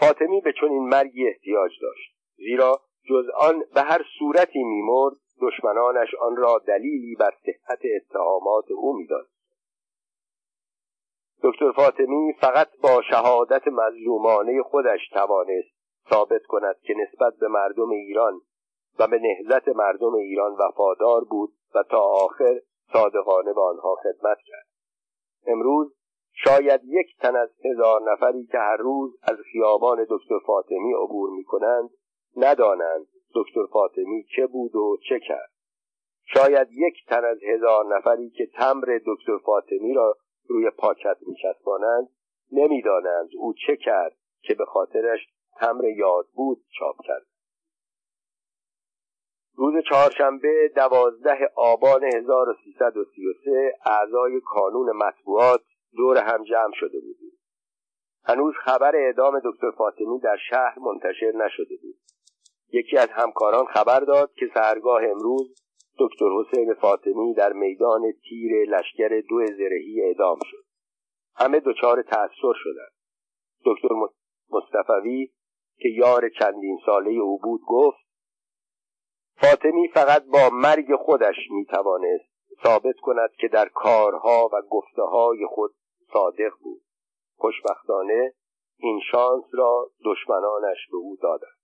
فاطمی 0.00 0.40
به 0.40 0.52
چنین 0.60 0.88
مرگی 0.88 1.28
احتیاج 1.28 1.70
داشت 1.82 2.16
زیرا 2.36 2.80
جز 3.08 3.28
آن 3.36 3.64
به 3.74 3.80
هر 3.80 4.02
صورتی 4.18 4.64
میمرد 4.64 5.16
دشمنانش 5.42 6.14
آن 6.14 6.36
را 6.36 6.62
دلیلی 6.66 7.14
بر 7.14 7.30
صحت 7.46 7.80
اتهامات 7.96 8.70
او 8.70 8.96
می‌داد. 8.96 9.26
دکتر 11.42 11.72
فاطمی 11.72 12.32
فقط 12.40 12.68
با 12.82 13.02
شهادت 13.10 13.68
مظلومانه 13.68 14.62
خودش 14.62 15.08
توانست 15.12 15.76
ثابت 16.10 16.42
کند 16.42 16.76
که 16.82 16.94
نسبت 16.94 17.36
به 17.40 17.48
مردم 17.48 17.90
ایران 17.90 18.40
و 18.98 19.06
به 19.06 19.18
نهزت 19.18 19.68
مردم 19.68 20.14
ایران 20.14 20.52
وفادار 20.52 21.24
بود 21.24 21.52
و 21.74 21.82
تا 21.82 22.00
آخر 22.00 22.60
صادقانه 22.92 23.52
به 23.52 23.60
آنها 23.60 23.94
خدمت 23.94 24.38
کرد. 24.46 24.66
امروز 25.46 25.96
شاید 26.32 26.80
یک 26.84 27.06
تن 27.20 27.36
از 27.36 27.48
هزار 27.64 28.12
نفری 28.12 28.46
که 28.46 28.58
هر 28.58 28.76
روز 28.76 29.18
از 29.22 29.36
خیابان 29.52 30.06
دکتر 30.10 30.38
فاطمی 30.46 30.94
عبور 30.94 31.30
می 31.30 31.44
کنند 31.44 31.90
ندانند 32.36 33.06
دکتر 33.34 33.66
فاطمی 33.72 34.26
چه 34.36 34.46
بود 34.46 34.76
و 34.76 34.96
چه 35.08 35.20
کرد. 35.20 35.50
شاید 36.34 36.68
یک 36.72 36.94
تن 37.08 37.24
از 37.24 37.38
هزار 37.42 37.96
نفری 37.96 38.30
که 38.30 38.46
تمر 38.46 39.00
دکتر 39.06 39.38
فاطمی 39.38 39.94
را 39.94 40.16
روی 40.48 40.70
پاکت 40.70 41.16
میچسبانند 41.26 42.08
نمی‌دانند 42.52 43.28
او 43.38 43.54
چه 43.66 43.76
کرد 43.76 44.16
که 44.42 44.54
به 44.54 44.64
خاطرش 44.64 45.20
تمر 45.60 45.84
یاد 45.84 46.26
بود 46.34 46.64
چاپ 46.78 46.96
کرد. 47.04 47.26
روز 49.54 49.84
چهارشنبه 49.90 50.72
دوازده 50.76 51.52
آبان 51.56 52.04
1333 52.04 53.74
اعضای 53.86 54.40
کانون 54.40 54.96
مطبوعات 54.96 55.60
دور 55.96 56.18
هم 56.18 56.44
جمع 56.44 56.72
شده 56.74 57.00
بودیم. 57.00 57.38
هنوز 58.24 58.54
خبر 58.64 58.96
اعدام 58.96 59.40
دکتر 59.44 59.70
فاطمی 59.70 60.20
در 60.20 60.36
شهر 60.50 60.78
منتشر 60.78 61.32
نشده 61.34 61.76
بود. 61.82 61.96
یکی 62.72 62.96
از 62.96 63.08
همکاران 63.08 63.64
خبر 63.64 64.00
داد 64.00 64.32
که 64.32 64.46
سهرگاه 64.54 65.02
امروز 65.04 65.60
دکتر 65.98 66.26
حسین 66.30 66.74
فاطمی 66.74 67.34
در 67.34 67.52
میدان 67.52 68.02
تیر 68.28 68.64
لشکر 68.64 69.22
دو 69.28 69.46
زرهی 69.46 70.02
اعدام 70.02 70.38
شد. 70.50 70.64
همه 71.36 71.60
دچار 71.60 72.02
تأثیر 72.02 72.54
شدند. 72.54 72.92
دکتر 73.64 73.88
مصطفوی 74.50 75.30
که 75.78 75.88
یار 75.88 76.28
چندین 76.28 76.78
ساله 76.86 77.10
او 77.10 77.38
بود 77.38 77.60
گفت 77.66 78.06
فاطمی 79.36 79.88
فقط 79.88 80.24
با 80.24 80.50
مرگ 80.52 80.96
خودش 80.96 81.36
می‌توانست 81.50 82.36
ثابت 82.64 82.96
کند 83.02 83.30
که 83.38 83.48
در 83.48 83.68
کارها 83.68 84.50
و 84.52 84.62
گفته 84.70 85.02
های 85.02 85.46
خود 85.46 85.74
صادق 86.12 86.52
بود. 86.62 86.82
خوشبختانه 87.36 88.32
این 88.78 89.00
شانس 89.12 89.44
را 89.52 89.90
دشمنانش 90.04 90.78
به 90.90 90.96
او 90.96 91.16
دادند. 91.22 91.55